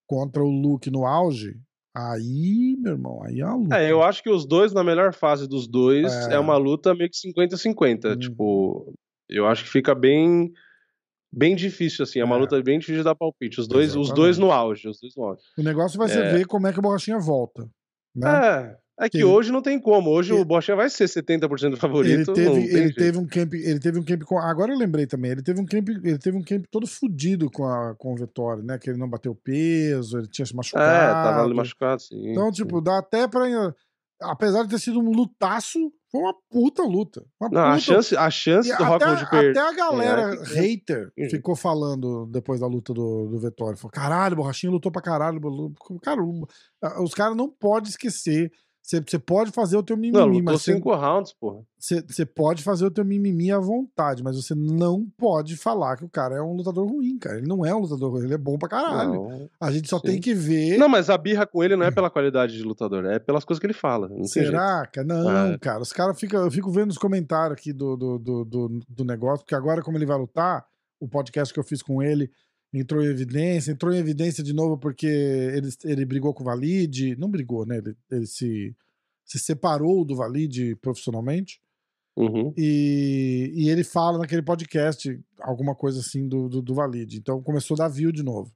contra 0.08 0.44
o 0.44 0.50
Luke 0.50 0.90
no 0.90 1.06
auge, 1.06 1.62
Aí, 1.94 2.78
meu 2.80 2.94
irmão, 2.94 3.22
aí 3.24 3.42
é 3.42 3.46
uma 3.46 3.56
luta. 3.56 3.78
É, 3.78 3.92
eu 3.92 4.02
acho 4.02 4.24
que 4.24 4.30
os 4.30 4.46
dois, 4.46 4.72
na 4.72 4.84
melhor 4.84 5.14
fase 5.14 5.48
dos 5.48 5.68
dois, 5.68 6.12
é, 6.28 6.36
é 6.36 6.40
uma 6.40 6.56
luta 6.56 6.96
meio 6.96 7.10
que 7.10 7.18
50-50. 7.18 8.16
Hum. 8.16 8.20
Tipo, 8.20 8.94
eu 9.30 9.46
acho 9.46 9.64
que 9.66 9.70
fica 9.70 9.94
bem 9.94 10.52
bem 11.32 11.56
difícil, 11.56 12.04
assim. 12.04 12.20
É 12.20 12.26
uma 12.26 12.36
é. 12.36 12.40
luta 12.40 12.62
bem 12.62 12.80
difícil 12.80 13.00
de 13.00 13.06
dar 13.06 13.16
palpite. 13.16 13.60
Os 13.60 13.68
dois, 13.68 13.96
os 13.96 14.14
dois 14.14 14.38
no 14.38 14.52
auge. 14.52 14.88
Os 14.88 15.00
dois 15.00 15.16
no 15.16 15.24
auge. 15.24 15.42
O 15.58 15.64
negócio 15.64 15.98
vai 15.98 16.08
ser 16.08 16.24
é. 16.24 16.32
ver 16.34 16.46
como 16.46 16.68
é 16.68 16.74
que 16.74 16.80
a 16.80 16.82
borrachinha 16.82 17.20
volta. 17.20 17.70
Né? 18.16 18.30
É. 18.30 18.78
É 19.00 19.10
que, 19.10 19.24
hoje 19.24 19.52
não 19.52 19.62
tem 19.62 19.80
como. 19.80 20.12
Hoje 20.12 20.34
ele, 20.34 20.42
o 20.42 20.46
Bocha 20.46 20.76
vai 20.76 20.90
ser 20.90 21.06
70% 21.06 21.78
favorito. 21.78 22.32
Ele 22.32 22.34
teve, 22.34 22.78
ele 22.78 22.94
teve 22.94 23.18
um 23.18 23.26
camp, 23.26 23.54
ele 23.54 23.80
teve 23.80 24.00
um 24.00 24.04
camp 24.04 24.22
com, 24.24 24.38
agora 24.38 24.72
eu 24.72 24.78
lembrei 24.78 25.08
também, 25.08 25.32
ele 25.32 25.42
teve 25.42 25.60
um 25.60 25.66
camp, 25.66 25.90
ele 25.90 26.20
teve 26.20 26.38
um 26.38 26.44
camp 26.44 26.66
todo 26.70 26.86
fudido 26.86 27.50
com 27.50 27.66
a 27.66 27.96
com 27.96 28.14
o 28.14 28.16
Vitória, 28.16 28.62
né? 28.62 28.78
Que 28.78 28.90
ele 28.90 29.00
não 29.00 29.10
bateu 29.10 29.34
peso, 29.34 30.20
ele 30.20 30.28
tinha 30.28 30.46
se 30.46 30.56
machucado. 30.56 30.84
É, 30.86 31.24
tava 31.24 31.44
ali 31.44 31.54
machucado, 31.54 32.02
sim. 32.02 32.32
Então, 32.32 32.52
tipo, 32.52 32.80
dá 32.80 33.00
até 33.00 33.28
para 33.28 33.74
apesar 34.22 34.64
de 34.64 34.70
ter 34.70 34.80
sido 34.80 35.00
um 35.00 35.12
lutaço, 35.12 35.80
foi 36.12 36.22
uma 36.22 36.36
puta 36.50 36.84
luta. 36.84 37.26
Uma 37.40 37.50
não, 37.50 37.62
puta... 37.62 37.74
A 37.74 37.80
chance, 37.80 38.16
a 38.16 38.30
chance 38.30 38.78
do 38.78 38.84
Rockwood 38.84 39.30
perder. 39.30 39.58
Até 39.58 39.70
a 39.70 39.74
galera 39.74 40.36
é, 40.36 40.44
hater 40.44 41.12
é. 41.18 41.30
ficou 41.30 41.56
falando 41.56 42.26
depois 42.28 42.60
da 42.60 42.68
luta 42.68 42.94
do, 42.94 43.28
do 43.28 43.40
Vitória. 43.40 43.78
Falou, 43.78 43.92
caralho, 43.92 44.36
Borrachinha 44.36 44.72
lutou 44.72 44.92
pra 44.92 45.02
caralho. 45.02 45.42
Cara, 46.02 46.22
os 47.02 47.14
caras 47.14 47.36
não 47.36 47.50
podem 47.50 47.90
esquecer 47.90 48.52
você 48.84 49.20
pode 49.20 49.52
fazer 49.52 49.78
o 49.78 49.84
teu 49.84 49.96
mimimi, 49.96 50.18
não, 50.18 50.28
lutou 50.28 50.44
mas 50.44 50.62
cinco 50.64 50.94
rounds, 50.94 51.34
porra. 51.34 51.62
Você 51.78 52.26
pode 52.26 52.64
fazer 52.64 52.86
o 52.86 52.92
teu 52.92 53.06
mimimi 53.06 53.52
à 53.52 53.60
vontade, 53.60 54.24
mas 54.24 54.36
você 54.36 54.56
não 54.56 55.08
pode 55.18 55.56
falar 55.56 55.98
que 55.98 56.04
o 56.04 56.10
cara 56.10 56.36
é 56.36 56.42
um 56.42 56.54
lutador 56.54 56.88
ruim, 56.88 57.18
cara. 57.18 57.38
Ele 57.38 57.48
não 57.48 57.66
é 57.66 57.74
um 57.74 57.80
lutador 57.80 58.12
ruim, 58.12 58.26
ele 58.26 58.34
é 58.34 58.40
bom 58.40 58.58
pra 58.58 58.68
caralho. 58.68 59.14
Não, 59.14 59.50
a 59.60 59.72
gente 59.72 59.88
só 59.88 59.98
sim. 60.00 60.08
tem 60.08 60.22
que 60.22 60.34
ver. 60.34 60.78
Não, 60.78 60.90
mas 60.90 61.10
a 61.10 61.18
birra 61.18 61.46
com 61.46 61.64
ele 61.64 61.76
não 61.76 61.86
é 61.86 61.92
pela 61.94 62.10
qualidade 62.10 62.58
de 62.58 62.64
lutador, 62.64 63.06
é 63.06 63.20
pelas 63.20 63.46
coisas 63.46 63.60
que 63.60 63.66
ele 63.66 63.74
fala. 63.74 64.10
Será, 64.26 64.86
cara? 64.88 65.08
Não, 65.08 65.54
é. 65.54 65.58
cara. 65.60 65.82
Os 65.82 65.94
caras 65.94 66.20
ficam. 66.20 66.44
Eu 66.44 66.52
fico 66.52 66.72
vendo 66.72 66.90
os 66.90 66.98
comentários 66.98 67.58
aqui 67.58 67.72
do, 67.72 67.96
do, 67.96 68.20
do, 68.20 68.46
do, 68.46 68.80
do 68.90 69.06
negócio, 69.06 69.46
porque 69.46 69.56
agora, 69.56 69.82
como 69.82 69.98
ele 69.98 70.06
vai 70.06 70.18
lutar, 70.18 70.66
o 71.00 71.08
podcast 71.08 71.54
que 71.54 71.60
eu 71.60 71.64
fiz 71.64 71.82
com 71.82 72.02
ele 72.02 72.30
entrou 72.80 73.04
em 73.04 73.08
evidência, 73.08 73.72
entrou 73.72 73.94
em 73.94 73.98
evidência 73.98 74.44
de 74.44 74.54
novo 74.54 74.78
porque 74.78 75.08
ele, 75.08 75.70
ele 75.84 76.06
brigou 76.06 76.34
com 76.34 76.44
o 76.44 76.46
Valide, 76.46 77.16
não 77.18 77.30
brigou, 77.30 77.66
né? 77.66 77.78
Ele, 77.78 77.96
ele 78.10 78.28
se, 78.28 78.76
se 79.26 79.40
separou 79.40 80.06
do 80.06 80.16
Valide 80.16 80.76
profissionalmente. 80.78 81.62
Uhum. 82.16 82.54
E, 82.58 83.52
e 83.54 83.70
ele 83.70 83.84
fala 83.84 84.18
naquele 84.18 84.42
podcast 84.42 85.20
alguma 85.40 85.74
coisa 85.74 86.00
assim 86.00 86.28
do, 86.28 86.50
do, 86.50 86.62
do 86.62 86.74
Valide. 86.74 87.18
Então 87.18 87.42
começou 87.42 87.76
a 87.76 87.80
dar 87.80 87.88
view 87.90 88.12
de 88.12 88.24
novo. 88.24 88.54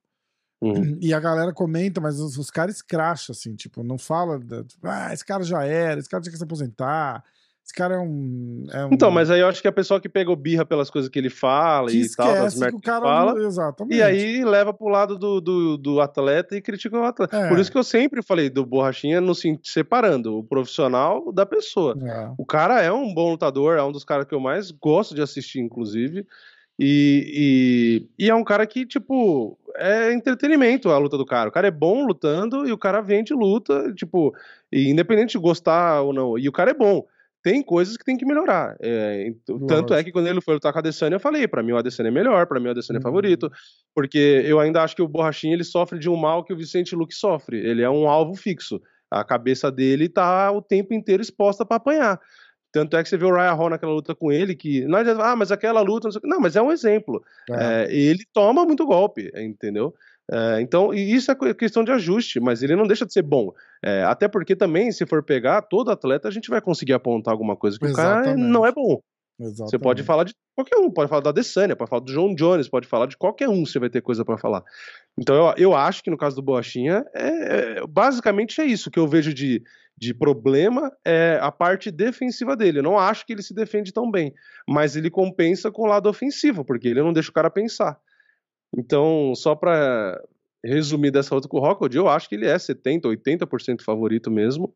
Uhum. 0.61 0.97
E 1.01 1.13
a 1.13 1.19
galera 1.19 1.53
comenta, 1.53 1.99
mas 1.99 2.19
os, 2.19 2.37
os 2.37 2.49
caras 2.49 2.77
escracham, 2.77 3.33
assim, 3.33 3.55
tipo, 3.55 3.83
não 3.83 3.97
fala, 3.97 4.39
tipo, 4.39 4.87
ah, 4.87 5.13
esse 5.13 5.23
cara 5.23 5.43
já 5.43 5.63
era, 5.63 5.99
esse 5.99 6.09
cara 6.09 6.23
tinha 6.23 6.31
que 6.31 6.37
se 6.37 6.43
aposentar, 6.43 7.23
esse 7.65 7.73
cara 7.73 7.95
é 7.95 7.97
um, 7.97 8.67
é 8.71 8.85
um, 8.85 8.89
Então, 8.93 9.09
mas 9.09 9.31
aí 9.31 9.39
eu 9.39 9.47
acho 9.47 9.59
que 9.59 9.67
a 9.67 9.71
pessoa 9.71 9.99
que 9.99 10.07
pegou 10.07 10.35
birra 10.35 10.63
pelas 10.63 10.87
coisas 10.87 11.09
que 11.09 11.17
ele 11.17 11.31
fala 11.31 11.89
que 11.89 12.01
e 12.01 12.15
tal, 12.15 12.27
das 12.27 12.55
merdas 12.55 12.79
que, 12.79 12.85
que 12.85 12.91
fala, 12.91 13.33
não... 13.33 13.41
exatamente. 13.41 13.97
e 13.97 14.03
aí 14.03 14.45
leva 14.45 14.71
pro 14.71 14.87
lado 14.87 15.17
do, 15.17 15.41
do, 15.41 15.75
do 15.75 15.99
atleta 15.99 16.55
e 16.55 16.61
critica 16.61 16.99
o 16.99 17.03
atleta. 17.03 17.35
É. 17.35 17.49
Por 17.49 17.57
isso 17.57 17.71
que 17.71 17.77
eu 17.77 17.83
sempre 17.83 18.21
falei 18.21 18.51
do 18.51 18.63
Borrachinha 18.63 19.19
no 19.19 19.33
separando 19.63 20.37
o 20.37 20.43
profissional 20.43 21.31
da 21.33 21.43
pessoa. 21.43 21.97
É. 21.99 22.29
O 22.37 22.45
cara 22.45 22.83
é 22.83 22.91
um 22.91 23.11
bom 23.11 23.31
lutador, 23.31 23.79
é 23.79 23.83
um 23.83 23.91
dos 23.91 24.03
caras 24.03 24.27
que 24.27 24.35
eu 24.35 24.39
mais 24.39 24.69
gosto 24.69 25.15
de 25.15 25.23
assistir, 25.23 25.59
inclusive, 25.59 26.23
e, 26.77 28.05
e, 28.19 28.25
e, 28.25 28.29
é 28.29 28.35
um 28.35 28.43
cara 28.43 28.67
que, 28.67 28.85
tipo, 28.85 29.57
é 29.75 30.13
entretenimento 30.13 30.91
a 30.91 30.99
luta 30.99 31.17
do 31.17 31.25
cara. 31.25 31.49
O 31.49 31.51
cara 31.51 31.67
é 31.67 31.71
bom 31.71 32.05
lutando 32.05 32.67
e 32.67 32.71
o 32.71 32.77
cara 32.77 33.01
vende 33.01 33.33
luta, 33.33 33.91
tipo, 33.95 34.35
independente 34.71 35.31
de 35.31 35.39
gostar 35.39 36.01
ou 36.01 36.13
não. 36.13 36.37
E 36.37 36.47
o 36.47 36.51
cara 36.51 36.69
é 36.69 36.73
bom 36.75 37.03
tem 37.45 37.61
coisas 37.61 37.95
que 37.95 38.03
tem 38.03 38.17
que 38.17 38.25
melhorar. 38.25 38.75
É, 38.81 39.31
tanto 39.67 39.93
é 39.93 40.03
que 40.03 40.11
quando 40.11 40.25
ele 40.25 40.41
foi 40.41 40.55
lutar 40.55 40.73
com 40.73 40.79
a 40.79 40.81
Adesanya, 40.81 41.17
eu 41.17 41.19
falei, 41.19 41.47
para 41.47 41.61
mim 41.61 41.73
o 41.73 41.77
Adesanya 41.77 42.09
é 42.09 42.11
melhor, 42.11 42.47
para 42.47 42.59
mim 42.59 42.69
o 42.69 42.71
Adesanya 42.71 42.97
é 42.97 42.99
uhum. 42.99 43.03
favorito, 43.03 43.51
porque 43.93 44.41
eu 44.43 44.59
ainda 44.59 44.81
acho 44.81 44.95
que 44.95 45.01
o 45.03 45.07
Borrachinha 45.07 45.53
ele 45.53 45.63
sofre 45.63 45.99
de 45.99 46.09
um 46.09 46.15
mal 46.15 46.43
que 46.43 46.51
o 46.51 46.57
Vicente 46.57 46.95
Luque 46.95 47.13
sofre. 47.13 47.59
Ele 47.59 47.83
é 47.83 47.89
um 47.89 48.09
alvo 48.09 48.33
fixo. 48.33 48.81
A 49.11 49.23
cabeça 49.23 49.71
dele 49.71 50.09
tá 50.09 50.51
o 50.51 50.59
tempo 50.59 50.91
inteiro 50.95 51.21
exposta 51.21 51.63
para 51.63 51.77
apanhar. 51.77 52.19
Tanto 52.71 52.97
é 52.97 53.03
que 53.03 53.09
você 53.09 53.15
vê 53.15 53.25
o 53.25 53.31
Ryan 53.31 53.53
Hall 53.53 53.69
naquela 53.69 53.93
luta 53.93 54.15
com 54.15 54.31
ele, 54.31 54.55
que 54.55 54.83
não 54.85 54.97
adianta, 54.97 55.23
ah, 55.23 55.35
mas 55.35 55.51
aquela 55.51 55.81
luta, 55.81 56.09
não, 56.09 56.19
não 56.23 56.39
mas 56.39 56.55
é 56.55 56.61
um 56.63 56.71
exemplo. 56.71 57.23
É. 57.51 57.83
É, 57.83 57.95
ele 57.95 58.23
toma 58.33 58.65
muito 58.65 58.87
golpe, 58.87 59.31
entendeu? 59.35 59.93
É, 60.31 60.59
então, 60.61 60.93
isso 60.93 61.31
é 61.31 61.53
questão 61.53 61.83
de 61.83 61.91
ajuste, 61.91 62.39
mas 62.39 62.63
ele 62.63 62.75
não 62.75 62.87
deixa 62.87 63.05
de 63.05 63.13
ser 63.13 63.21
bom. 63.21 63.51
É, 63.83 64.03
até 64.03 64.27
porque 64.27 64.55
também, 64.55 64.91
se 64.91 65.05
for 65.05 65.23
pegar 65.23 65.61
todo 65.61 65.91
atleta, 65.91 66.27
a 66.27 66.31
gente 66.31 66.49
vai 66.49 66.61
conseguir 66.61 66.93
apontar 66.93 67.31
alguma 67.31 67.55
coisa 67.55 67.77
que 67.77 67.85
Exatamente. 67.85 68.21
o 68.21 68.23
cara 68.23 68.37
não 68.37 68.65
é 68.65 68.71
bom. 68.71 68.99
Exatamente. 69.39 69.69
Você 69.69 69.79
pode 69.79 70.03
falar 70.03 70.23
de 70.23 70.33
qualquer 70.55 70.77
um, 70.77 70.89
pode 70.89 71.09
falar 71.09 71.21
da 71.21 71.29
Adesanya, 71.29 71.75
pode 71.75 71.89
falar 71.89 72.01
do 72.01 72.11
John 72.11 72.33
Jones, 72.33 72.69
pode 72.69 72.87
falar 72.87 73.05
de 73.05 73.17
qualquer 73.17 73.49
um, 73.49 73.65
você 73.65 73.77
vai 73.77 73.89
ter 73.89 74.01
coisa 74.01 74.23
para 74.23 74.37
falar. 74.37 74.63
Então 75.19 75.35
eu, 75.35 75.53
eu 75.57 75.75
acho 75.75 76.01
que 76.01 76.09
no 76.09 76.17
caso 76.17 76.37
do 76.37 76.41
Boachinha, 76.41 77.05
é, 77.13 77.79
é, 77.79 77.87
basicamente 77.87 78.61
é 78.61 78.65
isso 78.65 78.89
que 78.89 78.97
eu 78.97 79.07
vejo 79.07 79.33
de, 79.33 79.61
de 79.97 80.13
problema, 80.13 80.89
é 81.03 81.37
a 81.41 81.51
parte 81.51 81.91
defensiva 81.91 82.55
dele. 82.55 82.79
Eu 82.79 82.83
não 82.83 82.97
acho 82.97 83.25
que 83.25 83.33
ele 83.33 83.43
se 83.43 83.53
defende 83.53 83.91
tão 83.91 84.09
bem, 84.09 84.33
mas 84.67 84.95
ele 84.95 85.09
compensa 85.09 85.69
com 85.69 85.83
o 85.83 85.87
lado 85.87 86.07
ofensivo, 86.07 86.63
porque 86.63 86.87
ele 86.87 87.03
não 87.03 87.11
deixa 87.11 87.29
o 87.29 87.33
cara 87.33 87.49
pensar. 87.49 87.99
Então, 88.77 89.33
só 89.35 89.55
para 89.55 90.21
resumir 90.63 91.11
dessa 91.11 91.33
outra 91.33 91.49
com 91.49 91.57
o 91.57 91.61
Rockhold, 91.61 91.95
eu 91.95 92.09
acho 92.09 92.27
que 92.27 92.35
ele 92.35 92.47
é 92.47 92.55
70%, 92.55 93.03
80% 93.03 93.81
favorito 93.81 94.29
mesmo. 94.29 94.73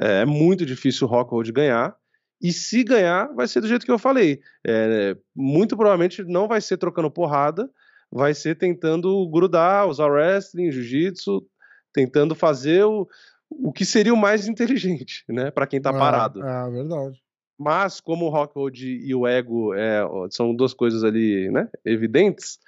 É, 0.00 0.22
é 0.22 0.26
muito 0.26 0.66
difícil 0.66 1.06
o 1.06 1.10
Rockhold 1.10 1.50
ganhar. 1.52 1.96
E 2.40 2.52
se 2.52 2.84
ganhar, 2.84 3.32
vai 3.34 3.48
ser 3.48 3.60
do 3.60 3.68
jeito 3.68 3.84
que 3.84 3.90
eu 3.90 3.98
falei. 3.98 4.40
É, 4.66 5.16
muito 5.34 5.76
provavelmente 5.76 6.22
não 6.24 6.46
vai 6.46 6.60
ser 6.60 6.76
trocando 6.76 7.10
porrada, 7.10 7.68
vai 8.10 8.34
ser 8.34 8.56
tentando 8.56 9.28
grudar, 9.28 9.88
usar 9.88 10.06
wrestling, 10.06 10.70
jiu-jitsu, 10.70 11.44
tentando 11.92 12.34
fazer 12.34 12.84
o, 12.84 13.08
o 13.50 13.72
que 13.72 13.84
seria 13.84 14.14
o 14.14 14.16
mais 14.16 14.46
inteligente, 14.46 15.24
né, 15.28 15.50
para 15.50 15.66
quem 15.66 15.80
tá 15.80 15.90
é, 15.90 15.98
parado. 15.98 16.44
É, 16.44 16.70
verdade. 16.70 17.20
Mas 17.58 18.00
como 18.00 18.26
o 18.26 18.28
Rockhold 18.28 18.86
e 18.86 19.12
o 19.14 19.26
ego 19.26 19.74
é, 19.74 20.00
são 20.30 20.54
duas 20.54 20.72
coisas 20.72 21.02
ali, 21.02 21.50
né, 21.50 21.68
evidentes, 21.84 22.58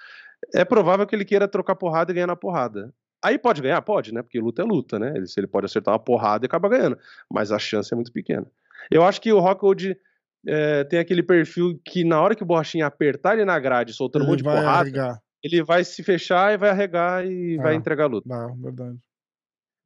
é 0.54 0.64
provável 0.64 1.06
que 1.06 1.14
ele 1.14 1.24
queira 1.24 1.48
trocar 1.48 1.74
porrada 1.76 2.10
e 2.10 2.14
ganhar 2.14 2.26
na 2.26 2.36
porrada. 2.36 2.92
Aí 3.22 3.38
pode 3.38 3.60
ganhar? 3.60 3.80
Pode, 3.82 4.14
né? 4.14 4.22
Porque 4.22 4.40
luta 4.40 4.62
é 4.62 4.64
luta, 4.64 4.98
né? 4.98 5.12
Ele, 5.14 5.26
se 5.26 5.38
ele 5.38 5.46
pode 5.46 5.66
acertar 5.66 5.92
uma 5.92 6.00
porrada 6.00 6.44
e 6.44 6.46
acaba 6.46 6.68
ganhando. 6.68 6.98
Mas 7.30 7.52
a 7.52 7.58
chance 7.58 7.92
é 7.92 7.96
muito 7.96 8.12
pequena. 8.12 8.46
Eu 8.90 9.04
acho 9.04 9.20
que 9.20 9.32
o 9.32 9.38
Rockwood 9.38 9.96
é, 10.46 10.84
tem 10.84 10.98
aquele 10.98 11.22
perfil 11.22 11.78
que 11.84 12.02
na 12.02 12.20
hora 12.20 12.34
que 12.34 12.42
o 12.42 12.46
Borrachinha 12.46 12.86
apertar 12.86 13.34
ele 13.34 13.44
na 13.44 13.58
grade, 13.58 13.92
soltando 13.92 14.22
ele 14.22 14.28
um 14.28 14.30
monte 14.32 14.38
de 14.38 14.44
porrada, 14.44 14.80
arregar. 14.80 15.22
ele 15.42 15.62
vai 15.62 15.84
se 15.84 16.02
fechar 16.02 16.54
e 16.54 16.56
vai 16.56 16.70
arregar 16.70 17.26
e 17.26 17.58
ah, 17.58 17.62
vai 17.62 17.74
entregar 17.74 18.04
a 18.04 18.08
luta. 18.08 18.28
Não, 18.28 18.56
verdade. 18.56 18.98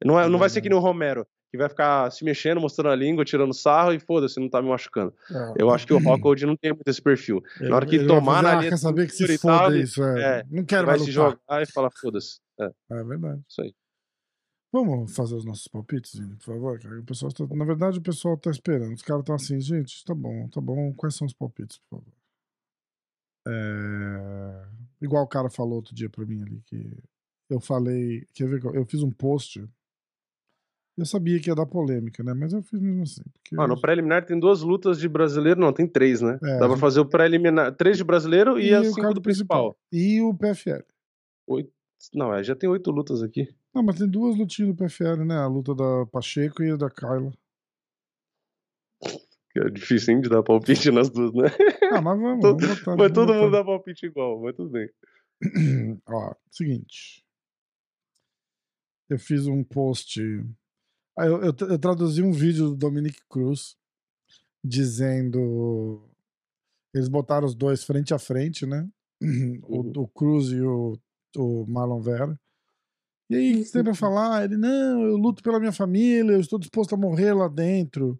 Não, 0.03 0.19
é, 0.19 0.29
não 0.29 0.39
vai 0.39 0.49
ser 0.49 0.61
que 0.61 0.69
nem 0.69 0.77
o 0.77 0.81
Romero, 0.81 1.27
que 1.55 1.61
vai 1.61 1.69
ficar 1.69 2.11
se 2.11 2.23
mexendo, 2.23 2.61
mostrando 2.61 2.91
a 2.91 2.95
língua, 2.95 3.25
tirando 3.25 3.53
sarro 3.53 3.93
e 3.93 3.99
foda-se, 3.99 4.39
não 4.39 4.49
tá 4.49 4.61
me 4.61 4.69
machucando. 4.69 5.13
É. 5.31 5.53
Eu 5.57 5.69
acho 5.69 5.87
que 5.87 5.93
o 5.93 5.99
Rockwood 5.99 6.45
não 6.45 6.55
tem 6.55 6.71
muito 6.71 6.87
esse 6.87 7.01
perfil. 7.01 7.41
Ele, 7.59 7.69
na 7.69 7.75
hora 7.77 7.85
que 7.85 8.05
tomar 8.05 8.43
na 8.43 8.55
linha. 8.55 8.69
Quer 8.69 8.77
saber 8.77 9.07
que 9.07 9.13
se 9.13 9.37
foda 9.37 9.77
isso, 9.77 10.03
é. 10.03 10.39
é. 10.39 10.43
Não 10.49 10.63
quero 10.63 10.85
vai 10.85 10.99
se 10.99 11.11
jogar 11.11 11.61
e 11.61 11.65
falar 11.65 11.89
foda-se. 11.91 12.39
É. 12.59 12.69
é 12.91 13.03
verdade. 13.03 13.41
Isso 13.47 13.61
aí. 13.61 13.73
Vamos 14.71 15.15
fazer 15.15 15.35
os 15.35 15.45
nossos 15.45 15.67
palpites, 15.69 16.19
por 16.19 16.53
favor. 16.53 16.79
O 16.99 17.03
pessoal 17.05 17.31
tá... 17.31 17.45
Na 17.55 17.63
verdade, 17.63 17.99
o 17.99 18.01
pessoal 18.01 18.37
tá 18.37 18.51
esperando. 18.51 18.93
Os 18.93 19.01
caras 19.01 19.21
estão 19.21 19.35
assim, 19.35 19.59
gente, 19.61 20.03
tá 20.03 20.13
bom, 20.13 20.49
tá 20.49 20.59
bom. 20.59 20.93
Quais 20.93 21.15
são 21.15 21.25
os 21.25 21.33
palpites, 21.33 21.79
por 21.89 21.99
favor? 21.99 22.13
É... 23.47 24.65
Igual 25.01 25.23
o 25.23 25.27
cara 25.27 25.49
falou 25.49 25.75
outro 25.75 25.95
dia 25.95 26.09
pra 26.09 26.25
mim 26.25 26.41
ali, 26.41 26.61
que 26.65 27.01
eu 27.49 27.61
falei. 27.61 28.27
Quer 28.33 28.49
ver? 28.49 28.65
Eu 28.75 28.85
fiz 28.85 29.01
um 29.01 29.11
post 29.11 29.65
eu 30.97 31.05
sabia 31.05 31.39
que 31.39 31.49
ia 31.49 31.55
dar 31.55 31.65
polêmica, 31.65 32.23
né? 32.23 32.33
Mas 32.33 32.53
eu 32.53 32.61
fiz 32.61 32.79
mesmo 32.79 33.03
assim. 33.03 33.21
Porque 33.33 33.55
ah, 33.59 33.67
no 33.67 33.79
preliminar 33.79 34.25
tem 34.25 34.39
duas 34.39 34.61
lutas 34.61 34.97
de 34.97 35.09
brasileiro, 35.09 35.59
não, 35.59 35.73
tem 35.73 35.85
três, 35.85 36.21
né? 36.21 36.39
É, 36.41 36.57
Dá 36.57 36.67
pra 36.67 36.77
fazer 36.77 37.01
o 37.01 37.05
preliminar. 37.05 37.75
Três 37.75 37.97
de 37.97 38.03
brasileiro 38.03 38.57
e, 38.57 38.69
e 38.69 38.73
as 38.73 38.87
cinco 38.93 39.13
do 39.13 39.21
principal. 39.21 39.73
principal. 39.73 39.77
E 39.91 40.21
o 40.21 40.33
PFL. 40.33 40.83
Oito. 41.47 41.71
Não, 42.13 42.41
já 42.43 42.55
tem 42.55 42.69
oito 42.69 42.91
lutas 42.91 43.21
aqui. 43.21 43.53
Não, 43.73 43.83
mas 43.83 43.97
tem 43.97 44.07
duas 44.07 44.37
lutinhas 44.37 44.73
do 44.73 44.77
PFL, 44.77 45.25
né? 45.25 45.35
A 45.35 45.47
luta 45.47 45.75
da 45.75 46.05
Pacheco 46.11 46.63
e 46.63 46.71
a 46.71 46.77
da 46.77 46.89
Kyla. 46.89 47.33
É 49.57 49.69
difícil, 49.69 50.13
hein, 50.13 50.21
de 50.21 50.29
dar 50.29 50.43
palpite 50.43 50.91
nas 50.91 51.09
duas, 51.09 51.33
né? 51.33 51.47
Ah, 51.95 52.01
mas 52.01 52.19
vamos. 52.19 52.41
todo, 52.41 52.59
vamos 52.59 52.79
botar, 52.79 52.97
mas 52.97 53.11
todo 53.13 53.33
mundo 53.33 53.51
dá 53.51 53.63
palpite 53.63 54.05
igual, 54.07 54.41
mas 54.41 54.55
tudo 54.55 54.69
bem. 54.69 54.89
Ó, 56.09 56.35
seguinte. 56.51 57.23
Eu 59.09 59.19
fiz 59.19 59.47
um 59.47 59.63
post 59.63 60.19
eu, 61.17 61.43
eu, 61.43 61.55
eu, 61.69 61.79
traduzi 61.79 62.21
um 62.21 62.31
vídeo 62.31 62.69
do 62.69 62.75
Dominic 62.75 63.19
Cruz 63.29 63.75
dizendo. 64.63 66.09
Eles 66.93 67.07
botaram 67.07 67.45
os 67.45 67.55
dois 67.55 67.83
frente 67.83 68.13
a 68.13 68.19
frente, 68.19 68.65
né? 68.65 68.87
O, 69.67 69.79
uhum. 69.79 69.91
o 69.95 70.07
Cruz 70.07 70.47
e 70.49 70.61
o, 70.61 70.99
o 71.37 71.65
Marlon 71.67 72.01
Vera. 72.01 72.39
E 73.29 73.35
aí, 73.35 73.53
o 73.53 73.57
que 73.57 73.65
você 73.65 73.71
tem 73.73 73.83
pra 73.83 73.95
falar? 73.95 74.43
Ele, 74.43 74.57
não, 74.57 75.01
eu 75.03 75.17
luto 75.17 75.41
pela 75.41 75.59
minha 75.59 75.71
família, 75.71 76.33
eu 76.33 76.39
estou 76.39 76.59
disposto 76.59 76.93
a 76.93 76.97
morrer 76.97 77.33
lá 77.33 77.47
dentro. 77.47 78.19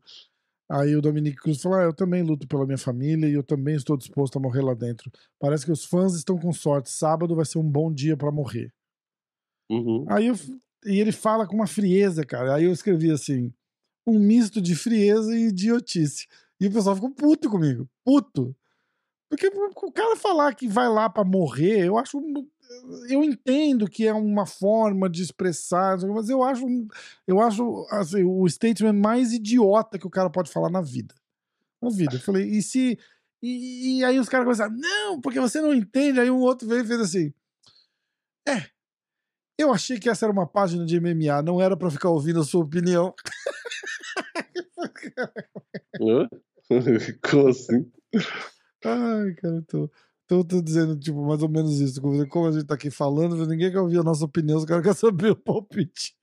Aí 0.69 0.95
o 0.95 1.01
Dominic 1.01 1.37
Cruz 1.37 1.61
falou: 1.61 1.77
ah, 1.77 1.83
eu 1.83 1.93
também 1.93 2.23
luto 2.23 2.47
pela 2.47 2.65
minha 2.65 2.77
família 2.77 3.27
e 3.27 3.33
eu 3.33 3.43
também 3.43 3.75
estou 3.75 3.95
disposto 3.95 4.37
a 4.37 4.41
morrer 4.41 4.61
lá 4.61 4.73
dentro. 4.73 5.11
Parece 5.39 5.65
que 5.65 5.71
os 5.71 5.85
fãs 5.85 6.15
estão 6.15 6.37
com 6.39 6.51
sorte. 6.51 6.89
Sábado 6.89 7.35
vai 7.35 7.45
ser 7.45 7.59
um 7.59 7.69
bom 7.69 7.93
dia 7.93 8.17
para 8.17 8.31
morrer. 8.31 8.73
Uhum. 9.69 10.05
Aí 10.09 10.27
eu 10.27 10.35
e 10.85 10.99
ele 10.99 11.11
fala 11.11 11.47
com 11.47 11.55
uma 11.55 11.67
frieza, 11.67 12.25
cara. 12.25 12.55
Aí 12.55 12.65
eu 12.65 12.71
escrevi 12.71 13.11
assim: 13.11 13.53
um 14.05 14.19
misto 14.19 14.61
de 14.61 14.75
frieza 14.75 15.35
e 15.35 15.47
idiotice. 15.47 16.27
E 16.59 16.67
o 16.67 16.71
pessoal 16.71 16.95
ficou 16.95 17.11
puto 17.11 17.49
comigo. 17.49 17.89
Puto. 18.03 18.55
Porque 19.29 19.47
o 19.47 19.91
cara 19.91 20.15
falar 20.15 20.53
que 20.53 20.67
vai 20.67 20.87
lá 20.87 21.09
para 21.09 21.23
morrer, 21.23 21.85
eu 21.85 21.97
acho. 21.97 22.21
Eu 23.09 23.23
entendo 23.23 23.89
que 23.89 24.07
é 24.07 24.13
uma 24.13 24.45
forma 24.45 25.09
de 25.09 25.21
expressar, 25.21 25.97
mas 26.07 26.29
eu 26.29 26.43
acho, 26.43 26.65
eu 27.27 27.39
acho 27.39 27.87
assim, 27.91 28.23
o 28.23 28.47
statement 28.47 28.93
mais 28.93 29.33
idiota 29.33 29.99
que 29.99 30.07
o 30.07 30.09
cara 30.09 30.29
pode 30.29 30.51
falar 30.51 30.69
na 30.69 30.81
vida. 30.81 31.13
Na 31.81 31.89
vida. 31.89 32.15
Eu 32.15 32.21
falei, 32.21 32.47
e 32.47 32.61
se. 32.61 32.97
E, 33.41 33.99
e 33.99 34.03
aí 34.03 34.17
os 34.19 34.29
caras 34.29 34.45
começaram, 34.45 34.75
não, 34.75 35.19
porque 35.19 35.39
você 35.39 35.59
não 35.59 35.73
entende. 35.73 36.19
Aí 36.19 36.29
um 36.31 36.39
outro 36.39 36.67
veio 36.67 36.83
e 36.83 36.87
fez 36.87 36.99
assim. 37.01 37.33
É, 38.47 38.69
eu 39.57 39.73
achei 39.73 39.99
que 39.99 40.09
essa 40.09 40.25
era 40.25 40.33
uma 40.33 40.47
página 40.47 40.85
de 40.85 40.99
MMA, 40.99 41.41
não 41.43 41.61
era 41.61 41.77
para 41.77 41.89
ficar 41.89 42.09
ouvindo 42.09 42.39
a 42.39 42.43
sua 42.43 42.63
opinião. 42.63 43.13
Como 47.29 47.47
assim? 47.47 47.89
Ai, 48.83 49.33
cara, 49.35 49.63
tô, 49.67 49.89
tô, 50.27 50.43
tô, 50.43 50.61
dizendo, 50.61 50.97
tipo, 50.97 51.25
mais 51.25 51.41
ou 51.41 51.49
menos 51.49 51.79
isso. 51.79 52.01
Como 52.29 52.47
a 52.47 52.51
gente 52.51 52.65
tá 52.65 52.75
aqui 52.75 52.91
falando, 52.91 53.47
ninguém 53.47 53.71
quer 53.71 53.79
ouvir 53.79 53.99
a 53.99 54.03
nossa 54.03 54.25
opinião, 54.25 54.57
os 54.57 54.65
caras 54.65 54.83
querem 54.83 54.97
saber 54.97 55.31
o 55.31 55.35
palpite. 55.35 56.13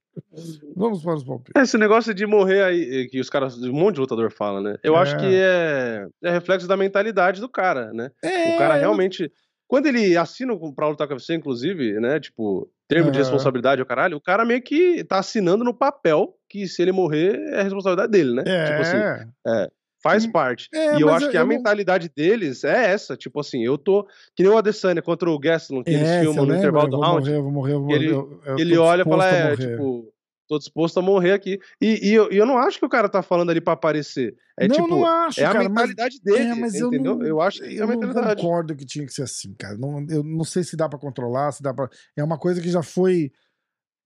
Vamos 0.76 1.02
para 1.02 1.14
os 1.14 1.24
palpites. 1.24 1.62
Esse 1.62 1.78
negócio 1.78 2.12
de 2.12 2.26
morrer 2.26 2.62
aí, 2.62 3.08
que 3.08 3.20
os 3.20 3.30
caras, 3.30 3.56
um 3.56 3.72
monte 3.72 3.94
de 3.94 4.00
lutador 4.00 4.30
fala, 4.30 4.60
né? 4.60 4.76
Eu 4.82 4.96
é. 4.96 5.00
acho 5.00 5.16
que 5.16 5.26
é, 5.26 6.06
é 6.22 6.30
reflexo 6.30 6.68
da 6.68 6.76
mentalidade 6.76 7.40
do 7.40 7.48
cara, 7.48 7.92
né? 7.92 8.10
É, 8.22 8.54
o 8.54 8.58
cara 8.58 8.76
realmente. 8.76 9.32
Quando 9.66 9.86
ele 9.86 10.14
assina 10.18 10.54
pra 10.76 10.88
lutar 10.88 11.08
com 11.08 11.18
você, 11.18 11.34
inclusive, 11.34 11.98
né? 11.98 12.20
Tipo, 12.20 12.70
termo 12.94 13.10
de 13.10 13.18
responsabilidade 13.18 13.82
o 13.82 13.86
caralho, 13.86 14.16
o 14.16 14.20
cara 14.20 14.44
meio 14.44 14.62
que 14.62 15.04
tá 15.04 15.18
assinando 15.18 15.64
no 15.64 15.74
papel 15.74 16.34
que 16.48 16.66
se 16.66 16.82
ele 16.82 16.92
morrer 16.92 17.40
é 17.52 17.62
responsabilidade 17.62 18.12
dele, 18.12 18.34
né? 18.34 18.42
É. 18.46 18.64
Tipo 18.66 18.82
assim, 18.82 19.30
é. 19.46 19.68
Faz 20.02 20.24
hum, 20.24 20.32
parte. 20.32 20.68
É, 20.74 20.96
e 20.96 21.00
eu 21.00 21.08
acho 21.08 21.30
que 21.30 21.36
a 21.36 21.40
não... 21.40 21.46
mentalidade 21.46 22.10
deles 22.14 22.64
é 22.64 22.90
essa. 22.90 23.16
Tipo 23.16 23.38
assim, 23.38 23.64
eu 23.64 23.78
tô. 23.78 24.04
Que 24.34 24.42
nem 24.42 24.50
o 24.50 24.58
Adesanya 24.58 25.00
contra 25.00 25.30
o 25.30 25.38
Gastelum, 25.38 25.84
que 25.84 25.90
é, 25.90 25.94
eles 25.94 26.10
filmam 26.22 26.44
no 26.44 26.56
intervalo 26.56 26.88
do 26.88 27.00
round. 27.00 27.30
Morrer, 27.30 27.40
vou 27.40 27.52
morrer, 27.52 27.72
vou 27.74 27.82
morrer. 27.82 27.94
Ele, 27.94 28.10
eu, 28.10 28.40
eu 28.44 28.58
ele 28.58 28.76
olha 28.76 29.02
e 29.02 29.04
fala, 29.04 29.28
é, 29.28 29.56
tipo, 29.56 30.11
tô 30.52 30.58
disposto 30.58 30.98
a 30.98 31.02
morrer 31.02 31.32
aqui. 31.32 31.58
E, 31.80 32.10
e 32.10 32.12
eu, 32.12 32.30
eu, 32.30 32.44
não 32.44 32.58
acho 32.58 32.78
que 32.78 32.84
o 32.84 32.88
cara 32.88 33.08
tá 33.08 33.22
falando 33.22 33.50
ali 33.50 33.60
pra 33.60 33.72
aparecer. 33.72 34.36
É 34.58 34.68
não, 34.68 34.76
tipo, 34.76 34.88
não 34.88 35.06
acho, 35.06 35.40
é 35.40 35.44
a 35.44 35.52
cara, 35.52 35.68
mentalidade 35.68 36.20
mas, 36.22 36.34
dele, 36.34 36.50
é, 36.50 36.54
mas 36.54 36.74
entendeu? 36.74 37.12
Eu, 37.12 37.18
não, 37.18 37.26
eu 37.26 37.40
acho 37.40 37.60
que 37.60 37.78
é 37.78 37.82
a 37.82 37.86
mentalidade. 37.86 38.28
Eu 38.28 38.36
concordo 38.36 38.76
que 38.76 38.84
tinha 38.84 39.06
que 39.06 39.12
ser 39.12 39.22
assim, 39.22 39.54
cara. 39.54 39.78
Não, 39.78 40.04
eu 40.10 40.22
não 40.22 40.44
sei 40.44 40.62
se 40.62 40.76
dá 40.76 40.88
pra 40.88 40.98
controlar, 40.98 41.52
se 41.52 41.62
dá 41.62 41.72
pra... 41.72 41.88
É 42.14 42.22
uma 42.22 42.38
coisa 42.38 42.60
que 42.60 42.70
já 42.70 42.82
foi 42.82 43.32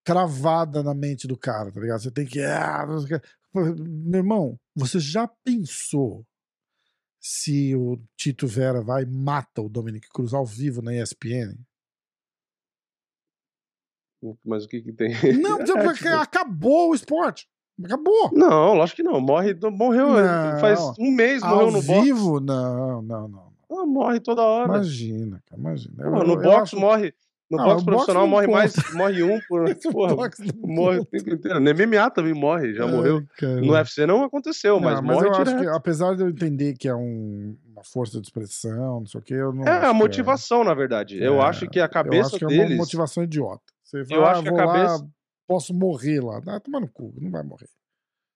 cravada 0.04 0.84
na 0.84 0.94
mente 0.94 1.26
do 1.26 1.36
cara, 1.36 1.72
tá 1.72 1.80
ligado? 1.80 2.00
Você 2.00 2.10
tem 2.10 2.24
que... 2.24 2.40
Ah, 2.40 2.86
meu 3.52 4.20
irmão, 4.20 4.58
você 4.74 5.00
já 5.00 5.28
pensou 5.44 6.24
se 7.18 7.74
o 7.74 7.98
Tito 8.16 8.46
Vera 8.46 8.80
vai 8.80 9.02
e 9.02 9.06
mata 9.06 9.60
o 9.60 9.68
Dominic 9.68 10.08
Cruz 10.10 10.32
ao 10.32 10.46
vivo 10.46 10.80
na 10.80 10.94
ESPN? 10.94 11.56
Mas 14.44 14.64
o 14.64 14.68
que 14.68 14.80
que 14.80 14.92
tem? 14.92 15.10
Não, 15.38 15.60
é, 15.60 15.64
tipo... 15.64 16.08
acabou 16.08 16.90
o 16.90 16.94
esporte. 16.94 17.46
Acabou. 17.84 18.30
Não, 18.32 18.74
lógico 18.74 18.96
que 18.96 19.02
não. 19.02 19.20
Morre, 19.20 19.54
morreu 19.70 20.08
não, 20.08 20.60
faz 20.60 20.80
um 20.98 21.10
mês, 21.10 21.42
morreu 21.42 21.70
no 21.70 21.80
vivo? 21.80 22.40
Não, 22.40 23.02
não, 23.02 23.28
não. 23.28 23.46
Ah, 23.70 23.84
morre 23.84 24.20
toda 24.20 24.42
hora. 24.42 24.76
Imagina, 24.76 25.42
cara, 25.46 25.60
imagina. 25.60 26.10
No 26.10 26.36
box 26.36 26.62
acho... 26.62 26.80
morre 26.80 27.12
no 27.48 27.60
ah, 27.60 27.64
boxe 27.64 27.84
profissional 27.84 28.26
morre 28.26 28.48
mais, 28.48 28.74
morre 28.92 29.22
um 29.22 29.38
por. 29.48 29.72
porra, 29.92 30.30
morre 30.64 30.98
o 30.98 31.04
tempo 31.04 31.30
inteiro. 31.30 31.60
No 31.60 31.70
MMA 31.70 32.10
também 32.10 32.34
morre, 32.34 32.74
já 32.74 32.84
Ai, 32.84 32.90
morreu. 32.90 33.22
Cara. 33.38 33.60
No 33.60 33.72
UFC 33.72 34.04
não 34.04 34.24
aconteceu, 34.24 34.80
mas, 34.80 34.96
não, 34.96 35.02
mas 35.02 35.16
morre 35.16 35.28
eu 35.28 35.32
direto. 35.32 35.48
acho 35.50 35.60
que, 35.60 35.68
apesar 35.68 36.16
de 36.16 36.22
eu 36.22 36.28
entender 36.28 36.74
que 36.74 36.88
é 36.88 36.94
um, 36.94 37.56
uma 37.70 37.84
força 37.84 38.20
de 38.20 38.26
expressão, 38.26 39.00
não 39.00 39.06
sei 39.06 39.20
o 39.20 39.22
que, 39.22 39.34
eu 39.34 39.52
não. 39.52 39.64
É 39.64 39.86
a 39.86 39.94
motivação, 39.94 40.62
é... 40.62 40.64
na 40.64 40.74
verdade. 40.74 41.22
É, 41.22 41.28
eu 41.28 41.40
acho 41.40 41.68
que 41.68 41.78
a 41.78 41.88
cabeça 41.88 42.30
eu 42.30 42.36
acho 42.36 42.38
que 42.38 42.46
deles. 42.46 42.70
É 42.70 42.74
uma 42.74 42.76
motivação 42.76 43.22
idiota. 43.22 43.75
Você 43.86 44.04
eu 44.10 44.24
ah, 44.24 44.32
acho 44.32 44.42
que 44.42 44.48
a 44.48 44.56
cabeça. 44.56 44.96
Lá, 44.96 45.08
posso 45.46 45.72
morrer 45.72 46.20
lá. 46.20 46.42
Ah, 46.48 46.60
toma 46.60 46.80
no 46.80 46.88
cu, 46.88 47.14
não 47.20 47.30
vai 47.30 47.44
morrer. 47.44 47.68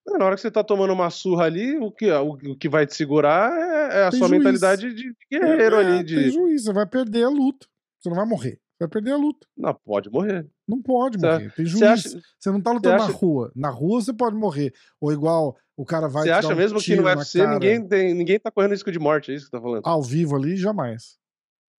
Na 0.06 0.24
hora 0.24 0.35
que 0.35 0.40
você 0.40 0.51
tá 0.51 0.64
tomando 0.64 0.93
uma 0.93 1.10
surra 1.10 1.44
ali, 1.44 1.77
o 1.77 1.90
que, 1.90 2.10
o, 2.10 2.32
o 2.32 2.56
que 2.56 2.68
vai 2.68 2.86
te 2.86 2.94
segurar 2.94 3.52
é, 3.52 4.01
é 4.01 4.05
a 4.06 4.10
tem 4.10 4.18
sua 4.18 4.28
juiz. 4.28 4.39
mentalidade 4.39 4.94
de 4.94 5.14
guerreiro 5.31 5.77
é, 5.77 5.78
ali. 5.78 6.05
De... 6.05 6.14
Tem 6.14 6.31
juiz, 6.31 6.64
você 6.64 6.72
vai 6.72 6.86
perder 6.86 7.24
a 7.24 7.28
luta. 7.28 7.66
Você 8.01 8.09
não 8.09 8.16
vai 8.16 8.27
morrer. 8.27 8.60
Vai 8.78 8.89
perder 8.89 9.12
a 9.12 9.16
luta. 9.16 9.47
Não, 9.56 9.74
pode 9.74 10.09
morrer. 10.09 10.48
Não 10.66 10.81
pode 10.81 11.18
morrer. 11.18 11.52
Tem 11.55 11.66
juiz. 11.66 11.82
Acha, 11.82 12.20
você 12.39 12.51
não 12.51 12.60
tá 12.60 12.72
lutando 12.72 12.94
acha, 12.97 13.12
na 13.12 13.12
rua. 13.12 13.52
Na 13.55 13.68
rua 13.68 14.01
você 14.01 14.12
pode 14.12 14.36
morrer. 14.36 14.72
Ou 15.01 15.12
igual 15.12 15.56
o 15.77 15.85
cara 15.85 16.09
vai. 16.09 16.24
Você 16.24 16.31
acha 16.31 16.48
um 16.48 16.56
mesmo 16.56 16.81
que 16.81 16.97
no 16.97 17.05
UFC 17.05 17.47
ninguém, 17.47 17.86
tem, 17.86 18.14
ninguém 18.14 18.39
tá 18.39 18.51
correndo 18.51 18.70
risco 18.70 18.90
de 18.90 18.98
morte? 18.98 19.32
É 19.32 19.35
isso 19.35 19.47
que 19.47 19.51
tá 19.51 19.60
falando? 19.60 19.82
Ao 19.85 20.02
vivo 20.02 20.35
ali, 20.36 20.56
jamais. 20.56 21.18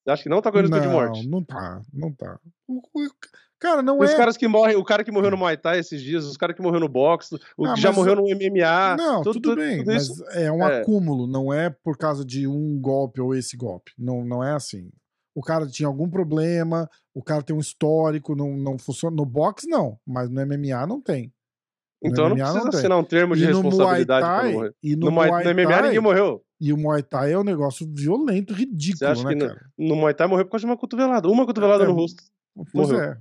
Você 0.04 0.12
acha 0.12 0.24
que 0.24 0.30
não 0.30 0.42
tá 0.42 0.52
correndo 0.52 0.74
risco 0.74 0.88
de 0.88 0.94
morte? 0.94 1.24
Não, 1.24 1.40
não 1.40 1.44
tá. 1.44 1.82
Não 1.92 2.14
tá. 2.14 2.40
Cara, 3.62 3.82
não 3.82 4.00
os 4.00 4.10
é. 4.10 4.12
Os 4.12 4.18
caras 4.18 4.36
que 4.36 4.48
morrem, 4.48 4.76
o 4.76 4.84
cara 4.84 5.04
que 5.04 5.12
morreu 5.12 5.32
no 5.32 5.38
Muay 5.38 5.56
Thai 5.56 5.80
esses 5.80 6.02
dias, 6.02 6.26
os 6.26 6.36
caras 6.36 6.56
que 6.56 6.62
morreu 6.62 6.80
no 6.80 6.90
boxe, 6.90 7.40
o 7.56 7.66
ah, 7.66 7.74
que 7.76 7.82
já 7.82 7.92
morreu 7.92 8.16
no 8.16 8.24
MMA. 8.24 8.98
Não, 8.98 9.22
tudo, 9.22 9.40
tudo 9.40 9.56
bem. 9.56 9.78
Tudo 9.78 9.88
mas 9.88 10.04
isso... 10.04 10.24
é 10.32 10.52
um 10.52 10.68
é. 10.68 10.82
acúmulo, 10.82 11.28
não 11.28 11.54
é 11.54 11.70
por 11.70 11.98
causa 11.98 12.26
de 12.26 12.48
um 12.48 12.80
golpe 12.82 13.22
ou 13.22 13.36
esse 13.36 13.56
golpe. 13.56 13.92
Não, 13.98 14.26
não 14.26 14.44
é 14.44 14.54
assim 14.54 14.90
o 15.34 15.42
cara 15.42 15.68
tinha 15.68 15.88
algum 15.88 16.10
problema, 16.10 16.90
o 17.14 17.24
cara 17.24 17.42
tem 17.42 17.56
um 17.56 17.60
histórico, 17.60 18.36
não, 18.36 18.56
não 18.58 18.78
funciona. 18.78 19.16
No 19.16 19.26
boxe, 19.26 19.68
não, 19.68 19.98
mas 20.06 20.30
no 20.30 20.46
MMA 20.46 20.86
não 20.88 21.02
tem. 21.02 21.34
No 22.04 22.10
então 22.10 22.30
MMA 22.30 22.36
não 22.36 22.36
precisa 22.36 22.64
não 22.64 22.70
assinar 22.70 22.98
um 22.98 23.04
termo 23.04 23.36
de 23.36 23.44
e 23.44 23.48
responsabilidade 23.48 24.26
Thai, 24.26 24.54
morrer. 24.54 24.76
E 24.84 24.96
no, 24.96 25.06
no, 25.06 25.12
Muay, 25.12 25.30
Muay 25.30 25.44
Thai, 25.44 25.54
no 25.54 25.62
MMA 25.62 25.82
ninguém 25.84 26.00
morreu. 26.00 26.44
E 26.60 26.74
o 26.74 26.78
Muay 26.78 27.04
Thai 27.04 27.34
é 27.34 27.38
um 27.38 27.44
negócio 27.44 27.88
violento, 27.92 28.54
ridículo, 28.54 28.98
Você 28.98 29.06
acha 29.06 29.24
né, 29.24 29.34
que 29.34 29.40
cara? 29.40 29.66
No, 29.78 29.90
no 29.90 29.96
Muay 29.96 30.14
Thai 30.14 30.28
morreu 30.28 30.46
por 30.46 30.52
causa 30.52 30.66
de 30.66 30.72
uma 30.72 30.78
cotovelada. 30.78 31.30
Uma 31.30 31.46
cotovelada 31.46 31.84
é, 31.84 31.88
no 31.88 31.94
rosto. 31.94 32.24
Pois 32.74 32.90
morreu. 32.90 33.02
é. 33.04 33.18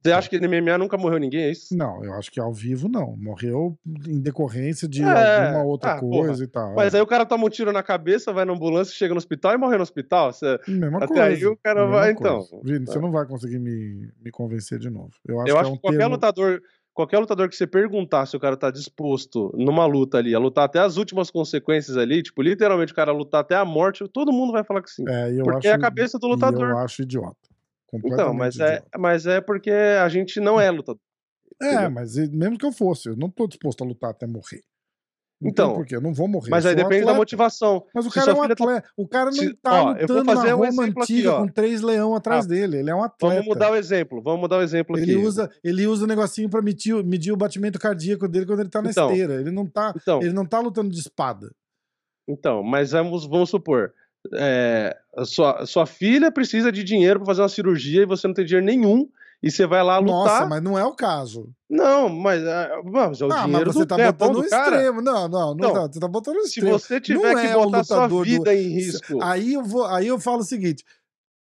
Você 0.00 0.12
acha 0.12 0.30
que 0.30 0.38
no 0.38 0.48
MMA 0.48 0.78
nunca 0.78 0.96
morreu 0.96 1.18
ninguém, 1.18 1.42
é 1.42 1.50
isso? 1.50 1.76
Não, 1.76 2.04
eu 2.04 2.14
acho 2.14 2.30
que 2.30 2.38
ao 2.38 2.52
vivo 2.52 2.88
não. 2.88 3.16
Morreu 3.16 3.76
em 4.06 4.20
decorrência 4.20 4.88
de 4.88 5.02
é, 5.02 5.46
alguma 5.46 5.64
outra 5.64 5.94
ah, 5.94 6.00
coisa 6.00 6.32
porra. 6.32 6.44
e 6.44 6.46
tal. 6.46 6.74
Mas 6.74 6.94
é. 6.94 6.98
aí 6.98 7.02
o 7.02 7.06
cara 7.06 7.26
toma 7.26 7.46
um 7.46 7.48
tiro 7.48 7.72
na 7.72 7.82
cabeça, 7.82 8.32
vai 8.32 8.44
na 8.44 8.52
ambulância, 8.52 8.94
chega 8.94 9.12
no 9.12 9.18
hospital 9.18 9.54
e 9.54 9.58
morre 9.58 9.76
no 9.76 9.82
hospital. 9.82 10.32
Você... 10.32 10.58
Mesma 10.68 10.98
Até 10.98 11.06
coisa. 11.06 11.24
aí 11.24 11.46
o 11.46 11.56
cara 11.56 11.86
vai, 11.86 12.12
então. 12.12 12.44
Vini, 12.62 12.84
tá. 12.84 12.92
você 12.92 13.00
não 13.00 13.10
vai 13.10 13.26
conseguir 13.26 13.58
me, 13.58 14.08
me 14.22 14.30
convencer 14.30 14.78
de 14.78 14.88
novo. 14.88 15.10
Eu 15.26 15.40
acho, 15.40 15.50
eu 15.50 15.54
que, 15.54 15.60
acho 15.60 15.68
é 15.68 15.72
um 15.72 15.76
que 15.76 15.82
qualquer 15.82 15.98
termo... 15.98 16.14
lutador. 16.14 16.60
Qualquer 16.94 17.18
lutador 17.20 17.48
que 17.48 17.54
você 17.54 17.64
perguntar 17.64 18.26
se 18.26 18.36
o 18.36 18.40
cara 18.40 18.56
tá 18.56 18.72
disposto 18.72 19.52
numa 19.56 19.86
luta 19.86 20.18
ali, 20.18 20.34
a 20.34 20.38
lutar 20.40 20.64
até 20.64 20.80
as 20.80 20.96
últimas 20.96 21.30
consequências 21.30 21.96
ali, 21.96 22.24
tipo, 22.24 22.42
literalmente 22.42 22.92
o 22.92 22.96
cara 22.96 23.12
lutar 23.12 23.40
até 23.40 23.54
a 23.54 23.64
morte, 23.64 24.02
todo 24.12 24.32
mundo 24.32 24.50
vai 24.52 24.64
falar 24.64 24.82
que 24.82 24.90
sim. 24.90 25.04
É, 25.08 25.30
eu 25.32 25.44
porque 25.44 25.68
acho, 25.68 25.68
é 25.68 25.72
a 25.74 25.78
cabeça 25.78 26.18
do 26.18 26.26
lutador. 26.26 26.70
Eu 26.70 26.78
acho 26.78 27.02
idiota. 27.02 27.36
Então, 27.92 28.34
mas 28.34 28.58
é, 28.58 28.82
mas 28.98 29.26
é 29.26 29.40
porque 29.40 29.70
a 29.70 30.08
gente 30.08 30.40
não 30.40 30.60
é 30.60 30.70
lutador. 30.70 31.00
É, 31.60 31.72
entendeu? 31.72 31.90
mas 31.90 32.16
mesmo 32.30 32.58
que 32.58 32.66
eu 32.66 32.72
fosse, 32.72 33.08
eu 33.08 33.16
não 33.16 33.30
tô 33.30 33.46
disposto 33.46 33.82
a 33.82 33.86
lutar 33.86 34.10
até 34.10 34.26
morrer. 34.26 34.62
então, 35.42 35.74
por 35.74 35.86
quê? 35.86 35.96
Eu 35.96 36.00
não 36.00 36.12
vou 36.12 36.28
morrer. 36.28 36.50
Mas 36.50 36.66
aí 36.66 36.74
depende 36.74 36.96
atleta. 36.96 37.12
da 37.12 37.18
motivação. 37.18 37.84
Mas 37.94 38.06
o 38.06 38.10
cara 38.10 38.30
é 38.30 38.34
um 38.34 38.46
tá 38.46 38.52
atleta. 38.52 38.82
Tá... 38.82 38.92
O 38.96 39.08
cara 39.08 39.24
não 39.26 39.32
Se... 39.32 39.54
tá 39.54 39.82
ó, 39.82 39.90
lutando 39.92 40.24
na 40.24 40.54
um 40.54 40.58
Roma 40.58 40.84
antiga 40.84 41.32
aqui, 41.32 41.40
com 41.40 41.48
três 41.48 41.80
leão 41.80 42.14
atrás 42.14 42.44
ah, 42.44 42.48
dele. 42.48 42.78
Ele 42.78 42.90
é 42.90 42.94
um 42.94 43.02
atleta. 43.02 43.34
Vamos 43.34 43.46
mudar 43.46 43.72
o 43.72 43.76
exemplo. 43.76 44.22
Vamos 44.22 44.40
mudar 44.40 44.58
o 44.58 44.62
exemplo 44.62 44.96
ele 44.96 45.12
aqui. 45.12 45.16
Usa, 45.16 45.50
ele 45.64 45.86
usa 45.86 46.02
o 46.02 46.04
um 46.04 46.08
negocinho 46.08 46.50
pra 46.50 46.60
medir, 46.60 47.02
medir 47.04 47.32
o 47.32 47.36
batimento 47.36 47.78
cardíaco 47.78 48.28
dele 48.28 48.46
quando 48.46 48.60
ele 48.60 48.70
tá 48.70 48.82
na 48.82 48.90
então, 48.90 49.10
esteira. 49.10 49.40
Ele 49.40 49.50
não 49.50 49.66
tá, 49.66 49.94
então, 49.96 50.22
ele 50.22 50.32
não 50.32 50.44
tá 50.44 50.60
lutando 50.60 50.90
de 50.90 51.00
espada. 51.00 51.50
Então, 52.28 52.62
mas 52.62 52.90
vamos, 52.90 53.24
vamos 53.26 53.48
supor 53.48 53.92
é, 54.34 54.96
sua, 55.24 55.66
sua 55.66 55.86
filha 55.86 56.30
precisa 56.30 56.70
de 56.70 56.84
dinheiro 56.84 57.20
para 57.20 57.26
fazer 57.26 57.42
uma 57.42 57.48
cirurgia 57.48 58.02
e 58.02 58.06
você 58.06 58.26
não 58.26 58.34
tem 58.34 58.44
dinheiro 58.44 58.66
nenhum 58.66 59.08
e 59.42 59.50
você 59.50 59.66
vai 59.66 59.82
lá 59.82 59.98
lutar. 59.98 60.14
Nossa, 60.14 60.46
mas 60.46 60.62
não 60.62 60.78
é 60.78 60.84
o 60.84 60.94
caso. 60.94 61.48
Não, 61.70 62.08
mas, 62.08 62.42
é, 62.42 62.70
mas 62.84 63.20
é 63.20 63.24
o 63.24 63.32
ah, 63.32 63.44
dinheiro 63.44 63.66
mas 63.66 63.74
você 63.74 63.78
do 63.80 63.86
tá 63.86 63.96
botando 63.96 64.34
no 64.34 64.44
extremo. 64.44 65.02
Não, 65.02 65.28
não, 65.28 65.54
não, 65.54 65.74
não, 65.74 65.92
você 65.92 66.00
tá 66.00 66.08
botando 66.08 66.34
no 66.36 66.42
extremo. 66.42 66.78
Se 66.78 66.88
você 66.88 67.00
tiver 67.00 67.34
não 67.34 67.40
que 67.40 67.46
é 67.46 67.54
botar 67.54 67.84
sua 67.84 68.08
vida 68.08 68.44
do... 68.44 68.50
em 68.50 68.68
risco. 68.68 69.22
Aí 69.22 69.54
eu, 69.54 69.62
vou, 69.62 69.86
aí 69.86 70.08
eu 70.08 70.18
falo 70.18 70.40
o 70.40 70.44
seguinte. 70.44 70.84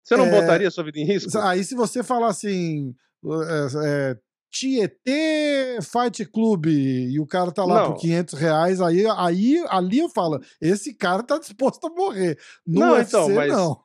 Você 0.03 0.17
não 0.17 0.25
é... 0.25 0.41
botaria 0.41 0.71
sua 0.71 0.83
vida 0.83 0.99
em 0.99 1.05
risco? 1.05 1.37
Aí 1.39 1.63
se 1.63 1.75
você 1.75 2.03
falar 2.03 2.27
assim, 2.27 2.95
é, 3.23 3.67
é 3.85 4.17
Tietê 4.55 5.79
Fight 5.81 6.23
Club 6.27 6.67
e 6.67 7.19
o 7.19 7.27
cara 7.27 7.51
tá 7.51 7.65
lá 7.65 7.81
não. 7.81 7.91
por 7.91 7.99
500 7.99 8.39
reais, 8.39 8.79
aí, 8.79 9.05
aí 9.17 9.61
ali 9.67 9.99
eu 9.99 10.07
falo, 10.07 10.39
esse 10.61 10.93
cara 10.93 11.21
tá 11.21 11.37
disposto 11.37 11.85
a 11.85 11.89
morrer. 11.89 12.39
No 12.65 12.79
não, 12.79 12.91
UFC, 12.93 13.17
então, 13.17 13.35
mas, 13.35 13.51
não. 13.51 13.77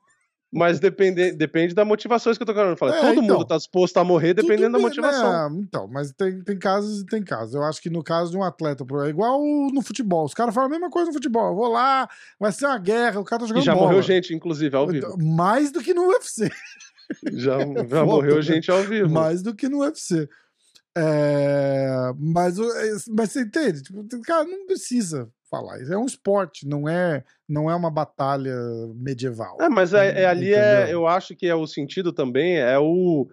Mas 0.53 0.79
depende, 0.79 1.33
depende 1.33 1.75
da 1.75 1.85
motivação 1.85 2.33
que 2.33 2.41
eu 2.41 2.47
tô 2.47 2.55
querendo 2.55 2.77
falar. 2.77 2.99
É, 2.99 3.01
Todo 3.01 3.21
então, 3.21 3.39
mundo 3.39 3.47
tá 3.49 3.57
disposto 3.57 3.97
a 3.97 4.05
morrer 4.05 4.33
dependendo 4.33 4.71
bem, 4.71 4.73
da 4.73 4.79
motivação. 4.79 5.51
Né? 5.51 5.61
Então, 5.61 5.89
mas 5.89 6.13
tem, 6.13 6.41
tem 6.45 6.57
casos 6.57 7.01
e 7.01 7.07
tem 7.07 7.25
casos. 7.25 7.55
Eu 7.55 7.65
acho 7.65 7.83
que 7.83 7.91
no 7.91 8.05
caso 8.05 8.31
de 8.31 8.37
um 8.37 8.45
atleta, 8.45 8.85
é 9.05 9.09
igual 9.09 9.41
no 9.73 9.83
futebol. 9.83 10.25
Os 10.25 10.35
caras 10.35 10.55
falam 10.55 10.69
a 10.69 10.71
mesma 10.71 10.89
coisa 10.89 11.09
no 11.09 11.15
futebol. 11.15 11.49
Eu 11.49 11.57
vou 11.57 11.69
lá, 11.69 12.09
vai 12.39 12.53
ser 12.53 12.67
uma 12.67 12.79
guerra, 12.79 13.19
o 13.19 13.25
cara 13.25 13.41
tá 13.41 13.47
jogando 13.49 13.65
e 13.65 13.67
já 13.67 13.75
bola. 13.75 13.89
morreu 13.89 14.03
gente, 14.03 14.33
inclusive, 14.33 14.77
ao 14.77 14.87
vivo. 14.87 15.17
Mais 15.19 15.73
do 15.73 15.81
que 15.81 15.93
no 15.93 16.07
UFC. 16.07 16.49
Já, 17.33 17.59
já 17.89 18.05
morreu 18.07 18.41
gente 18.41 18.71
ao 18.71 18.85
vivo. 18.85 19.11
Mais 19.11 19.43
do 19.43 19.53
que 19.53 19.69
no 19.69 19.81
UFC. 19.81 20.29
É, 20.97 22.13
mas, 22.19 22.59
é, 22.59 22.93
mas 23.09 23.31
você 23.31 23.43
entende? 23.43 23.83
Tipo, 23.83 24.05
cara, 24.23 24.45
não 24.45 24.67
precisa 24.67 25.31
falar. 25.51 25.81
Isso 25.81 25.93
é 25.93 25.99
um 25.99 26.07
esporte, 26.07 26.67
não 26.67 26.89
é, 26.89 27.25
não 27.49 27.71
é 27.71 27.75
uma 27.75 27.91
batalha 27.91 28.55
medieval. 28.95 29.57
É, 29.61 29.69
mas 29.69 29.93
é, 29.93 30.23
é 30.23 30.27
ali 30.27 30.55
é, 30.55 30.93
eu 30.93 31.07
acho 31.07 31.35
que 31.37 31.47
é 31.47 31.55
o 31.55 31.67
sentido 31.67 32.13
também 32.13 32.59
é 32.59 32.79
o 32.79 33.29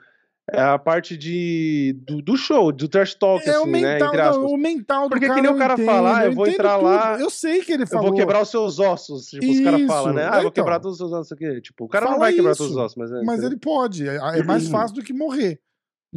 é 0.49 0.61
a 0.61 0.79
parte 0.79 1.17
de 1.17 1.93
do, 2.07 2.21
do 2.21 2.37
show, 2.37 2.71
do 2.71 2.87
trash 2.87 3.13
talk, 3.15 3.45
é 3.45 3.51
assim, 3.51 3.63
o 3.63 3.65
né, 3.65 3.93
mental, 3.93 4.13
né? 4.13 4.29
Não, 4.31 4.45
o 4.45 4.57
mental 4.57 5.03
do 5.03 5.09
Porque 5.09 5.27
cara 5.27 5.41
que 5.41 5.45
nem 5.45 5.53
o 5.53 5.57
cara 5.57 5.77
falar, 5.77 6.23
eu, 6.23 6.31
eu 6.31 6.35
vou 6.35 6.47
entrar 6.47 6.75
tudo. 6.75 6.85
lá. 6.85 7.19
Eu 7.19 7.29
sei 7.29 7.61
que 7.61 7.73
ele 7.73 7.85
falou. 7.85 8.05
Eu 8.05 8.11
vou 8.11 8.17
quebrar 8.17 8.41
os 8.41 8.49
seus 8.49 8.79
ossos. 8.79 9.25
Tipo, 9.25 9.43
Isso. 9.43 9.59
os 9.59 9.65
caras 9.65 9.85
falam, 9.85 10.13
né? 10.13 10.23
Ah, 10.23 10.27
eu 10.27 10.31
vou 10.31 10.39
então. 10.43 10.51
quebrar 10.51 10.79
todos 10.79 10.93
os 10.93 10.97
seus 10.99 11.11
ossos 11.11 11.33
aqui. 11.33 11.59
Tipo, 11.59 11.83
o 11.83 11.89
cara 11.89 12.09
não 12.09 12.17
vai 12.17 12.31
quebrar 12.31 12.55
todos 12.55 12.71
os 12.71 12.77
ossos, 12.77 12.95
mas. 12.95 13.11
É, 13.11 13.21
mas 13.23 13.43
ele 13.43 13.57
pode. 13.57 14.07
É, 14.07 14.15
é 14.39 14.43
mais 14.43 14.69
fácil 14.69 14.95
do 14.95 15.03
que 15.03 15.11
morrer 15.11 15.59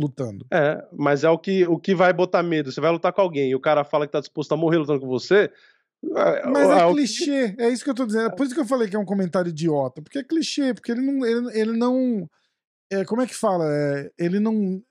lutando. 0.00 0.46
É, 0.52 0.84
mas 0.92 1.24
é 1.24 1.30
o 1.30 1.38
que, 1.38 1.66
o 1.66 1.78
que 1.78 1.94
vai 1.94 2.12
botar 2.12 2.42
medo. 2.42 2.72
Você 2.72 2.80
vai 2.80 2.90
lutar 2.90 3.12
com 3.12 3.20
alguém 3.20 3.50
e 3.50 3.54
o 3.54 3.60
cara 3.60 3.84
fala 3.84 4.06
que 4.06 4.12
tá 4.12 4.20
disposto 4.20 4.52
a 4.52 4.56
morrer 4.56 4.78
lutando 4.78 5.00
com 5.00 5.08
você. 5.08 5.50
É, 6.02 6.46
mas 6.46 6.68
é, 6.68 6.78
é 6.78 6.92
clichê, 6.92 7.52
que... 7.52 7.62
é 7.62 7.68
isso 7.68 7.84
que 7.84 7.90
eu 7.90 7.94
tô 7.94 8.06
dizendo. 8.06 8.26
É 8.26 8.34
por 8.34 8.46
isso 8.46 8.54
que 8.54 8.60
eu 8.60 8.66
falei 8.66 8.88
que 8.88 8.96
é 8.96 8.98
um 8.98 9.04
comentário 9.04 9.50
idiota. 9.50 10.00
Porque 10.00 10.18
é 10.18 10.24
clichê, 10.24 10.72
porque 10.72 10.92
ele 10.92 11.02
não. 11.02 11.26
Ele, 11.26 11.60
ele 11.60 11.72
não 11.76 12.28
é, 12.90 13.04
como 13.04 13.22
é 13.22 13.26
que 13.26 13.34
fala? 13.34 13.64
É, 13.72 14.10
ele 14.18 14.40
não. 14.40 14.82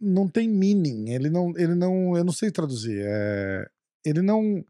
Não 0.00 0.28
tem 0.28 0.48
meaning. 0.48 1.10
Ele 1.10 1.30
não. 1.30 1.52
Ele 1.56 1.74
não. 1.74 2.16
Eu 2.16 2.24
não 2.24 2.32
sei 2.32 2.50
traduzir. 2.50 3.00
É, 3.00 3.66
ele 4.04 4.22
não. 4.22 4.64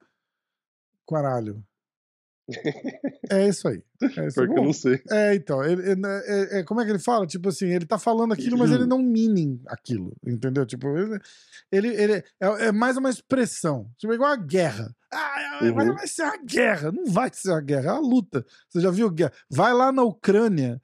Caralho. 1.09 1.64
É 3.31 3.49
isso 3.49 3.69
aí. 3.69 3.83
É 4.16 4.27
isso. 4.27 4.35
Porque 4.37 4.59
eu 4.59 4.65
não 4.65 4.73
sei. 4.73 5.03
É, 5.11 5.35
então, 5.35 5.62
ele, 5.62 5.91
ele- 5.91 6.01
é- 6.07 6.59
é- 6.61 6.62
como 6.65 6.81
é 6.81 6.85
que 6.85 6.91
ele 6.91 6.99
fala? 6.99 7.27
Tipo 7.27 7.49
assim, 7.51 7.66
ele 7.66 7.85
tá 7.87 7.99
falando 7.99 8.33
aquilo, 8.33 8.57
mas 8.57 8.70
ele 8.70 8.87
não 8.87 8.99
meaning 9.03 9.61
aquilo, 9.66 10.16
entendeu? 10.27 10.65
Tipo, 10.65 10.89
ele, 10.97 11.19
ele, 11.70 11.89
ele- 11.89 12.25
é, 12.41 12.66
é 12.69 12.73
mais 12.73 12.97
uma 12.97 13.11
expressão, 13.11 13.91
tipo, 13.99 14.12
igual 14.15 14.33
a 14.33 14.37
guerra. 14.37 14.95
Ah, 15.12 15.59
é- 15.62 15.73
vai, 15.73 15.89
Uhum. 15.89 15.95
vai 15.95 16.07
ser 16.07 16.23
uma 16.23 16.39
guerra. 16.45 16.93
Não 16.93 17.05
vai 17.07 17.31
ser 17.33 17.51
uma 17.51 17.61
guerra, 17.61 17.91
é 17.91 17.93
uma 17.93 18.01
luta. 18.09 18.45
Você 18.69 18.81
já 18.81 18.91
viu 18.91 19.11
guerra? 19.11 19.33
Vai 19.51 19.73
lá 19.75 19.91
na 19.93 20.03
Ucrânia 20.03 20.81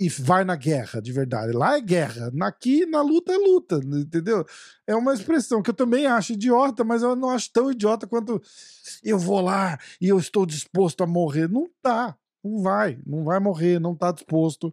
e 0.00 0.08
vai 0.08 0.44
na 0.44 0.56
guerra, 0.56 1.02
de 1.02 1.12
verdade. 1.12 1.52
Lá 1.52 1.76
é 1.76 1.80
guerra. 1.80 2.32
Aqui, 2.40 2.86
na 2.86 3.02
luta, 3.02 3.34
é 3.34 3.36
luta, 3.36 3.78
entendeu? 3.84 4.46
É 4.86 4.96
uma 4.96 5.12
expressão 5.12 5.60
que 5.60 5.68
eu 5.68 5.74
também 5.74 6.06
acho 6.06 6.32
idiota, 6.32 6.82
mas 6.82 7.02
eu 7.02 7.14
não 7.14 7.28
acho 7.28 7.52
tão 7.52 7.70
idiota 7.70 8.06
quanto 8.06 8.40
eu 9.04 9.18
vou 9.18 9.42
lá 9.42 9.78
e 10.00 10.08
eu 10.08 10.18
estou 10.18 10.46
disposto 10.46 11.04
a 11.04 11.06
morrer. 11.06 11.50
Não 11.50 11.68
tá. 11.82 12.16
Não 12.42 12.62
vai. 12.62 12.98
Não 13.06 13.24
vai 13.24 13.38
morrer, 13.38 13.78
não 13.78 13.94
tá 13.94 14.10
disposto. 14.10 14.72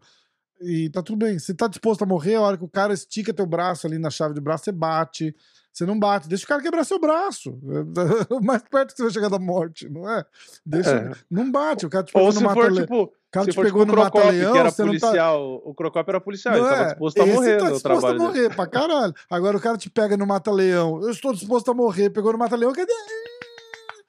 E 0.62 0.90
tá 0.90 1.04
tudo 1.04 1.18
bem. 1.18 1.38
Se 1.38 1.54
tá 1.54 1.68
disposto 1.68 2.04
a 2.04 2.08
morrer, 2.08 2.36
a 2.36 2.42
hora 2.42 2.58
que 2.58 2.64
o 2.64 2.70
cara 2.70 2.94
estica 2.94 3.34
teu 3.34 3.46
braço 3.46 3.86
ali 3.86 4.00
na 4.00 4.10
chave 4.10 4.34
de 4.34 4.40
braço, 4.40 4.64
você 4.64 4.72
bate. 4.72 5.36
Você 5.74 5.86
não 5.86 6.00
bate, 6.00 6.28
deixa 6.28 6.46
o 6.46 6.48
cara 6.48 6.62
quebrar 6.62 6.86
seu 6.86 7.00
braço. 7.00 7.60
O 8.32 8.40
mais 8.42 8.64
perto 8.64 8.92
que 8.92 8.98
você 8.98 9.04
vai 9.04 9.12
chegar 9.12 9.30
da 9.30 9.38
morte, 9.38 9.88
não 9.90 10.10
é? 10.10 10.26
Deixa, 10.66 10.90
É. 10.90 11.12
Não 11.30 11.52
bate, 11.52 11.86
o 11.86 11.90
cara 11.90 12.06
te 12.06 12.18
Ou 12.18 12.32
se 12.32 12.42
for, 12.42 12.74
tipo, 12.74 13.14
cara 13.32 13.46
se 13.46 13.52
te 13.52 13.56
for 13.56 13.66
pegou 13.66 13.86
tipo 13.86 13.96
no 13.96 14.04
mata-leão, 14.04 14.52
que 14.54 14.58
era 14.60 14.70
não 14.70 14.76
tá... 14.76 14.84
policial. 14.84 15.62
O 15.66 15.74
Crocop 15.74 16.10
era 16.10 16.22
policial, 16.22 16.54
ele 16.56 16.64
Não 16.64 16.70
tava 16.70 16.82
é, 16.82 16.86
disposto 16.88 17.22
a 17.22 17.26
morrer 17.26 17.58
tá 17.58 17.70
disposto 17.72 18.06
a 18.06 18.12
dele. 18.12 18.20
morrer, 18.24 18.56
pra 18.56 18.68
caralho. 18.68 19.14
Agora 19.30 19.58
o 19.58 19.62
cara 19.62 19.78
te 19.78 19.90
pega 19.90 20.16
no 20.18 20.26
mata-leão. 20.28 21.02
Eu 21.02 21.10
estou 21.10 21.34
disposto 21.34 21.72
a 21.72 21.74
morrer. 21.74 22.10
Pegou 22.10 22.32
no 22.32 22.38
mata-leão, 22.38 22.72
cadê? 22.74 22.92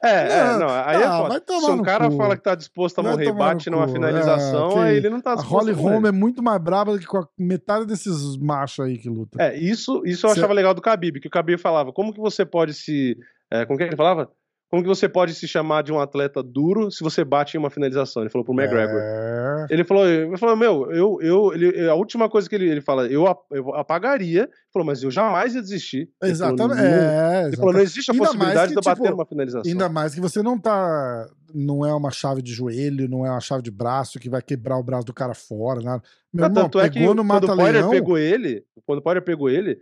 É, 0.01 0.11
é, 0.31 0.45
Não, 0.53 0.59
não, 0.61 0.69
aí 0.69 1.03
é 1.03 1.05
ah, 1.05 1.29
Se 1.61 1.71
um 1.73 1.83
cara 1.83 2.09
cu. 2.09 2.17
fala 2.17 2.37
que 2.37 2.43
tá 2.45 2.55
disposto 2.55 3.01
a 3.01 3.03
Vai 3.03 3.13
morrer 3.13 3.27
e 3.27 3.33
bate 3.33 3.69
numa 3.69 3.85
cu. 3.87 3.93
finalização, 3.95 4.71
É, 4.71 4.73
que 4.75 4.79
aí 4.79 4.97
ele 4.99 5.11
não 5.11 5.21
tá 5.21 5.35
disposto 5.35 5.53
Holly 5.59 5.73
a 5.73 5.77
morrer. 5.77 5.95
Holm 5.95 6.07
é 6.07 6.13
muito 6.13 6.41
mais 6.41 6.63
braba 6.63 6.93
do 6.93 7.01
que 7.01 7.07
com 7.07 7.19
a 7.19 7.27
metade 7.37 7.85
desses 7.85 8.37
machos 8.37 8.85
aí 8.85 8.97
que 8.97 9.09
lutam. 9.09 9.45
É, 9.45 9.57
isso, 9.59 10.03
isso 10.05 10.25
eu 10.27 10.31
Cê- 10.31 10.39
achava 10.39 10.53
legal 10.53 10.73
do 10.73 10.81
Khabib, 10.81 11.19
que 11.21 11.27
o 11.27 11.31
Khabib 11.31 11.59
falava, 11.59 11.93
como 11.93 12.13
que 12.15 12.21
você 12.21 12.47
pode 12.47 12.75
se... 12.75 13.17
É, 13.51 13.67
como 13.67 13.77
que 13.77 13.85
ele 13.85 13.97
falava? 13.97 14.31
Como 14.71 14.83
que 14.83 14.89
você 14.89 15.09
pode 15.09 15.33
se 15.35 15.49
chamar 15.49 15.83
de 15.83 15.91
um 15.91 15.99
atleta 15.99 16.43
duro 16.43 16.91
se 16.91 17.03
você 17.03 17.25
bate 17.25 17.57
em 17.57 17.61
uma 17.61 17.71
finalização? 17.71 18.23
Ele 18.23 18.29
falou 18.29 18.45
pro 18.45 18.53
McGregor. 18.53 19.01
É. 19.01 19.67
Ele 19.71 19.83
falou, 19.83 20.07
ele 20.07 20.37
falou, 20.37 20.57
meu, 20.57 20.93
eu, 20.93 21.19
eu, 21.23 21.53
ele, 21.55 21.89
a 21.89 21.95
última 21.95 22.29
coisa 22.29 22.47
que 22.47 22.55
ele, 22.55 22.69
ele 22.69 22.81
fala, 22.83 23.07
eu, 23.07 23.25
eu 23.51 23.75
apagaria, 23.75 24.43
ele 24.43 24.51
falou, 24.71 24.85
mas 24.85 25.03
eu 25.03 25.11
jamais 25.11 25.55
ia 25.55 25.63
desistir. 25.63 26.11
Ele 26.23 26.35
falou, 26.35 26.55
Exatamente. 26.55 26.83
"Não." 26.83 26.87
É, 26.87 26.89
Ele 26.89 27.01
falou, 27.01 27.49
exatamente. 27.49 27.75
não 27.75 27.81
existe 27.81 28.11
a 28.11 28.13
Ainda 28.15 28.25
possibilidade 28.27 28.61
que, 28.61 28.69
de 28.69 28.79
eu 28.79 28.83
bater 28.83 29.03
tipo, 29.03 29.11
numa 29.17 29.27
finalização. 29.27 29.73
Ainda 29.73 29.89
mais 29.89 30.15
que 30.15 30.21
você 30.21 30.43
não 30.43 30.59
tá. 30.59 31.27
Não 31.55 31.87
é 31.87 31.95
uma 31.95 32.11
chave 32.11 32.43
de 32.43 32.53
joelho, 32.53 33.09
não 33.09 33.25
é 33.25 33.31
uma 33.31 33.41
chave 33.41 33.63
de 33.63 33.71
braço 33.71 34.19
que 34.19 34.29
vai 34.29 34.43
quebrar 34.43 34.77
o 34.77 34.83
braço 34.83 35.07
do 35.07 35.15
cara 35.15 35.33
fora, 35.33 35.81
nada. 35.81 36.03
Meu 36.31 36.43
Não, 36.43 36.51
irmão, 36.51 36.65
tanto 36.65 36.79
é 36.79 36.91
que 36.91 36.99
pegou 36.99 37.15
no 37.15 37.27
quando 37.27 37.45
o 37.45 37.57
Poirier 37.57 37.89
pegou 37.89 38.19
ele, 38.19 38.65
quando 38.85 38.99
o 38.99 39.03
Poirier 39.03 39.25
pegou 39.25 39.49
ele, 39.49 39.79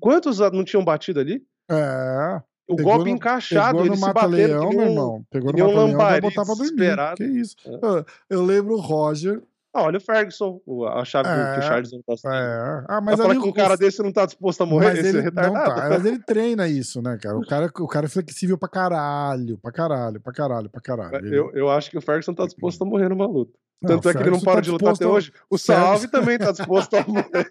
quantos 0.00 0.38
não 0.38 0.64
tinham 0.64 0.82
batido 0.82 1.20
ali? 1.20 1.42
É. 1.70 2.42
O 2.68 2.76
Pegou 2.76 2.92
golpe 2.94 3.10
no- 3.10 3.16
encaixado, 3.16 3.78
Pegou 3.78 3.94
no 3.94 4.00
mata-leão, 4.00 4.68
nem 4.68 4.78
meu 4.78 4.88
irmão. 4.88 5.24
Pegou 5.30 5.52
no 5.52 5.70
lambari 5.72 6.20
botar 6.20 6.44
pra 6.44 6.54
dormir. 6.54 6.70
desesperado. 6.70 7.16
Que 7.16 7.24
isso. 7.24 7.56
É. 7.66 7.70
Eu- 7.82 8.04
Eu 8.30 8.44
lembro 8.44 8.74
o 8.74 8.80
Roger. 8.80 9.42
Ah, 9.74 9.84
olha 9.84 9.96
o 9.96 10.00
Ferguson, 10.02 10.60
a 10.94 11.02
chave 11.02 11.30
do- 11.30 11.34
que 11.34 11.40
É, 11.40 11.58
o 11.58 11.62
Charles 11.62 11.90
não 11.92 12.02
tá 12.02 12.12
É. 12.30 12.84
Ah, 12.88 13.00
Mas 13.00 13.18
ali 13.18 13.40
que 13.40 13.46
um 13.46 13.50
o- 13.50 13.54
cara 13.54 13.74
desse 13.74 14.02
não 14.02 14.12
tá 14.12 14.26
disposto 14.26 14.62
a 14.62 14.66
morrer, 14.66 14.88
mas 14.88 14.98
esse 14.98 15.08
ele, 15.08 15.18
é 15.18 15.20
retardado. 15.22 15.54
não 15.70 15.74
tá, 15.76 15.88
mas 15.88 16.04
ele 16.04 16.18
treina 16.18 16.68
isso, 16.68 17.00
né, 17.00 17.18
cara? 17.20 17.38
O 17.38 17.46
cara, 17.46 17.72
o 17.80 17.88
cara 17.88 18.04
é 18.04 18.08
flexível 18.08 18.58
pra 18.58 18.68
caralho, 18.68 19.56
pra 19.58 19.72
caralho, 19.72 20.20
pra 20.20 20.30
caralho, 20.32 20.68
pra 20.68 20.80
caralho. 20.80 21.16
Ele- 21.16 21.38
Eu, 21.38 21.50
eu 21.54 21.70
acho 21.70 21.90
que 21.90 21.96
o 21.96 22.02
Ferguson 22.02 22.34
tá 22.34 22.44
disposto 22.44 22.82
a 22.82 22.84
morrer 22.84 23.08
numa 23.08 23.26
luta. 23.26 23.52
Não, 23.82 23.88
Tanto 23.96 24.06
o 24.06 24.10
é 24.10 24.14
que 24.14 24.22
ele 24.22 24.30
não 24.30 24.40
para 24.40 24.54
tá 24.56 24.60
de 24.60 24.70
lutar 24.70 24.92
até 24.94 25.04
a- 25.06 25.08
hoje. 25.08 25.32
O 25.50 25.56
Salve 25.58 26.06
também 26.06 26.38
tá 26.38 26.52
disposto 26.52 26.94
a 26.94 27.00
morrer. 27.08 27.50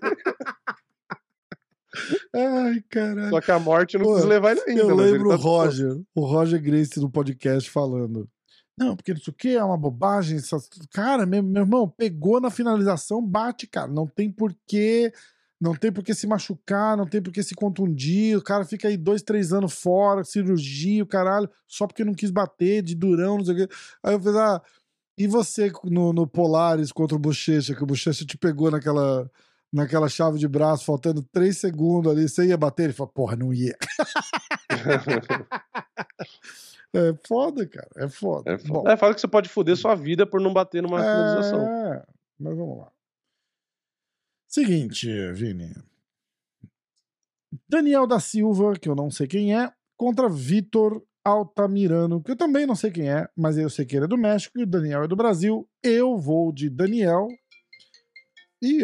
Ai, 2.34 2.82
caralho. 2.90 3.30
Só 3.30 3.42
que 3.42 3.52
a 3.52 3.60
morte 3.60 3.98
não 3.98 4.06
Pô, 4.06 4.16
quis 4.16 4.26
levar 4.26 4.52
ele 4.52 4.62
ainda. 4.68 4.82
Eu 4.82 4.96
lembro 4.96 5.30
tá 5.30 5.36
o 5.36 5.38
Roger, 5.38 6.02
o 6.16 6.26
Roger 6.26 6.62
Grace 6.62 7.00
no 7.00 7.10
podcast 7.10 7.70
falando. 7.70 8.30
Não, 8.78 8.96
porque 8.96 9.14
não 9.14 9.22
sei 9.22 9.32
o 9.32 9.36
que, 9.36 9.50
é 9.56 9.64
uma 9.64 9.78
bobagem. 9.78 10.38
essas- 10.38 10.70
Cara, 10.94 11.26
meu, 11.26 11.44
meu 11.44 11.64
irmão, 11.64 11.88
pegou 11.88 12.40
na 12.40 12.50
finalização, 12.50 13.22
bate, 13.26 13.68
cara. 13.68 13.92
Não 13.92 14.08
tem 14.08 14.32
porquê. 14.32 15.12
Não 15.60 15.76
tem 15.76 15.92
por 15.92 16.04
que 16.04 16.16
se 16.16 16.26
machucar, 16.26 16.98
não 16.98 17.06
tem 17.06 17.22
por 17.22 17.32
que 17.32 17.44
se 17.44 17.54
contundir. 17.54 18.36
O 18.36 18.42
cara 18.42 18.66
fica 18.66 18.88
aí 18.88 18.98
dois, 18.98 19.22
três 19.22 19.54
anos 19.54 19.74
fora, 19.74 20.24
cirurgia, 20.24 21.04
o 21.04 21.06
caralho, 21.06 21.48
só 21.68 21.86
porque 21.86 22.04
não 22.04 22.16
quis 22.16 22.32
bater, 22.32 22.82
de 22.82 22.96
durão, 22.96 23.38
não 23.38 23.46
sei 23.46 23.54
o 23.54 23.58
quê. 23.68 23.74
Aí 24.04 24.16
eu 24.16 24.20
falei, 24.20 24.42
ah, 24.42 24.62
e 25.16 25.28
você 25.28 25.72
no, 25.84 26.12
no 26.14 26.26
Polaris 26.26 26.92
contra 26.92 27.16
o 27.16 27.20
Bochecha, 27.20 27.76
que 27.76 27.84
o 27.84 27.86
Bochecha 27.86 28.26
te 28.26 28.40
pegou 28.40 28.72
naquela, 28.72 29.30
naquela 29.72 30.10
chave 30.10 30.38
de 30.38 30.48
braço, 30.48 30.86
faltando 30.86 31.22
três 31.32 31.58
segundos 31.58 32.12
ali, 32.12 32.28
você 32.28 32.48
ia 32.48 32.58
bater? 32.58 32.84
Ele 32.84 32.94
falou, 32.94 33.12
porra, 33.14 33.36
não 33.36 33.54
ia. 33.54 33.76
É 36.94 37.14
foda, 37.26 37.66
cara, 37.66 37.88
é 37.96 38.10
foda. 38.10 38.52
É, 38.52 38.58
Bom, 38.58 38.76
foda. 38.76 38.92
é, 38.92 38.98
fala 38.98 39.14
que 39.14 39.22
você 39.22 39.28
pode 39.28 39.48
foder 39.48 39.78
sua 39.78 39.96
vida 39.96 40.28
por 40.28 40.42
não 40.42 40.52
bater 40.52 40.84
numa 40.84 41.00
finalização. 41.00 41.62
é, 41.66 42.06
mas 42.38 42.58
vamos 42.58 42.80
lá. 42.80 42.92
Seguinte, 44.46 45.08
Vini. 45.32 45.74
Daniel 47.70 48.06
da 48.06 48.20
Silva, 48.20 48.74
que 48.74 48.90
eu 48.90 48.96
não 48.96 49.10
sei 49.10 49.26
quem 49.26 49.58
é, 49.58 49.72
contra 49.98 50.28
Vitor 50.28 51.02
Altamirano, 51.24 52.22
que 52.22 52.32
eu 52.32 52.36
também 52.36 52.66
não 52.66 52.76
sei 52.76 52.92
quem 52.92 53.10
é, 53.10 53.26
mas 53.38 53.58
eu 53.58 53.70
sei 53.70 53.86
que 53.86 53.96
ele 53.96 54.04
é 54.06 54.10
do 54.10 54.18
México 54.18 54.60
e 54.60 54.64
o 54.64 54.68
Daniel 54.68 55.04
é 55.04 55.08
do 55.08 55.16
Brasil. 55.16 55.66
Eu 55.82 56.18
vou 56.18 56.52
de 56.52 56.70
Daniel. 56.70 57.30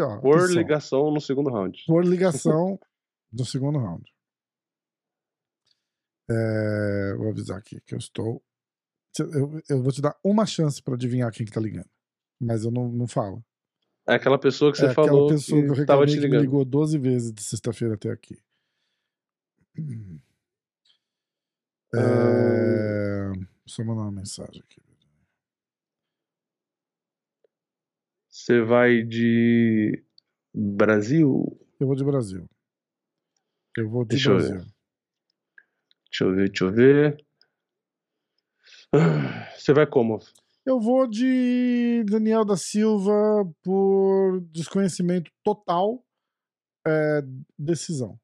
Ó, 0.01 0.19
Por 0.19 0.37
atenção, 0.37 0.55
ligação 0.55 1.11
no 1.11 1.21
segundo 1.21 1.49
round. 1.51 1.83
por 1.85 2.03
ligação 2.05 2.79
do 3.31 3.45
segundo 3.45 3.77
round. 3.77 4.03
É, 6.29 7.13
vou 7.15 7.29
avisar 7.29 7.57
aqui 7.57 7.79
que 7.81 7.93
eu 7.93 7.99
estou. 7.99 8.43
Eu, 9.19 9.61
eu 9.69 9.81
vou 9.81 9.91
te 9.91 10.01
dar 10.01 10.15
uma 10.23 10.45
chance 10.45 10.81
para 10.81 10.95
adivinhar 10.95 11.31
quem 11.31 11.45
que 11.45 11.51
tá 11.51 11.59
ligando. 11.61 11.89
Mas 12.39 12.63
eu 12.65 12.71
não, 12.71 12.91
não 12.91 13.07
falo. 13.07 13.43
É 14.07 14.15
aquela 14.15 14.37
pessoa 14.39 14.71
que 14.71 14.77
você 14.77 14.87
é 14.87 14.93
falou 14.93 15.29
pessoa 15.29 15.61
que 15.61 15.69
eu 15.69 15.73
que 15.73 15.85
tava 15.85 16.05
reclamei 16.05 16.07
te 16.07 16.13
que 16.15 16.19
me 16.21 16.25
ligando. 16.27 16.41
ligou 16.41 16.65
12 16.65 16.97
vezes 16.97 17.33
de 17.33 17.43
sexta-feira 17.43 17.95
até 17.95 18.09
aqui. 18.09 18.37
É... 21.95 23.31
Só 23.65 23.81
mandar 23.81 24.01
uma 24.01 24.11
mensagem 24.11 24.61
aqui. 24.61 24.81
Você 28.37 28.61
vai 28.61 29.01
de 29.01 30.03
Brasil? 30.53 31.59
Eu 31.79 31.87
vou 31.87 31.95
de 31.95 32.03
Brasil. 32.03 32.47
Eu 33.75 33.89
vou 33.89 34.03
de 34.03 34.09
Deixa 34.09 34.29
eu 34.29 34.37
ver. 34.37 34.49
Brasil. 34.49 34.71
Deixa 36.05 36.23
eu 36.23 36.35
ver, 36.35 36.49
deixa 36.49 36.65
eu 36.65 36.71
ver. 36.71 37.25
Você 39.57 39.73
vai 39.73 39.87
como? 39.87 40.19
Eu 40.63 40.79
vou 40.79 41.07
de 41.07 42.03
Daniel 42.07 42.45
da 42.45 42.55
Silva 42.55 43.11
por 43.63 44.39
desconhecimento 44.51 45.31
total. 45.43 46.05
é, 46.87 47.23
decisão. 47.57 48.19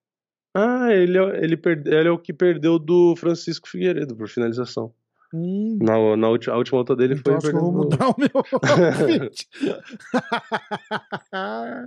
Ah, 0.54 0.94
ele 0.94 1.18
é, 1.18 1.44
ele, 1.44 1.60
ele 1.88 2.08
é 2.08 2.12
o 2.12 2.20
que 2.20 2.32
perdeu 2.32 2.78
do 2.78 3.16
Francisco 3.16 3.68
Figueiredo 3.68 4.16
por 4.16 4.30
finalização. 4.30 4.94
Hum, 5.36 5.80
Na, 5.82 6.16
na 6.16 6.30
ulti- 6.30 6.52
a 6.52 6.56
última 6.56 6.78
luta 6.80 6.96
dele 6.96 7.16
então 7.16 7.34
foi 7.42 7.48
acho 7.50 7.50
que 7.50 7.56
eu 7.56 7.60
vou 7.60 7.74
mudar 7.74 8.10
o 8.10 8.16
meu. 8.20 8.30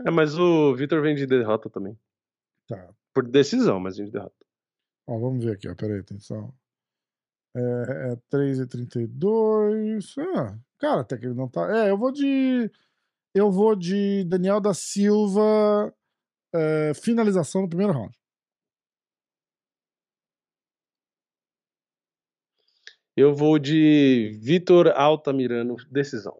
É, 0.04 0.10
mas 0.10 0.38
o 0.38 0.74
Vitor 0.74 1.00
vem 1.02 1.14
de 1.14 1.26
derrota 1.26 1.68
também. 1.70 1.96
tá. 2.68 2.88
Por 3.14 3.26
decisão, 3.26 3.80
mas 3.80 3.96
vem 3.96 4.06
de 4.06 4.12
derrota. 4.12 4.34
Ó, 5.08 5.18
vamos 5.18 5.44
ver 5.44 5.52
aqui, 5.54 5.68
ó. 5.68 5.74
Peraí, 5.74 6.00
atenção. 6.00 6.52
É, 7.56 8.12
é 8.12 8.16
3,32. 8.30 10.14
Ah, 10.36 10.58
cara, 10.78 11.00
até 11.02 11.16
que 11.16 11.26
ele 11.26 11.34
não 11.34 11.48
tá. 11.48 11.86
É, 11.86 11.90
eu 11.90 11.96
vou 11.96 12.12
de. 12.12 12.70
Eu 13.34 13.50
vou 13.50 13.74
de 13.76 14.24
Daniel 14.24 14.60
da 14.60 14.74
Silva. 14.74 15.94
é, 16.54 16.92
finalização 16.94 17.62
no 17.62 17.68
primeiro 17.68 17.92
round. 17.92 18.16
Eu 23.16 23.34
vou 23.34 23.58
de 23.58 24.38
Vitor 24.42 24.88
Altamirano, 24.88 25.76
decisão. 25.90 26.38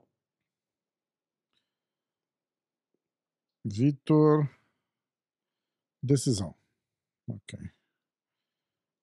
Vitor. 3.64 4.48
Decisão. 6.02 6.54
Ok. 7.26 7.58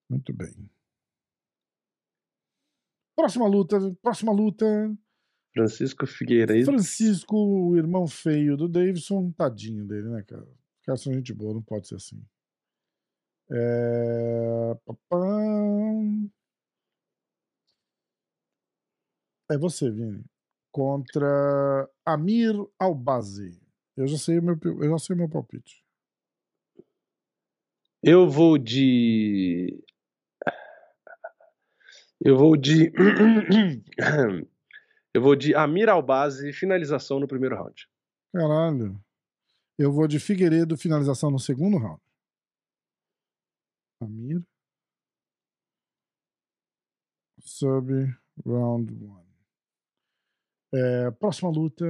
Muito 0.08 0.32
bem. 0.32 0.70
Próxima 3.16 3.48
luta. 3.48 3.78
Próxima 4.02 4.32
luta. 4.32 4.66
Francisco 5.52 6.06
Figueiredo. 6.06 6.66
Francisco, 6.66 7.36
o 7.36 7.76
irmão 7.76 8.08
feio 8.08 8.56
do 8.56 8.68
Davidson, 8.68 9.32
tadinho 9.32 9.86
dele, 9.86 10.10
né, 10.10 10.24
cara? 10.24 10.44
Os 10.44 10.86
caras 10.86 11.02
são 11.02 11.14
gente 11.14 11.34
boa, 11.34 11.54
não 11.54 11.62
pode 11.62 11.88
ser 11.88 11.96
assim. 11.96 12.24
É... 13.52 14.78
É 19.54 19.58
você, 19.58 19.92
Vini. 19.92 20.26
Contra 20.72 21.88
Amir 22.04 22.56
Albazi. 22.80 23.62
Eu 23.96 24.08
já 24.08 24.18
sei 24.18 24.40
o 24.40 24.44
meu, 24.44 24.60
eu 24.64 24.90
já 24.90 24.98
sei 24.98 25.16
o 25.16 25.20
meu 25.20 25.30
palpite. 25.30 25.86
Eu 28.02 28.28
vou 28.28 28.58
de. 28.58 29.80
Eu 32.20 32.36
vou 32.36 32.58
de. 32.58 32.92
Eu 35.16 35.22
vou 35.22 35.36
de 35.36 35.54
Amir 35.54 35.90
Albazi, 35.90 36.52
finalização 36.52 37.20
no 37.20 37.28
primeiro 37.28 37.56
round. 37.56 37.88
Caralho. 38.34 39.00
Eu 39.78 39.92
vou 39.92 40.08
de 40.08 40.20
Figueiredo, 40.20 40.76
finalização 40.76 41.30
no 41.30 41.38
segundo 41.38 41.78
round. 41.78 42.02
Amir. 44.02 44.44
Sub 47.40 47.92
round 48.44 48.92
one. 49.06 49.23
É, 50.74 51.12
próxima 51.12 51.52
luta. 51.52 51.86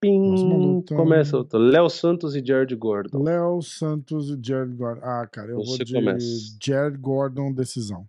Pim, 0.00 0.18
luta. 0.20 0.94
Começa 0.94 1.36
outra. 1.36 1.58
Léo 1.58 1.90
Santos 1.90 2.36
e 2.36 2.44
Jared 2.44 2.74
Gordon. 2.76 3.22
Léo 3.22 3.60
Santos 3.60 4.30
e 4.30 4.40
Jared 4.42 4.74
Gordon. 4.76 5.04
Ah, 5.04 5.26
cara, 5.26 5.50
eu 5.50 5.58
Você 5.58 5.78
vou 5.78 5.84
de 5.84 5.92
começa. 5.92 6.56
Jared 6.62 6.96
Gordon, 6.96 7.52
decisão. 7.52 8.08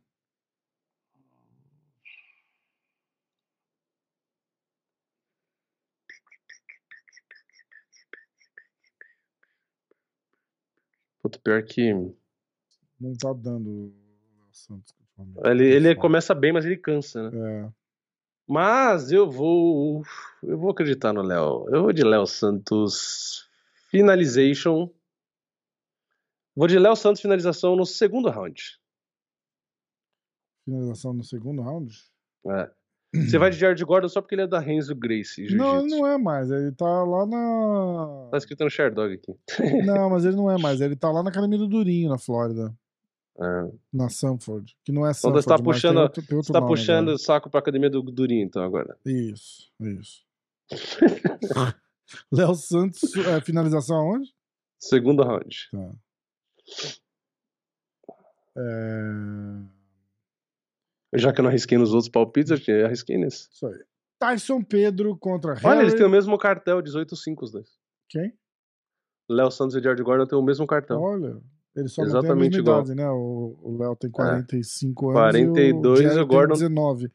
Puta, 11.21 11.39
pior 11.39 11.63
que. 11.63 11.93
Não 12.99 13.15
tá 13.15 13.33
dando 13.33 13.69
o 13.69 13.93
Léo 14.37 14.49
Santos. 14.51 15.00
Ele, 15.45 15.65
ele 15.65 15.95
começa 15.95 16.33
bem, 16.33 16.51
mas 16.51 16.65
ele 16.65 16.77
cansa, 16.77 17.29
né? 17.29 17.65
É. 17.65 17.81
Mas 18.47 19.11
eu 19.11 19.29
vou. 19.29 20.03
Eu 20.43 20.57
vou 20.57 20.71
acreditar 20.71 21.13
no 21.13 21.21
Léo. 21.21 21.67
Eu 21.69 21.83
vou 21.83 21.93
de 21.93 22.03
Léo 22.03 22.25
Santos. 22.25 23.47
Finalization. 23.89 24.89
Vou 26.55 26.67
de 26.67 26.77
Léo 26.77 26.95
Santos 26.95 27.21
finalização 27.21 27.75
no 27.75 27.85
segundo 27.85 28.29
round. 28.29 28.77
Finalização 30.65 31.13
no 31.13 31.23
segundo 31.23 31.61
round? 31.61 31.97
É. 32.47 32.69
Você 33.13 33.37
vai 33.37 33.49
de 33.49 33.57
Jared 33.59 33.83
Gordon 33.83 34.09
só 34.09 34.21
porque 34.21 34.35
ele 34.35 34.43
é 34.43 34.47
da 34.47 34.59
Renzo 34.59 34.95
Grace. 34.95 35.53
Não, 35.55 35.85
não 35.85 36.07
é 36.07 36.17
mais. 36.17 36.49
Ele 36.49 36.71
tá 36.71 37.03
lá 37.03 37.25
na. 37.25 38.29
Tá 38.31 38.37
escrito 38.37 38.63
no 38.63 38.69
Sherdog 38.69 39.13
aqui. 39.13 39.33
não, 39.85 40.09
mas 40.11 40.25
ele 40.25 40.35
não 40.35 40.49
é 40.49 40.57
mais. 40.57 40.81
Ele 40.81 40.95
tá 40.95 41.11
lá 41.11 41.23
na 41.23 41.29
Academia 41.29 41.57
do 41.57 41.67
Durinho, 41.67 42.09
na 42.09 42.17
Flórida. 42.17 42.73
É. 43.39 43.71
Na 43.93 44.09
Sanford. 44.09 44.75
Que 44.83 44.91
não 44.91 45.07
é 45.07 45.13
Sanford. 45.13 45.39
Então 45.39 45.55
você 45.55 45.57
tá 45.57 45.63
puxando, 45.63 45.97
outro, 45.97 46.23
você 46.29 46.53
tá 46.53 46.61
puxando 46.61 47.09
o 47.09 47.17
saco 47.17 47.49
pra 47.49 47.59
Academia 47.59 47.89
do 47.89 48.01
Durinho, 48.01 48.43
então, 48.43 48.63
agora. 48.63 48.97
Isso, 49.05 49.71
isso. 49.79 50.25
Léo 52.31 52.55
Santos, 52.55 53.15
é, 53.15 53.41
finalização 53.41 53.97
aonde? 53.97 54.33
Segundo 54.79 55.23
round. 55.23 55.69
Tá. 55.71 55.91
É... 58.57 59.01
Já 61.13 61.33
que 61.33 61.39
eu 61.39 61.43
não 61.43 61.49
arrisquei 61.49 61.77
nos 61.77 61.93
outros 61.93 62.09
palpites, 62.09 62.67
eu 62.67 62.85
arrisquei 62.85 63.17
nesse. 63.17 63.49
Isso 63.51 63.67
aí. 63.67 63.79
Tyson 64.19 64.61
Pedro 64.63 65.17
contra 65.17 65.53
Harry. 65.53 65.65
Olha, 65.65 65.81
eles 65.81 65.93
têm 65.93 66.05
o 66.05 66.09
mesmo 66.09 66.37
cartel, 66.37 66.81
18-5 66.81 67.41
os 67.41 67.51
dois. 67.51 67.79
Quem? 68.07 68.33
Léo 69.29 69.49
Santos 69.49 69.75
e 69.75 69.81
George 69.81 70.03
Gordon 70.03 70.25
têm 70.25 70.37
o 70.37 70.43
mesmo 70.43 70.67
cartel. 70.67 70.99
Olha, 71.01 71.41
eles 71.75 71.93
só 71.93 72.03
Exatamente 72.03 72.13
não 72.13 72.21
têm 72.21 72.31
a 72.31 72.35
mesma 72.35 72.59
idade, 72.59 72.95
né? 72.95 73.09
O 73.09 73.77
Léo 73.79 73.95
tem 73.95 74.11
45 74.11 75.05
é. 75.05 75.07
anos 75.07 75.21
42 75.31 75.99
e 75.99 76.05
o, 76.05 76.21
o 76.23 76.27
Gordon... 76.27 76.55
tem 76.55 76.67
19. 76.69 77.11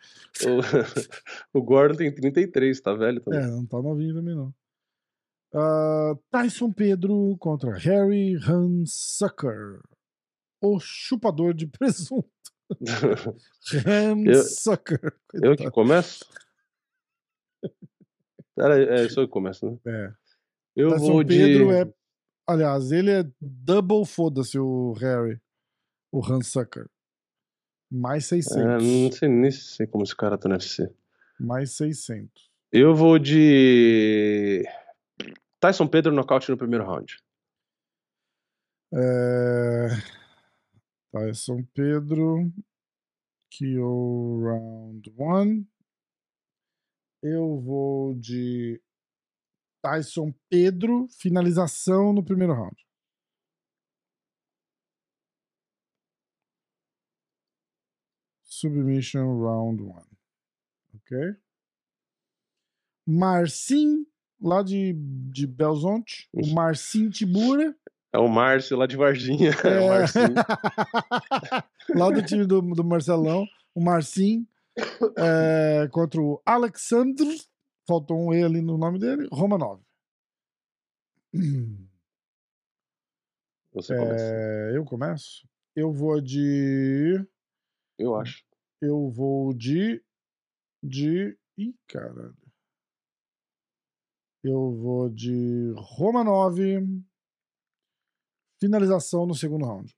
O... 1.52 1.58
o 1.58 1.62
Gordon 1.62 1.96
tem 1.96 2.14
33, 2.14 2.80
tá 2.80 2.94
velho 2.94 3.20
também. 3.20 3.40
É, 3.40 3.46
não 3.46 3.66
tá 3.66 3.82
novinho 3.82 4.14
também 4.14 4.34
não. 4.34 4.54
Uh, 5.54 6.18
Tyson 6.30 6.72
Pedro 6.72 7.36
contra 7.38 7.76
Harry 7.76 8.36
Hansucker, 8.36 9.80
o 10.60 10.78
chupador 10.80 11.54
de 11.54 11.66
presunto. 11.66 12.28
Hamsucker. 13.86 15.14
Eu, 15.34 15.52
eu 15.52 15.56
que 15.56 15.70
começo? 15.70 16.24
Era, 18.58 18.78
é, 18.82 19.08
só 19.08 19.20
eu 19.20 19.26
que 19.26 19.32
começo, 19.32 19.66
né? 19.66 19.78
É. 19.86 20.12
Eu 20.74 20.90
Tyson 20.90 21.06
vou 21.06 21.24
Pedro 21.24 21.68
de... 21.68 21.74
é. 21.74 21.94
Aliás, 22.46 22.92
ele 22.92 23.10
é 23.10 23.24
double 23.40 24.06
foda-se 24.06 24.58
o 24.58 24.92
Harry. 24.92 25.40
O 26.12 26.24
Hansucker. 26.24 26.88
Mais 27.90 28.26
600. 28.26 28.56
É, 28.56 28.78
não 28.78 29.12
sei 29.12 29.28
nem 29.28 29.50
sei 29.50 29.86
como 29.86 30.04
esse 30.04 30.14
cara 30.14 30.38
tá 30.38 30.48
no 30.48 30.54
UFC. 30.54 30.88
Mais 31.38 31.76
600. 31.76 32.50
Eu 32.72 32.94
vou 32.94 33.18
de. 33.18 34.64
Tyson 35.60 35.86
Pedro 35.88 36.12
nocaute 36.12 36.50
no 36.50 36.56
primeiro 36.56 36.84
round. 36.84 37.16
É... 38.94 39.88
Tyson 41.12 41.64
Pedro. 41.74 42.52
KO 43.58 44.40
round 44.42 45.14
one. 45.16 45.66
Eu 47.22 47.60
vou 47.60 48.14
de 48.14 48.80
Tyson 49.86 50.34
Pedro, 50.50 51.06
finalização 51.20 52.12
no 52.12 52.24
primeiro 52.24 52.52
round. 52.52 52.74
Submission 58.42 59.40
round 59.40 59.82
one. 59.84 60.18
Ok? 60.96 61.16
Marcin, 63.06 64.04
lá 64.40 64.64
de, 64.64 64.92
de 65.30 65.46
Belzonte. 65.46 66.28
O 66.32 66.52
Marcin 66.52 67.08
Tibura. 67.08 67.72
É 68.12 68.18
o 68.18 68.26
Márcio 68.26 68.76
lá 68.76 68.86
de 68.88 68.96
Varginha. 68.96 69.50
É, 69.62 69.68
é 69.78 69.80
o 69.80 69.88
Marcinho. 69.88 70.34
lá 71.94 72.10
do 72.10 72.22
time 72.24 72.44
do, 72.44 72.60
do 72.60 72.82
Marcelão. 72.82 73.46
O 73.72 73.80
Marcinho 73.80 74.44
é, 75.16 75.88
contra 75.92 76.20
o 76.20 76.42
Alexandre. 76.44 77.40
Faltou 77.86 78.18
um 78.18 78.34
E 78.34 78.42
ali 78.42 78.60
no 78.60 78.76
nome 78.76 78.98
dele. 78.98 79.28
Romanov. 79.30 79.80
Você 83.72 83.94
começa. 83.94 84.24
É, 84.24 84.76
eu 84.76 84.84
começo? 84.84 85.48
Eu 85.74 85.92
vou 85.92 86.20
de. 86.20 87.24
Eu 87.98 88.16
acho. 88.16 88.44
Eu 88.80 89.10
vou 89.10 89.52
de. 89.52 90.02
De. 90.82 91.38
Ih, 91.58 91.74
caralho. 91.86 92.36
Eu 94.42 94.72
vou 94.72 95.08
de 95.10 95.72
Romanov. 95.76 96.58
Finalização 98.58 99.26
no 99.26 99.34
segundo 99.34 99.66
round. 99.66 99.94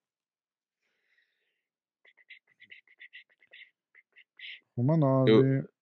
9. 4.76 5.30
Eu... 5.30 5.77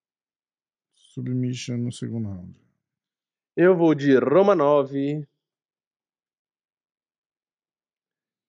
Submission 1.16 1.78
no 1.78 1.90
segundo 1.90 2.28
round. 2.28 2.60
Eu 3.56 3.74
vou 3.74 3.94
de 3.94 4.18
Roma 4.18 4.54
9. 4.54 5.26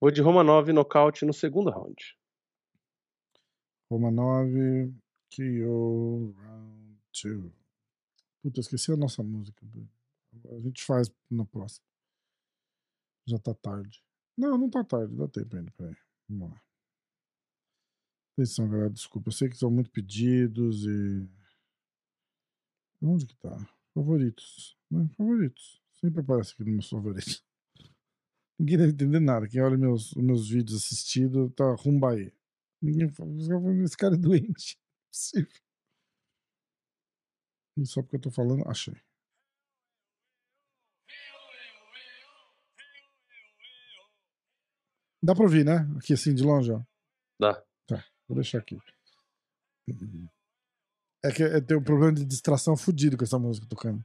Vou 0.02 0.12
de 0.12 0.22
Roma 0.22 0.44
9 0.44 0.74
nocaute 0.74 1.24
no 1.24 1.32
segundo 1.32 1.70
round. 1.72 2.18
Roma 3.90 4.12
9, 4.12 4.94
KO 5.34 6.34
round 6.34 7.00
2. 7.24 7.54
Puta, 8.44 8.60
esqueci 8.60 8.92
a 8.92 8.98
nossa 8.98 9.24
música. 9.24 9.66
A 10.52 10.60
gente 10.60 10.84
faz 10.84 11.10
na 11.32 11.46
próxima. 11.46 11.88
Já 13.26 13.40
tá 13.40 13.54
tarde. 13.54 14.04
Não, 14.38 14.58
não 14.58 14.70
tá 14.70 14.84
tarde, 14.84 15.16
dá 15.16 15.28
tempo 15.30 15.56
ainda. 15.56 15.72
Peraí. 15.72 15.96
Vamos 16.28 16.50
lá. 16.50 16.62
Atenção, 18.34 18.70
galera, 18.70 18.90
desculpa. 18.90 19.30
Eu 19.30 19.34
sei 19.34 19.48
que 19.48 19.56
são 19.56 19.72
muito 19.72 19.90
pedidos 19.90 20.86
e. 20.86 21.37
Onde 23.02 23.26
que 23.28 23.36
tá? 23.38 23.58
Favoritos. 23.94 24.78
Né? 24.92 25.08
Favoritos. 25.18 25.82
Sempre 25.94 26.22
aparece 26.22 26.54
aqui 26.54 26.64
nos 26.64 26.74
meus 26.74 26.90
favoritos. 26.90 27.44
Ninguém 28.60 28.78
deve 28.78 28.92
entender 28.92 29.20
nada. 29.20 29.48
Quem 29.48 29.62
olha 29.62 29.78
meus, 29.78 30.14
meus 30.16 30.50
vídeos 30.50 30.84
assistidos 30.84 31.54
tá 31.56 31.76
rumba 31.76 32.12
aí. 32.14 32.34
Ninguém 32.82 33.10
fala, 33.10 33.32
esse 33.84 33.98
cara 33.98 34.16
é 34.16 34.18
doente. 34.18 34.78
É 35.08 35.10
possível. 35.10 35.62
E 37.78 37.86
só 37.86 38.02
porque 38.02 38.18
eu 38.18 38.22
tô 38.22 38.30
falando, 38.30 38.68
achei. 38.68 38.94
Dá 45.24 45.34
pra 45.34 45.44
ouvir, 45.44 45.64
né? 45.66 45.78
Aqui 45.98 46.14
assim, 46.14 46.36
de 46.36 46.44
longe, 46.44 46.72
ó. 46.72 46.82
Dá. 47.40 47.54
Tá, 47.88 48.06
vou 48.28 48.36
deixar 48.36 48.60
aqui. 48.60 48.78
É 51.24 51.32
que 51.32 51.44
eu 51.44 51.66
tenho 51.66 51.80
um 51.80 51.84
problema 51.84 52.14
de 52.14 52.26
distração 52.26 52.78
fudido 52.78 53.18
com 53.18 53.24
essa 53.24 53.40
música 53.40 53.68
tocando. 53.68 54.04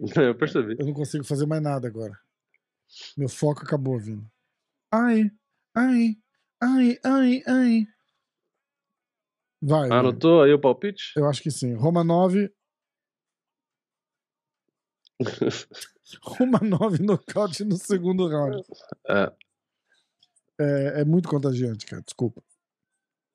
Eu 0.16 0.34
percebi. 0.36 0.76
Eu 0.78 0.86
não 0.86 0.92
consigo 0.92 1.24
fazer 1.24 1.46
mais 1.46 1.62
nada 1.62 1.86
agora. 1.86 2.18
Meu 3.16 3.28
foco 3.28 3.62
acabou 3.62 3.98
vindo. 3.98 4.28
Ai, 4.92 5.30
ai, 5.74 6.16
ai, 6.60 6.98
ai, 7.04 7.42
ai. 7.46 7.86
Vai. 9.62 9.88
vai. 9.88 9.98
Anotou 9.98 10.42
aí 10.42 10.52
o 10.52 10.60
palpite? 10.60 11.12
Eu 11.16 11.26
acho 11.26 11.42
que 11.42 11.50
sim. 11.50 11.74
Roma 11.74 12.04
9. 12.04 12.52
Roma 16.22 16.58
9 16.60 17.02
nocaute 17.02 17.64
no 17.64 17.76
segundo 17.76 18.28
round. 18.28 18.62
É. 19.08 19.32
É, 20.60 21.00
é 21.00 21.04
muito 21.04 21.28
contagiante, 21.28 21.86
cara. 21.86 22.02
Desculpa. 22.02 22.42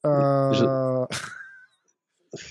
Ah, 0.05 1.07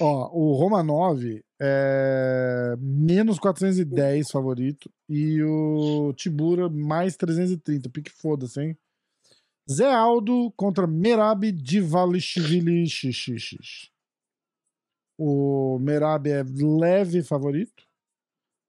ó, 0.00 0.30
o 0.32 0.54
Roma 0.54 0.82
9 0.82 1.44
é 1.60 2.74
menos 2.78 3.38
410 3.38 4.30
favorito 4.30 4.90
e 5.08 5.42
o 5.42 6.12
Tibura 6.14 6.68
mais 6.68 7.16
330. 7.16 7.88
Pique 7.90 8.10
foda-se, 8.10 8.60
hein? 8.60 8.78
Zé 9.70 9.92
Aldo 9.92 10.52
contra 10.56 10.86
Merab 10.86 11.52
Divalishvili 11.52 12.84
O 15.18 15.78
Merab 15.78 16.26
é 16.30 16.42
leve 16.42 17.22
favorito, 17.22 17.84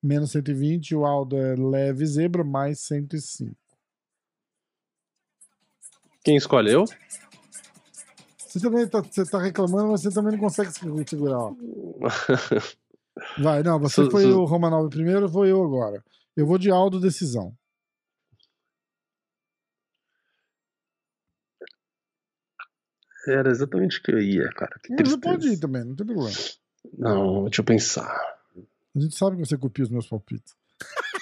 menos 0.03 0.31
120. 0.31 0.95
O 0.95 1.06
Aldo 1.06 1.38
é 1.38 1.56
leve 1.56 2.06
zebra, 2.06 2.44
mais 2.44 2.80
105. 2.81 3.56
Quem 6.23 6.36
escolheu? 6.36 6.84
Você 8.49 8.59
também 8.59 8.88
tá, 8.88 8.99
você 8.99 9.23
tá 9.26 9.39
reclamando, 9.39 9.91
mas 9.91 10.01
você 10.01 10.11
também 10.11 10.31
não 10.31 10.39
consegue 10.39 10.71
se 10.71 10.80
segurar. 11.07 11.38
Ó. 11.38 11.55
Vai, 13.38 13.61
não, 13.61 13.77
você 13.80 14.09
foi 14.09 14.26
o 14.26 14.43
Romanov 14.43 14.89
primeiro, 14.89 15.30
vou 15.30 15.45
eu 15.45 15.63
agora. 15.63 16.03
Eu 16.35 16.47
vou 16.47 16.57
de 16.57 16.71
Aldo 16.71 16.99
decisão. 16.99 17.53
Era 23.27 23.51
exatamente 23.51 23.99
o 23.99 24.01
que 24.01 24.11
eu 24.11 24.19
ia, 24.19 24.49
cara. 24.49 24.80
Que 24.84 24.93
Mas 24.93 25.09
você 25.09 25.17
pode 25.19 25.47
ir 25.49 25.59
também, 25.59 25.84
não 25.84 25.95
tem 25.95 26.07
problema. 26.07 26.38
Não, 26.97 27.43
deixa 27.43 27.61
eu 27.61 27.65
pensar. 27.65 28.09
A 28.95 28.99
gente 28.99 29.15
sabe 29.15 29.35
que 29.35 29.45
você 29.45 29.57
copia 29.57 29.84
os 29.84 29.91
meus 29.91 30.07
palpites. 30.07 30.55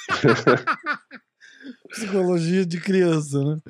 Psicologia 1.89 2.65
de 2.65 2.79
criança, 2.79 3.43
né? 3.43 3.61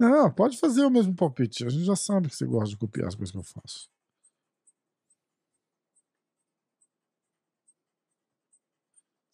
Não, 0.00 0.32
pode 0.32 0.56
fazer 0.56 0.82
o 0.82 0.90
mesmo 0.90 1.14
palpite. 1.14 1.66
A 1.66 1.68
gente 1.68 1.84
já 1.84 1.94
sabe 1.94 2.30
que 2.30 2.34
você 2.34 2.46
gosta 2.46 2.70
de 2.70 2.76
copiar 2.78 3.08
as 3.08 3.14
coisas 3.14 3.30
que 3.30 3.36
eu 3.36 3.44
faço. 3.44 3.86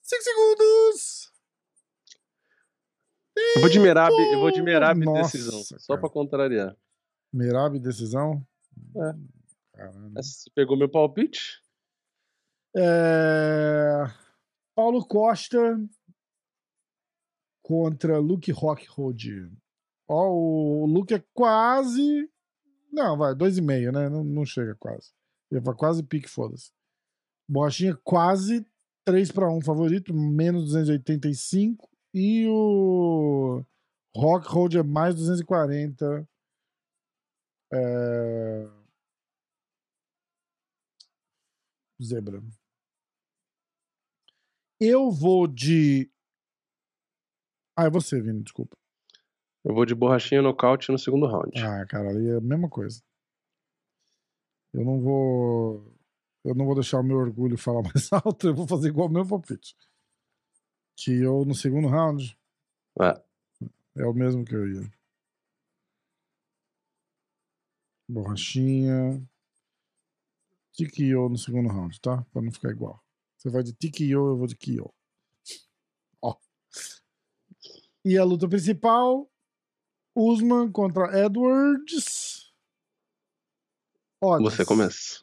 Cinco 0.02 0.22
segundos! 0.24 1.32
Eu 3.54 3.60
vou 3.60 3.70
de 3.70 3.78
Merab, 3.78 4.12
eu 4.12 4.40
vou 4.40 4.50
de 4.50 4.60
Merab 4.60 5.04
Nossa, 5.04 5.38
decisão. 5.38 5.62
Só 5.78 5.94
cara. 5.94 6.00
pra 6.00 6.10
contrariar. 6.10 6.76
Merab, 7.32 7.78
decisão? 7.78 8.44
É. 8.96 9.14
Caramba. 9.72 10.20
Você 10.20 10.50
pegou 10.52 10.76
meu 10.76 10.88
palpite? 10.88 11.62
É, 12.76 14.04
Paulo 14.74 15.06
Costa 15.06 15.80
contra 17.62 18.18
Luke 18.18 18.50
Rockhold. 18.50 19.48
Ó, 20.08 20.30
o 20.30 20.86
Luke 20.86 21.14
é 21.14 21.24
quase. 21.34 22.30
Não, 22.92 23.16
vai, 23.16 23.34
2,5, 23.34 23.92
né? 23.92 24.08
Não, 24.08 24.22
não 24.24 24.44
chega 24.44 24.74
quase. 24.76 25.12
Ele 25.50 25.60
vai 25.60 25.74
quase 25.74 26.02
pique, 26.02 26.28
foda-se. 26.28 26.72
Borrachinha 27.48 27.96
quase 28.02 28.66
3 29.04 29.30
para 29.32 29.50
1 29.50 29.60
favorito, 29.62 30.12
menos 30.14 30.64
285. 30.64 31.88
E 32.14 32.46
o 32.48 33.62
Rockhold 34.16 34.78
é 34.78 34.82
mais 34.82 35.14
240. 35.14 36.28
É... 37.72 38.70
Zebra. 42.02 42.42
Eu 44.80 45.10
vou 45.10 45.46
de. 45.46 46.10
Ah, 47.76 47.84
é 47.84 47.90
você, 47.90 48.20
Vini, 48.20 48.42
desculpa. 48.42 48.76
Eu 49.66 49.74
vou 49.74 49.84
de 49.84 49.96
borrachinha 49.96 50.40
nocaute 50.40 50.92
no 50.92 50.98
segundo 50.98 51.26
round. 51.26 51.60
Ah, 51.60 51.84
cara, 51.86 52.10
ali 52.10 52.28
é 52.28 52.36
a 52.36 52.40
mesma 52.40 52.68
coisa. 52.70 53.02
Eu 54.72 54.84
não 54.84 55.00
vou. 55.00 55.92
Eu 56.44 56.54
não 56.54 56.64
vou 56.66 56.76
deixar 56.76 57.00
o 57.00 57.02
meu 57.02 57.16
orgulho 57.16 57.58
falar 57.58 57.82
mais 57.90 58.12
alto, 58.12 58.46
eu 58.46 58.54
vou 58.54 58.68
fazer 58.68 58.90
igual 58.90 59.08
o 59.08 59.10
meu 59.10 59.26
palpite. 59.26 59.76
Que 60.96 61.20
eu 61.20 61.44
no 61.44 61.52
segundo 61.52 61.88
round 61.88 62.38
É. 63.00 63.20
é 63.96 64.06
o 64.06 64.14
mesmo 64.14 64.44
que 64.44 64.54
eu 64.54 64.68
ia. 64.72 64.92
Borrachinha. 68.08 69.20
Tikio 70.74 71.28
no 71.28 71.36
segundo 71.36 71.68
round, 71.68 72.00
tá? 72.00 72.24
Pra 72.32 72.40
não 72.40 72.52
ficar 72.52 72.70
igual. 72.70 73.02
Você 73.36 73.50
vai 73.50 73.64
de 73.64 73.72
Tikio, 73.72 74.28
eu 74.28 74.36
vou 74.36 74.46
de 74.46 74.54
Kyo. 74.54 74.94
Ó. 76.22 76.36
E 78.04 78.16
a 78.16 78.22
luta 78.22 78.48
principal: 78.48 79.28
Usman 80.16 80.72
contra 80.72 81.24
Edwards. 81.24 82.50
Odds. 84.22 84.54
Você 84.54 84.64
começa. 84.64 85.20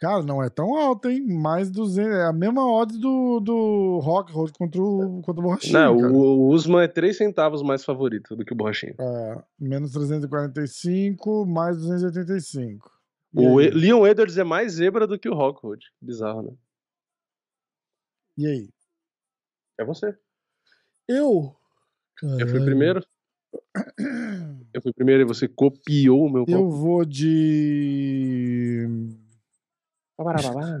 Cara, 0.00 0.22
não 0.22 0.42
é 0.42 0.50
tão 0.50 0.76
alto, 0.76 1.08
hein? 1.08 1.24
Mais 1.26 1.70
200. 1.70 2.12
É 2.14 2.26
a 2.26 2.32
mesma 2.32 2.66
odd 2.66 2.98
do, 2.98 3.40
do 3.40 3.98
Rockhold 4.00 4.52
contra 4.52 4.82
o, 4.82 5.22
contra 5.22 5.40
o 5.40 5.44
Borrachinha. 5.44 5.72
Não, 5.72 5.98
cara. 5.98 6.12
o, 6.12 6.48
Usman 6.48 6.82
é 6.84 6.88
3 6.88 7.16
centavos 7.16 7.62
mais 7.62 7.84
favorito 7.84 8.34
do 8.34 8.44
que 8.44 8.52
o 8.52 8.56
borrachinha. 8.56 8.94
É, 8.98 9.42
menos 9.58 9.92
345, 9.92 11.46
mais 11.46 11.78
285. 11.78 12.90
E 13.34 13.46
O? 13.46 13.60
E- 13.60 13.70
Leon 13.70 14.06
Edwards 14.06 14.36
é 14.36 14.44
mais 14.44 14.72
zebra 14.72 15.06
do 15.06 15.18
que 15.18 15.28
o 15.28 15.34
Rockwood. 15.34 15.86
Bizarro, 16.00 16.42
né? 16.42 16.52
E 18.36 18.46
aí? 18.46 18.68
É 19.78 19.84
você. 19.84 20.16
Eu? 21.08 21.54
Eu 22.22 22.48
fui 22.48 22.64
primeiro. 22.64 23.04
Eu 24.72 24.82
fui 24.82 24.92
primeiro 24.92 25.22
e 25.22 25.26
você 25.26 25.48
copiou 25.48 26.26
o 26.26 26.30
meu 26.30 26.44
Eu 26.48 26.70
vou 26.70 27.04
de. 27.04 28.86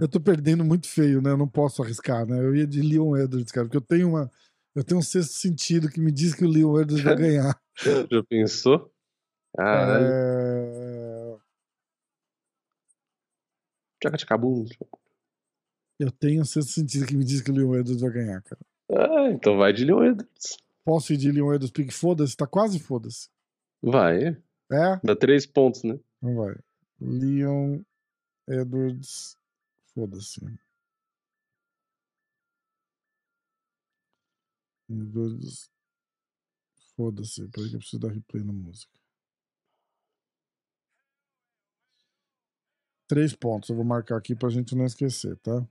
Eu 0.00 0.08
tô 0.08 0.20
perdendo 0.20 0.64
muito 0.64 0.88
feio, 0.88 1.20
né? 1.20 1.30
Eu 1.30 1.36
não 1.36 1.48
posso 1.48 1.82
arriscar, 1.82 2.26
né? 2.26 2.38
Eu 2.38 2.54
ia 2.54 2.66
de 2.66 2.80
Leon 2.80 3.16
Edwards, 3.16 3.50
cara, 3.50 3.66
porque 3.66 3.76
eu 3.76 3.80
tenho 3.80 4.08
uma. 4.08 4.30
Eu 4.74 4.82
tenho 4.82 4.98
um 4.98 5.02
sexto 5.02 5.32
sentido 5.32 5.88
que 5.88 6.00
me 6.00 6.10
diz 6.10 6.34
que 6.34 6.44
o 6.44 6.48
Leon 6.48 6.80
Edwards 6.80 7.04
vai 7.04 7.16
ganhar. 7.16 7.60
Já 8.10 8.22
pensou? 8.28 8.90
Caralho. 9.56 10.06
É, 10.06 11.36
Tchacatchacabum. 14.04 14.66
Eu 15.98 16.10
tenho 16.10 16.42
um 16.42 16.44
sexto 16.44 16.72
sentido 16.72 17.06
que 17.06 17.16
me 17.16 17.24
diz 17.24 17.40
que 17.40 17.50
o 17.50 17.54
Leon 17.54 17.76
Edwards 17.76 18.00
vai 18.00 18.10
ganhar, 18.10 18.42
cara. 18.42 18.60
Ah, 18.90 19.30
então 19.30 19.56
vai 19.56 19.72
de 19.72 19.84
Leon 19.84 20.04
Edwards. 20.04 20.56
Posso 20.84 21.12
ir 21.14 21.16
de 21.16 21.32
Leon 21.32 21.54
Edwards 21.54 21.70
pique 21.70 21.92
foda-se? 21.92 22.36
Tá 22.36 22.46
quase 22.46 22.78
foda-se. 22.78 23.30
Vai. 23.82 24.36
É? 24.70 25.00
Dá 25.02 25.16
três 25.16 25.46
pontos, 25.46 25.82
né? 25.82 25.98
Então 26.18 26.36
vai. 26.36 26.54
Leon 27.00 27.82
Edwards. 28.46 29.38
Foda-se. 29.94 30.40
Edwards. 34.90 35.70
Foda-se. 36.96 37.48
Peraí 37.48 37.70
que 37.70 37.76
eu 37.76 37.78
preciso 37.78 38.00
dar 38.00 38.12
replay 38.12 38.44
na 38.44 38.52
música. 38.52 38.92
Três 43.08 43.34
pontos. 43.34 43.70
Eu 43.70 43.76
vou 43.76 43.84
marcar 43.84 44.16
aqui 44.16 44.34
pra 44.34 44.50
gente 44.50 44.74
não 44.74 44.84
esquecer, 44.84 45.36
tá? 45.38 45.66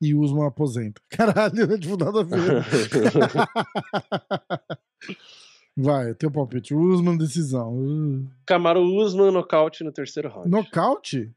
E 0.00 0.14
Usman 0.14 0.46
aposenta. 0.46 1.00
Caralho, 1.10 1.72
é 1.72 1.78
tipo 1.78 1.96
nada 1.96 2.20
a 2.20 2.24
ver. 2.24 2.64
Vai, 5.76 6.14
teu 6.14 6.30
palpite. 6.30 6.74
Usman, 6.74 7.16
decisão. 7.16 7.72
Uh. 7.72 8.28
Camaro 8.44 8.82
Usman 8.82 9.30
nocaute 9.30 9.84
no 9.84 9.92
terceiro 9.92 10.28
round. 10.28 10.50
Nocaute? 10.50 11.32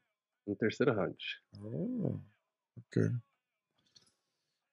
No 0.48 0.56
terceiro 0.56 0.94
round. 0.94 1.18
Oh, 1.60 2.20
ok. 2.78 3.12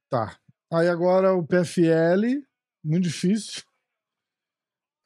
Tá. 0.09 0.39
Aí 0.73 0.89
agora 0.89 1.35
o 1.35 1.47
PFL, 1.47 2.43
muito 2.83 3.05
difícil. 3.05 3.63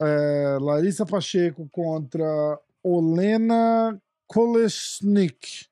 É, 0.01 0.57
Larissa 0.59 1.05
Pacheco 1.05 1.67
contra 1.69 2.59
Olena 2.81 4.01
Kolesnik. 4.27 5.67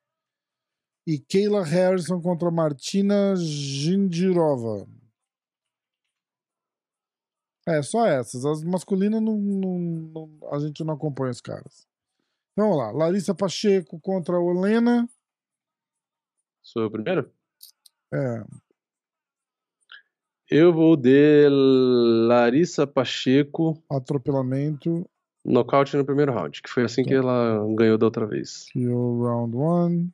E 1.07 1.17
Kayla 1.19 1.63
Harrison 1.63 2.21
contra 2.21 2.51
Martina 2.51 3.35
Gindirova. 3.35 4.87
É, 7.67 7.81
só 7.81 8.05
essas. 8.07 8.45
As 8.45 8.63
masculinas 8.63 9.21
não, 9.21 9.37
não- 9.37 9.79
não- 9.79 10.39
a 10.51 10.59
gente 10.59 10.83
não 10.83 10.93
acompanha 10.93 11.31
os 11.31 11.41
caras. 11.41 11.87
Então, 12.53 12.69
vamos 12.69 12.77
lá. 12.77 12.91
Larissa 12.91 13.33
Pacheco 13.33 13.99
contra 13.99 14.39
Olena. 14.39 15.07
Sou 16.63 16.83
eu 16.83 16.91
primeiro? 16.91 17.31
É, 18.13 18.43
Eu 20.49 20.73
vou 20.73 20.97
de 20.97 21.47
Larissa 22.27 22.85
Pacheco 22.85 23.81
atropelamento. 23.89 25.09
Nocaute 25.45 25.95
no 25.95 26.05
primeiro 26.05 26.33
round, 26.33 26.61
que 26.61 26.69
foi 26.69 26.83
assim 26.83 27.03
que 27.03 27.13
ela 27.13 27.65
ganhou 27.73 27.97
da 27.97 28.05
outra 28.05 28.27
vez. 28.27 28.67
KO 28.73 29.23
round 29.23 29.55
one. 29.55 30.13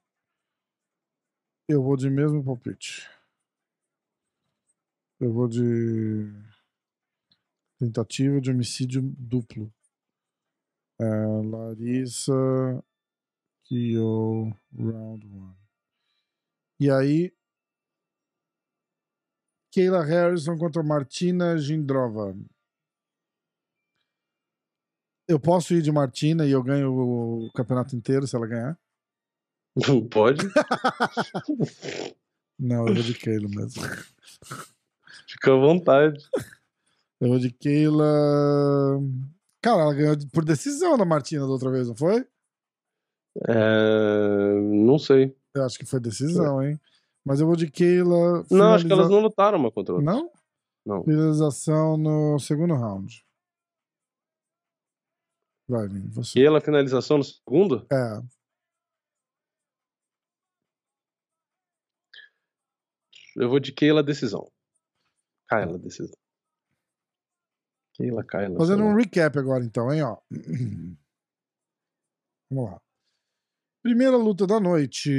Eu 1.69 1.83
vou 1.83 1.97
de 1.97 2.09
mesmo 2.09 2.41
palpite. 2.41 3.09
Eu 5.19 5.33
vou 5.33 5.49
de 5.49 6.31
tentativa 7.77 8.39
de 8.39 8.49
homicídio 8.51 9.01
duplo. 9.01 9.69
É, 10.97 11.05
Larissa 11.43 12.33
KO 13.67 14.49
round 14.73 15.27
one. 15.27 15.57
E 16.79 16.89
aí, 16.89 17.33
Keila 19.69 20.05
Harrison 20.05 20.57
contra 20.57 20.81
Martina 20.81 21.57
Gindrova. 21.57 22.33
Eu 25.27 25.37
posso 25.37 25.73
ir 25.73 25.81
de 25.81 25.91
Martina 25.91 26.45
e 26.45 26.51
eu 26.51 26.63
ganho 26.63 26.93
o 26.93 27.51
campeonato 27.51 27.93
inteiro 27.93 28.25
se 28.25 28.37
ela 28.37 28.47
ganhar? 28.47 28.79
Não 29.85 30.07
pode? 30.07 30.39
Não, 32.59 32.87
eu 32.87 32.95
vou 32.95 33.03
de 33.03 33.13
Keila 33.13 33.47
mesmo. 33.49 33.83
Fica 35.27 35.53
à 35.53 35.55
vontade. 35.55 36.17
Eu 37.19 37.29
vou 37.29 37.39
de 37.39 37.51
Keila. 37.51 38.99
Cara, 39.61 39.83
ela 39.83 39.93
ganhou 39.93 40.15
por 40.33 40.43
decisão 40.43 40.97
da 40.97 41.05
Martina 41.05 41.45
da 41.45 41.51
outra 41.51 41.69
vez, 41.69 41.87
não 41.87 41.95
foi? 41.95 42.25
É... 43.47 44.59
Não 44.59 44.97
sei. 44.97 45.35
Eu 45.53 45.65
acho 45.65 45.77
que 45.77 45.85
foi 45.85 45.99
decisão, 45.99 46.63
hein? 46.63 46.79
Mas 47.23 47.39
eu 47.39 47.45
vou 47.45 47.55
de 47.55 47.69
Keila. 47.69 48.43
Não, 48.49 48.73
acho 48.73 48.87
que 48.87 48.93
elas 48.93 49.09
não 49.09 49.19
lutaram 49.19 49.59
uma 49.59 49.71
contra 49.71 49.93
a 49.93 49.97
outra. 49.97 50.11
Não? 50.11 50.31
Não. 50.85 51.03
Finalização 51.03 51.97
no 51.97 52.39
segundo 52.39 52.73
round. 52.73 53.23
Vai, 55.67 55.87
Vini, 55.87 56.07
você. 56.07 56.33
Keila, 56.33 56.61
finalização 56.61 57.17
no 57.17 57.23
segundo? 57.23 57.85
É. 57.91 58.21
Eu 63.37 63.49
vou 63.49 63.59
de 63.59 63.71
Keila, 63.71 64.01
decisão. 64.01 64.51
Kyla, 65.47 65.77
decisão. 65.77 66.17
Keila, 67.95 68.23
Kyla. 68.25 68.57
Fazendo 68.57 68.83
um 68.83 68.95
recap 68.95 69.37
agora, 69.37 69.63
então, 69.63 69.93
hein, 69.93 70.01
ó. 70.01 70.17
Vamos 72.49 72.71
lá. 72.71 72.81
Primeira 73.83 74.17
luta 74.17 74.47
da 74.47 74.59
noite. 74.59 75.11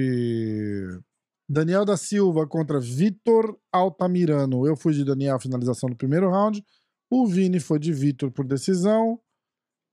Daniel 1.49 1.85
da 1.85 1.97
Silva 1.97 2.47
contra 2.47 2.81
Vitor 2.81 3.57
Altamirano. 3.73 4.67
Eu 4.67 4.77
fui 4.77 4.93
de 4.93 5.05
Daniel, 5.05 5.39
finalização 5.39 5.89
no 5.89 5.97
primeiro 5.97 6.29
round. 6.29 6.63
O 7.11 7.27
Vini 7.27 7.61
foi 7.61 7.79
de 7.79 7.93
Vitor 7.93 8.33
por 8.33 8.45
decisão. 8.45 9.21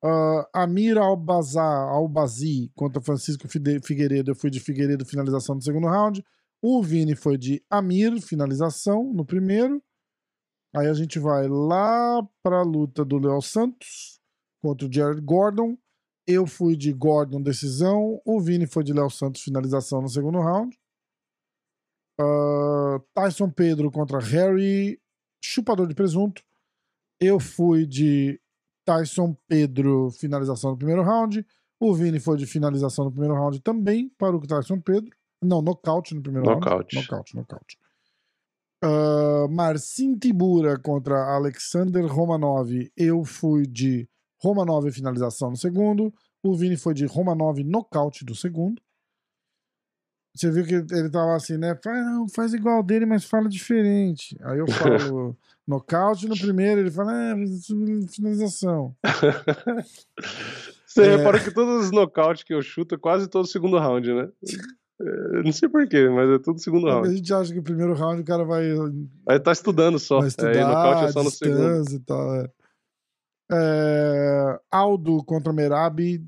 Ah, 0.04 0.50
Amir 0.64 0.98
Albazar, 0.98 1.88
Albazi 1.90 2.72
contra 2.76 3.02
Francisco 3.02 3.48
Figueiredo. 3.48 4.32
Eu 4.32 4.36
fui 4.36 4.50
de 4.50 4.60
Figueiredo, 4.60 5.06
finalização 5.06 5.56
no 5.56 5.62
segundo 5.62 5.88
round. 5.88 6.26
O 6.68 6.82
Vini 6.82 7.16
foi 7.16 7.38
de 7.38 7.64
Amir, 7.70 8.20
finalização 8.20 9.14
no 9.14 9.24
primeiro. 9.24 9.84
Aí 10.76 10.88
a 10.88 10.96
gente 10.96 11.20
vai 11.20 11.48
lá 11.48 12.28
para 12.42 12.62
a 12.62 12.64
luta 12.64 13.06
do 13.06 13.20
Léo 13.20 13.40
Santos 13.40 14.20
contra 14.64 14.88
o 14.88 14.92
Jared 14.92 15.22
Gordon. 15.22 15.78
Eu 16.26 16.48
fui 16.48 16.76
de 16.76 16.92
Gordon, 16.92 17.40
decisão. 17.40 18.20
O 18.26 18.42
Vini 18.42 18.66
foi 18.66 18.84
de 18.84 18.94
Léo 18.94 19.12
Santos, 19.12 19.44
finalização 19.44 20.02
no 20.02 20.10
segundo 20.10 20.40
round. 20.40 20.76
Ah, 22.20 23.00
Tyson 23.14 23.52
Pedro 23.52 23.92
contra 23.92 24.18
Harry, 24.18 25.00
chupador 25.44 25.88
de 25.88 25.94
presunto. 25.94 26.42
Eu 27.22 27.40
fui 27.40 27.86
de 27.86 28.42
Tyson 28.88 29.38
Pedro, 29.48 30.10
finalização 30.10 30.72
no 30.72 30.78
primeiro 30.78 31.04
round. 31.04 31.46
O 31.80 31.94
Vini 31.94 32.20
foi 32.20 32.38
de 32.38 32.48
finalização 32.48 33.06
no 33.06 33.12
primeiro 33.12 33.36
round 33.36 33.62
também 33.62 34.10
para 34.18 34.36
o 34.36 34.42
Tyson 34.42 34.82
Pedro. 34.82 35.16
Não, 35.46 35.62
nocaute 35.62 36.14
no 36.16 36.22
primeiro 36.22 36.50
Nocaute. 36.50 36.96
round. 36.96 37.08
Nocaute, 37.10 37.36
nocaute. 37.36 37.78
Uh, 38.84 39.48
Marcin 39.50 40.18
Tibura 40.18 40.78
contra 40.78 41.16
Alexander 41.36 42.06
Romanov. 42.06 42.70
Eu 42.96 43.24
fui 43.24 43.66
de 43.66 44.08
Romanov 44.42 44.92
finalização 44.92 45.50
no 45.52 45.58
segundo. 45.58 46.14
O 46.44 46.56
Vini 46.56 46.78
foi 46.78 46.94
de 46.94 47.06
Romanov 47.06 47.58
nocaute 47.64 48.24
do 48.24 48.36
segundo. 48.36 48.82
Você 50.36 50.52
viu 50.52 50.66
que 50.66 50.74
ele 50.94 51.10
tava 51.10 51.34
assim, 51.36 51.58
né? 51.58 51.80
Faz, 51.82 52.06
não, 52.06 52.28
faz 52.28 52.54
igual 52.54 52.84
dele, 52.84 53.06
mas 53.06 53.24
fala 53.24 53.48
diferente. 53.48 54.38
Aí 54.44 54.60
eu 54.60 54.68
falo 54.68 55.36
nocaute 55.66 56.28
no 56.28 56.38
primeiro, 56.38 56.82
ele 56.82 56.92
fala, 56.92 57.14
é, 57.32 57.36
finalização. 58.10 58.94
Você 60.86 61.04
É. 61.08 61.16
reparou 61.18 61.42
que 61.42 61.52
todos 61.52 61.86
os 61.86 61.92
nocautes 61.92 62.44
que 62.44 62.54
eu 62.54 62.62
chuto 62.62 62.96
é 62.96 62.98
quase 62.98 63.28
todo 63.30 63.48
segundo 63.48 63.78
round, 63.80 64.14
né? 64.14 64.30
É, 65.02 65.44
Não 65.44 65.52
sei 65.52 65.68
porquê, 65.68 66.08
mas 66.10 66.30
é 66.30 66.40
tudo 66.40 66.60
segundo 66.60 66.88
A 66.88 66.94
round. 66.94 67.16
gente 67.16 67.34
acha 67.34 67.52
que 67.54 67.60
o 67.60 67.64
primeiro 67.64 67.94
round 67.94 68.22
o 68.22 68.26
cara 68.26 68.44
vai, 68.46 68.64
Aí 69.28 69.40
tá 69.40 69.52
estudando 69.52 70.00
só. 70.00 70.16
vai 70.16 70.24
Aí 70.26 70.28
estudar, 70.30 70.68
nocaute 70.68 71.04
é 71.06 71.12
só 71.12 71.24
no 71.24 71.30
segundo. 71.32 71.92
e 71.92 72.00
tal. 72.00 72.36
É. 72.36 72.50
É, 73.52 74.60
Aldo 74.72 75.24
contra 75.24 75.54
Merabi 75.54 76.24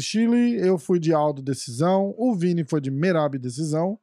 Chile. 0.00 0.56
Eu 0.56 0.78
fui 0.78 0.98
de 0.98 1.12
Aldo 1.12 1.42
decisão. 1.42 2.14
O 2.16 2.34
Vini 2.34 2.64
foi 2.64 2.80
de 2.80 2.90
Merabi 2.90 3.38
decisão. 3.38 3.98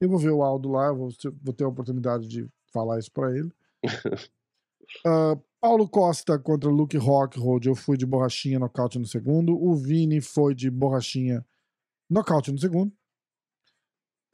Eu 0.00 0.08
vou 0.08 0.18
ver 0.18 0.30
o 0.30 0.42
Aldo 0.42 0.68
lá, 0.70 0.88
eu 0.88 0.96
vou, 0.96 1.08
ter- 1.10 1.32
vou 1.42 1.54
ter 1.54 1.64
a 1.64 1.68
oportunidade 1.68 2.28
de 2.28 2.46
falar 2.72 2.98
isso 2.98 3.10
pra 3.12 3.30
ele. 3.36 3.50
Ah, 5.06 5.36
Paulo 5.62 5.88
Costa 5.88 6.38
contra 6.38 6.68
Luke 6.68 6.96
Rockhold. 6.98 7.66
Eu 7.66 7.74
fui 7.74 7.96
de 7.96 8.04
borrachinha 8.04 8.58
nocaute 8.58 8.98
no 8.98 9.06
segundo. 9.06 9.56
O 9.56 9.74
Vini 9.74 10.20
foi 10.20 10.54
de 10.54 10.70
borrachinha 10.70 11.44
nocaute 12.08 12.52
no 12.52 12.58
segundo. 12.58 12.92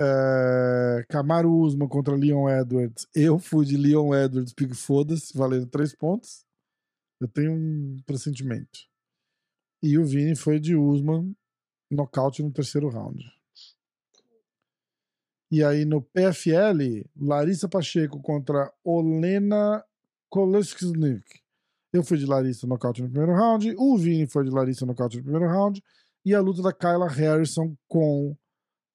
É, 0.02 1.04
Camaro 1.10 1.52
Usman 1.52 1.86
contra 1.86 2.16
Leon 2.16 2.48
Edwards. 2.48 3.06
Eu 3.14 3.38
fui 3.38 3.66
de 3.66 3.76
Leon 3.76 4.14
Edwards, 4.14 4.54
pique 4.54 4.74
foda-se, 4.74 5.36
valendo 5.36 5.66
três 5.66 5.94
pontos. 5.94 6.46
Eu 7.20 7.28
tenho 7.28 7.52
um 7.52 8.00
pressentimento. 8.06 8.80
E 9.82 9.98
o 9.98 10.04
Vini 10.04 10.34
foi 10.34 10.58
de 10.58 10.74
Usman, 10.74 11.36
nocaute 11.90 12.42
no 12.42 12.50
terceiro 12.50 12.88
round. 12.88 13.22
E 15.50 15.62
aí 15.62 15.84
no 15.84 16.00
PFL, 16.00 17.06
Larissa 17.16 17.68
Pacheco 17.68 18.22
contra 18.22 18.72
Olena 18.82 19.84
Kolesnik. 20.30 21.24
Eu 21.92 22.02
fui 22.04 22.16
de 22.16 22.24
Larissa 22.24 22.66
nocaute 22.66 23.02
no 23.02 23.10
primeiro 23.10 23.34
round. 23.34 23.74
O 23.76 23.98
Vini 23.98 24.26
foi 24.26 24.44
de 24.44 24.50
Larissa 24.50 24.86
nocaute 24.86 25.18
no 25.18 25.24
primeiro 25.24 25.46
round. 25.46 25.82
E 26.24 26.34
a 26.34 26.40
luta 26.40 26.62
da 26.62 26.72
Kyla 26.72 27.08
Harrison 27.08 27.76
com 27.88 28.36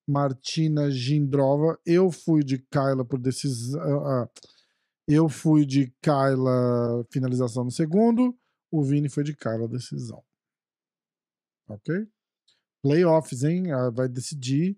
Martina 0.08 0.90
Gindrova. 0.92 1.80
Eu 1.86 2.12
fui 2.12 2.44
de 2.44 2.60
Kyla 2.60 3.04
por 3.06 3.20
decisão. 3.20 4.30
eu 5.08 5.28
fui 5.30 5.66
de 5.66 5.94
Kyla 6.02 7.06
finalização 7.12 7.64
no 7.64 7.72
segundo. 7.72 8.38
O 8.72 8.84
Vini 8.84 9.10
foi 9.10 9.24
de 9.24 9.36
Kyla 9.36 9.68
decisão. 9.68 10.24
Ok? 11.68 12.08
Playoffs, 12.84 13.44
hein? 13.44 13.72
Ah, 13.72 13.90
Vai 13.90 14.08
decidir. 14.08 14.78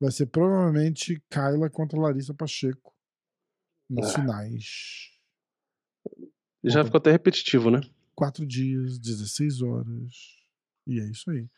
Vai 0.00 0.10
ser 0.10 0.26
provavelmente 0.26 1.22
Kyla 1.30 1.70
contra 1.70 1.98
Larissa 2.00 2.34
Pacheco 2.34 2.92
nas 3.88 4.10
Ah. 4.10 4.14
finais. 4.20 5.10
Já 6.64 6.84
ficou 6.84 6.98
até 6.98 7.10
repetitivo, 7.12 7.70
né? 7.70 7.80
Quatro 8.14 8.44
dias, 8.46 8.98
16 8.98 9.60
horas. 9.62 10.12
E 10.86 10.98
é 11.00 11.10
isso 11.10 11.30
aí. 11.30 11.48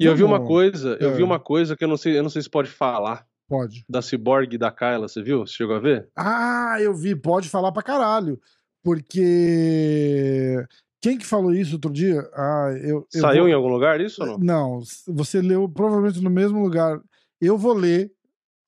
E 0.00 0.04
eu 0.04 0.14
vi 0.16 0.22
uma 0.22 0.44
coisa, 0.44 0.96
eu 1.00 1.14
vi 1.14 1.22
É. 1.22 1.24
uma 1.24 1.38
coisa 1.40 1.76
que 1.76 1.82
eu 1.84 1.88
não 1.88 1.96
sei, 1.96 2.16
eu 2.18 2.22
não 2.22 2.30
sei 2.30 2.42
se 2.42 2.50
pode 2.50 2.70
falar. 2.70 3.26
Pode. 3.48 3.84
Da 3.88 4.00
Cyborg 4.00 4.54
e 4.54 4.58
da 4.58 4.70
Kyla, 4.70 5.06
você 5.08 5.22
viu? 5.22 5.46
Você 5.46 5.52
chegou 5.54 5.76
a 5.76 5.80
ver? 5.80 6.08
Ah, 6.16 6.76
eu 6.80 6.94
vi. 6.94 7.14
Pode 7.14 7.48
falar 7.48 7.72
pra 7.72 7.82
caralho. 7.82 8.40
Porque. 8.82 10.64
Quem 11.02 11.18
que 11.18 11.26
falou 11.26 11.52
isso 11.52 11.74
outro 11.74 11.92
dia? 11.92 12.20
Ah, 12.32 12.70
eu. 12.82 13.06
eu 13.12 13.20
Saiu 13.20 13.40
vou- 13.42 13.48
em 13.48 13.52
algum 13.52 13.68
lugar 13.68 14.00
isso 14.00 14.22
ou 14.22 14.26
não? 14.26 14.38
Não, 14.38 14.80
você 15.06 15.42
leu 15.42 15.68
provavelmente 15.68 16.20
no 16.22 16.30
mesmo 16.30 16.62
lugar. 16.62 16.98
Eu 17.40 17.58
vou 17.58 17.74
ler 17.74 18.10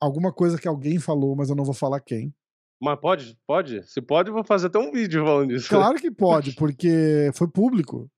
alguma 0.00 0.30
coisa 0.32 0.58
que 0.58 0.68
alguém 0.68 0.98
falou, 0.98 1.34
mas 1.34 1.48
eu 1.48 1.56
não 1.56 1.64
vou 1.64 1.72
falar 1.74 2.00
quem. 2.00 2.34
Mas 2.80 3.00
pode? 3.00 3.38
Pode? 3.46 3.82
Se 3.90 4.02
pode, 4.02 4.28
eu 4.28 4.34
vou 4.34 4.44
fazer 4.44 4.66
até 4.66 4.78
um 4.78 4.92
vídeo 4.92 5.24
falando 5.24 5.48
disso. 5.48 5.70
Claro 5.70 5.96
que 5.98 6.10
pode, 6.10 6.54
porque 6.56 7.30
foi 7.34 7.48
público. 7.48 8.10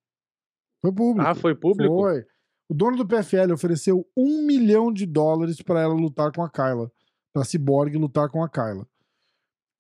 Foi 0.82 0.93
público. 0.93 1.28
Ah, 1.28 1.35
foi 1.36 1.55
público? 1.55 1.94
Foi. 1.94 2.24
O 2.70 2.74
dono 2.74 2.97
do 2.97 3.07
PFL 3.07 3.53
ofereceu 3.55 4.07
um 4.16 4.43
milhão 4.47 4.93
de 4.93 5.07
dólares 5.07 5.62
pra 5.62 5.81
ela 5.81 5.95
lutar 5.95 6.31
com 6.32 6.43
a 6.43 6.51
Kyla. 6.51 6.90
Pra 7.32 7.45
Cyborg 7.45 7.97
lutar 7.97 8.28
com 8.28 8.43
a 8.43 8.49
Kyla. 8.49 8.86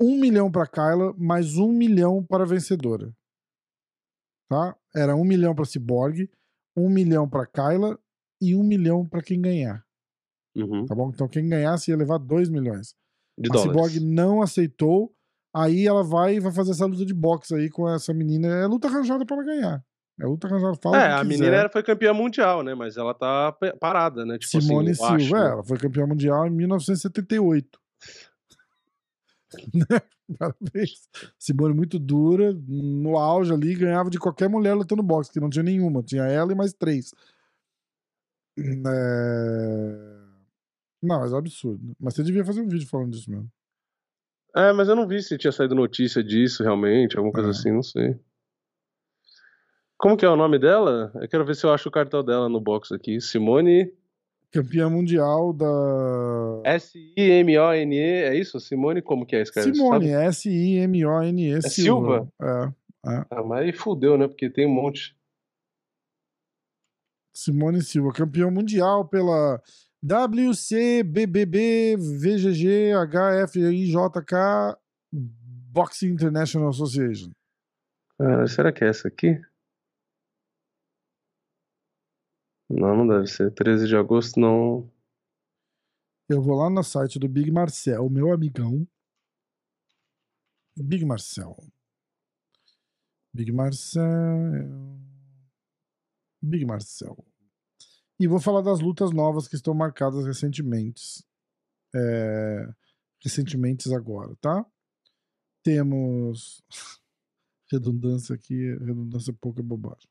Um 0.00 0.18
milhão 0.18 0.50
pra 0.50 0.66
Kyla, 0.66 1.12
mais 1.18 1.56
um 1.56 1.70
milhão 1.72 2.24
para 2.24 2.44
a 2.44 2.46
vencedora. 2.46 3.12
Tá? 4.48 4.76
Era 4.94 5.14
um 5.14 5.24
milhão 5.24 5.54
pra 5.54 5.64
Cyborg, 5.64 6.30
um 6.76 6.88
milhão 6.88 7.28
pra 7.28 7.46
Kyla 7.46 7.98
e 8.40 8.54
um 8.54 8.62
milhão 8.62 9.06
pra 9.06 9.20
quem 9.22 9.40
ganhar. 9.40 9.84
Uhum, 10.56 10.86
Tá 10.86 10.94
bom? 10.94 11.10
Então 11.10 11.28
quem 11.28 11.48
ganhasse 11.48 11.90
ia 11.90 11.96
levar 11.96 12.18
dois 12.18 12.48
milhões. 12.48 12.94
de 13.38 13.50
a 13.50 13.52
dólares. 13.52 13.72
Cyborg 13.72 14.00
não 14.00 14.40
aceitou. 14.40 15.14
Aí 15.54 15.86
ela 15.86 16.02
vai 16.04 16.40
vai 16.40 16.52
fazer 16.52 16.70
essa 16.70 16.86
luta 16.86 17.04
de 17.04 17.14
boxe 17.14 17.54
aí 17.54 17.68
com 17.68 17.88
essa 17.88 18.14
menina. 18.14 18.48
É 18.48 18.66
luta 18.66 18.88
arranjada 18.88 19.26
pra 19.26 19.36
ela 19.36 19.44
ganhar. 19.44 19.84
É 20.20 20.26
luta 20.26 20.48
cansada, 20.48 20.76
fala 20.82 20.96
É, 20.96 21.12
a 21.12 21.24
quiser. 21.24 21.44
menina 21.44 21.68
foi 21.68 21.82
campeã 21.82 22.12
mundial, 22.12 22.62
né? 22.62 22.74
Mas 22.74 22.96
ela 22.96 23.14
tá 23.14 23.56
parada, 23.78 24.24
né? 24.26 24.36
Tipo 24.38 24.60
Simone 24.60 24.90
assim, 24.90 25.02
Silva, 25.02 25.16
acho, 25.16 25.36
é, 25.36 25.40
né? 25.40 25.50
ela 25.50 25.64
foi 25.64 25.78
campeã 25.78 26.06
mundial 26.06 26.46
em 26.46 26.50
1978. 26.50 27.80
Parabéns. 30.38 31.08
Simone 31.38 31.74
muito 31.74 31.98
dura, 31.98 32.52
no 32.66 33.16
auge 33.16 33.52
ali, 33.52 33.74
ganhava 33.74 34.10
de 34.10 34.18
qualquer 34.18 34.48
mulher 34.48 34.74
lutando 34.74 35.02
boxe, 35.02 35.32
que 35.32 35.40
não 35.40 35.48
tinha 35.48 35.62
nenhuma. 35.62 36.02
Tinha 36.02 36.24
ela 36.24 36.52
e 36.52 36.56
mais 36.56 36.72
três. 36.72 37.14
É... 38.58 40.18
Não, 41.00 41.20
mas 41.20 41.32
é 41.32 41.34
um 41.34 41.38
absurdo. 41.38 41.96
Mas 41.98 42.14
você 42.14 42.24
devia 42.24 42.44
fazer 42.44 42.60
um 42.60 42.68
vídeo 42.68 42.88
falando 42.88 43.12
disso 43.12 43.30
mesmo. 43.30 43.50
É, 44.54 44.72
mas 44.72 44.88
eu 44.88 44.96
não 44.96 45.06
vi 45.06 45.22
se 45.22 45.38
tinha 45.38 45.52
saído 45.52 45.74
notícia 45.74 46.24
disso 46.24 46.62
realmente, 46.62 47.16
alguma 47.16 47.32
coisa 47.32 47.50
é. 47.50 47.52
assim, 47.52 47.70
não 47.70 47.82
sei. 47.82 48.18
Como 49.98 50.16
que 50.16 50.24
é 50.24 50.28
o 50.28 50.36
nome 50.36 50.60
dela? 50.60 51.10
Eu 51.16 51.28
quero 51.28 51.44
ver 51.44 51.56
se 51.56 51.66
eu 51.66 51.72
acho 51.72 51.88
o 51.88 51.92
cartão 51.92 52.24
dela 52.24 52.48
no 52.48 52.60
box 52.60 52.92
aqui. 52.94 53.20
Simone. 53.20 53.92
Campeã 54.52 54.88
mundial 54.88 55.52
da. 55.52 55.66
S-I-M-O-N-E, 56.64 57.98
é 57.98 58.34
isso? 58.34 58.58
Simone, 58.60 59.02
como 59.02 59.26
que 59.26 59.36
é 59.36 59.42
esse 59.42 59.52
cara? 59.52 59.74
Simone, 59.74 60.08
S-I-M-O-N-E. 60.08 61.52
É 61.52 61.60
Silva? 61.62 62.26
É, 62.40 62.72
é. 63.10 63.24
Ah, 63.28 63.42
mas 63.42 63.64
aí 63.64 63.72
fudeu, 63.72 64.16
né? 64.16 64.28
Porque 64.28 64.48
tem 64.48 64.66
um 64.66 64.72
monte. 64.72 65.14
Simone 67.36 67.82
Silva, 67.82 68.12
campeão 68.12 68.50
mundial 68.50 69.06
pela 69.06 69.60
WCBBB 70.02 71.96
VGG 71.96 72.92
HFIJK 72.94 74.76
Boxing 75.12 76.12
International 76.12 76.68
Association. 76.68 77.32
Ah, 78.18 78.46
será 78.46 78.72
que 78.72 78.84
é 78.84 78.88
essa 78.88 79.08
aqui? 79.08 79.40
Não, 82.68 82.96
não 82.96 83.06
deve 83.06 83.26
ser. 83.26 83.52
13 83.52 83.86
de 83.86 83.96
agosto 83.96 84.38
não. 84.38 84.90
Eu 86.28 86.42
vou 86.42 86.56
lá 86.56 86.68
no 86.68 86.82
site 86.82 87.18
do 87.18 87.28
Big 87.28 87.50
Marcel, 87.50 88.08
meu 88.10 88.32
amigão. 88.32 88.86
Big 90.76 91.04
Marcel. 91.04 91.56
Big 93.32 93.50
Marcel. 93.50 94.04
Big 96.42 96.64
Marcel. 96.66 97.16
E 98.20 98.26
vou 98.26 98.40
falar 98.40 98.62
das 98.62 98.80
lutas 98.80 99.12
novas 99.12 99.48
que 99.48 99.56
estão 99.56 99.74
marcadas 99.74 100.26
recentemente. 100.26 101.24
É, 101.94 102.68
recentemente 103.22 103.92
agora, 103.94 104.36
tá? 104.40 104.66
Temos. 105.62 106.62
redundância 107.70 108.34
aqui, 108.34 108.74
redundância 108.78 109.32
pouca 109.32 109.62
bobagem. 109.62 110.08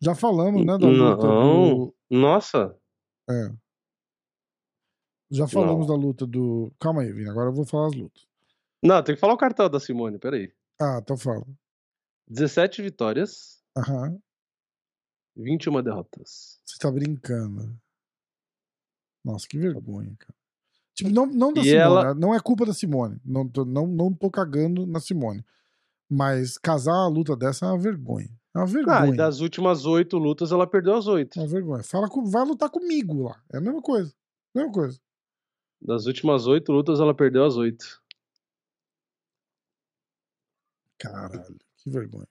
Já 0.00 0.14
falamos, 0.14 0.64
né, 0.64 0.78
da 0.78 0.86
luta 0.86 1.26
Não. 1.26 1.76
do... 1.76 1.94
Nossa! 2.10 2.76
É. 3.28 3.52
Já 5.30 5.46
falamos 5.46 5.86
Não. 5.86 5.94
da 5.94 6.02
luta 6.02 6.26
do... 6.26 6.72
Calma 6.80 7.02
aí, 7.02 7.12
Vini, 7.12 7.28
agora 7.28 7.50
eu 7.50 7.54
vou 7.54 7.66
falar 7.66 7.88
as 7.88 7.94
lutas. 7.94 8.26
Não, 8.82 9.02
tem 9.02 9.14
que 9.14 9.20
falar 9.20 9.34
o 9.34 9.38
cartão 9.38 9.68
da 9.68 9.78
Simone, 9.78 10.18
peraí. 10.18 10.52
Ah, 10.80 11.00
então 11.02 11.16
fala. 11.16 11.46
17 12.28 12.80
vitórias. 12.82 13.62
Aham. 13.76 14.18
21 15.36 15.82
derrotas. 15.82 16.60
Você 16.64 16.78
tá 16.78 16.90
brincando. 16.90 17.78
Nossa, 19.24 19.46
que 19.46 19.58
vergonha, 19.58 20.14
cara. 20.18 20.34
Tipo, 20.94 21.10
não, 21.10 21.26
não 21.26 21.52
da 21.52 21.60
e 21.60 21.64
Simone, 21.64 21.80
ela... 21.80 22.14
não 22.14 22.34
é 22.34 22.40
culpa 22.40 22.64
da 22.64 22.72
Simone. 22.72 23.20
Não 23.24 23.46
tô, 23.46 23.64
não, 23.64 23.86
não 23.86 24.12
tô 24.12 24.30
cagando 24.30 24.86
na 24.86 24.98
Simone. 24.98 25.44
Mas 26.08 26.56
casar 26.56 26.94
a 26.94 27.08
luta 27.08 27.36
dessa 27.36 27.66
é 27.66 27.68
uma 27.68 27.78
vergonha. 27.78 28.30
É 28.54 28.58
uma 28.58 28.66
vergonha. 28.66 29.00
Ah, 29.00 29.08
e 29.08 29.16
das 29.16 29.40
últimas 29.40 29.86
oito 29.86 30.18
lutas, 30.18 30.50
ela 30.50 30.66
perdeu 30.66 30.96
as 30.96 31.06
oito. 31.06 31.38
É 31.38 31.42
uma 31.42 31.48
vergonha. 31.48 31.82
Fala 31.84 32.08
com, 32.08 32.24
vai 32.24 32.44
lutar 32.44 32.68
comigo 32.68 33.22
lá. 33.22 33.42
É 33.52 33.58
a 33.58 33.60
mesma 33.60 33.80
coisa. 33.80 34.12
Mesma 34.54 34.72
coisa. 34.72 35.00
Das 35.80 36.06
últimas 36.06 36.46
oito 36.46 36.72
lutas, 36.72 37.00
ela 37.00 37.14
perdeu 37.14 37.44
as 37.44 37.56
oito. 37.56 38.02
Caralho, 40.98 41.56
que 41.76 41.90
vergonha. 41.90 42.28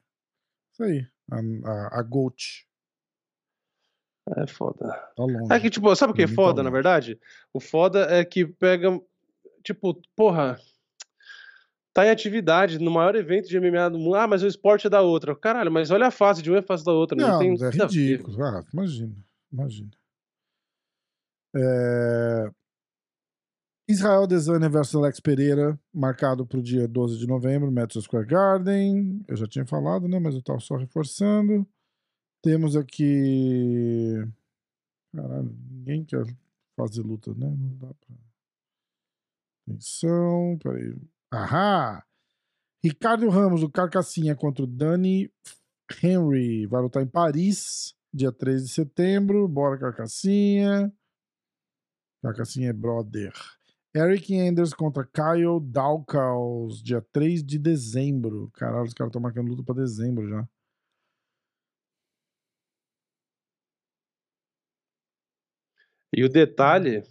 Isso 0.74 0.84
aí. 0.84 1.08
A, 1.32 1.38
a, 1.70 2.00
a 2.00 2.04
Gold. 2.04 2.68
É 4.38 4.46
foda. 4.46 4.88
Tá 5.16 5.24
longe. 5.24 5.52
É 5.52 5.60
que, 5.60 5.70
tipo, 5.70 5.94
sabe 5.96 6.14
o 6.14 6.16
que 6.16 6.22
é 6.22 6.28
foda, 6.28 6.58
tá 6.58 6.64
na 6.64 6.70
verdade? 6.70 7.20
O 7.52 7.60
foda 7.60 8.02
é 8.12 8.24
que 8.24 8.46
pega. 8.46 9.02
Tipo, 9.64 10.00
porra. 10.16 10.60
Tá 12.00 12.06
em 12.06 12.12
atividade 12.12 12.80
no 12.80 12.90
maior 12.90 13.14
evento 13.14 13.50
de 13.50 13.60
MMA 13.60 13.90
do 13.90 14.00
mundo. 14.00 14.16
Ah, 14.16 14.26
mas 14.26 14.42
o 14.42 14.48
esporte 14.48 14.88
é 14.88 14.90
da 14.90 15.02
outra. 15.02 15.36
Caralho, 15.36 15.70
mas 15.70 15.92
olha 15.92 16.08
a 16.08 16.12
fase 16.12 16.42
de 16.42 16.50
um 16.50 16.56
e 16.56 16.60
a 16.60 16.64
fase 16.64 16.86
da 16.86 16.94
outra. 16.94 17.18
Não, 17.18 17.28
não 17.28 17.40
tem. 17.40 17.62
É 17.62 17.70
ridículo. 17.70 18.42
Ah, 18.42 18.64
imagina. 18.74 19.14
Imagina. 19.52 19.92
É... 21.54 22.50
Israel 23.90 24.26
Desânia 24.26 24.70
versus 24.70 24.96
Alex 24.96 25.20
Pereira, 25.20 25.78
marcado 25.94 26.48
para 26.48 26.60
o 26.60 26.64
dia 26.64 26.88
12 26.88 27.18
de 27.18 27.28
novembro, 27.28 27.70
Madison 27.70 28.00
Square 28.00 28.28
Garden. 28.28 29.22
Eu 29.28 29.36
já 29.36 29.46
tinha 29.46 29.66
falado, 29.66 30.08
né? 30.08 30.20
Mas 30.20 30.36
eu 30.36 30.40
estava 30.40 30.62
só 30.62 30.78
reforçando. 30.78 31.68
Temos 32.42 32.78
aqui. 32.78 34.26
Caralho, 35.14 35.54
ninguém 35.70 36.06
quer 36.06 36.24
fazer 36.78 37.02
luta, 37.02 37.34
né? 37.34 37.50
Não 37.50 37.76
dá 37.76 37.94
pra. 37.94 38.16
Atenção, 39.68 40.58
peraí. 40.64 40.96
Ahá! 41.32 42.04
Ricardo 42.84 43.30
Ramos, 43.30 43.62
o 43.62 43.70
Carcassinha 43.70 44.36
contra 44.36 44.64
o 44.64 44.68
Dani 44.68 45.32
Henry. 46.02 46.66
Vai 46.66 46.82
lutar 46.82 47.04
em 47.04 47.08
Paris, 47.08 47.96
dia 48.14 48.32
3 48.32 48.64
de 48.64 48.70
setembro. 48.70 49.48
Bora, 49.48 49.78
Carcassinha. 49.78 50.92
Carcassinha 52.22 52.70
é 52.70 52.74
brother. 52.74 53.34
Eric 53.96 54.38
Anders 54.40 54.74
contra 54.74 55.06
Kyle 55.06 55.60
Dawkins, 55.62 56.82
dia 56.84 57.02
3 57.12 57.44
de 57.44 57.60
dezembro. 57.60 58.50
Caralho, 58.54 58.86
os 58.86 58.94
caras 58.94 59.10
estão 59.10 59.22
marcando 59.22 59.50
luta 59.50 59.64
pra 59.64 59.76
dezembro 59.76 60.28
já. 60.28 60.48
E 66.14 66.24
o 66.24 66.30
detalhe, 66.30 67.04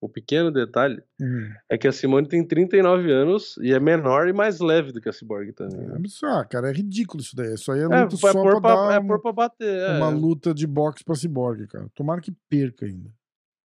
o 0.00 0.08
pequeno 0.08 0.52
detalhe, 0.52 1.02
uhum. 1.20 1.52
é 1.68 1.76
que 1.76 1.88
a 1.88 1.92
Simone 1.92 2.28
tem 2.28 2.46
39 2.46 3.10
anos 3.12 3.56
e 3.60 3.72
é 3.72 3.80
menor 3.80 4.28
e 4.28 4.32
mais 4.32 4.60
leve 4.60 4.92
do 4.92 5.00
que 5.00 5.08
a 5.08 5.12
Cyborg 5.12 5.52
também. 5.52 5.86
Né? 5.86 5.98
Ah, 6.24 6.44
cara, 6.44 6.70
é 6.70 6.72
ridículo 6.72 7.20
isso 7.20 7.34
daí. 7.34 7.54
Isso 7.54 7.72
aí 7.72 7.80
é, 7.80 7.82
é 7.82 7.86
luta 7.86 8.14
é, 8.14 8.18
só 8.18 8.32
pra, 8.32 8.60
pra 8.60 8.60
dar 8.60 9.02
é 9.02 9.18
pra 9.18 9.32
bater. 9.32 9.80
É. 9.80 9.96
Uma 9.96 10.08
luta 10.08 10.54
de 10.54 10.66
boxe 10.66 11.02
pra 11.04 11.16
Cyborg, 11.16 11.66
cara. 11.66 11.88
Tomara 11.94 12.20
que 12.20 12.32
perca 12.48 12.86
ainda. 12.86 13.10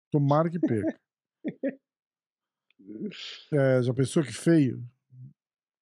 Tomara 0.10 0.50
que 0.50 0.60
perca. 0.60 1.00
é, 3.54 3.82
já 3.84 3.94
pensou 3.94 4.24
que 4.24 4.34
feio? 4.34 4.82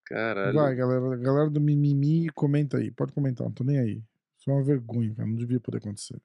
Caralho. 0.06 0.56
Vai, 0.56 0.76
galera, 0.76 1.18
galera 1.18 1.50
do 1.52 1.62
Mimimi, 1.62 2.30
comenta 2.30 2.78
aí. 2.78 2.90
Pode 2.90 3.14
comentar, 3.14 3.46
não 3.46 3.54
tô 3.54 3.64
nem 3.64 3.78
aí. 3.78 4.02
Isso 4.40 4.50
é 4.50 4.54
uma 4.54 4.64
vergonha, 4.64 5.14
cara. 5.14 5.28
Não 5.28 5.36
devia 5.36 5.60
poder 5.60 5.78
acontecer 5.78 6.20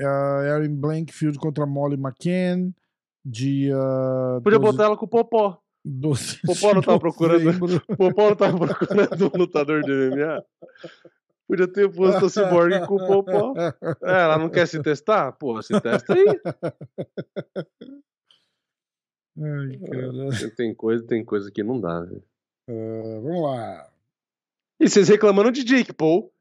uh, 0.00 0.42
Erin 0.44 0.76
Blankfield 0.76 1.38
contra 1.38 1.66
Molly 1.66 1.96
McCann. 1.96 2.72
Dia. 3.24 3.76
Podia 4.42 4.58
12... 4.58 4.72
botar 4.72 4.84
ela 4.84 4.96
com 4.96 5.04
o 5.04 5.08
Popó. 5.08 5.60
12 5.84 6.40
Popó 6.44 6.74
não 6.74 6.82
tava 6.82 6.98
procurando. 6.98 7.52
Popó 7.96 8.30
não 8.30 8.36
tava 8.36 8.58
procurando 8.58 9.32
um 9.34 9.38
lutador 9.38 9.82
de 9.82 9.92
MMA. 9.92 10.44
Podia 11.48 11.66
ter 11.66 11.90
posto 11.90 12.26
a 12.26 12.30
Cyborg 12.30 12.86
com 12.86 12.94
o 12.94 13.06
Popó. 13.06 13.54
É, 14.04 14.22
ela 14.22 14.38
não 14.38 14.48
quer 14.48 14.66
se 14.66 14.80
testar? 14.82 15.32
Porra, 15.32 15.62
se 15.62 15.80
testa 15.80 16.14
aí. 16.14 16.24
Ai, 19.42 19.78
cara. 19.78 20.50
Tem 20.56 20.74
coisa, 20.74 21.04
tem 21.06 21.24
coisa 21.24 21.50
que 21.50 21.62
não 21.62 21.80
dá, 21.80 22.02
velho. 22.02 22.22
Uh, 22.68 23.20
vamos 23.22 23.42
lá. 23.42 23.90
E 24.78 24.88
vocês 24.88 25.08
reclamando 25.08 25.50
de 25.50 25.64
Jake 25.64 25.92
Paul. 25.92 26.32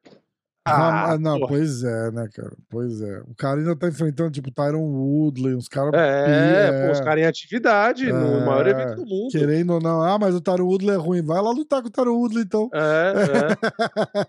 Ah, 0.69 1.17
não, 1.19 1.39
pois 1.47 1.83
é, 1.83 2.11
né, 2.11 2.27
cara? 2.33 2.55
Pois 2.69 3.01
é. 3.01 3.21
O 3.27 3.35
cara 3.35 3.59
ainda 3.59 3.75
tá 3.75 3.87
enfrentando, 3.87 4.31
tipo, 4.31 4.51
Tyron 4.51 4.83
Woodley, 4.83 5.55
uns 5.55 5.67
caras. 5.67 5.93
É, 5.93 6.67
é, 6.67 6.85
pô, 6.85 6.91
os 6.91 6.99
caras 6.99 7.23
em 7.23 7.27
atividade, 7.27 8.09
é, 8.09 8.13
no 8.13 8.45
maior 8.45 8.67
evento 8.67 8.95
do 8.95 9.05
mundo. 9.05 9.31
Querendo 9.31 9.73
ou 9.73 9.81
não. 9.81 10.01
Ah, 10.01 10.17
mas 10.19 10.35
o 10.35 10.41
Tyron 10.41 10.65
Woodley 10.65 10.95
é 10.95 10.97
ruim. 10.97 11.21
Vai 11.21 11.41
lá 11.41 11.51
lutar 11.51 11.81
com 11.81 11.87
o 11.87 11.91
Tyron 11.91 12.15
Woodley, 12.15 12.43
então. 12.43 12.69
É, 12.73 13.13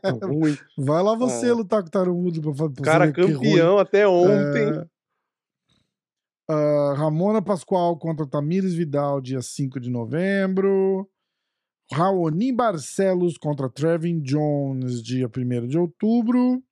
é. 0.03 0.11
ruim. 0.27 0.57
Vai 0.77 1.03
lá 1.03 1.15
você 1.15 1.49
é. 1.49 1.53
lutar 1.53 1.83
com 1.83 1.89
o 1.89 1.91
Tyron 1.91 2.15
Woodley 2.15 2.43
pra 2.43 2.55
fazer. 2.55 2.83
Cara 2.83 3.13
campeão 3.13 3.79
até 3.79 4.07
ontem. 4.09 4.85
Uh, 6.51 6.95
Ramona 6.95 7.41
Pascoal 7.41 7.97
contra 7.97 8.27
Tamires 8.27 8.75
Vidal, 8.75 9.21
dia 9.21 9.41
5 9.41 9.79
de 9.79 9.89
novembro. 9.89 11.09
Raoni 11.93 12.53
Barcelos 12.53 13.37
contra 13.37 13.69
Trevin 13.69 14.21
Jones, 14.21 15.03
dia 15.03 15.27
1 15.27 15.67
de 15.67 15.79
outubro. 15.79 16.63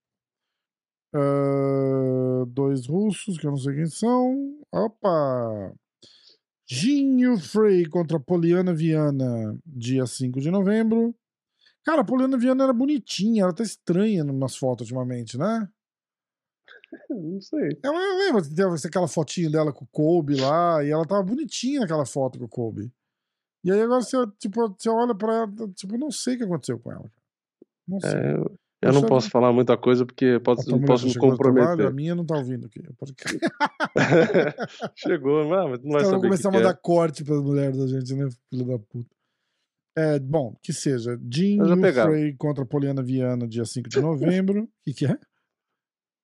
Uh, 1.15 2.47
dois 2.47 2.87
russos, 2.87 3.39
que 3.39 3.47
eu 3.47 3.51
não 3.51 3.59
sei 3.59 3.75
quem 3.75 3.87
são. 3.87 4.59
Opa! 4.73 5.75
Ginho 6.71 7.39
Frey 7.39 7.87
contra 7.87 8.21
Poliana 8.21 8.75
Viana, 8.75 9.59
dia 9.67 10.07
5 10.07 10.39
de 10.39 10.51
novembro. 10.51 11.15
Cara, 11.85 12.03
a 12.03 12.05
Poliana 12.05 12.37
Viana 12.37 12.65
era 12.65 12.73
bonitinha, 12.73 13.45
ela 13.45 13.55
tá 13.55 13.63
estranha 13.63 14.23
nas 14.23 14.57
fotos 14.57 14.89
ultimamente, 14.89 15.39
né? 15.39 15.67
Não 17.11 17.41
sei. 17.41 17.71
Ela 17.83 18.19
lembra 18.19 18.43
que 18.43 18.55
teve 18.55 18.87
aquela 18.87 19.09
fotinho 19.09 19.51
dela 19.51 19.73
com 19.73 19.85
o 19.85 19.89
Kobe 19.89 20.37
lá, 20.37 20.85
e 20.85 20.91
ela 20.91 21.07
tava 21.07 21.23
bonitinha 21.23 21.81
naquela 21.81 22.05
foto 22.05 22.39
com 22.39 22.45
o 22.45 22.49
Kobe. 22.49 22.93
E 23.65 23.73
aí 23.73 23.81
agora 23.81 24.01
você, 24.01 24.17
tipo, 24.39 24.69
você 24.69 24.89
olha 24.89 25.15
pra 25.15 25.35
ela, 25.35 25.49
tipo, 25.75 25.99
não 25.99 26.11
sei 26.11 26.35
o 26.35 26.39
que 26.39 26.45
aconteceu 26.45 26.79
com 26.79 26.93
ela. 26.93 27.11
Não 27.87 28.01
sei. 28.01 28.11
É, 28.11 28.35
eu, 28.35 28.59
eu 28.81 28.93
não 28.93 29.03
posso 29.03 29.29
falar 29.29 29.53
muita 29.53 29.77
coisa 29.77 30.07
porque 30.07 30.39
posso, 30.41 30.71
não 30.71 30.81
posso 30.81 31.07
me 31.07 31.15
comprometer. 31.17 31.67
Trabalho, 31.67 31.89
a 31.89 31.93
minha 31.93 32.15
não 32.15 32.25
tá 32.25 32.37
ouvindo 32.37 32.67
aqui. 32.67 32.81
Chegou, 34.95 35.49
mas 35.49 35.83
não 35.83 35.93
vai 35.93 36.03
então, 36.03 36.11
saber. 36.11 36.29
começar 36.29 36.51
a 36.51 36.53
mandar 36.53 36.71
é. 36.71 36.79
corte 36.81 37.25
pras 37.25 37.43
mulheres 37.43 37.77
da 37.77 37.89
gente, 37.89 38.15
né? 38.15 38.29
Filho 38.51 38.67
da 38.67 38.79
puta. 38.79 39.11
É, 39.97 40.21
bom, 40.21 40.57
que 40.63 40.73
seja. 40.73 41.19
Jean 41.29 41.77
Frey 41.93 42.37
contra 42.37 42.65
Poliana 42.65 43.03
Viana, 43.03 43.49
dia 43.49 43.65
5 43.65 43.89
de 43.89 44.01
novembro. 44.01 44.63
O 44.63 44.69
que, 44.87 44.95
que 44.95 45.07
é? 45.07 45.19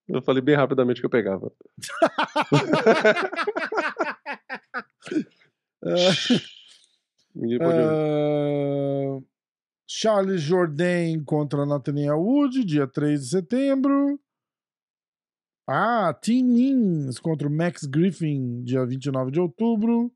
Eu 0.07 0.23
falei 0.23 0.43
bem 0.43 0.55
rapidamente 0.55 1.01
que 1.01 1.07
eu 1.07 1.11
pegava. 1.11 1.51
Ninguém 7.35 7.59
pode 7.59 7.79
uh, 7.79 9.27
Charles 9.89 10.41
Jourdain 10.41 11.23
contra 11.25 11.67
Nathaniel 11.67 12.19
Wood, 12.19 12.65
dia 12.65 12.87
3 12.87 13.21
de 13.21 13.29
setembro. 13.29 14.21
Ah, 15.67 16.13
Tim 16.21 16.43
Nins 16.43 17.19
contra 17.19 17.49
Max 17.49 17.85
Griffin, 17.85 18.63
dia 18.63 18.85
29 18.85 19.31
de 19.31 19.41
outubro. 19.41 20.13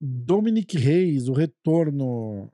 Dominic 0.00 0.76
Reis, 0.76 1.28
o 1.28 1.32
retorno 1.32 2.52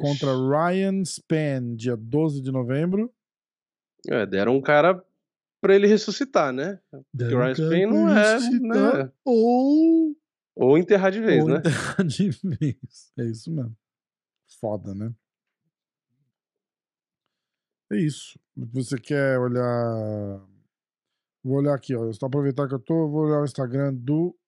contra 0.00 0.32
Ryan 0.34 1.04
Span, 1.04 1.74
dia 1.74 1.96
12 1.96 2.42
de 2.42 2.50
novembro. 2.50 3.12
É, 4.08 4.26
deram 4.26 4.56
um 4.56 4.60
cara 4.60 5.02
pra 5.60 5.74
ele 5.74 5.86
ressuscitar, 5.86 6.52
né? 6.52 6.80
Porque 7.16 7.34
o 7.34 7.38
Ryan 7.38 7.54
Span 7.54 7.86
não 7.86 8.18
é. 8.18 9.04
Né? 9.04 9.12
Ou. 9.24 10.14
Ou 10.62 10.78
enterrar 10.78 11.10
de 11.10 11.20
vez, 11.20 11.42
ou 11.42 11.48
né? 11.48 11.56
Enterrar 11.56 12.04
de 12.06 12.30
vez. 12.30 13.12
É 13.18 13.24
isso 13.24 13.50
mesmo. 13.50 13.76
Foda, 14.60 14.94
né? 14.94 15.12
É 17.90 17.96
isso. 17.96 18.38
Você 18.56 18.96
quer 18.96 19.40
olhar. 19.40 20.46
Vou 21.42 21.56
olhar 21.56 21.74
aqui, 21.74 21.96
ó. 21.96 22.08
Estou 22.08 22.28
aproveitar 22.28 22.68
que 22.68 22.74
eu 22.74 22.78
tô, 22.78 23.08
vou 23.08 23.24
olhar 23.24 23.40
o 23.40 23.44
Instagram 23.44 23.92
do 23.92 24.38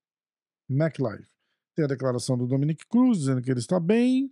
MacLife. 0.68 1.28
Tem 1.74 1.84
a 1.84 1.88
declaração 1.88 2.38
do 2.38 2.46
Dominic 2.46 2.86
Cruz 2.86 3.18
dizendo 3.18 3.42
que 3.42 3.50
ele 3.50 3.58
está 3.58 3.80
bem. 3.80 4.26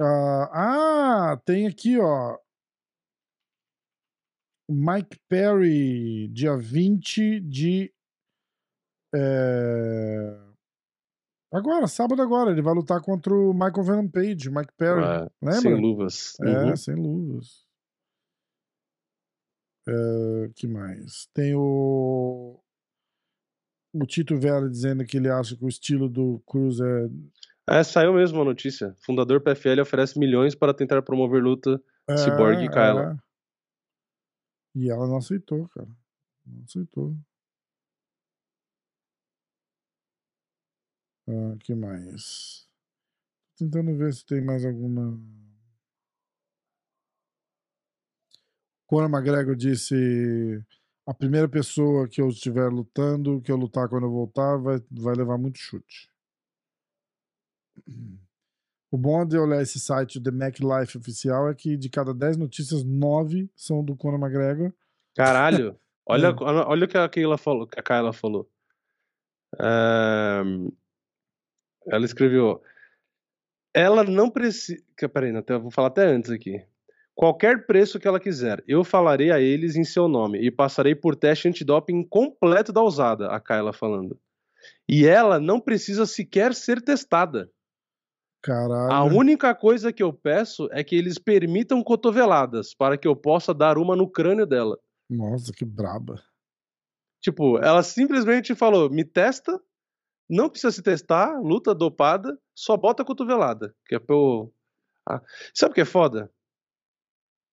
Uh, 0.00 0.48
ah, 0.50 1.42
tem 1.44 1.66
aqui, 1.66 1.98
ó. 1.98 2.38
Mike 4.66 5.18
Perry, 5.28 6.28
dia 6.28 6.56
20 6.56 7.40
de. 7.40 7.92
É... 9.14 10.49
Agora, 11.52 11.88
sábado 11.88 12.22
agora, 12.22 12.50
ele 12.50 12.62
vai 12.62 12.74
lutar 12.74 13.00
contra 13.02 13.34
o 13.34 13.52
Michael 13.52 13.82
Venom 13.82 14.08
Page, 14.08 14.50
Mike 14.50 14.72
Perry. 14.76 15.02
Ah, 15.02 15.30
lembra? 15.42 15.60
Sem 15.60 15.74
luvas. 15.74 16.36
É, 16.40 16.64
uhum. 16.64 16.76
sem 16.76 16.94
luvas. 16.94 17.66
É, 19.88 20.50
que 20.54 20.68
mais? 20.68 21.26
Tem 21.34 21.54
o 21.54 22.60
o 23.92 24.06
Tito 24.06 24.38
Vera 24.38 24.68
dizendo 24.68 25.04
que 25.04 25.16
ele 25.16 25.28
acha 25.28 25.56
que 25.56 25.64
o 25.64 25.68
estilo 25.68 26.08
do 26.08 26.40
Cruz 26.46 26.78
é. 26.80 27.08
É, 27.68 27.82
saiu 27.82 28.14
mesmo 28.14 28.40
a 28.40 28.44
notícia. 28.44 28.94
Fundador 28.98 29.40
PFL 29.40 29.80
oferece 29.80 30.18
milhões 30.18 30.54
para 30.54 30.74
tentar 30.74 31.02
promover 31.02 31.42
luta 31.42 31.80
é, 32.08 32.16
Cyborg 32.16 32.64
e 32.64 32.68
Kyla. 32.68 33.16
É. 33.16 33.30
E 34.76 34.90
ela 34.90 35.06
não 35.06 35.16
aceitou, 35.16 35.68
cara. 35.68 35.88
Não 36.46 36.64
aceitou. 36.64 37.16
Ah, 41.30 41.56
que 41.60 41.74
mais? 41.74 42.68
Tentando 43.56 43.96
ver 43.96 44.12
se 44.12 44.26
tem 44.26 44.42
mais 44.42 44.64
alguma. 44.64 45.16
Conor 48.86 49.08
McGregor 49.08 49.54
disse 49.54 49.94
a 51.06 51.14
primeira 51.14 51.48
pessoa 51.48 52.08
que 52.08 52.20
eu 52.20 52.28
estiver 52.28 52.68
lutando, 52.68 53.40
que 53.40 53.52
eu 53.52 53.56
lutar 53.56 53.88
quando 53.88 54.06
eu 54.06 54.10
voltar, 54.10 54.56
vai, 54.56 54.82
vai 54.90 55.14
levar 55.14 55.38
muito 55.38 55.58
chute. 55.58 56.10
O 58.90 58.98
bom 58.98 59.24
de 59.24 59.38
olhar 59.38 59.62
esse 59.62 59.78
site, 59.78 60.20
The 60.20 60.32
Mac 60.32 60.58
Life 60.58 60.98
oficial, 60.98 61.48
é 61.48 61.54
que 61.54 61.76
de 61.76 61.88
cada 61.88 62.12
10 62.12 62.38
notícias, 62.38 62.82
9 62.82 63.48
são 63.54 63.84
do 63.84 63.94
Conor 63.96 64.18
McGregor. 64.18 64.72
Caralho! 65.14 65.78
Olha, 66.06 66.28
é. 66.28 66.34
olha 66.66 66.86
o 66.86 66.88
que 66.88 66.98
a 66.98 67.08
Keila 67.08 67.38
falou. 67.38 67.68
Que 67.68 67.78
a 67.78 67.82
Kyla 67.84 68.12
falou. 68.12 68.50
Um, 69.60 70.72
ela 71.90 72.04
escreveu. 72.04 72.62
Ela 73.74 74.04
não 74.04 74.30
precisa. 74.30 74.82
Peraí, 75.12 75.34
até, 75.36 75.58
vou 75.58 75.70
falar 75.70 75.88
até 75.88 76.04
antes 76.06 76.30
aqui 76.30 76.64
qualquer 77.20 77.66
preço 77.66 78.00
que 78.00 78.08
ela 78.08 78.18
quiser. 78.18 78.64
Eu 78.66 78.82
falarei 78.82 79.30
a 79.30 79.38
eles 79.38 79.76
em 79.76 79.84
seu 79.84 80.08
nome 80.08 80.38
e 80.38 80.50
passarei 80.50 80.94
por 80.94 81.14
teste 81.14 81.48
antidoping 81.48 82.02
completo 82.02 82.72
da 82.72 82.82
usada, 82.82 83.28
a 83.28 83.38
Kyla 83.38 83.74
falando. 83.74 84.18
E 84.88 85.06
ela 85.06 85.38
não 85.38 85.60
precisa 85.60 86.06
sequer 86.06 86.54
ser 86.54 86.80
testada. 86.80 87.50
Caralho. 88.42 88.90
A 88.90 89.04
única 89.04 89.54
coisa 89.54 89.92
que 89.92 90.02
eu 90.02 90.14
peço 90.14 90.66
é 90.72 90.82
que 90.82 90.96
eles 90.96 91.18
permitam 91.18 91.84
cotoveladas 91.84 92.72
para 92.72 92.96
que 92.96 93.06
eu 93.06 93.14
possa 93.14 93.52
dar 93.52 93.76
uma 93.76 93.94
no 93.94 94.08
crânio 94.10 94.46
dela. 94.46 94.78
Nossa, 95.10 95.52
que 95.52 95.66
braba. 95.66 96.22
Tipo, 97.20 97.58
ela 97.58 97.82
simplesmente 97.82 98.54
falou: 98.54 98.88
me 98.88 99.04
testa, 99.04 99.60
não 100.30 100.48
precisa 100.48 100.70
se 100.70 100.82
testar, 100.82 101.40
luta 101.40 101.74
dopada, 101.74 102.38
só 102.54 102.76
bota 102.76 103.02
a 103.02 103.06
cotovelada. 103.06 103.74
Que 103.86 103.96
é 103.96 104.00
eu. 104.08 104.54
Ah. 105.08 105.20
Sabe 105.52 105.72
o 105.72 105.74
que 105.74 105.80
é 105.80 105.84
foda? 105.84 106.30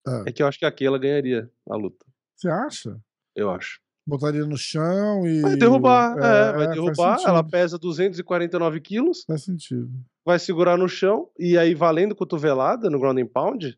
Ah. 0.07 0.23
É 0.27 0.31
que 0.31 0.43
eu 0.43 0.47
acho 0.47 0.59
que 0.59 0.65
aqui 0.65 0.85
ela 0.85 0.99
ganharia 0.99 1.51
a 1.69 1.75
luta. 1.75 2.05
Você 2.35 2.49
acha? 2.49 3.01
Eu 3.35 3.49
acho. 3.49 3.81
Botaria 4.05 4.45
no 4.45 4.57
chão 4.57 5.27
e. 5.27 5.41
Vai 5.41 5.55
derrubar, 5.57 6.17
é, 6.17 6.49
é 6.49 6.53
vai 6.53 6.67
derrubar. 6.69 7.19
Ela 7.25 7.43
pesa 7.43 7.77
249 7.77 8.79
quilos. 8.79 9.23
Faz 9.25 9.43
sentido. 9.43 9.89
Vai 10.25 10.39
segurar 10.39 10.77
no 10.77 10.87
chão 10.87 11.29
e 11.37 11.57
aí 11.57 11.73
valendo 11.73 12.15
cotovelada 12.15 12.89
no 12.89 12.99
ground 12.99 13.19
and 13.19 13.27
pound. 13.27 13.77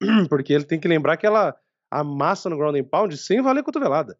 Porque 0.30 0.52
ele 0.52 0.64
tem 0.64 0.80
que 0.80 0.88
lembrar 0.88 1.16
que 1.16 1.26
ela 1.26 1.54
amassa 1.90 2.48
no 2.48 2.56
ground 2.56 2.76
and 2.76 2.84
pound 2.84 3.16
sem 3.18 3.42
valer 3.42 3.62
cotovelada. 3.62 4.16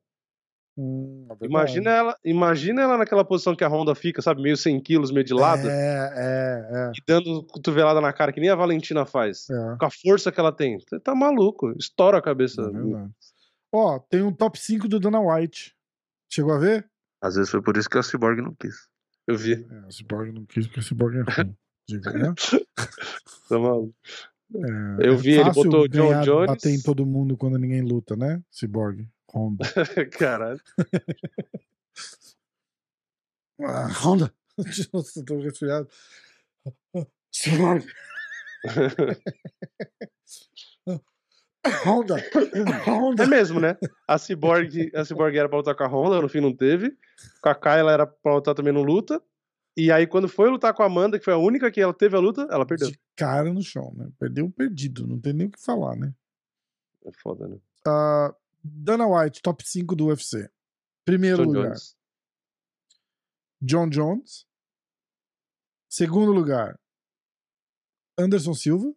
Hum, 0.77 1.27
é 1.29 1.47
imagina, 1.47 1.91
ela, 1.91 2.17
imagina 2.25 2.81
ela 2.81 2.97
naquela 2.97 3.25
posição 3.25 3.55
que 3.55 3.63
a 3.63 3.69
Honda 3.69 3.95
fica, 3.95 4.23
sabe, 4.23 4.41
meio 4.41 4.57
100 4.57 4.81
quilos, 4.81 5.11
meio 5.11 5.25
de 5.25 5.35
lado. 5.35 5.69
É, 5.69 6.13
é, 6.17 6.89
é. 6.89 6.93
E 6.97 7.03
dando 7.07 7.45
cotovelada 7.45 8.01
na 8.01 8.13
cara, 8.13 8.33
que 8.33 8.41
nem 8.41 8.49
a 8.49 8.55
Valentina 8.55 9.05
faz. 9.05 9.51
É. 9.51 9.77
Com 9.79 9.85
a 9.85 9.91
força 9.91 10.33
que 10.33 10.41
ela 10.41 10.53
tem. 10.53 10.79
Você 10.79 10.99
tá 10.99 11.15
maluco, 11.15 11.73
estoura 11.79 12.19
a 12.19 12.23
cabeça. 12.23 12.63
É 12.63 13.33
Ó, 13.75 13.99
tem 13.99 14.23
um 14.23 14.33
top 14.33 14.59
5 14.59 14.89
do 14.89 14.99
Dana 14.99 15.21
White. 15.21 15.75
Chegou 16.31 16.55
a 16.55 16.59
ver? 16.59 16.89
Às 17.23 17.37
vezes 17.37 17.51
foi 17.51 17.63
por 17.63 17.77
isso 17.77 17.89
que 17.89 17.99
a 17.99 18.03
Cyborg 18.03 18.41
não 18.41 18.55
quis. 18.55 18.89
Eu 19.27 19.37
vi. 19.37 19.53
É, 19.53 19.79
a 19.87 19.91
Cyborg 19.91 20.33
não 20.33 20.45
quis 20.45 20.67
porque 20.67 20.81
a 20.81 20.83
Cyborg 20.83 21.17
é 21.17 21.23
ruim. 21.23 21.57
Diga, 21.89 22.13
né? 22.13 22.35
tá 23.49 23.59
maluco. 23.59 23.95
É, 24.55 25.09
eu 25.09 25.17
vi, 25.17 25.33
ele 25.33 25.51
botou 25.51 25.85
o 25.85 25.89
John 25.89 26.21
Jones. 26.23 26.47
bater 26.47 26.71
em 26.71 26.81
todo 26.81 27.07
mundo 27.07 27.37
quando 27.37 27.59
ninguém 27.59 27.81
luta, 27.83 28.15
né? 28.17 28.43
Cyborg. 28.51 29.09
Honda. 29.35 29.65
Caralho. 30.19 30.61
ah, 33.61 33.89
Honda. 34.03 34.35
Nossa, 34.93 35.25
tô 35.25 35.39
resfriado. 35.39 35.89
Honda. 41.85 42.17
Honda. 42.87 43.23
É 43.23 43.27
mesmo, 43.27 43.61
né? 43.61 43.77
A 44.07 44.19
Cyborg, 44.19 44.91
a 44.95 45.05
Cyborg 45.05 45.37
era 45.37 45.49
pra 45.49 45.59
lutar 45.59 45.75
com 45.75 45.85
a 45.85 45.89
Honda, 45.89 46.21
no 46.21 46.29
fim 46.29 46.41
não 46.41 46.55
teve. 46.55 46.97
Com 47.41 47.49
a 47.49 47.55
Kai 47.55 47.81
ela 47.81 47.93
era 47.93 48.07
pra 48.07 48.35
lutar 48.35 48.55
também 48.55 48.73
no 48.73 48.83
luta. 48.83 49.23
E 49.75 49.91
aí, 49.91 50.07
quando 50.07 50.29
foi 50.29 50.51
lutar 50.51 50.75
com 50.75 50.83
a 50.83 50.87
Amanda, 50.87 51.19
que 51.19 51.25
foi 51.25 51.33
a 51.33 51.39
única 51.39 51.71
que 51.71 51.81
ela 51.81 51.95
teve 51.95 52.15
a 52.15 52.21
luta, 52.21 52.47
ela 52.51 52.67
perdeu. 52.67 52.91
De 52.91 53.01
cara 53.17 53.51
no 53.51 53.63
chão, 53.63 53.93
né? 53.97 54.11
Perdeu 54.19 54.51
perdido, 54.51 55.07
não 55.07 55.19
tem 55.19 55.33
nem 55.33 55.47
o 55.47 55.51
que 55.51 55.59
falar, 55.63 55.97
né? 55.97 56.13
É 57.07 57.11
foda, 57.23 57.49
né? 57.49 57.57
Uh, 57.87 58.35
Dana 58.63 59.07
White, 59.07 59.43
top 59.43 59.67
5 59.67 59.97
do 59.97 60.07
UFC. 60.07 60.49
Primeiro 61.05 61.45
John 61.45 61.53
lugar. 61.53 61.69
Jones. 61.69 61.97
John 63.61 63.89
Jones. 63.89 64.47
Segundo 65.91 66.33
lugar, 66.33 66.79
Anderson 68.19 68.55
Silva. 68.55 68.95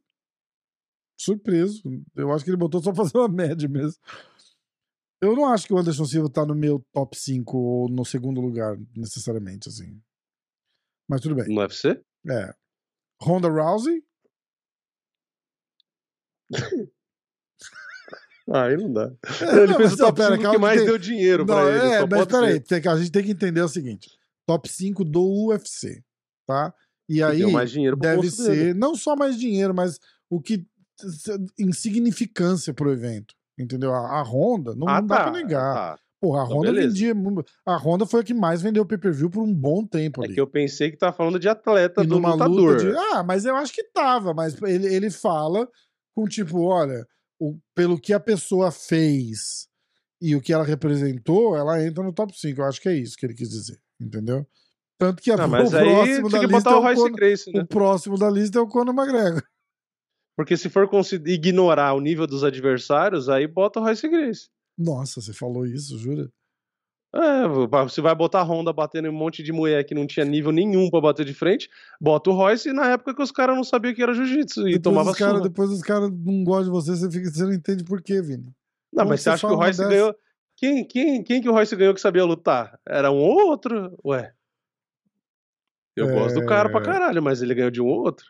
Surpreso. 1.20 1.82
Eu 2.16 2.32
acho 2.32 2.44
que 2.44 2.52
ele 2.52 2.58
botou 2.58 2.82
só 2.82 2.92
pra 2.94 3.04
fazer 3.06 3.18
uma 3.18 3.28
média 3.30 3.68
mesmo. 3.68 4.00
Eu 5.22 5.36
não 5.36 5.46
acho 5.52 5.66
que 5.68 5.74
o 5.74 5.78
Anderson 5.78 6.06
Silva 6.06 6.30
tá 6.30 6.46
no 6.46 6.54
meu 6.54 6.86
top 6.94 7.18
5 7.18 7.58
ou 7.58 7.90
no 7.90 8.06
segundo 8.06 8.42
lugar, 8.42 8.78
necessariamente, 8.96 9.70
assim. 9.70 10.02
Mas 11.10 11.22
tudo 11.22 11.36
bem. 11.36 11.48
No 11.48 11.62
UFC? 11.62 12.04
É. 12.30 12.54
Ronda 13.22 13.48
Rousey. 13.50 14.04
Aí 18.52 18.78
não 18.78 18.94
dá. 18.94 19.12
É, 19.42 19.58
ele 19.58 19.68
não, 19.68 19.78
fez 19.78 19.94
o 19.94 19.98
top 19.98 20.22
5 20.24 20.52
que 20.52 20.58
mais 20.58 20.78
tem... 20.78 20.86
deu 20.86 20.98
dinheiro 20.98 21.46
não, 21.46 21.56
pra 21.56 21.70
ele. 21.70 21.94
É, 21.94 22.06
mas 22.06 22.26
peraí, 22.26 22.64
a 22.88 22.98
gente 22.98 23.12
tem 23.12 23.24
que 23.24 23.32
entender 23.32 23.62
o 23.62 23.68
seguinte: 23.68 24.10
top 24.46 24.70
5 24.70 25.04
do 25.04 25.48
UFC, 25.48 26.04
tá? 26.46 26.74
E 27.10 27.22
aí 27.24 27.42
deve 27.98 28.30
ser 28.30 28.50
dele. 28.50 28.74
não 28.74 28.96
só 28.96 29.16
mais 29.16 29.38
dinheiro, 29.38 29.74
mas 29.74 30.00
o 30.30 30.40
que 30.40 30.66
insignificância 31.58 32.74
pro 32.74 32.92
evento. 32.92 33.34
Entendeu? 33.58 33.94
A, 33.94 34.20
a 34.20 34.22
Honda, 34.22 34.76
não, 34.76 34.88
ah, 34.88 35.00
não 35.00 35.08
dá 35.08 35.18
tá, 35.18 35.24
pra 35.24 35.32
negar. 35.32 35.76
Tá. 35.76 36.00
Porra, 36.22 36.42
a 36.42 36.46
então, 36.46 36.58
Honda 36.58 36.72
beleza. 36.72 36.88
vendia. 36.88 37.14
A 37.66 37.78
Honda 37.78 38.06
foi 38.06 38.22
a 38.22 38.24
que 38.24 38.34
mais 38.34 38.62
vendeu 38.62 38.86
pay-per-view 38.86 39.30
por 39.30 39.44
um 39.44 39.54
bom 39.54 39.86
tempo 39.86 40.22
ali. 40.22 40.32
É 40.32 40.36
que 40.36 40.42
eu 40.42 40.48
pensei 40.48 40.92
que 40.92 40.98
tava 40.98 41.16
falando 41.16 41.40
de 41.40 41.48
atleta 41.48 42.04
e 42.04 42.08
do 42.08 42.18
lutador. 42.18 42.78
De... 42.78 42.96
Ah, 43.14 43.24
mas 43.24 43.46
eu 43.46 43.56
acho 43.56 43.74
que 43.74 43.84
tava, 43.84 44.34
mas 44.34 44.60
ele, 44.62 44.94
ele 44.94 45.10
fala 45.10 45.68
com 46.14 46.26
tipo, 46.26 46.62
olha, 46.62 47.06
o, 47.40 47.57
pelo 47.74 47.99
que 47.99 48.14
a 48.14 48.20
pessoa 48.20 48.72
fez 48.72 49.68
e 50.22 50.36
o 50.36 50.41
que 50.41 50.53
ela 50.53 50.64
representou, 50.64 51.56
ela 51.56 51.84
entra 51.84 52.03
no 52.03 52.14
top 52.14 52.38
5. 52.38 52.60
Eu 52.60 52.66
acho 52.66 52.82
que 52.82 52.90
é 52.90 52.95
isso 52.95 53.18
que 53.18 53.26
ele 53.26 53.34
quis 53.34 53.49
dizer, 53.49 53.80
entendeu? 53.99 54.48
Tanto 54.98 55.22
que 55.22 55.32
a, 55.32 55.38
não, 55.38 55.48
mas 55.49 55.74
o 55.74 55.78
próximo 55.78 56.30
da 56.30 56.41
lista 56.41 56.70
é 56.70 56.74
o, 56.74 56.82
Conor, 56.82 57.12
Grace, 57.12 57.52
né? 57.52 57.62
o 57.62 57.68
próximo 57.68 58.18
da 58.18 58.30
lista 58.30 58.60
é 58.60 58.62
o 58.62 58.68
Conor 58.68 58.95
McGregor. 58.95 59.44
Porque 60.38 60.57
se 60.57 60.70
for 60.70 60.90
ignorar 61.28 61.94
o 61.94 62.02
nível 62.02 62.28
dos 62.28 62.44
adversários, 62.44 63.30
aí 63.30 63.48
bota 63.48 63.80
o 63.80 63.84
Royce 63.84 64.07
Grace. 64.07 64.49
Nossa, 64.78 65.22
você 65.22 65.32
falou 65.32 65.66
isso, 65.66 65.98
jura? 65.98 66.30
É, 67.16 67.48
você 67.86 68.02
vai 68.02 68.14
botar 68.14 68.42
a 68.42 68.44
Honda 68.44 68.74
batendo 68.74 69.08
em 69.08 69.10
um 69.10 69.14
monte 69.14 69.42
de 69.42 69.54
mulher 69.54 69.86
que 69.86 69.96
não 69.96 70.06
tinha 70.06 70.26
nível 70.26 70.52
nenhum 70.52 70.90
para 70.90 71.00
bater 71.00 71.26
de 71.26 71.34
frente, 71.34 71.70
bota 72.00 72.30
o 72.30 72.34
Royce 72.34 72.74
na 72.74 72.92
época 72.92 73.16
que 73.16 73.22
os 73.22 73.32
caras 73.32 73.56
não 73.56 73.64
sabiam 73.64 73.94
que 73.94 74.04
era 74.04 74.14
jiu-jitsu 74.14 74.68
e 74.68 74.78
tomava 74.78 75.12
os 75.12 75.18
cara, 75.18 75.40
Depois 75.40 75.70
os 75.70 75.82
caras 75.82 76.12
não 76.12 76.44
gostam 76.44 76.66
de 76.66 76.72
você, 76.72 76.94
você, 76.94 77.10
fica, 77.10 77.32
você 77.32 77.44
não 77.44 77.54
entende 77.54 77.86
por 77.86 78.02
quê, 78.02 78.22
Vini. 78.22 78.54
Não, 78.92 79.04
Como 79.04 79.10
mas 79.12 79.22
você 79.22 79.30
acha 79.30 79.48
que 79.48 79.54
o 79.54 79.56
Royce 79.56 79.78
dessa? 79.78 79.90
ganhou... 79.90 80.16
Quem, 80.58 80.86
quem, 80.86 81.24
quem 81.24 81.42
que 81.42 81.48
o 81.48 81.54
Royce 81.54 81.76
ganhou 81.76 81.94
que 81.94 82.02
sabia 82.02 82.26
lutar? 82.26 82.78
Era 82.86 83.10
um 83.12 83.18
ou 83.18 83.48
outro? 83.48 83.98
Ué. 84.04 84.34
Eu 85.96 86.10
é... 86.10 86.14
gosto 86.14 86.40
do 86.40 86.46
cara 86.46 86.70
pra 86.70 86.82
é. 86.82 86.84
caralho, 86.84 87.24
mas 87.24 87.42
ele 87.42 87.56
ganhou 87.56 87.72
de 87.72 87.82
um 87.82 87.88
ou 87.88 88.04
outro. 88.04 88.26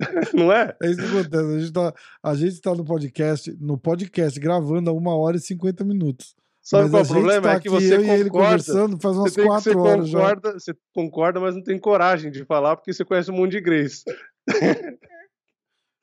Não 0.34 0.52
é? 0.52 0.76
É 0.82 0.90
isso 0.90 1.00
que 1.00 1.18
acontece. 1.18 1.44
A 1.44 1.58
gente, 1.58 1.72
tá, 1.72 1.94
a 2.22 2.34
gente 2.34 2.60
tá 2.60 2.74
no 2.74 2.84
podcast, 2.84 3.56
no 3.58 3.78
podcast, 3.78 4.38
gravando 4.38 4.90
a 4.90 4.92
uma 4.92 5.16
hora 5.16 5.38
e 5.38 5.40
cinquenta 5.40 5.82
minutos. 5.82 6.34
Sabe 6.62 6.90
qual 6.90 7.02
é 7.02 7.04
o 7.04 7.08
problema? 7.08 7.42
Tá 7.42 7.54
é 7.54 7.60
que 7.60 7.68
você 7.68 7.96
concorda. 8.22 8.98
faz 8.98 9.16
umas 9.16 9.32
você 9.32 9.44
quatro 9.44 9.80
horas 9.80 10.10
concorda, 10.10 10.50
já. 10.50 10.58
Você 10.58 10.76
concorda, 10.94 11.40
mas 11.40 11.56
não 11.56 11.62
tem 11.62 11.76
coragem 11.76 12.30
de 12.30 12.44
falar 12.44 12.76
porque 12.76 12.92
você 12.92 13.04
conhece 13.04 13.30
o 13.30 13.34
mundo 13.34 13.50
de 13.50 13.60
Grace. 13.60 14.04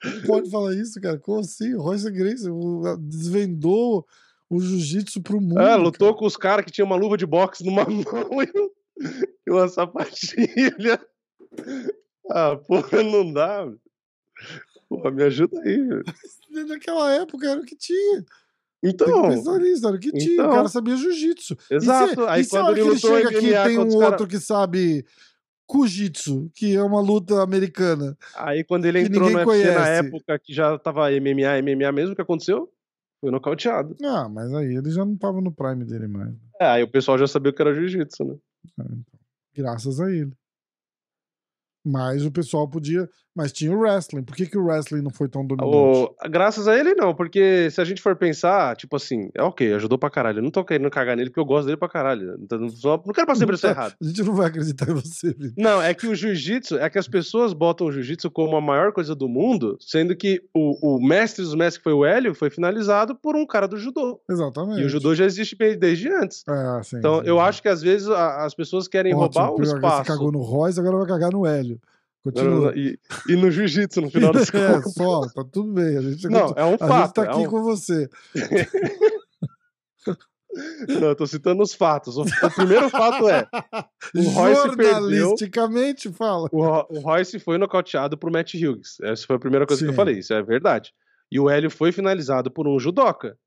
Não 0.03 0.22
pode 0.27 0.49
falar 0.49 0.73
isso, 0.76 0.99
cara. 0.99 1.18
Como 1.18 1.40
assim? 1.40 1.76
Royce 1.76 2.11
Grace 2.11 2.44
desvendou 2.99 4.06
o 4.49 4.60
jiu-jitsu 4.60 5.22
pro 5.22 5.40
mundo. 5.40 5.61
É, 5.61 5.76
lutou 5.76 6.10
cara. 6.10 6.19
com 6.19 6.26
os 6.26 6.36
caras 6.36 6.65
que 6.65 6.72
tinham 6.72 6.88
uma 6.88 6.95
luva 6.95 7.15
de 7.15 7.26
boxe 7.26 7.65
numa 7.65 7.86
mão 7.88 8.03
e 9.48 9.52
uma 9.52 9.68
sapatilha. 9.69 10.99
Ah, 12.30 12.57
porra, 12.57 13.02
não 13.02 13.31
dá. 13.31 13.65
Porra, 14.90 15.11
me 15.11 15.23
ajuda 15.23 15.61
aí. 15.61 15.80
Naquela 16.68 17.14
época 17.15 17.48
era 17.48 17.61
o 17.61 17.65
que 17.65 17.76
tinha. 17.76 18.26
Então. 18.84 19.23
Que 19.23 19.35
nisso, 19.60 19.88
era 19.88 19.97
que 19.97 20.11
tinha. 20.11 20.34
Então, 20.34 20.49
o 20.49 20.53
cara 20.53 20.68
sabia 20.69 20.95
jiu-jitsu. 20.95 21.57
Exato. 21.69 22.11
E 22.11 22.15
se, 22.15 22.30
aí 22.30 22.41
e 22.41 22.47
quando 22.47 22.77
ele, 22.77 22.97
chega 22.97 23.30
aqui 23.30 23.51
tem 23.64 23.77
um 23.77 23.93
outro 23.95 24.10
cara... 24.10 24.27
que 24.27 24.39
sabe 24.39 25.06
Kujitsu, 25.69 26.49
que 26.56 26.76
é 26.76 26.81
uma 26.81 26.99
luta 26.99 27.43
americana. 27.43 28.18
Aí 28.35 28.64
quando 28.64 28.85
ele 28.85 29.01
entrou 29.01 29.30
no 29.30 29.38
UFC 29.38 29.45
conhece. 29.45 29.77
na 29.77 29.88
época 29.88 30.39
que 30.39 30.51
já 30.51 30.80
tava 30.80 31.11
MMA, 31.11 31.61
MMA 31.61 31.91
mesmo, 31.91 32.14
o 32.14 32.15
que 32.15 32.22
aconteceu? 32.23 32.68
Foi 33.22 33.30
nocauteado. 33.30 33.95
Ah, 34.03 34.27
mas 34.27 34.51
aí 34.51 34.76
ele 34.76 34.89
já 34.89 35.06
não 35.06 35.15
tava 35.15 35.39
no 35.41 35.51
prime 35.51 35.85
dele 35.85 36.07
mais. 36.07 36.34
É, 36.60 36.65
aí 36.65 36.84
o 36.84 36.89
pessoal 36.89 37.19
já 37.19 37.27
sabia 37.27 37.53
que 37.53 37.61
era 37.61 37.73
jiu-jitsu, 37.73 38.23
né? 38.23 38.35
É, 38.80 38.84
então, 38.84 39.19
graças 39.53 39.99
a 39.99 40.11
ele. 40.11 40.34
Mas 41.85 42.26
o 42.26 42.31
pessoal 42.31 42.68
podia. 42.68 43.07
Mas 43.39 43.53
tinha 43.53 43.71
o 43.71 43.79
wrestling. 43.79 44.21
Por 44.21 44.35
que, 44.35 44.45
que 44.45 44.57
o 44.57 44.65
wrestling 44.65 45.01
não 45.01 45.11
foi 45.11 45.29
tão 45.29 45.45
dominante? 45.45 45.73
O... 45.73 46.13
Graças 46.29 46.67
a 46.67 46.77
ele, 46.77 46.93
não. 46.93 47.15
Porque 47.15 47.71
se 47.71 47.79
a 47.79 47.85
gente 47.85 48.01
for 48.01 48.13
pensar, 48.13 48.75
tipo 48.75 48.97
assim, 48.97 49.29
é 49.33 49.41
ok, 49.41 49.73
ajudou 49.75 49.97
pra 49.97 50.09
caralho. 50.09 50.39
Eu 50.39 50.43
não 50.43 50.51
tô 50.51 50.61
querendo 50.65 50.89
cagar 50.89 51.15
nele 51.15 51.29
porque 51.29 51.39
eu 51.39 51.45
gosto 51.45 51.67
dele 51.67 51.77
pra 51.77 51.87
caralho. 51.87 52.35
Então, 52.41 52.67
só... 52.67 53.01
Não 53.05 53.13
quero 53.13 53.25
passar 53.25 53.39
sempre 53.47 53.55
isso 53.55 53.65
errado. 53.65 53.95
A 54.01 54.05
gente 54.05 54.23
não 54.23 54.35
vai 54.35 54.47
acreditar 54.47 54.89
em 54.89 54.93
você, 54.93 55.29
Vitor. 55.29 55.53
Não, 55.57 55.81
é 55.81 55.93
que 55.93 56.05
o 56.05 56.13
jiu-jitsu, 56.13 56.79
é 56.79 56.89
que 56.89 56.99
as 56.99 57.07
pessoas 57.07 57.53
botam 57.53 57.87
o 57.87 57.91
jiu-jitsu 57.93 58.29
como 58.29 58.57
a 58.57 58.61
maior 58.61 58.91
coisa 58.91 59.15
do 59.15 59.29
mundo, 59.29 59.77
sendo 59.79 60.13
que 60.17 60.43
o, 60.53 60.97
o 60.97 61.01
mestre 61.01 61.41
dos 61.41 61.55
mestres, 61.55 61.77
que 61.77 61.83
foi 61.85 61.93
o 61.93 62.03
Hélio, 62.03 62.35
foi 62.35 62.49
finalizado 62.49 63.15
por 63.15 63.37
um 63.37 63.47
cara 63.47 63.69
do 63.69 63.77
judô. 63.77 64.19
Exatamente. 64.29 64.81
E 64.81 64.83
o 64.83 64.89
judô 64.89 65.15
já 65.15 65.23
existe 65.23 65.55
desde 65.77 66.09
antes. 66.09 66.43
É, 66.45 66.83
sim, 66.83 66.97
então, 66.97 67.21
sim, 67.21 67.27
eu 67.27 67.37
sim. 67.37 67.41
acho 67.41 67.61
que 67.61 67.69
às 67.69 67.81
vezes 67.81 68.09
as 68.09 68.53
pessoas 68.53 68.85
querem 68.85 69.15
Ótimo, 69.15 69.45
roubar 69.45 69.57
o 69.57 69.63
espaço. 69.63 70.03
Você 70.03 70.11
cagou 70.11 70.29
no 70.29 70.41
Royce, 70.41 70.77
agora 70.77 70.97
vai 70.97 71.07
cagar 71.07 71.31
no 71.31 71.45
Hélio. 71.45 71.79
Continua. 72.23 72.73
E, 72.75 72.99
e 73.27 73.35
no 73.35 73.49
jiu-jitsu, 73.49 74.01
no 74.01 74.09
final 74.09 74.33
das 74.33 74.49
é, 74.53 74.73
contas. 74.73 74.97
É, 74.97 75.03
só, 75.03 75.21
tá 75.21 75.43
tudo 75.51 75.73
bem. 75.73 75.97
A 75.97 76.01
gente, 76.01 76.27
não, 76.27 76.53
é 76.55 76.65
um 76.65 76.77
fato. 76.77 76.91
A 76.91 77.01
gente 77.01 77.13
tá 77.13 77.23
aqui 77.23 77.43
é 77.43 77.47
um... 77.47 77.49
com 77.49 77.63
você. 77.63 78.09
Não, 80.87 81.09
eu 81.09 81.15
tô 81.15 81.27
citando 81.27 81.61
os 81.61 81.75
fatos. 81.75 82.17
O, 82.17 82.23
o 82.23 82.55
primeiro 82.55 82.89
fato 82.89 83.29
é. 83.29 83.47
O 84.15 84.29
Royce 84.29 84.61
Jornalisticamente, 84.61 86.09
perdeu, 86.09 86.17
fala. 86.17 86.49
O, 86.51 86.97
o 86.97 86.99
Royce 87.01 87.39
foi 87.39 87.59
nocauteado 87.59 88.17
por 88.17 88.31
Matt 88.31 88.55
Hughes. 88.55 88.97
Essa 89.03 89.27
foi 89.27 89.35
a 89.35 89.39
primeira 89.39 89.67
coisa 89.67 89.79
Sim. 89.79 89.85
que 89.85 89.91
eu 89.91 89.95
falei. 89.95 90.17
Isso 90.17 90.33
é 90.33 90.41
verdade. 90.41 90.91
E 91.31 91.39
o 91.39 91.47
Hélio 91.47 91.69
foi 91.69 91.91
finalizado 91.91 92.49
por 92.49 92.67
um 92.67 92.79
judoca. 92.79 93.37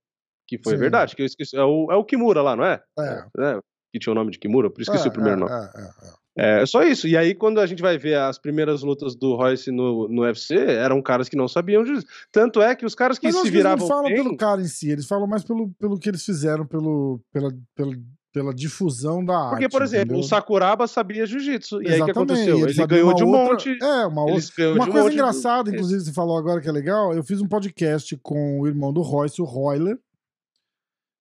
Que 0.47 0.59
foi 0.63 0.75
Sim. 0.75 0.79
verdade. 0.79 1.17
Que 1.17 1.23
eu 1.23 1.27
esqueci. 1.27 1.57
É 1.57 1.65
o, 1.65 1.89
é 1.91 1.97
o 1.97 2.05
Kimura 2.05 2.41
lá, 2.41 2.55
não 2.55 2.65
é? 2.65 2.81
É. 2.99 3.25
é 3.41 3.61
que 3.93 3.99
tinha 3.99 4.13
o 4.13 4.15
nome 4.15 4.31
de 4.31 4.39
Kimura, 4.39 4.71
por 4.71 4.81
isso 4.81 4.91
esqueci 4.91 5.09
é, 5.09 5.11
o 5.11 5.13
primeiro 5.13 5.37
é, 5.37 5.41
nome. 5.41 5.53
É, 5.53 5.81
é, 5.81 6.09
é. 6.09 6.22
É 6.37 6.65
só 6.65 6.83
isso. 6.83 7.07
E 7.07 7.17
aí, 7.17 7.35
quando 7.35 7.61
a 7.61 7.67
gente 7.67 7.83
vai 7.83 7.99
ver 7.99 8.15
as 8.15 8.39
primeiras 8.39 8.83
lutas 8.83 9.15
do 9.15 9.35
Royce 9.35 9.71
no, 9.71 10.09
no 10.09 10.23
UFC, 10.23 10.57
eram 10.57 11.03
caras 11.03 11.29
que 11.29 11.37
não 11.37 11.47
sabiam 11.47 11.85
disso. 11.85 12.07
Tanto 12.31 12.63
é 12.63 12.75
que 12.75 12.87
os 12.87 12.95
caras 12.95 13.19
que 13.19 13.27
Mas 13.27 13.37
se 13.37 13.51
viravam. 13.51 13.79
Eles 13.79 13.89
não 13.89 13.97
falam 13.97 14.11
bem... 14.11 14.23
pelo 14.23 14.37
cara 14.37 14.61
em 14.63 14.67
si, 14.67 14.91
eles 14.91 15.07
falam 15.07 15.27
mais 15.27 15.45
pelo, 15.45 15.69
pelo 15.79 15.99
que 15.99 16.09
eles 16.09 16.25
fizeram, 16.25 16.67
pelo, 16.67 17.21
pela, 17.31 17.51
pela, 17.75 17.93
pela 18.33 18.55
difusão 18.55 19.23
da 19.23 19.37
arte. 19.37 19.51
Porque, 19.51 19.69
por 19.69 19.83
exemplo, 19.83 20.07
entendeu? 20.07 20.21
o 20.21 20.29
Sakuraba 20.29 20.87
sabia 20.87 21.27
jiu-jitsu. 21.27 21.83
E 21.83 21.89
aí 21.89 22.01
o 22.01 22.05
que 22.07 22.11
aconteceu? 22.13 22.57
Ele, 22.61 22.71
ele 22.71 22.87
ganhou 22.87 23.15
de 23.15 23.25
um 23.25 23.29
outra... 23.29 23.53
monte. 23.53 23.79
É, 23.83 24.07
uma 24.07 24.23
outra. 24.23 24.73
Uma 24.73 24.87
coisa 24.87 25.09
um 25.09 25.13
engraçada, 25.13 25.71
de... 25.71 25.77
inclusive, 25.77 26.01
você 26.01 26.13
falou 26.15 26.39
agora 26.39 26.63
que 26.63 26.69
é 26.69 26.73
legal. 26.73 27.13
Eu 27.13 27.23
fiz 27.23 27.43
um 27.43 27.49
podcast 27.49 28.19
com 28.23 28.61
o 28.61 28.67
irmão 28.67 28.91
do 28.91 29.03
Royce, 29.03 29.43
o 29.43 29.45
Royler. 29.45 29.99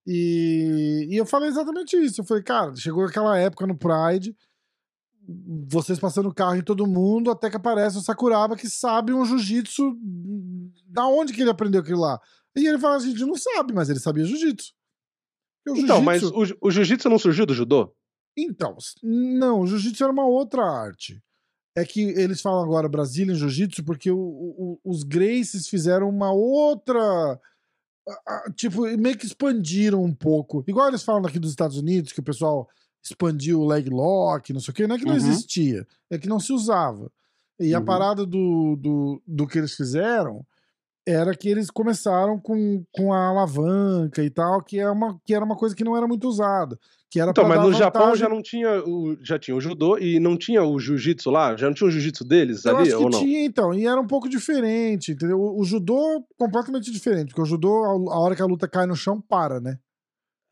E, 0.08 1.08
e 1.12 1.18
eu 1.18 1.26
falei 1.26 1.50
exatamente 1.50 1.98
isso. 1.98 2.22
Eu 2.22 2.26
falei, 2.26 2.42
cara, 2.44 2.74
chegou 2.78 3.04
aquela 3.04 3.38
época 3.38 3.68
no 3.68 3.78
Pride 3.78 4.34
vocês 5.68 6.00
passando 6.00 6.34
carro 6.34 6.56
em 6.56 6.62
todo 6.62 6.88
mundo, 6.88 7.32
até 7.32 7.50
que 7.50 7.58
aparece 7.58 7.98
o 7.98 8.02
Sakuraba 8.02 8.56
que 8.56 8.70
sabe 8.70 9.14
um 9.14 9.26
jiu-jitsu. 9.26 9.96
Da 10.88 11.08
onde 11.08 11.34
que 11.34 11.42
ele 11.42 11.50
aprendeu 11.50 11.82
aquilo 11.82 12.02
lá? 12.02 12.20
E 12.56 12.68
ele 12.68 12.78
fala: 12.78 12.96
a 12.96 13.00
gente 13.00 13.26
não 13.26 13.36
sabe, 13.36 13.74
mas 13.74 13.90
ele 13.90 14.00
sabia 14.00 14.26
jiu-jitsu. 14.26 14.74
Então, 15.68 16.02
mas 16.02 16.24
o, 16.24 16.58
o 16.62 16.72
jiu-jitsu 16.72 17.10
não 17.10 17.20
surgiu 17.20 17.46
do 17.46 17.54
judô? 17.54 17.94
Então, 18.38 18.78
não, 19.04 19.62
o 19.62 19.68
jiu-jitsu 19.68 20.04
era 20.04 20.14
uma 20.14 20.26
outra 20.26 20.64
arte. 20.64 21.22
É 21.76 21.86
que 21.86 22.02
eles 22.02 22.42
falam 22.42 22.64
agora 22.64 22.90
Brasília 22.90 23.34
Jiu-Jitsu 23.34 23.84
porque 23.86 24.12
o, 24.12 24.18
o, 24.20 24.80
os 24.84 25.04
Gracies 25.04 25.68
fizeram 25.68 26.10
uma 26.10 26.32
outra. 26.32 27.40
Tipo, 28.56 28.82
meio 28.98 29.18
que 29.18 29.26
expandiram 29.26 30.04
um 30.04 30.14
pouco. 30.14 30.66
Igual 30.68 30.90
eles 30.90 31.04
falam 31.04 31.26
aqui 31.26 31.40
dos 31.40 31.52
Estados 31.52 31.78
Unidos, 31.78 32.12
que 32.12 32.20
o 32.20 32.24
pessoal 32.24 32.68
expandiu 33.04 33.62
o 33.62 33.68
leg 33.68 33.90
lock, 33.90 34.54
não 34.54 34.60
sei 34.60 34.72
o 34.72 34.76
que, 34.76 34.88
não 34.88 34.96
é 34.96 35.00
que 35.00 35.06
não 35.06 35.12
uhum. 35.12 35.18
existia, 35.18 35.86
é 36.10 36.18
que 36.18 36.30
não 36.30 36.40
se 36.40 36.54
usava. 36.54 37.12
E 37.60 37.74
uhum. 37.74 37.80
a 37.80 37.82
parada 37.84 38.26
do, 38.26 38.76
do, 38.76 39.22
do 39.28 39.48
que 39.48 39.58
eles 39.58 39.74
fizeram 39.74 40.46
era 41.06 41.36
que 41.36 41.50
eles 41.50 41.72
começaram 41.72 42.40
com, 42.40 42.84
com 42.92 43.12
a 43.12 43.30
alavanca 43.30 44.24
e 44.24 44.30
tal, 44.30 44.62
que, 44.62 44.80
é 44.80 44.90
uma, 44.90 45.20
que 45.26 45.34
era 45.34 45.44
uma 45.44 45.56
coisa 45.56 45.76
que 45.76 45.84
não 45.84 45.98
era 45.98 46.08
muito 46.08 46.28
usada. 46.28 46.78
Que 47.10 47.20
era 47.20 47.32
então, 47.32 47.44
mas 47.46 47.58
no 47.58 47.64
vantagem... 47.66 47.80
Japão 47.80 48.16
já 48.16 48.30
não 48.30 48.42
tinha 48.42 48.84
o, 48.86 49.18
já 49.22 49.38
tinha 49.38 49.56
o 49.58 49.60
judô 49.60 49.98
e 49.98 50.20
não 50.20 50.38
tinha 50.38 50.64
o 50.64 50.80
jiu-jitsu 50.80 51.30
lá? 51.30 51.58
Já 51.58 51.68
não 51.68 51.74
tinha 51.74 51.88
o 51.88 51.92
jiu-jitsu 51.92 52.24
deles 52.24 52.64
Eu 52.64 52.78
ali, 52.78 52.88
acho 52.88 52.98
que 52.98 53.04
ou 53.04 53.10
não? 53.10 53.20
tinha, 53.20 53.44
então, 53.44 53.74
e 53.74 53.86
era 53.86 54.00
um 54.00 54.08
pouco 54.08 54.30
diferente, 54.30 55.12
entendeu? 55.12 55.40
O, 55.40 55.60
o 55.60 55.64
judô 55.66 56.24
completamente 56.38 56.92
diferente, 56.92 57.30
porque 57.30 57.42
o 57.42 57.46
judô, 57.46 57.84
a, 57.84 58.14
a 58.14 58.20
hora 58.20 58.36
que 58.36 58.42
a 58.42 58.46
luta 58.46 58.68
cai 58.68 58.86
no 58.86 58.96
chão, 58.96 59.20
para, 59.20 59.60
né? 59.60 59.78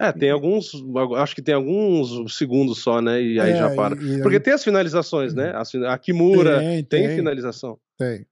É, 0.02 0.14
tem 0.14 0.32
alguns. 0.32 0.72
Acho 1.18 1.36
que 1.36 1.42
tem 1.42 1.54
alguns 1.54 2.38
segundos 2.38 2.82
só, 2.82 3.02
né? 3.02 3.22
E 3.22 3.38
aí 3.38 3.52
é, 3.52 3.58
já 3.58 3.76
para. 3.76 4.02
E, 4.02 4.16
e 4.16 4.22
Porque 4.22 4.38
aí... 4.38 4.42
tem 4.42 4.54
as 4.54 4.64
finalizações, 4.64 5.34
né? 5.34 5.52
A, 5.88 5.98
Kimura 5.98 6.60
tem, 6.60 6.84
tem, 6.86 7.08
tem 7.08 7.16
finalização. 7.18 7.78
Tem. 7.98 8.26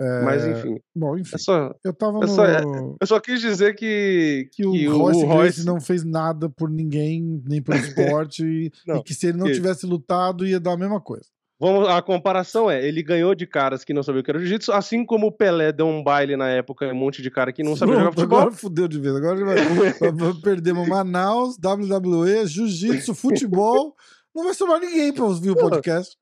É... 0.00 0.22
Mas 0.22 0.46
enfim. 0.46 0.80
Bom, 0.96 1.18
enfim. 1.18 1.34
É 1.34 1.38
só, 1.38 1.74
eu 1.84 1.92
tava 1.92 2.18
é 2.18 2.20
no... 2.20 2.28
só, 2.28 2.44
eu 3.00 3.06
só 3.06 3.20
quis 3.20 3.40
dizer 3.40 3.74
que. 3.74 4.48
Que, 4.52 4.62
que 4.62 4.88
o, 4.88 4.96
Royce, 4.96 5.24
o 5.24 5.26
Royce 5.26 5.66
não 5.66 5.80
fez 5.80 6.02
nada 6.02 6.48
por 6.48 6.70
ninguém, 6.70 7.42
nem 7.46 7.60
pelo 7.60 7.76
esporte. 7.84 8.42
e, 8.42 8.72
e, 8.86 9.02
que 9.02 9.12
se 9.12 9.26
ele 9.26 9.38
não 9.38 9.46
que... 9.46 9.52
tivesse 9.52 9.84
lutado, 9.84 10.46
ia 10.46 10.58
dar 10.58 10.72
a 10.72 10.78
mesma 10.78 11.00
coisa. 11.00 11.26
Vamos, 11.58 11.88
a 11.88 12.00
comparação 12.00 12.70
é, 12.70 12.86
ele 12.86 13.02
ganhou 13.02 13.34
de 13.34 13.46
caras 13.46 13.84
que 13.84 13.92
não 13.92 14.02
sabiam 14.02 14.20
o 14.20 14.24
que 14.24 14.30
era 14.30 14.38
jiu-jitsu, 14.38 14.72
assim 14.72 15.04
como 15.04 15.26
o 15.26 15.32
Pelé 15.32 15.72
deu 15.72 15.86
um 15.86 16.02
baile 16.02 16.36
na 16.36 16.48
época, 16.48 16.86
um 16.86 16.94
monte 16.94 17.22
de 17.22 17.30
cara 17.30 17.52
que 17.52 17.62
não 17.62 17.76
sabia 17.76 17.96
jogar 17.96 18.12
futebol. 18.12 18.38
Agora 18.38 18.54
fudeu 18.54 18.88
de 18.88 18.98
vez, 19.00 19.16
agora 19.16 19.44
vai, 19.44 19.56
perdemos 20.42 20.88
Manaus, 20.88 21.56
WWE, 21.56 22.46
jiu-jitsu, 22.46 23.14
futebol, 23.14 23.94
não 24.34 24.44
vai 24.44 24.54
somar 24.54 24.80
ninguém 24.80 25.12
pra 25.12 25.24
ouvir 25.24 25.50
o 25.50 25.56
podcast. 25.56 26.16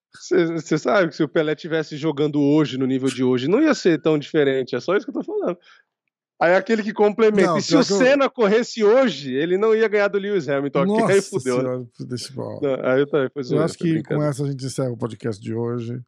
Você 0.55 0.79
sabe 0.79 1.09
que 1.09 1.17
se 1.17 1.23
o 1.23 1.29
Pelé 1.29 1.55
tivesse 1.55 1.97
jogando 1.97 2.41
hoje, 2.41 2.79
no 2.79 2.87
nível 2.87 3.09
de 3.09 3.23
hoje, 3.23 3.49
não 3.49 3.61
ia 3.61 3.75
ser 3.75 4.01
tão 4.01 4.19
diferente, 4.19 4.75
é 4.75 4.81
só 4.81 4.97
isso 4.97 5.05
que 5.05 5.11
eu 5.11 5.23
tô 5.23 5.23
falando. 5.23 5.59
Aí 6.41 6.53
é 6.53 6.57
aquele 6.57 6.83
que 6.83 6.93
complementa. 6.93 7.53
Não, 7.53 7.59
e 7.59 7.63
se 7.63 7.75
o 7.75 7.83
Senna 7.83 8.27
eu... 8.27 8.31
corresse 8.31 8.85
hoje, 8.85 9.33
ele 9.33 9.57
não 9.57 9.75
ia 9.75 9.89
ganhar 9.89 10.09
do 10.09 10.19
Lewis 10.19 10.49
Hamilton. 10.49 10.85
Nossa 10.85 11.13
aí 11.13 11.23
fudeu. 11.23 11.57
Né? 11.57 11.63
Senhora, 11.63 11.79
né? 11.81 11.87
deixa 12.01 12.33
eu... 12.35 12.61
Não, 12.61 12.91
aí 12.91 13.07
tá, 13.07 13.31
eu 13.51 13.63
acho 13.63 13.79
que 13.79 14.03
com 14.03 14.23
essa 14.23 14.45
a 14.45 14.47
gente 14.47 14.65
encerra 14.65 14.91
o 14.91 14.99
podcast 14.99 15.43
de 15.43 15.55
hoje. 15.55 15.99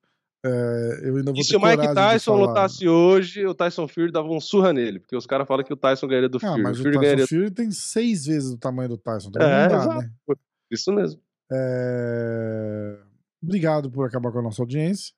É, 0.44 1.00
eu 1.02 1.16
ainda 1.16 1.32
vou 1.32 1.40
e 1.40 1.44
se 1.44 1.56
o 1.56 1.60
Mike 1.60 1.94
Tyson 1.94 2.36
lutasse 2.36 2.86
hoje, 2.86 3.44
o 3.44 3.54
Tyson 3.54 3.88
Fury 3.88 4.12
dava 4.12 4.28
um 4.28 4.40
surra 4.40 4.72
nele, 4.72 5.00
porque 5.00 5.16
os 5.16 5.26
caras 5.26 5.48
falam 5.48 5.64
que 5.64 5.72
o 5.72 5.76
Tyson 5.76 6.06
ganharia 6.06 6.28
do 6.28 6.38
ah, 6.38 6.40
Fury. 6.40 6.62
Mas 6.62 6.78
o, 6.78 6.82
Fury 6.82 6.92
Tyson 6.92 7.02
ganharia... 7.02 7.26
Fury 7.26 7.50
tem 7.50 7.70
seis 7.70 8.26
vezes 8.26 8.52
o 8.52 8.58
tamanho 8.58 8.90
do 8.90 8.98
Tyson. 8.98 9.30
Então 9.30 9.42
é, 9.42 9.68
dá, 9.68 9.98
né? 9.98 10.10
Isso 10.70 10.92
mesmo. 10.92 11.20
É... 11.50 12.98
Obrigado 13.42 13.90
por 13.90 14.06
acabar 14.06 14.30
com 14.30 14.38
a 14.38 14.42
nossa 14.42 14.62
audiência. 14.62 15.12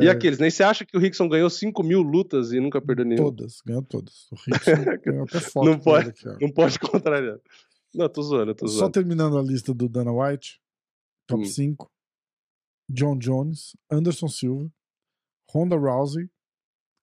E 0.00 0.06
é. 0.06 0.10
aqueles, 0.10 0.38
nem 0.38 0.46
né? 0.46 0.50
você 0.50 0.62
acha 0.62 0.84
que 0.86 0.96
o 0.96 1.00
Rickson 1.00 1.28
ganhou 1.28 1.50
5 1.50 1.82
mil 1.82 2.00
lutas 2.00 2.52
e 2.52 2.60
nunca 2.60 2.80
perdeu 2.80 3.04
nenhuma? 3.04 3.30
Todas, 3.30 3.60
ganhou 3.66 3.82
todas. 3.82 4.26
O 4.30 4.36
Rickson 4.36 4.72
ganhou 5.04 5.24
até 5.24 5.40
foto. 5.40 5.66
Não 5.66 5.78
pode, 5.78 6.10
aqui, 6.10 6.24
não 6.40 6.50
pode 6.50 6.78
contrariar. 6.78 7.38
Não, 7.94 8.08
tô 8.08 8.22
zoando, 8.22 8.54
tô 8.54 8.66
zoando. 8.66 8.86
Só 8.86 8.90
terminando 8.90 9.36
a 9.36 9.42
lista 9.42 9.74
do 9.74 9.88
Dana 9.88 10.12
White, 10.12 10.60
top 11.26 11.42
hum. 11.42 11.46
5. 11.46 11.90
John 12.88 13.18
Jones, 13.18 13.76
Anderson 13.90 14.28
Silva, 14.28 14.70
Ronda 15.50 15.76
Rousey, 15.76 16.30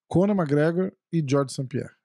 Conor 0.07 0.35
McGregor 0.35 0.91
e 1.11 1.23
George 1.27 1.53
St. 1.53 1.67
Pierre. 1.67 1.98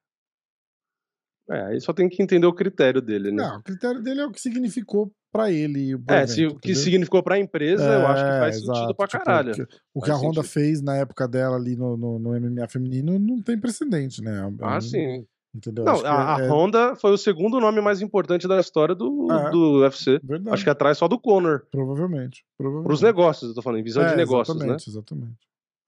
É, 1.50 1.60
aí 1.66 1.80
só 1.80 1.92
tem 1.92 2.08
que 2.08 2.22
entender 2.22 2.46
o 2.46 2.52
critério 2.52 3.02
dele, 3.02 3.30
né? 3.30 3.42
Não, 3.42 3.58
o 3.58 3.62
critério 3.62 4.02
dele 4.02 4.20
é 4.20 4.26
o 4.26 4.30
que 4.30 4.40
significou 4.40 5.12
para 5.30 5.50
ele. 5.50 5.90
é, 5.90 5.92
evento, 5.92 6.30
se, 6.30 6.46
o 6.46 6.58
que 6.58 6.74
significou 6.74 7.22
para 7.22 7.34
a 7.34 7.38
empresa, 7.38 7.84
é, 7.84 7.96
eu 7.96 8.06
acho 8.06 8.24
que 8.24 8.30
faz 8.30 8.56
exato, 8.56 8.78
sentido 8.78 8.94
pra 8.94 9.06
tipo, 9.06 9.24
caralho. 9.24 9.52
Tipo, 9.52 9.68
o 9.92 10.00
que, 10.00 10.10
a 10.10 10.14
Honda 10.14 10.42
sentido. 10.42 10.52
fez 10.52 10.80
na 10.80 10.96
época 10.96 11.28
dela 11.28 11.56
ali 11.56 11.76
no, 11.76 11.96
no, 11.96 12.18
no, 12.18 12.40
MMA 12.40 12.66
feminino 12.68 13.18
não 13.18 13.42
tem 13.42 13.58
precedente, 13.58 14.22
né? 14.22 14.50
Ah, 14.62 14.80
sim. 14.80 15.26
Entendeu? 15.54 15.84
Não, 15.84 16.04
a, 16.04 16.40
é, 16.40 16.46
a, 16.46 16.52
Honda 16.52 16.96
foi 16.96 17.12
o 17.12 17.18
segundo 17.18 17.60
nome 17.60 17.80
mais 17.80 18.00
importante 18.00 18.48
da 18.48 18.58
história 18.58 18.94
do, 18.94 19.30
é, 19.30 19.50
do 19.50 19.82
UFC. 19.82 20.18
Verdade. 20.22 20.54
Acho 20.54 20.64
que 20.64 20.70
atrás 20.70 20.98
só 20.98 21.06
do 21.06 21.18
Conor. 21.18 21.66
Provavelmente. 21.70 22.44
Para 22.56 22.92
os 22.92 23.02
negócios, 23.02 23.50
eu 23.50 23.54
tô 23.54 23.62
falando, 23.62 23.80
em 23.80 23.84
visão 23.84 24.04
de 24.04 24.14
é, 24.14 24.16
negócios, 24.16 24.56
exatamente, 24.56 24.88
né? 24.88 24.92
Exatamente, 24.92 25.38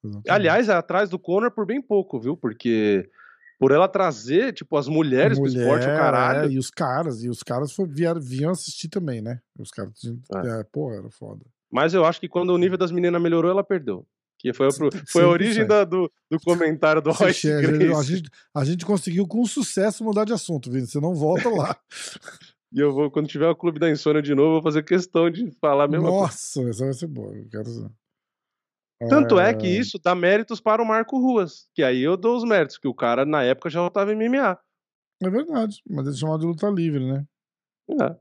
exatamente. 0.04 0.30
Aliás, 0.30 0.68
é 0.68 0.72
atrás 0.72 1.10
do 1.10 1.18
Conor 1.18 1.50
por 1.50 1.66
bem 1.66 1.82
pouco, 1.82 2.20
viu? 2.20 2.36
Porque 2.36 3.08
por 3.58 3.72
ela 3.72 3.88
trazer, 3.88 4.52
tipo, 4.52 4.76
as 4.76 4.88
mulheres 4.88 5.38
Mulher, 5.38 5.52
pro 5.52 5.62
esporte, 5.62 5.84
o 5.84 5.96
caralho. 5.96 6.50
É, 6.50 6.52
e 6.52 6.58
os 6.58 6.70
caras, 6.70 7.24
e 7.24 7.28
os 7.28 7.42
caras 7.42 7.72
foi, 7.72 7.86
vieram, 7.86 8.20
vinham 8.20 8.50
assistir 8.50 8.88
também, 8.88 9.20
né? 9.22 9.40
Os 9.58 9.70
caras, 9.70 9.92
é. 10.04 10.60
é, 10.60 10.64
porra, 10.64 10.96
era 10.96 11.10
foda. 11.10 11.44
Mas 11.70 11.94
eu 11.94 12.04
acho 12.04 12.20
que 12.20 12.28
quando 12.28 12.50
o 12.50 12.58
nível 12.58 12.78
das 12.78 12.92
meninas 12.92 13.20
melhorou, 13.20 13.50
ela 13.50 13.64
perdeu. 13.64 14.06
Que 14.38 14.52
foi, 14.52 14.68
pro, 14.68 14.90
foi 15.08 15.24
a 15.24 15.28
origem 15.28 15.66
da, 15.66 15.82
do, 15.82 16.12
do 16.30 16.38
comentário 16.40 17.00
do 17.00 17.10
Roy 17.12 17.30
a, 17.30 18.02
gente, 18.02 18.30
a 18.54 18.64
gente 18.64 18.84
conseguiu 18.84 19.26
com 19.26 19.44
sucesso 19.46 20.04
mudar 20.04 20.24
de 20.24 20.34
assunto, 20.34 20.70
Vini. 20.70 20.86
Você 20.86 21.00
não 21.00 21.14
volta 21.14 21.48
lá. 21.48 21.74
e 22.70 22.78
eu 22.78 22.92
vou, 22.92 23.10
quando 23.10 23.28
tiver 23.28 23.48
o 23.48 23.56
Clube 23.56 23.78
da 23.78 23.90
Insônia 23.90 24.20
de 24.20 24.34
novo, 24.34 24.48
eu 24.48 24.52
vou 24.54 24.62
fazer 24.62 24.82
questão 24.82 25.30
de 25.30 25.50
falar 25.52 25.84
a 25.84 25.88
mesma 25.88 26.10
Nossa, 26.10 26.60
coisa. 26.60 26.70
essa 26.70 26.84
vai 26.84 26.92
ser 26.92 27.06
boa. 27.06 27.34
Eu 27.34 27.48
quero 27.48 27.90
tanto 29.08 29.38
é... 29.38 29.50
é 29.50 29.54
que 29.54 29.66
isso 29.66 29.98
dá 30.02 30.14
méritos 30.14 30.60
para 30.60 30.82
o 30.82 30.86
Marco 30.86 31.18
Ruas, 31.18 31.68
que 31.74 31.82
aí 31.82 32.00
eu 32.00 32.16
dou 32.16 32.36
os 32.36 32.44
méritos, 32.44 32.78
que 32.78 32.88
o 32.88 32.94
cara 32.94 33.24
na 33.24 33.42
época 33.42 33.70
já 33.70 33.82
lutava 33.82 34.12
em 34.12 34.16
MMA. 34.16 34.58
É 35.22 35.30
verdade, 35.30 35.82
mas 35.88 36.06
ele 36.06 36.16
chamado 36.16 36.40
de 36.40 36.46
luta 36.46 36.68
livre, 36.68 37.04
né? 37.04 37.26
É. 37.90 38.16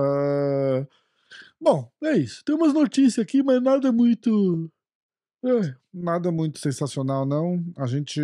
Uh... 0.00 0.86
Bom, 1.60 1.88
é 2.02 2.16
isso. 2.16 2.44
Tem 2.44 2.54
umas 2.54 2.74
notícias 2.74 3.22
aqui, 3.22 3.42
mas 3.42 3.62
nada 3.62 3.92
muito. 3.92 4.68
É, 5.44 5.74
nada 5.92 6.32
muito 6.32 6.58
sensacional, 6.58 7.24
não. 7.24 7.62
A 7.76 7.86
gente. 7.86 8.20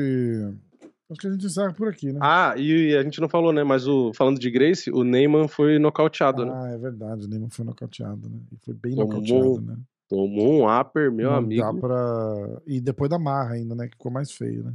Acho 1.10 1.20
que 1.20 1.26
a 1.26 1.30
gente 1.30 1.46
encerra 1.46 1.72
por 1.72 1.88
aqui, 1.88 2.12
né? 2.12 2.18
Ah, 2.22 2.54
e 2.56 2.94
a 2.94 3.02
gente 3.02 3.20
não 3.20 3.28
falou, 3.28 3.52
né? 3.52 3.64
Mas 3.64 3.86
o, 3.86 4.12
falando 4.12 4.38
de 4.38 4.50
Grace, 4.50 4.90
o 4.90 5.04
Neyman 5.04 5.48
foi 5.48 5.78
nocauteado, 5.78 6.42
ah, 6.42 6.46
né? 6.46 6.52
Ah, 6.54 6.68
é 6.74 6.78
verdade. 6.78 7.24
O 7.24 7.28
Neyman 7.28 7.48
foi 7.48 7.64
nocauteado, 7.64 8.28
né? 8.28 8.40
E 8.52 8.56
foi 8.58 8.74
bem 8.74 8.94
Tomou... 8.94 9.06
nocauteado, 9.06 9.60
né? 9.62 9.78
Tomou 10.08 10.62
um 10.62 10.80
upper, 10.80 11.12
meu 11.12 11.30
não 11.30 11.36
amigo. 11.36 11.62
Dá 11.62 11.74
pra... 11.74 12.60
E 12.66 12.80
depois 12.80 13.10
da 13.10 13.18
marra 13.18 13.54
ainda, 13.54 13.74
né? 13.74 13.86
Que 13.86 13.96
ficou 13.96 14.10
mais 14.10 14.32
feio, 14.32 14.64
né? 14.64 14.74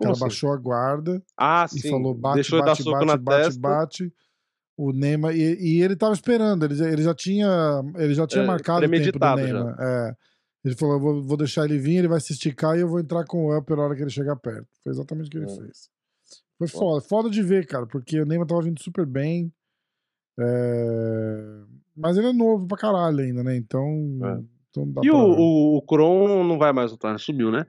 O 0.00 0.04
cara 0.04 0.12
assim? 0.12 0.20
baixou 0.20 0.52
a 0.52 0.56
guarda 0.56 1.22
ah, 1.38 1.66
e 1.72 1.80
sim. 1.80 1.90
falou 1.90 2.14
bate, 2.14 2.36
Deixou 2.36 2.58
bate, 2.60 2.82
bate, 2.82 3.06
bate, 3.06 3.24
testa. 3.24 3.60
bate. 3.60 4.12
O 4.76 4.90
Neymar, 4.90 5.36
e, 5.36 5.54
e, 5.60 5.82
ele 5.82 5.94
tava 5.94 6.14
esperando, 6.14 6.64
ele, 6.64 6.82
ele 6.82 7.02
já 7.02 7.14
tinha, 7.14 7.82
ele 7.94 8.14
já 8.14 8.26
tinha 8.26 8.42
é, 8.42 8.46
marcado 8.46 8.86
o 8.86 8.90
tempo 8.90 9.18
do 9.18 9.36
Neymar. 9.36 9.76
É. 9.78 10.16
Ele 10.64 10.74
falou: 10.74 10.98
vou, 10.98 11.22
vou 11.22 11.36
deixar 11.36 11.66
ele 11.66 11.78
vir, 11.78 11.96
ele 11.96 12.08
vai 12.08 12.20
se 12.20 12.32
esticar 12.32 12.76
e 12.76 12.80
eu 12.80 12.88
vou 12.88 12.98
entrar 12.98 13.24
com 13.26 13.46
o 13.46 13.56
upper 13.56 13.76
na 13.76 13.84
hora 13.84 13.94
que 13.94 14.02
ele 14.02 14.10
chegar 14.10 14.34
perto. 14.36 14.66
Foi 14.82 14.92
exatamente 14.92 15.26
o 15.26 15.30
que 15.30 15.36
ele 15.36 15.52
é. 15.52 15.56
fez. 15.56 15.90
Foi 16.58 16.68
foda, 16.68 17.00
foda 17.02 17.30
de 17.30 17.42
ver, 17.42 17.66
cara, 17.66 17.86
porque 17.86 18.20
o 18.20 18.24
Neymar 18.24 18.46
tava 18.46 18.62
vindo 18.62 18.80
super 18.80 19.04
bem. 19.04 19.52
É... 20.38 21.62
Mas 21.96 22.16
ele 22.16 22.28
é 22.28 22.32
novo 22.32 22.66
pra 22.66 22.78
caralho 22.78 23.20
ainda, 23.20 23.42
né? 23.42 23.56
Então. 23.56 23.84
É. 24.24 24.40
então 24.70 24.88
e 25.02 25.10
pra... 25.10 25.16
o, 25.16 25.76
o, 25.76 25.82
Kron 25.82 26.44
não 26.44 26.58
vai 26.58 26.72
mais 26.72 26.90
lutar, 26.90 27.18
subiu, 27.18 27.50
né? 27.50 27.66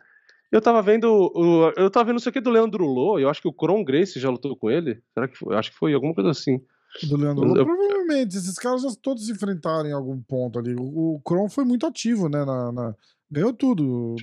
Eu 0.52 0.62
tava 0.62 0.82
vendo. 0.82 1.08
O, 1.12 1.72
eu 1.76 1.90
tava 1.90 2.06
vendo 2.06 2.20
isso 2.20 2.30
aqui 2.30 2.40
do 2.40 2.52
Leandro 2.52 2.86
Lô, 2.86 3.20
eu 3.20 3.30
acho 3.30 3.42
que 3.42 3.48
o 3.48 3.54
Kron 3.54 3.84
Grace 3.84 4.20
já 4.20 4.30
lutou 4.30 4.56
com 4.56 4.70
ele. 4.70 5.02
Será 5.14 5.28
que 5.28 5.38
foi? 5.38 5.56
Acho 5.56 5.72
que 5.72 5.78
foi 5.78 5.94
alguma 5.94 6.14
coisa 6.14 6.30
assim. 6.30 6.62
Do 7.10 7.18
Leandro 7.18 7.46
Lô, 7.46 7.58
eu... 7.58 7.66
provavelmente. 7.66 8.38
Esses 8.38 8.58
caras 8.58 8.84
já 8.84 8.90
todos 9.02 9.26
se 9.26 9.32
enfrentaram 9.32 9.90
em 9.90 9.94
algum 9.94 10.22
ponto 10.22 10.60
ali. 10.60 10.76
O, 10.76 11.16
o 11.16 11.22
Kron 11.22 11.50
foi 11.50 11.66
muito 11.66 11.86
ativo, 11.86 12.30
né? 12.30 12.46
Na, 12.46 12.72
na... 12.72 12.96
Ganhou 13.30 13.52
tudo. 13.52 14.16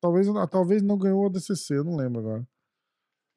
Talvez, 0.00 0.28
talvez 0.50 0.82
não 0.82 0.96
ganhou 0.96 1.26
a 1.26 1.30
DCC, 1.30 1.78
eu 1.78 1.84
não 1.84 1.96
lembro 1.96 2.20
agora. 2.20 2.46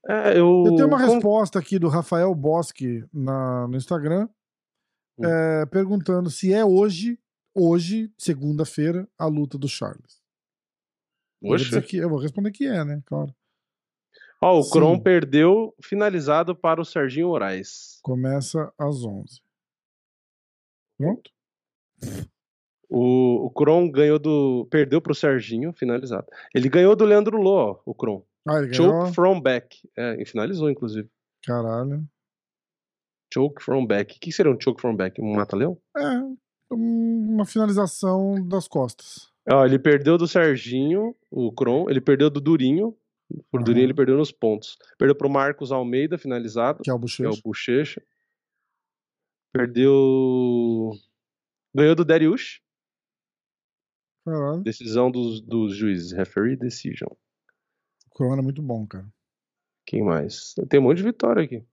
É, 0.07 0.37
eu... 0.37 0.63
eu 0.65 0.75
tenho 0.75 0.87
uma 0.87 0.99
resposta 0.99 1.57
aqui 1.57 1.79
do 1.79 1.87
Rafael 1.87 2.33
Bosque 2.35 3.03
na, 3.13 3.67
no 3.67 3.77
Instagram. 3.77 4.27
Hum. 5.21 5.25
É, 5.25 5.65
perguntando 5.65 6.29
se 6.29 6.53
é 6.53 6.65
hoje, 6.65 7.19
hoje, 7.53 8.11
segunda-feira, 8.17 9.07
a 9.17 9.25
luta 9.25 9.57
do 9.57 9.67
Charles. 9.67 10.21
Hoje? 11.41 11.75
Eu, 11.75 11.81
que, 11.81 11.97
eu 11.97 12.09
vou 12.09 12.19
responder 12.19 12.51
que 12.51 12.65
é, 12.65 12.83
né? 12.83 13.01
Claro. 13.05 13.33
Ó, 14.41 14.59
o 14.59 14.63
Sim. 14.63 14.71
Kron 14.71 14.99
perdeu 14.99 15.75
finalizado 15.81 16.55
para 16.55 16.81
o 16.81 16.85
Serginho 16.85 17.29
Moraes. 17.29 17.99
Começa 18.01 18.71
às 18.77 19.03
11. 19.03 19.41
Pronto? 20.97 21.31
O, 22.89 23.45
o 23.45 23.49
Kron 23.51 23.89
ganhou 23.89 24.19
do. 24.19 24.67
Perdeu 24.69 25.01
para 25.01 25.11
o 25.11 25.15
Serginho, 25.15 25.71
finalizado. 25.73 26.27
Ele 26.53 26.69
ganhou 26.69 26.95
do 26.95 27.05
Leandro 27.05 27.37
Lô, 27.37 27.55
ó, 27.55 27.81
o 27.85 27.95
Kron. 27.95 28.25
Ah, 28.47 28.57
ele 28.57 28.67
ganhou? 28.67 29.05
Choke 29.05 29.15
from 29.15 29.39
back. 29.39 29.89
É, 29.95 30.21
e 30.21 30.25
finalizou, 30.25 30.69
inclusive. 30.69 31.09
Caralho. 31.43 32.03
Choke 33.33 33.63
from 33.63 33.85
back. 33.85 34.15
O 34.15 34.19
que 34.19 34.31
seria 34.31 34.51
um 34.51 34.59
choke 34.59 34.81
from 34.81 34.95
back? 34.95 35.21
Um 35.21 35.35
mata-leão? 35.35 35.77
É, 35.97 36.01
uma 36.69 37.45
finalização 37.45 38.35
das 38.47 38.67
costas. 38.67 39.31
Ó, 39.49 39.65
ele 39.65 39.79
perdeu 39.79 40.17
do 40.17 40.27
Serginho, 40.27 41.15
o 41.29 41.51
Kron, 41.51 41.89
ele 41.89 42.01
perdeu 42.01 42.29
do 42.29 42.39
Durinho. 42.39 42.95
Por 43.49 43.59
uhum. 43.59 43.63
Durinho 43.63 43.85
ele 43.85 43.93
perdeu 43.93 44.17
nos 44.17 44.31
pontos. 44.31 44.77
Perdeu 44.97 45.15
pro 45.15 45.29
Marcos 45.29 45.71
Almeida, 45.71 46.17
finalizado. 46.17 46.83
Que 46.83 46.89
é 46.89 46.93
o 46.93 46.99
Bochecha. 46.99 47.29
Que 47.29 47.35
é 47.35 47.39
o 47.39 47.41
Bochecha. 47.41 48.03
Perdeu. 49.53 50.91
Ganhou 51.73 51.95
do 51.95 52.03
Darius. 52.03 52.61
Caralho. 54.25 54.61
Decisão 54.63 55.09
dos, 55.09 55.41
dos 55.41 55.75
juízes. 55.75 56.11
Referee 56.11 56.57
decision. 56.57 57.09
O 58.07 58.15
Kron 58.15 58.33
era 58.33 58.41
muito 58.41 58.61
bom, 58.61 58.85
cara. 58.85 59.07
Quem 59.85 60.03
mais? 60.03 60.53
Tem 60.69 60.79
um 60.79 60.83
monte 60.83 60.97
de 60.97 61.03
vitória 61.03 61.43
aqui. 61.43 61.65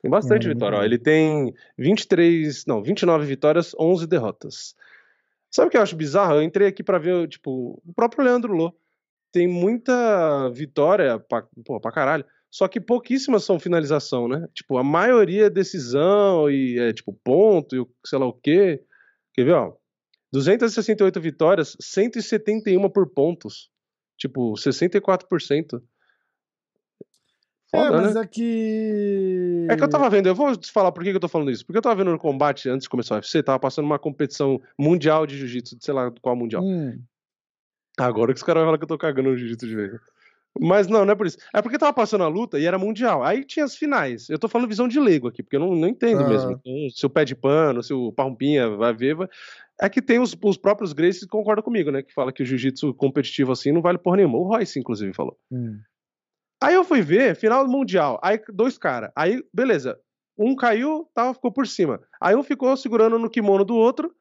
Tem 0.00 0.10
bastante 0.10 0.46
é, 0.46 0.50
vitória. 0.52 0.78
Ó, 0.78 0.82
ele 0.82 0.98
tem 0.98 1.52
23, 1.78 2.66
não, 2.66 2.82
29 2.82 3.26
vitórias, 3.26 3.74
11 3.78 4.06
derrotas. 4.06 4.74
Sabe 5.50 5.68
o 5.68 5.70
que 5.70 5.76
eu 5.76 5.82
acho 5.82 5.96
bizarro? 5.96 6.34
Eu 6.34 6.42
entrei 6.42 6.68
aqui 6.68 6.82
para 6.82 6.98
ver, 6.98 7.28
tipo, 7.28 7.80
o 7.86 7.92
próprio 7.94 8.24
Leandro 8.24 8.52
Lô. 8.52 8.74
Tem 9.30 9.46
muita 9.46 10.48
vitória 10.50 11.18
pra, 11.18 11.46
pô, 11.64 11.80
pra 11.80 11.92
caralho. 11.92 12.24
Só 12.50 12.68
que 12.68 12.80
pouquíssimas 12.80 13.44
são 13.44 13.58
finalização, 13.58 14.28
né? 14.28 14.46
Tipo, 14.52 14.76
a 14.76 14.84
maioria 14.84 15.46
é 15.46 15.50
decisão 15.50 16.50
e 16.50 16.78
é 16.78 16.92
tipo 16.92 17.12
ponto 17.24 17.74
e 17.74 17.86
sei 18.06 18.18
lá 18.18 18.26
o 18.26 18.32
quê. 18.32 18.82
Quer 19.32 19.44
ver, 19.44 19.52
ó? 19.52 19.72
268 20.32 21.20
vitórias, 21.20 21.76
171 21.80 22.88
por 22.90 23.08
pontos. 23.10 23.70
Tipo, 24.18 24.52
64%. 24.52 25.82
Foda, 27.74 27.96
é, 27.96 28.00
mas 28.02 28.14
né? 28.14 28.20
é 28.20 28.26
que. 28.26 29.66
É 29.70 29.76
que 29.76 29.82
eu 29.82 29.88
tava 29.88 30.10
vendo, 30.10 30.26
eu 30.26 30.34
vou 30.34 30.54
te 30.54 30.70
falar 30.70 30.92
por 30.92 31.02
que, 31.02 31.08
eu 31.08 31.18
tô 31.18 31.28
falando 31.28 31.50
isso. 31.50 31.64
Porque 31.64 31.78
eu 31.78 31.82
tava 31.82 31.96
vendo 31.96 32.10
no 32.10 32.18
combate 32.18 32.68
antes 32.68 32.84
de 32.84 32.90
começar 32.90 33.14
o 33.14 33.18
UFC, 33.18 33.42
tava 33.42 33.58
passando 33.58 33.86
uma 33.86 33.98
competição 33.98 34.60
mundial 34.78 35.26
de 35.26 35.38
jiu-jitsu, 35.38 35.78
sei 35.80 35.94
lá 35.94 36.12
qual 36.20 36.36
mundial. 36.36 36.62
Hum. 36.62 37.00
Agora 37.98 38.32
que 38.32 38.36
os 38.36 38.42
caras 38.42 38.60
vão 38.60 38.68
falar 38.68 38.78
que 38.78 38.84
eu 38.84 38.88
tô 38.88 38.98
cagando 38.98 39.30
no 39.30 39.36
jiu-jitsu 39.38 39.66
de 39.66 39.74
vez. 39.74 39.92
Mas 40.60 40.86
não, 40.86 41.02
não 41.06 41.12
é 41.12 41.16
por 41.16 41.26
isso. 41.26 41.38
É 41.54 41.62
porque 41.62 41.78
tava 41.78 41.94
passando 41.94 42.24
a 42.24 42.28
luta 42.28 42.58
e 42.58 42.66
era 42.66 42.78
mundial. 42.78 43.22
Aí 43.24 43.42
tinha 43.42 43.64
as 43.64 43.74
finais. 43.74 44.28
Eu 44.28 44.38
tô 44.38 44.48
falando 44.48 44.68
visão 44.68 44.86
de 44.86 45.00
leigo 45.00 45.26
aqui, 45.26 45.42
porque 45.42 45.56
eu 45.56 45.60
não, 45.60 45.74
não 45.74 45.88
entendo 45.88 46.24
ah. 46.24 46.28
mesmo. 46.28 46.50
Então, 46.52 46.90
se 46.90 47.06
o 47.06 47.10
pé 47.10 47.24
de 47.24 47.34
pano, 47.34 47.82
se 47.82 47.94
o 47.94 48.12
Parrumpinha 48.12 48.68
vai 48.68 48.92
ver. 48.92 49.14
Vai... 49.14 49.28
É 49.80 49.88
que 49.88 50.02
tem 50.02 50.18
os, 50.18 50.36
os 50.42 50.58
próprios 50.58 50.92
Grace 50.92 51.20
que 51.20 51.26
concordam 51.26 51.64
comigo, 51.64 51.90
né? 51.90 52.02
Que 52.02 52.12
fala 52.12 52.32
que 52.32 52.42
o 52.42 52.46
jiu-jitsu 52.46 52.92
competitivo 52.92 53.50
assim 53.50 53.72
não 53.72 53.80
vale 53.80 53.96
porra 53.96 54.18
nenhuma. 54.18 54.36
O 54.36 54.42
Royce, 54.42 54.78
inclusive, 54.78 55.14
falou. 55.14 55.38
Hum. 55.50 55.80
Aí 56.62 56.74
eu 56.74 56.84
fui 56.84 57.02
ver, 57.02 57.36
final 57.36 57.66
mundial. 57.66 58.18
Aí 58.22 58.40
dois 58.52 58.78
caras. 58.78 59.10
Aí, 59.16 59.42
beleza. 59.52 59.98
Um 60.38 60.54
caiu, 60.56 61.08
tal, 61.14 61.34
ficou 61.34 61.52
por 61.52 61.66
cima. 61.66 62.00
Aí 62.20 62.34
um 62.34 62.42
ficou 62.42 62.76
segurando 62.76 63.18
no 63.18 63.30
kimono 63.30 63.64
do 63.64 63.74
outro. 63.74 64.14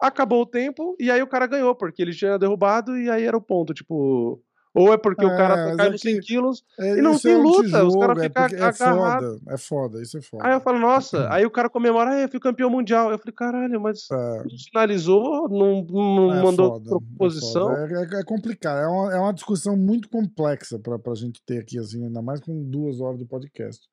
Acabou 0.00 0.42
o 0.42 0.46
tempo 0.46 0.96
e 0.98 1.10
aí 1.10 1.20
o 1.22 1.26
cara 1.26 1.46
ganhou, 1.46 1.74
porque 1.74 2.00
ele 2.00 2.14
tinha 2.14 2.38
derrubado 2.38 2.96
e 2.96 3.10
aí 3.10 3.24
era 3.24 3.36
o 3.36 3.42
ponto, 3.42 3.74
tipo. 3.74 4.42
Ou 4.74 4.92
é 4.92 4.98
porque 4.98 5.24
é, 5.24 5.26
o 5.26 5.36
cara 5.36 5.76
cai 5.76 5.90
nos 5.90 6.00
100 6.00 6.20
quilos 6.20 6.64
é, 6.78 6.98
e 6.98 7.02
não 7.02 7.18
tem 7.18 7.32
é 7.32 7.36
luta, 7.36 7.84
os 7.84 7.96
caras 7.96 8.22
ficam 8.22 8.44
é, 8.44 8.68
é 8.68 8.72
foda, 8.72 9.40
é 9.48 9.58
foda, 9.58 10.02
isso 10.02 10.18
é 10.18 10.22
foda. 10.22 10.46
Aí 10.46 10.52
eu 10.52 10.60
falo, 10.60 10.78
nossa, 10.78 11.28
aí 11.32 11.44
o 11.44 11.50
cara 11.50 11.68
comemora, 11.68 12.10
ah, 12.10 12.20
eu 12.20 12.28
fui 12.28 12.38
campeão 12.38 12.70
mundial. 12.70 13.10
Eu 13.10 13.18
falei, 13.18 13.34
caralho, 13.34 13.80
mas 13.80 14.06
é. 14.10 14.38
não 14.44 14.58
finalizou, 14.66 15.48
não, 15.48 15.84
não 15.84 16.34
é 16.34 16.42
mandou 16.42 16.74
foda, 16.74 16.90
proposição. 16.90 17.72
É, 17.72 18.24
complicado, 18.24 18.78
é 18.78 18.86
uma, 18.86 19.16
é 19.16 19.20
uma 19.20 19.32
discussão 19.32 19.76
muito 19.76 20.08
complexa 20.08 20.78
pra, 20.78 20.98
pra 20.98 21.14
gente 21.14 21.42
ter 21.44 21.58
aqui, 21.58 21.78
assim, 21.78 22.04
ainda 22.04 22.22
mais 22.22 22.40
com 22.40 22.62
duas 22.62 23.00
horas 23.00 23.18
de 23.18 23.24
podcast. 23.24 23.88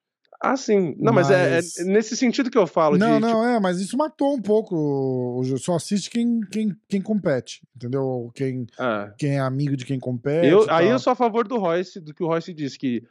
Ah, 0.52 0.58
sim. 0.58 0.96
Não, 1.00 1.12
mas, 1.12 1.30
é, 1.30 1.56
mas... 1.56 1.78
É, 1.78 1.82
é, 1.82 1.86
nesse 1.86 2.16
sentido 2.16 2.52
que 2.52 2.58
eu 2.58 2.68
falo. 2.68 2.98
Não, 2.98 3.16
de, 3.16 3.22
não, 3.22 3.30
tipo... 3.30 3.44
é, 3.44 3.60
mas 3.60 3.80
isso 3.80 3.98
matou 3.98 4.36
um 4.36 4.42
pouco. 4.42 5.42
Só 5.58 5.76
assiste 5.76 6.10
quem, 6.10 6.42
quem, 6.52 6.76
quem 6.88 7.02
compete, 7.02 7.62
entendeu? 7.76 8.32
Quem 8.34 8.68
é. 8.80 9.14
quem 9.18 9.32
é 9.38 9.40
amigo 9.40 9.76
de 9.76 9.86
quem 9.86 10.00
compete. 10.00 10.48
Eu, 10.48 10.70
aí 10.70 10.88
eu 10.90 11.00
sou 11.00 11.14
a 11.14 11.16
favor 11.16 11.48
do 11.48 11.58
Royce, 11.58 12.00
do 12.00 12.14
que 12.14 12.24
o 12.24 12.28
Royce 12.28 12.54
disse, 12.54 12.78
que, 12.78 13.04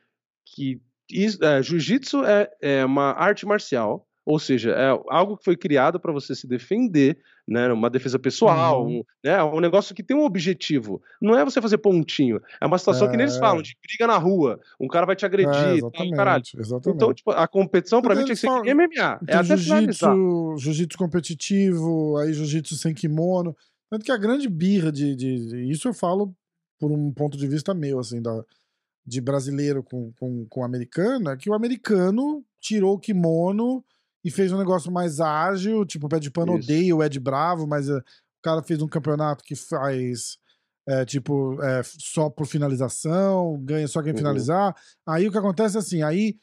que 0.47 0.81
é, 1.43 1.62
jiu-jitsu 1.62 2.24
é, 2.24 2.48
é 2.61 2.85
uma 2.85 3.12
arte 3.12 3.44
marcial 3.44 4.06
ou 4.24 4.39
seja, 4.39 4.70
é 4.70 4.89
algo 5.11 5.36
que 5.36 5.44
foi 5.44 5.56
criado 5.56 6.01
para 6.01 6.12
você 6.12 6.35
se 6.35 6.47
defender, 6.47 7.19
né? 7.46 7.72
Uma 7.72 7.90
defesa 7.90 8.18
pessoal, 8.18 8.84
uhum. 8.84 8.98
um, 8.98 9.04
né? 9.22 9.42
um 9.42 9.60
negócio 9.60 9.94
que 9.94 10.02
tem 10.02 10.16
um 10.16 10.24
objetivo. 10.24 11.02
Não 11.20 11.36
é 11.36 11.44
você 11.44 11.60
fazer 11.60 11.78
pontinho. 11.78 12.40
É 12.60 12.66
uma 12.66 12.78
situação 12.78 13.06
é... 13.06 13.10
que 13.10 13.16
nem 13.16 13.24
eles 13.24 13.36
falam, 13.36 13.62
de 13.62 13.76
briga 13.86 14.06
na 14.06 14.16
rua. 14.16 14.58
Um 14.80 14.88
cara 14.88 15.06
vai 15.06 15.14
te 15.14 15.26
agredir. 15.26 15.54
É, 15.54 15.76
exatamente, 15.76 16.16
caralho. 16.16 16.42
exatamente. 16.58 16.96
Então, 16.96 17.14
tipo, 17.14 17.30
a 17.30 17.46
competição 17.46 18.00
para 18.00 18.14
mim 18.14 18.24
tinha 18.24 18.34
que 18.34 18.40
ser 18.40 18.46
falam... 18.46 18.62
MMA. 18.64 19.20
É 19.28 19.36
até 19.36 19.56
finalizar. 19.56 20.14
Jiu-jitsu 20.58 20.98
competitivo, 20.98 22.16
aí 22.18 22.32
jiu-jitsu 22.32 22.76
sem 22.76 22.94
kimono. 22.94 23.56
Tanto 23.90 24.04
que 24.04 24.12
a 24.12 24.16
grande 24.16 24.48
birra 24.48 24.90
de, 24.90 25.14
de, 25.14 25.48
de, 25.48 25.70
Isso 25.70 25.88
eu 25.88 25.94
falo 25.94 26.34
por 26.80 26.90
um 26.90 27.12
ponto 27.12 27.36
de 27.36 27.46
vista 27.46 27.72
meu, 27.72 27.98
assim, 27.98 28.20
da, 28.20 28.42
de 29.06 29.20
brasileiro 29.20 29.82
com, 29.82 30.12
com, 30.18 30.46
com 30.46 30.64
americano, 30.64 31.30
é 31.30 31.36
que 31.36 31.48
o 31.48 31.54
americano 31.54 32.44
tirou 32.60 32.94
o 32.94 32.98
kimono 32.98 33.84
e 34.24 34.30
fez 34.30 34.51
um 34.52 34.59
negócio 34.59 34.90
mais 34.90 35.20
ágil, 35.20 35.84
tipo, 35.84 36.06
o 36.06 36.09
Pé 36.09 36.18
de 36.18 36.30
Pano 36.30 36.56
Isso. 36.56 36.64
odeia 36.64 36.96
o 36.96 37.05
Ed 37.05 37.20
Bravo, 37.20 37.66
mas 37.66 37.90
uh, 37.90 37.98
o 37.98 38.42
cara 38.42 38.62
fez 38.62 38.80
um 38.80 38.88
campeonato 38.88 39.44
que 39.44 39.55
faz, 39.55 40.38
é, 40.88 41.05
tipo, 41.05 41.62
é, 41.62 41.82
só 41.84 42.30
por 42.30 42.46
finalização, 42.46 43.60
ganha 43.62 43.86
só 43.86 44.02
quem 44.02 44.12
uhum. 44.12 44.18
finalizar. 44.18 44.74
Aí 45.06 45.28
o 45.28 45.32
que 45.32 45.38
acontece 45.38 45.76
é 45.76 45.80
assim, 45.80 46.02
aí. 46.02 46.36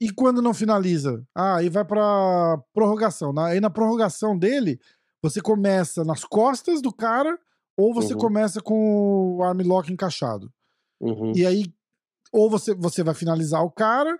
E 0.00 0.10
quando 0.10 0.42
não 0.42 0.52
finaliza? 0.52 1.24
Ah, 1.34 1.56
aí 1.56 1.70
vai 1.70 1.84
pra 1.84 2.60
prorrogação. 2.74 3.32
Na, 3.32 3.46
aí 3.46 3.60
na 3.60 3.70
prorrogação 3.70 4.36
dele, 4.36 4.78
você 5.22 5.40
começa 5.40 6.04
nas 6.04 6.24
costas 6.24 6.82
do 6.82 6.92
cara 6.92 7.38
ou 7.76 7.94
você 7.94 8.12
uhum. 8.12 8.20
começa 8.20 8.60
com 8.60 9.36
o 9.36 9.42
armlock 9.42 9.90
encaixado. 9.90 10.52
Uhum. 11.00 11.32
E 11.34 11.46
aí, 11.46 11.72
ou 12.32 12.50
você, 12.50 12.74
você 12.74 13.02
vai 13.02 13.14
finalizar 13.14 13.62
o 13.62 13.70
cara 13.70 14.18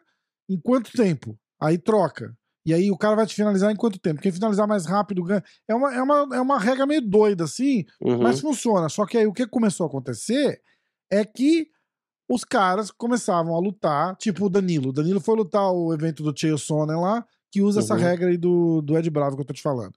em 0.49 0.59
quanto 0.59 0.93
tempo? 0.93 1.39
Aí 1.61 1.77
troca. 1.77 2.35
E 2.67 2.73
aí 2.73 2.91
o 2.91 2.97
cara 2.97 3.15
vai 3.15 3.27
te 3.27 3.35
finalizar 3.35 3.71
em 3.71 3.77
quanto 3.77 3.99
tempo? 3.99 4.21
Quem 4.21 4.33
finalizar 4.33 4.67
mais 4.67 4.87
rápido 4.87 5.23
ganha. 5.23 5.45
É 5.69 5.75
uma, 5.75 5.95
é 5.95 6.03
uma, 6.03 6.37
é 6.37 6.41
uma 6.41 6.59
regra 6.59 6.87
meio 6.87 7.03
doida, 7.03 7.45
assim, 7.45 7.85
uhum. 8.01 8.23
mas 8.23 8.41
funciona. 8.41 8.89
Só 8.89 9.05
que 9.05 9.19
aí 9.19 9.27
o 9.27 9.33
que 9.33 9.47
começou 9.47 9.85
a 9.85 9.89
acontecer 9.89 10.63
é 11.11 11.25
que 11.25 11.69
os 12.29 12.43
caras 12.43 12.91
começavam 12.91 13.55
a 13.55 13.61
lutar, 13.61 14.17
tipo 14.17 14.47
o 14.47 14.49
Danilo. 14.49 14.89
O 14.89 14.93
Danilo 14.93 15.21
foi 15.21 15.37
lutar 15.37 15.71
o 15.71 15.93
evento 15.93 16.23
do 16.23 16.39
Chael 16.39 16.57
Sonnen 16.57 16.97
lá, 16.97 17.27
que 17.51 17.61
usa 17.61 17.81
uhum. 17.81 17.85
essa 17.85 17.95
regra 17.97 18.31
aí 18.31 18.39
do, 18.39 18.81
do 18.81 18.97
Ed 18.97 19.09
Bravo 19.11 19.37
que 19.37 19.43
eu 19.43 19.47
tô 19.47 19.53
te 19.53 19.63
falando. 19.63 19.95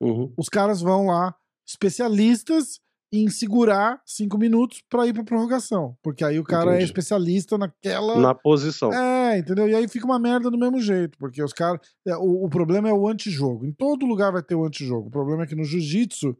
Uhum. 0.00 0.32
Os 0.36 0.48
caras 0.48 0.82
vão 0.82 1.06
lá, 1.06 1.34
especialistas 1.66 2.78
em 3.12 3.28
segurar 3.28 4.00
cinco 4.06 4.38
minutos 4.38 4.82
para 4.88 5.06
ir 5.06 5.12
pra 5.12 5.22
prorrogação. 5.22 5.94
Porque 6.02 6.24
aí 6.24 6.38
o 6.38 6.44
cara 6.44 6.70
é 6.70 6.74
Entendi. 6.74 6.82
é 6.82 6.86
especialista 6.86 7.58
naquela. 7.58 8.18
Na 8.18 8.34
posição. 8.34 8.90
É, 8.90 9.38
entendeu? 9.38 9.68
E 9.68 9.74
aí 9.74 9.86
fica 9.86 10.06
uma 10.06 10.18
merda 10.18 10.50
do 10.50 10.58
mesmo 10.58 10.80
jeito. 10.80 11.18
Porque 11.18 11.42
os 11.42 11.52
caras. 11.52 11.80
É, 12.06 12.16
o, 12.16 12.44
o, 12.44 12.48
problema 12.48 12.88
é 12.88 12.92
o 12.92 13.06
antijogo. 13.06 13.66
Em 13.66 13.72
todo 13.72 14.06
lugar 14.06 14.32
vai 14.32 14.42
ter 14.42 14.54
o 14.54 14.64
antijogo. 14.64 15.08
O 15.08 15.10
problema 15.10 15.42
é 15.42 15.46
que 15.46 15.54
no 15.54 15.62
jiu-jitsu, 15.62 16.34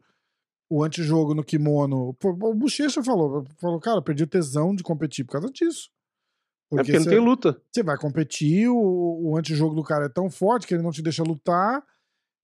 o 0.67 0.83
antijogo 0.83 1.35
no 1.35 1.43
kimono. 1.43 2.17
O 2.23 2.53
Bochecha 2.55 3.03
falou, 3.03 3.45
falou, 3.61 3.79
cara, 3.79 4.01
perdi 4.01 4.23
o 4.23 4.27
tesão 4.27 4.75
de 4.75 4.81
competir 4.81 5.23
por 5.25 5.33
causa 5.33 5.51
disso. 5.51 5.91
Porque 6.71 6.91
é 6.91 6.95
porque 6.95 7.05
não 7.05 7.17
tem 7.17 7.23
luta. 7.23 7.61
Você 7.71 7.83
vai 7.83 7.97
competir, 7.97 8.67
o, 8.67 9.29
o 9.29 9.37
antijogo 9.37 9.75
do 9.75 9.83
cara 9.83 10.05
é 10.05 10.09
tão 10.09 10.27
forte 10.27 10.65
que 10.65 10.73
ele 10.73 10.81
não 10.81 10.91
te 10.91 11.03
deixa 11.03 11.21
lutar 11.21 11.83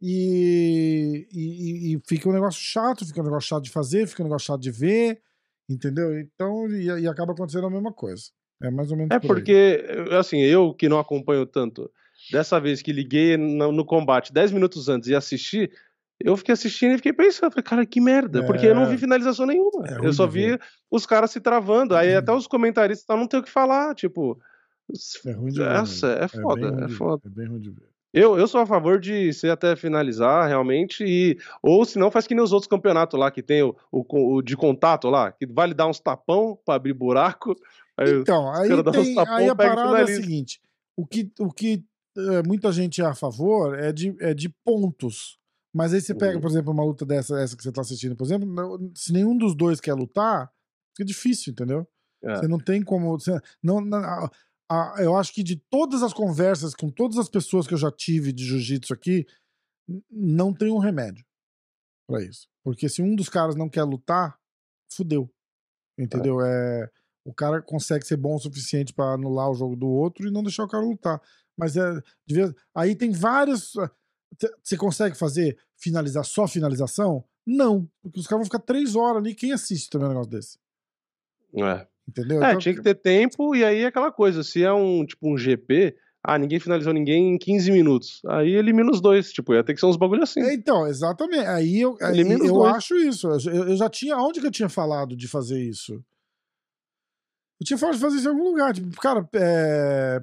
e, 0.01 1.27
e, 1.33 1.95
e, 1.95 2.01
fica 2.07 2.29
um 2.29 2.33
negócio 2.33 2.61
chato, 2.61 3.05
fica 3.05 3.19
um 3.21 3.25
negócio 3.25 3.49
chato 3.49 3.63
de 3.63 3.69
fazer, 3.69 4.07
fica 4.07 4.23
um 4.23 4.25
negócio 4.25 4.47
chato 4.47 4.61
de 4.61 4.71
ver, 4.71 5.21
entendeu? 5.69 6.17
Então, 6.19 6.67
e, 6.69 6.85
e 6.85 7.07
acaba 7.07 7.33
acontecendo 7.33 7.67
a 7.67 7.69
mesma 7.69 7.91
coisa. 7.91 8.23
É 8.61 8.69
mais 8.69 8.91
ou 8.91 8.97
menos 8.97 9.11
É 9.11 9.19
por 9.19 9.27
porque, 9.27 9.83
assim, 10.17 10.39
eu 10.39 10.73
que 10.73 10.89
não 10.89 10.99
acompanho 10.99 11.45
tanto, 11.45 11.91
dessa 12.31 12.59
vez 12.59 12.81
que 12.81 12.91
liguei 12.91 13.37
no, 13.37 13.71
no 13.71 13.85
combate 13.85 14.33
10 14.33 14.51
minutos 14.51 14.89
antes 14.89 15.09
e 15.09 15.15
assisti, 15.15 15.69
eu 16.19 16.35
fiquei 16.35 16.53
assistindo 16.53 16.93
e 16.93 16.97
fiquei 16.97 17.13
pensando, 17.13 17.51
falei, 17.51 17.63
cara, 17.63 17.85
que 17.85 18.01
merda, 18.01 18.39
é... 18.39 18.45
porque 18.45 18.65
eu 18.65 18.75
não 18.75 18.85
vi 18.85 18.97
finalização 18.97 19.45
nenhuma. 19.45 19.85
É 19.87 20.05
eu 20.05 20.11
só 20.11 20.27
vi 20.27 20.59
os 20.91 21.05
caras 21.05 21.31
se 21.31 21.39
travando. 21.39 21.95
Aí 21.95 22.13
até 22.13 22.31
os 22.33 22.47
comentaristas 22.47 23.17
não 23.17 23.27
tem 23.27 23.39
o 23.39 23.43
que 23.43 23.49
falar, 23.49 23.95
tipo. 23.95 24.39
É 25.25 25.31
ruim 25.31 25.51
de 25.51 25.59
ver. 25.59 25.71
Essa 25.71 26.07
é, 26.13 26.23
é 26.23 26.27
foda, 26.27 26.81
é, 26.81 26.85
é 26.85 26.89
foda. 26.89 27.21
É 27.25 27.29
bem 27.29 27.47
ruim 27.47 27.59
de 27.59 27.69
ver. 27.69 27.88
Eu, 28.13 28.37
eu 28.37 28.47
sou 28.47 28.61
a 28.61 28.65
favor 28.65 28.99
de 28.99 29.31
ser 29.33 29.51
até 29.51 29.75
finalizar, 29.75 30.47
realmente, 30.47 31.03
e 31.03 31.37
ou 31.61 31.85
se 31.85 31.99
não, 31.99 32.09
faz 32.09 32.25
que 32.25 32.33
nem 32.33 32.43
os 32.43 32.51
outros 32.51 32.67
campeonatos 32.67 33.19
lá, 33.19 33.29
que 33.29 33.43
tem 33.43 33.61
o, 33.61 33.75
o, 33.91 34.35
o 34.35 34.41
de 34.41 34.57
contato 34.57 35.09
lá, 35.09 35.31
que 35.31 35.45
vale 35.45 35.75
dar 35.75 35.87
uns 35.87 35.99
tapão 35.99 36.57
para 36.65 36.75
abrir 36.75 36.93
buraco. 36.93 37.55
Aí 37.95 38.11
então, 38.11 38.51
aí, 38.51 38.67
tem, 38.91 39.13
tapão, 39.13 39.35
aí 39.35 39.49
a 39.49 39.55
parada 39.55 39.99
é 39.99 40.03
a 40.03 40.07
seguinte: 40.07 40.59
o 40.97 41.05
que, 41.05 41.31
o 41.39 41.51
que 41.51 41.83
é, 42.17 42.43
muita 42.43 42.71
gente 42.71 43.01
é 43.01 43.05
a 43.05 43.13
favor 43.13 43.77
é 43.77 43.91
de, 43.91 44.15
é 44.19 44.33
de 44.33 44.49
pontos. 44.49 45.37
Mas 45.71 45.93
aí 45.93 46.01
você 46.01 46.15
pega, 46.15 46.35
uhum. 46.35 46.41
por 46.41 46.49
exemplo, 46.49 46.73
uma 46.73 46.83
luta 46.83 47.05
dessa 47.05 47.39
essa 47.39 47.55
que 47.55 47.61
você 47.61 47.71
tá 47.71 47.81
assistindo, 47.81 48.15
por 48.15 48.23
exemplo, 48.23 48.91
se 48.95 49.13
nenhum 49.13 49.37
dos 49.37 49.53
dois 49.55 49.79
quer 49.79 49.93
lutar, 49.93 50.51
fica 50.95 51.05
difícil, 51.05 51.51
entendeu? 51.51 51.87
É. 52.23 52.35
Você 52.35 52.47
não 52.47 52.57
tem 52.57 52.81
como. 52.81 53.19
Você, 53.19 53.39
não, 53.61 53.79
não, 53.79 54.29
a, 54.69 54.95
eu 54.99 55.15
acho 55.15 55.33
que 55.33 55.43
de 55.43 55.55
todas 55.55 56.03
as 56.03 56.13
conversas 56.13 56.75
com 56.75 56.89
todas 56.89 57.17
as 57.17 57.27
pessoas 57.27 57.67
que 57.67 57.73
eu 57.73 57.77
já 57.77 57.91
tive 57.91 58.31
de 58.31 58.45
jiu-jitsu 58.45 58.93
aqui, 58.93 59.25
não 60.09 60.53
tem 60.53 60.71
um 60.71 60.77
remédio 60.77 61.25
para 62.07 62.23
isso. 62.23 62.47
Porque 62.63 62.87
se 62.87 63.01
um 63.01 63.15
dos 63.15 63.29
caras 63.29 63.55
não 63.55 63.69
quer 63.69 63.83
lutar, 63.83 64.39
fudeu. 64.91 65.29
Entendeu? 65.97 66.41
É. 66.41 66.83
é 66.83 66.89
o 67.25 67.33
cara 67.33 67.61
consegue 67.61 68.05
ser 68.05 68.17
bom 68.17 68.35
o 68.35 68.39
suficiente 68.39 68.93
para 68.93 69.13
anular 69.13 69.49
o 69.49 69.53
jogo 69.53 69.75
do 69.75 69.87
outro 69.87 70.27
e 70.27 70.31
não 70.31 70.41
deixar 70.41 70.63
o 70.63 70.67
cara 70.67 70.83
lutar. 70.83 71.21
Mas 71.57 71.75
é. 71.75 72.01
Devia, 72.25 72.55
aí 72.73 72.95
tem 72.95 73.11
vários. 73.11 73.75
Ah, 73.77 73.91
você 74.63 74.77
consegue 74.77 75.17
fazer 75.17 75.59
finalizar 75.75 76.23
só 76.23 76.47
finalização? 76.47 77.23
Não. 77.45 77.89
Porque 78.01 78.19
os 78.19 78.27
caras 78.27 78.47
vão 78.47 78.51
ficar 78.51 78.65
três 78.65 78.95
horas 78.95 79.17
ali. 79.17 79.35
Quem 79.35 79.51
assiste 79.51 79.89
também 79.89 80.07
um 80.07 80.11
negócio 80.11 80.31
desse? 80.31 80.57
É. 81.55 81.87
Entendeu? 82.09 82.43
É, 82.43 82.49
então, 82.49 82.59
tinha 82.59 82.75
que 82.75 82.81
ter 82.81 82.95
tempo, 82.95 83.55
e 83.55 83.63
aí 83.63 83.81
é 83.81 83.85
aquela 83.85 84.11
coisa, 84.11 84.43
se 84.43 84.63
é 84.63 84.73
um 84.73 85.05
tipo 85.05 85.31
um 85.31 85.37
GP, 85.37 85.95
ah, 86.23 86.37
ninguém 86.37 86.59
finalizou 86.59 86.91
ninguém 86.91 87.35
em 87.35 87.37
15 87.37 87.71
minutos. 87.71 88.21
Aí 88.27 88.55
elimina 88.55 88.91
os 88.91 88.99
dois, 88.99 89.31
tipo, 89.31 89.53
ia 89.53 89.63
ter 89.63 89.73
que 89.73 89.79
ser 89.79 89.85
uns 89.85 89.95
bagulho 89.95 90.23
assim. 90.23 90.41
É, 90.41 90.53
então, 90.53 90.87
exatamente. 90.87 91.45
Aí 91.45 91.79
eu, 91.79 91.95
aí 92.01 92.19
eu 92.19 92.65
acho 92.65 92.95
isso. 92.95 93.27
Eu, 93.27 93.69
eu, 93.69 93.77
já 93.77 93.87
tinha. 93.87 94.17
Onde 94.17 94.41
que 94.41 94.47
eu 94.47 94.51
tinha 94.51 94.69
falado 94.69 95.15
de 95.15 95.27
fazer 95.27 95.61
isso? 95.61 95.93
Eu 97.61 97.65
tinha 97.65 97.77
falado 97.77 97.95
de 97.95 98.01
fazer 98.01 98.17
isso 98.17 98.27
em 98.27 98.31
algum 98.31 98.49
lugar. 98.49 98.73
Tipo, 98.73 98.89
cara, 98.99 99.29
é... 99.35 100.19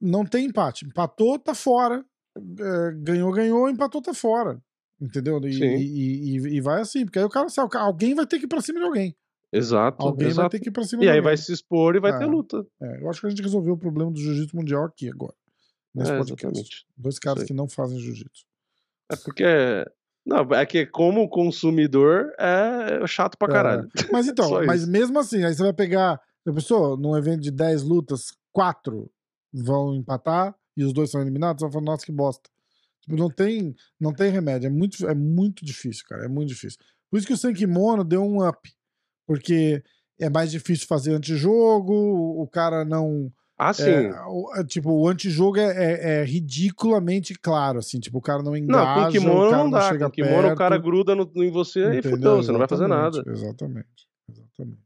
não 0.00 0.24
tem 0.24 0.46
empate. 0.46 0.86
Empatou, 0.86 1.38
tá 1.38 1.54
fora. 1.54 2.04
É, 2.36 2.92
ganhou, 2.96 3.32
ganhou, 3.32 3.68
empatou, 3.68 4.00
tá 4.00 4.14
fora. 4.14 4.62
Entendeu? 5.00 5.38
E, 5.44 5.58
e, 5.58 6.36
e, 6.36 6.56
e, 6.56 6.60
vai 6.60 6.80
assim, 6.80 7.04
porque 7.04 7.18
aí 7.18 7.24
o 7.24 7.28
cara, 7.28 7.48
alguém 7.74 8.14
vai 8.14 8.26
ter 8.26 8.38
que 8.38 8.44
ir 8.44 8.48
pra 8.48 8.60
cima 8.60 8.78
de 8.78 8.86
alguém. 8.86 9.14
Exato. 9.56 10.04
Alguém 10.06 10.28
exato. 10.28 10.40
vai 10.42 10.50
ter 10.50 10.60
que 10.60 10.68
ir 10.68 10.72
pra 10.72 10.82
cima 10.84 11.04
E 11.04 11.08
aí 11.08 11.20
vai 11.20 11.36
se 11.36 11.52
expor 11.52 11.94
e 11.96 12.00
vai 12.00 12.12
É. 12.12 12.18
ter 12.18 12.26
luta. 12.26 12.66
É, 12.80 13.02
eu 13.02 13.08
acho 13.10 13.20
que 13.20 13.26
a 13.26 13.30
gente 13.30 13.42
resolveu 13.42 13.74
o 13.74 13.78
problema 13.78 14.10
do 14.10 14.18
jiu-jitsu 14.18 14.56
mundial 14.56 14.84
aqui 14.84 15.08
agora. 15.08 15.34
Nesse 15.94 16.10
É, 16.10 16.16
podcast. 16.18 16.44
exatamente. 16.46 16.86
Dois 16.96 17.18
caras 17.18 17.42
aí. 17.42 17.46
que 17.46 17.54
não 17.54 17.68
fazem 17.68 17.98
jiu-jitsu. 18.00 18.44
É 19.12 19.16
porque. 19.16 19.44
Não, 20.26 20.38
é 20.54 20.64
que 20.64 20.86
como 20.86 21.28
consumidor 21.28 22.32
é 22.38 23.06
chato 23.06 23.36
pra 23.38 23.48
É. 23.48 23.52
caralho. 23.52 23.88
Mas 24.10 24.26
então, 24.32 24.64
mas 24.66 24.86
mesmo 24.88 25.18
assim, 25.18 25.44
aí 25.44 25.54
você 25.54 25.62
vai 25.62 25.72
pegar. 25.72 26.20
A 26.46 26.52
pessoa, 26.52 26.96
num 26.96 27.16
evento 27.16 27.40
de 27.40 27.50
10 27.50 27.82
lutas, 27.84 28.26
quatro 28.52 29.10
vão 29.52 29.94
empatar 29.94 30.54
e 30.76 30.84
os 30.84 30.92
dois 30.92 31.10
são 31.10 31.20
eliminados, 31.22 31.60
você 31.60 31.66
vai 31.66 31.72
falar, 31.72 31.84
nossa, 31.92 32.04
que 32.04 32.12
bosta. 32.12 32.50
Tipo, 33.02 33.16
não 33.16 33.30
tem, 33.30 33.74
não 34.00 34.12
tem 34.12 34.30
remédio. 34.30 34.66
É 34.66 34.70
muito, 34.70 35.06
é 35.06 35.14
muito 35.14 35.64
difícil, 35.64 36.04
cara. 36.08 36.24
É 36.24 36.28
muito 36.28 36.48
difícil. 36.48 36.78
Por 37.10 37.16
isso 37.18 37.26
que 37.26 37.32
o 37.32 37.36
Senkimono 37.38 38.02
deu 38.04 38.22
um 38.22 38.46
up. 38.46 38.58
Porque 39.26 39.82
é 40.20 40.28
mais 40.30 40.50
difícil 40.50 40.86
fazer 40.86 41.12
antijogo, 41.14 41.92
o 41.92 42.42
o 42.42 42.46
cara 42.48 42.84
não. 42.84 43.32
Ah, 43.56 43.72
sim. 43.72 43.82
É, 43.88 44.10
o- 44.26 44.52
é, 44.56 44.64
tipo, 44.64 44.90
o 44.90 45.06
antijogo 45.08 45.58
é, 45.58 45.64
é- 45.72 46.20
é 46.20 46.24
ridiculamente 46.24 47.34
claro, 47.38 47.78
assim. 47.78 48.00
Tipo, 48.00 48.18
o 48.18 48.22
cara 48.22 48.42
não 48.42 48.52
não, 48.52 48.58
engaja, 48.58 49.06
com 49.06 49.10
kimono 49.12 49.46
o 49.46 49.50
cara 49.50 49.62
não 49.62 49.70
dá. 49.70 49.88
chega 49.88 50.06
Com 50.06 50.10
kimono 50.12 50.48
o 50.48 50.54
cara 50.56 50.74
perto. 50.76 50.82
gruda 50.84 51.14
no- 51.14 51.30
em 51.36 51.50
você 51.50 51.80
e 51.80 51.98
Entendeu? 51.98 52.10
fudeu, 52.10 52.36
você 52.42 52.50
não 52.52 52.58
vai 52.58 52.68
fazer 52.68 52.88
nada. 52.88 53.22
Exatamente, 53.26 54.08
exatamente. 54.28 54.82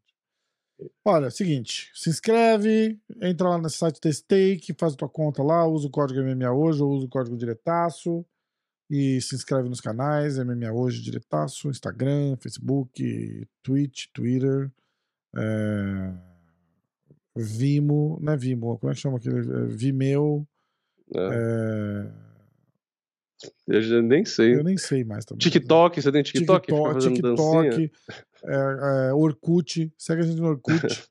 Olha, 1.05 1.29
seguinte, 1.31 1.91
se 1.95 2.09
inscreve, 2.09 2.99
entra 3.21 3.49
lá 3.49 3.59
no 3.59 3.69
site 3.69 4.01
da 4.01 4.13
Stake, 4.13 4.75
faz 4.79 4.93
a 4.93 4.97
tua 4.97 5.09
conta 5.09 5.43
lá, 5.43 5.67
usa 5.67 5.89
o 5.89 5.91
código 5.91 6.21
MMA 6.21 6.53
hoje 6.53 6.81
ou 6.83 6.91
usa 6.91 7.07
o 7.07 7.09
código 7.09 7.37
diretaço 7.37 8.25
e 8.91 9.21
se 9.21 9.35
inscreve 9.35 9.69
nos 9.69 9.81
canais 9.81 10.39
MMA 10.39 10.73
hoje 10.73 11.03
diretaço, 11.03 11.69
Instagram, 11.69 12.37
Facebook, 12.37 13.47
Twitch, 13.63 14.07
Twitter, 14.13 14.71
é, 15.37 16.13
Vimo, 17.37 18.19
não 18.21 18.33
é 18.33 18.37
Vimo, 18.37 18.79
como 18.79 18.91
é 18.91 18.95
que 18.95 19.01
chama 19.01 19.19
aquele? 19.19 19.39
É, 19.39 19.67
Vimeo, 19.67 20.47
É, 21.15 22.11
é, 22.11 22.29
eu 23.67 23.83
já 23.83 24.03
nem 24.03 24.25
sei. 24.25 24.57
eu 24.57 24.65
nem 24.65 24.77
sei 24.77 25.05
mais 25.05 25.25
também. 25.25 25.39
TikTok, 25.39 26.03
você 26.03 26.11
tem 26.11 26.23
TikTok? 26.23 26.67
TikTok? 26.67 27.15
TikTok 27.15 27.93
é, 28.45 29.09
é, 29.09 29.15
Orkut, 29.15 29.93
segue 29.97 30.23
a 30.23 30.25
gente 30.25 30.41
no 30.41 30.49
Orkut. 30.49 31.05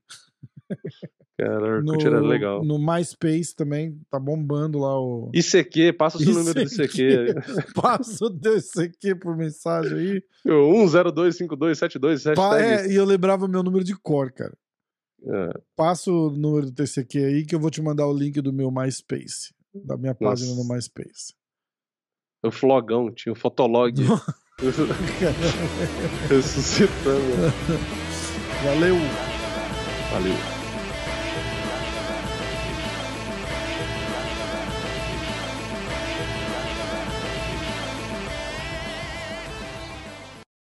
Cara, 1.37 1.83
no, 1.83 2.01
era 2.01 2.19
legal. 2.19 2.63
no 2.65 2.79
MySpace 2.79 3.55
também, 3.55 4.01
tá 4.09 4.19
bombando 4.19 4.79
lá 4.79 4.99
o. 4.99 5.29
ICQ, 5.35 5.93
passa 5.93 6.17
o 6.17 6.21
seu 6.21 6.33
número 6.33 6.65
de 6.65 6.73
ICQ. 6.73 7.03
ICQ. 7.29 7.73
Passa 7.79 8.25
o 8.25 8.29
teu 8.31 8.57
ICQ 8.57 9.15
por 9.21 9.37
mensagem 9.37 9.97
aí. 9.97 10.23
1025272 10.43 12.33
Pa- 12.35 12.59
é, 12.59 12.87
e 12.91 12.95
eu 12.95 13.05
lembrava 13.05 13.47
meu 13.47 13.61
número 13.61 13.83
de 13.83 13.95
cor, 13.95 14.31
cara. 14.31 14.57
É. 15.23 15.49
Passa 15.75 16.11
o 16.11 16.31
número 16.31 16.65
do 16.67 16.73
TCQ 16.73 17.19
aí 17.19 17.45
que 17.45 17.53
eu 17.53 17.59
vou 17.59 17.69
te 17.69 17.83
mandar 17.83 18.07
o 18.07 18.13
link 18.17 18.41
do 18.41 18.51
meu 18.51 18.71
MySpace. 18.71 19.53
Da 19.85 19.95
minha 19.95 20.15
página 20.15 20.49
Nossa. 20.55 20.63
no 20.63 20.73
MySpace. 20.73 21.35
O 22.43 22.51
Flogão, 22.51 23.11
tinha 23.13 23.33
o 23.33 23.35
Fotolog. 23.35 23.93
Ressuscitando. 26.29 27.53
Valeu! 28.63 28.95
Valeu. 30.11 30.56